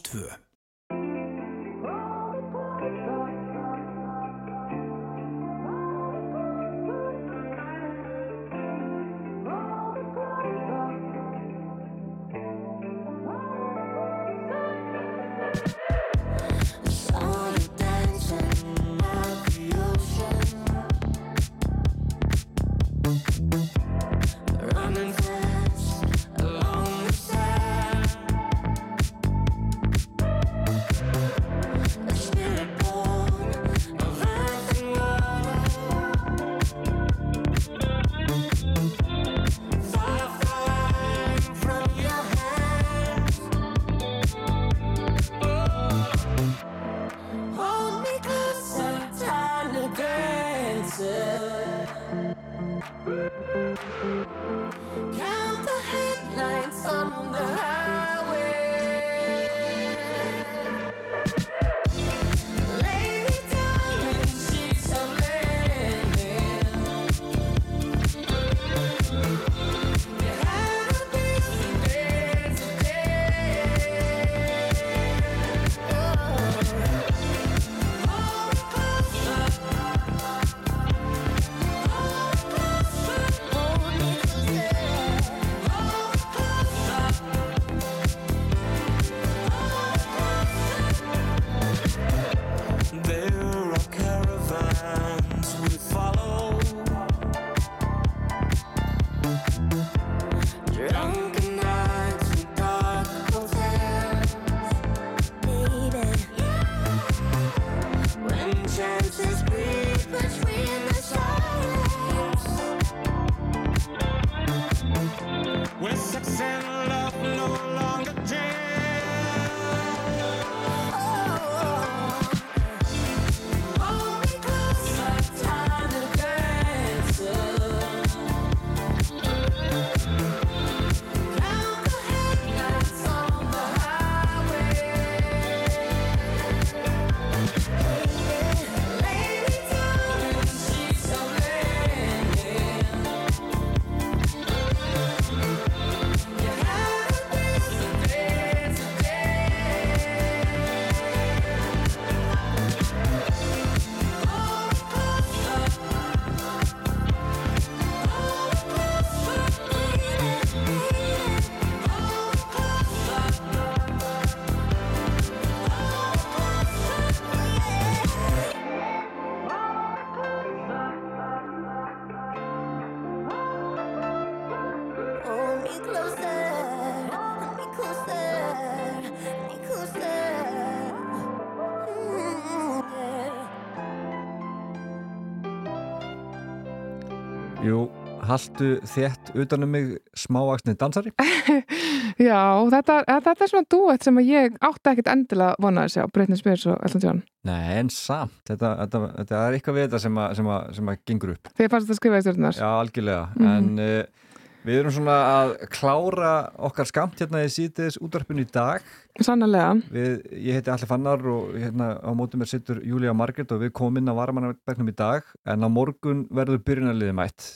Jú, 188.29 188.35
haltu 188.35 188.67
þétt 188.85 189.31
utanum 189.41 189.71
mig 189.73 189.87
smávaksni 190.17 190.75
dansari 190.77 191.11
Já, 192.19 192.41
þetta, 192.73 192.99
þetta 193.07 193.33
er 193.45 193.49
svona 193.51 193.67
duett 193.71 194.03
sem 194.05 194.19
ég 194.25 194.55
átti 194.65 194.91
ekkit 194.91 195.09
endilega 195.11 195.55
vona 195.63 195.85
að 195.87 195.93
sjá, 195.95 196.03
Britney 196.13 196.37
Spears 196.39 196.65
og 196.69 196.79
Elton 196.85 197.03
John. 197.03 197.19
Nei, 197.47 197.77
en 197.79 197.89
samt, 197.93 198.33
þetta, 198.49 198.73
þetta, 198.83 199.01
þetta 199.21 199.41
er 199.47 199.57
eitthvað 199.57 199.77
við 199.79 199.85
þetta 199.87 200.01
sem 200.03 200.17
að, 200.19 200.33
sem 200.39 200.49
að, 200.55 200.71
sem 200.79 200.91
að 200.93 201.03
gengur 201.09 201.33
upp 201.35 201.51
Þið 201.57 201.69
fannst 201.73 201.87
þetta 201.89 201.99
skrifa 202.01 202.19
í 202.19 202.25
stjórnar. 202.25 202.57
Já, 202.59 202.69
algjörlega, 202.83 203.21
Mhm. 203.39 203.53
en 203.55 203.83
uh, 203.85 204.25
við 204.67 204.79
erum 204.81 204.91
svona 204.97 205.15
að 205.37 205.53
klára 205.71 206.33
okkar 206.67 206.89
skamt 206.89 207.21
hérna 207.23 207.45
í 207.47 207.53
sítiðis 207.53 207.95
útvarpinu 208.03 208.43
í 208.43 208.49
dag 208.51 208.83
Sannarlega. 209.23 209.71
við, 209.95 210.19
Ég 210.49 210.59
heiti 210.59 210.73
Alli 210.75 210.89
Fannar 210.89 211.23
og 211.31 211.55
hérna 211.55 211.93
á 212.03 212.11
mótum 212.11 212.43
mér 212.43 212.51
sittur 212.51 212.83
Júlía 212.83 213.15
Margrét 213.15 213.51
og 213.55 213.63
við 213.63 213.71
komum 213.79 213.97
inn 214.03 214.11
á 214.11 214.19
varamannabæknum 214.19 214.91
í 214.91 214.95
dag 214.99 215.23
en 215.47 215.63
á 215.63 215.69
morgun 215.71 216.25
verður 216.27 216.59
byrjunarliði 216.67 217.15
mætt 217.15 217.47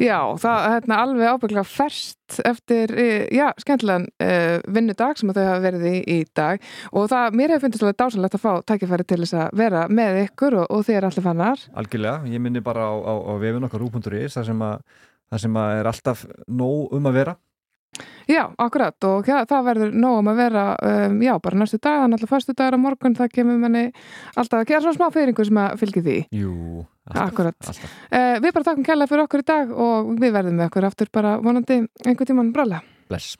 Já, 0.00 0.16
það 0.40 0.62
er 0.64 0.74
hérna, 0.74 0.98
alveg 1.04 1.28
ábygglega 1.34 1.66
ferst 1.68 2.38
eftir, 2.48 2.94
eh, 2.96 3.26
já, 3.36 3.50
skemmtilegan 3.60 4.06
uh, 4.24 4.56
vinnudag 4.72 5.18
sem 5.20 5.28
að 5.28 5.40
þau 5.40 5.48
hafa 5.50 5.64
verið 5.66 5.84
í 5.90 5.98
í 6.14 6.16
dag. 6.36 6.64
Og 6.96 7.10
það, 7.12 7.36
mér 7.36 7.52
hefur 7.52 7.66
fundist 7.66 7.84
alveg 7.84 7.98
dásanlegt 8.00 8.38
að 8.38 8.44
fá 8.46 8.52
tækifæri 8.70 9.06
til 9.10 9.20
þess 9.20 9.36
að 9.42 9.60
vera 9.60 9.84
með 9.92 10.22
ykkur 10.22 10.56
og, 10.62 10.66
og 10.72 10.86
þér 10.88 11.10
allir 11.10 11.26
fannar. 11.26 11.68
Algjörlega, 11.82 12.32
ég 12.32 12.40
minni 12.40 12.64
bara 12.64 12.88
á, 12.88 12.94
á, 12.96 13.14
á 13.28 13.32
vefun 13.42 13.68
okkar 13.68 13.84
rú.is 13.84 14.38
þar 14.38 14.48
sem 14.48 14.66
að 14.70 14.80
þar 15.30 15.44
sem 15.44 15.60
að 15.60 15.76
er 15.76 15.90
alltaf 15.90 16.26
nóg 16.48 16.96
um 16.96 17.08
að 17.10 17.20
vera. 17.20 17.36
Já, 18.30 18.44
akkurat. 18.62 18.94
Og 19.04 19.28
ja, 19.28 19.42
það 19.48 19.66
verður 19.66 19.96
nóg 19.98 20.20
um 20.20 20.30
að 20.30 20.40
vera, 20.40 20.64
um, 20.86 21.18
já, 21.24 21.32
bara 21.42 21.58
næstu 21.58 21.80
dag, 21.82 22.04
þannig 22.04 22.20
alltaf 22.20 22.32
fyrstu 22.32 22.54
dagur 22.56 22.78
á 22.78 22.84
morgun, 22.84 23.16
það 23.18 23.32
kemur 23.34 23.58
manni 23.60 23.84
alltaf 24.38 24.62
að 24.62 24.68
gera 24.70 24.82
svona 24.84 24.96
smá 24.98 25.08
fyrringu 25.14 25.46
sem 25.46 25.60
að 25.60 25.76
fylgi 25.82 26.04
því. 26.06 26.18
Jú, 26.38 26.84
Akkurat. 27.14 27.56
alltaf. 27.66 27.98
Uh, 28.10 28.38
við 28.40 28.54
bara 28.56 28.66
takkum 28.70 28.86
kærlega 28.86 29.10
fyrir 29.10 29.26
okkur 29.26 29.44
í 29.44 29.48
dag 29.50 29.76
og 29.88 30.10
við 30.20 30.34
verðum 30.38 30.58
með 30.60 30.70
okkur 30.70 30.88
aftur 30.90 31.12
bara 31.12 31.36
vonandi 31.42 31.82
einhvern 32.06 32.32
tímann 32.32 32.52
brálega. 32.54 32.84
Bless 33.10 33.38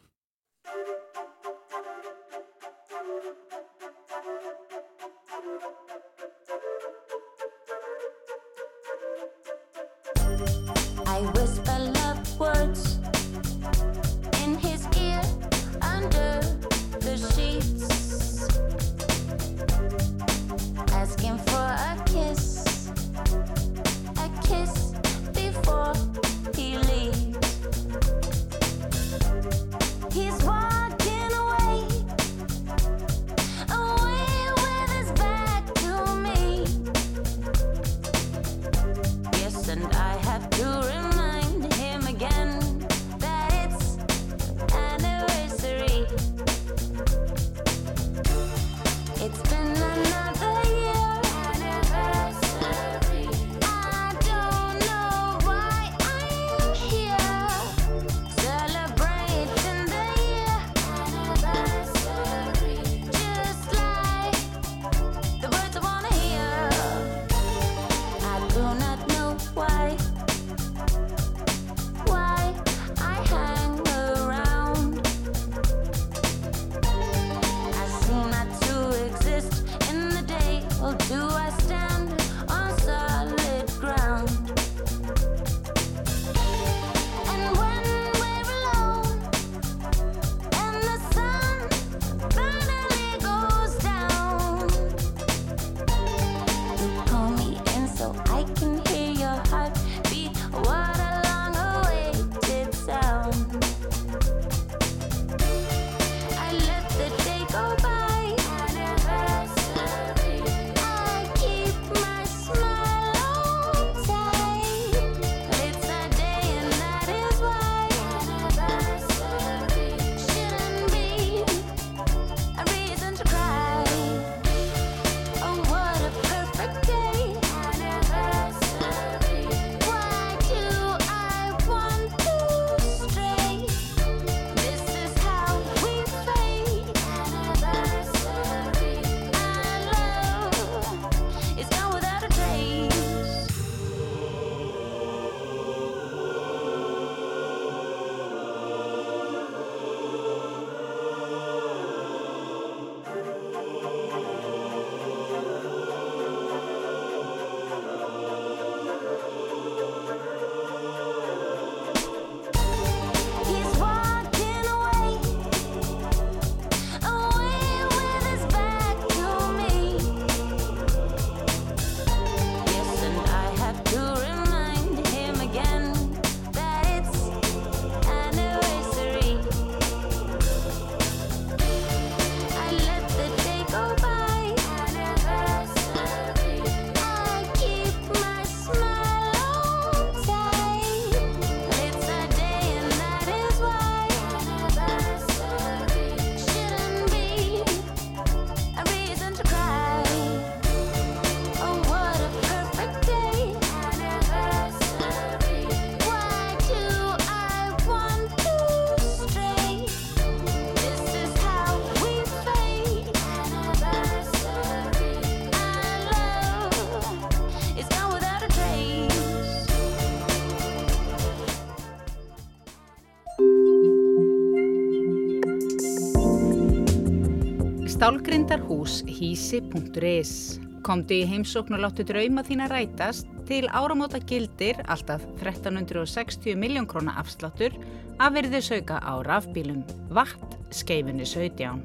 Hísi.is 229.40 230.60
Komdu 230.84 231.16
í 231.16 231.24
heimsókn 231.24 231.72
og 231.72 231.80
láttu 231.80 232.04
drauma 232.04 232.42
þína 232.44 232.66
rætast 232.68 233.30
Til 233.48 233.70
áramóta 233.72 234.18
gildir 234.20 234.82
alltaf 234.84 235.22
1360 235.38 236.58
miljón 236.60 236.84
króna 236.84 237.14
afsláttur 237.16 237.72
af 238.20 238.34
virði 238.34 238.60
sauka 238.60 238.98
á 239.00 239.16
rafbílum, 239.24 239.80
vatn, 240.12 240.44
skeifinni 240.68 241.24
17. 241.24 241.80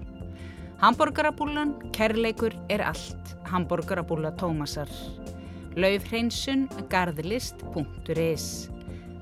Hamborgarabúlan, 0.83 1.71
kærleikur 1.95 2.51
er 2.67 2.83
allt, 2.89 3.31
hamborgarabúla 3.47 4.35
Tómasar. 4.35 4.91
Laufhreinsun, 5.79 6.67
garðlist.is. 6.91 8.51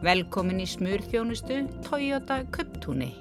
Velkomin 0.02 0.66
í 0.66 0.70
smurþjónustu 0.74 1.62
Toyota 1.86 2.42
Kuptúni. 2.50 3.14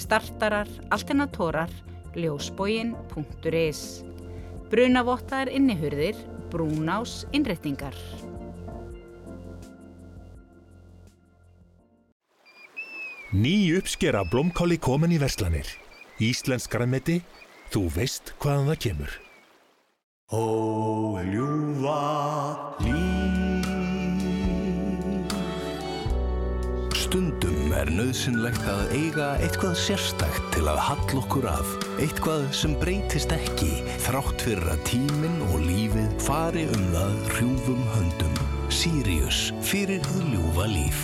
Startarar, 0.00 0.72
alternatorar, 0.88 1.80
ljósbógin.is. 2.16 4.06
Brunavottaðar 4.66 5.52
innihurðir, 5.54 6.18
brúnás 6.50 7.20
innrettingar. 7.36 7.94
Ný 13.36 13.76
uppskera 13.78 14.24
blómkáli 14.30 14.78
komin 14.82 15.14
í 15.14 15.20
verslanir. 15.22 15.68
Íslensk 16.22 16.72
græmeti, 16.72 17.20
þú 17.70 17.86
veist 17.94 18.34
hvaðan 18.42 18.72
það 18.72 18.82
kemur. 18.86 19.18
Ó, 20.34 20.42
ljúfa 21.22 22.00
líf 22.82 23.55
er 27.76 27.90
nöðsynlegt 27.92 28.64
að 28.70 28.92
eiga 28.96 29.26
eitthvað 29.44 29.74
sérstakt 29.80 30.44
til 30.54 30.64
að 30.70 30.80
hall 30.86 31.18
okkur 31.20 31.46
af. 31.50 31.72
Eitthvað 32.00 32.46
sem 32.56 32.76
breytist 32.80 33.32
ekki 33.34 33.70
þrátt 34.06 34.44
fyrir 34.46 34.70
að 34.72 34.84
tíminn 34.88 35.42
og 35.50 35.60
lífið 35.64 36.14
fari 36.24 36.64
um 36.72 36.86
það 36.94 37.18
hrjúfum 37.34 37.82
höndum. 37.94 38.38
Sirius 38.72 39.40
fyrir 39.66 40.00
það 40.06 40.32
ljúfa 40.34 40.68
líf. 40.72 41.02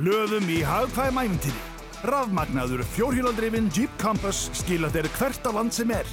Hlöðum 0.00 0.50
í 0.50 0.60
hagkvæm 0.66 1.22
æfintýri. 1.22 1.62
Rafmagnaður 2.04 2.82
fjórhjóladrifin 2.96 3.70
Jeep 3.72 3.92
Compass 4.02 4.50
skila 4.58 4.90
þér 4.92 5.08
hvert 5.14 5.46
á 5.46 5.50
land 5.54 5.72
sem 5.76 5.92
er. 5.94 6.08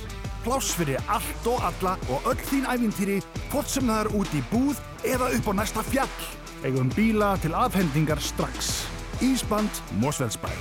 Pláss 0.45 0.76
fyrir 0.78 1.02
allt 1.11 1.49
og 1.49 1.65
alla 1.68 1.98
og 2.10 2.30
öll 2.32 2.45
þín 2.49 2.69
æfintýri, 2.69 3.18
hvort 3.52 3.69
sem 3.69 3.90
það 3.90 4.06
er 4.06 4.14
út 4.22 4.38
í 4.38 4.45
búð 4.53 4.86
eða 5.06 5.34
upp 5.36 5.52
á 5.52 5.53
næsta 5.60 5.84
fjall. 5.90 6.40
Eigum 6.61 6.91
bíla 6.93 7.38
til 7.41 7.55
afhendingar 7.57 8.19
strax. 8.21 8.85
Ísband 9.21 9.79
Mósfellsbæ. 9.97 10.51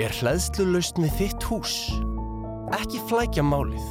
Er 0.00 0.14
hlæðslu 0.16 0.64
laust 0.72 0.96
með 0.96 1.12
þitt 1.18 1.44
hús? 1.50 1.74
Ekki 2.78 3.02
flækja 3.10 3.44
málið. 3.44 3.84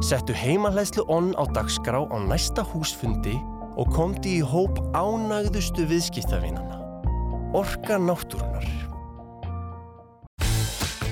Settu 0.00 0.32
heimahlæðslu 0.32 1.04
onn 1.12 1.34
á 1.36 1.44
dagskrá 1.52 2.00
á 2.08 2.16
næsta 2.24 2.64
húsfundi 2.64 3.36
og 3.76 3.92
komdi 3.92 4.38
í 4.38 4.40
hóp 4.40 4.80
ánægðustu 4.96 5.84
viðskiptavinana. 5.92 6.80
Orka 7.52 8.00
náttúrunar. 8.00 8.87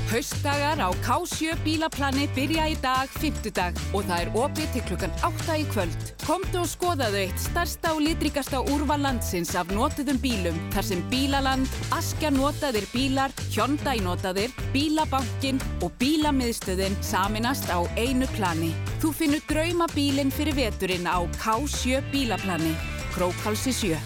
Haustdagar 0.06 0.78
á 0.78 0.94
K7 1.02 1.56
bílaplani 1.64 2.28
byrja 2.30 2.68
í 2.70 2.76
dag, 2.78 3.10
fimmtudag 3.18 3.74
og 3.90 4.04
það 4.06 4.20
er 4.22 4.28
opið 4.38 4.68
til 4.74 4.82
klukkan 4.86 5.16
8 5.26 5.56
í 5.58 5.64
kvöld. 5.72 6.12
Komdu 6.22 6.60
og 6.62 6.68
skoðaðu 6.70 7.24
eitt 7.24 7.42
starsta 7.42 7.90
og 7.96 8.04
litrikasta 8.04 8.60
úrval 8.70 9.02
landsins 9.02 9.50
af 9.58 9.72
notuðum 9.74 10.20
bílum 10.22 10.60
þar 10.74 10.86
sem 10.86 11.02
Bílaland, 11.10 11.66
Askja 11.96 12.30
notaðir 12.30 12.86
bílar, 12.92 13.34
Hyundai 13.50 13.98
notaðir, 14.04 14.54
Bílabankin 14.70 15.58
og 15.82 15.90
Bílamiðstöðin 15.98 16.94
saminast 17.02 17.66
á 17.66 17.82
einu 17.98 18.30
plani. 18.36 18.70
Þú 19.02 19.10
finnur 19.10 19.42
draumabílinn 19.50 20.30
fyrir 20.30 20.54
veturinn 20.54 21.10
á 21.10 21.18
K7 21.42 22.06
bílaplani, 22.14 22.76
Krókhalsi 23.16 23.74
7. 23.74 23.98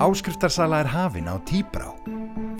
Áskriftarsala 0.00 0.80
er 0.80 0.88
hafin 0.96 1.28
á 1.28 1.36
Tíbrá. 1.44 1.92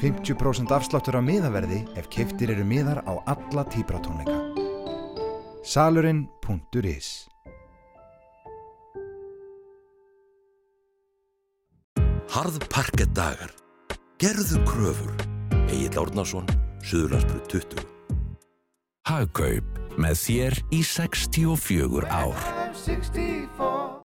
50% 0.03 0.73
afsláttur 0.75 1.15
á 1.15 1.23
miðaverði 1.23 1.85
ef 1.95 2.09
keftir 2.11 2.51
eru 2.51 2.65
miðar 2.67 3.05
á 3.07 3.23
alla 3.31 3.63
Tíbrá-tónleika. 3.71 4.35
Salurinn.is 5.63 7.29
Harðparkett 12.33 13.13
dagar. 13.15 13.53
Gerðu 14.19 14.63
kröfur. 14.67 15.15
Egil 15.69 15.95
Árnason, 16.01 16.49
Suðurlandsbrug 16.83 17.47
20. 17.53 17.87
Hagkaup 19.07 19.81
með 20.01 20.19
þér 20.25 20.61
í 20.73 20.83
64 20.87 22.09
ár. 22.09 22.47
F64 22.73 23.93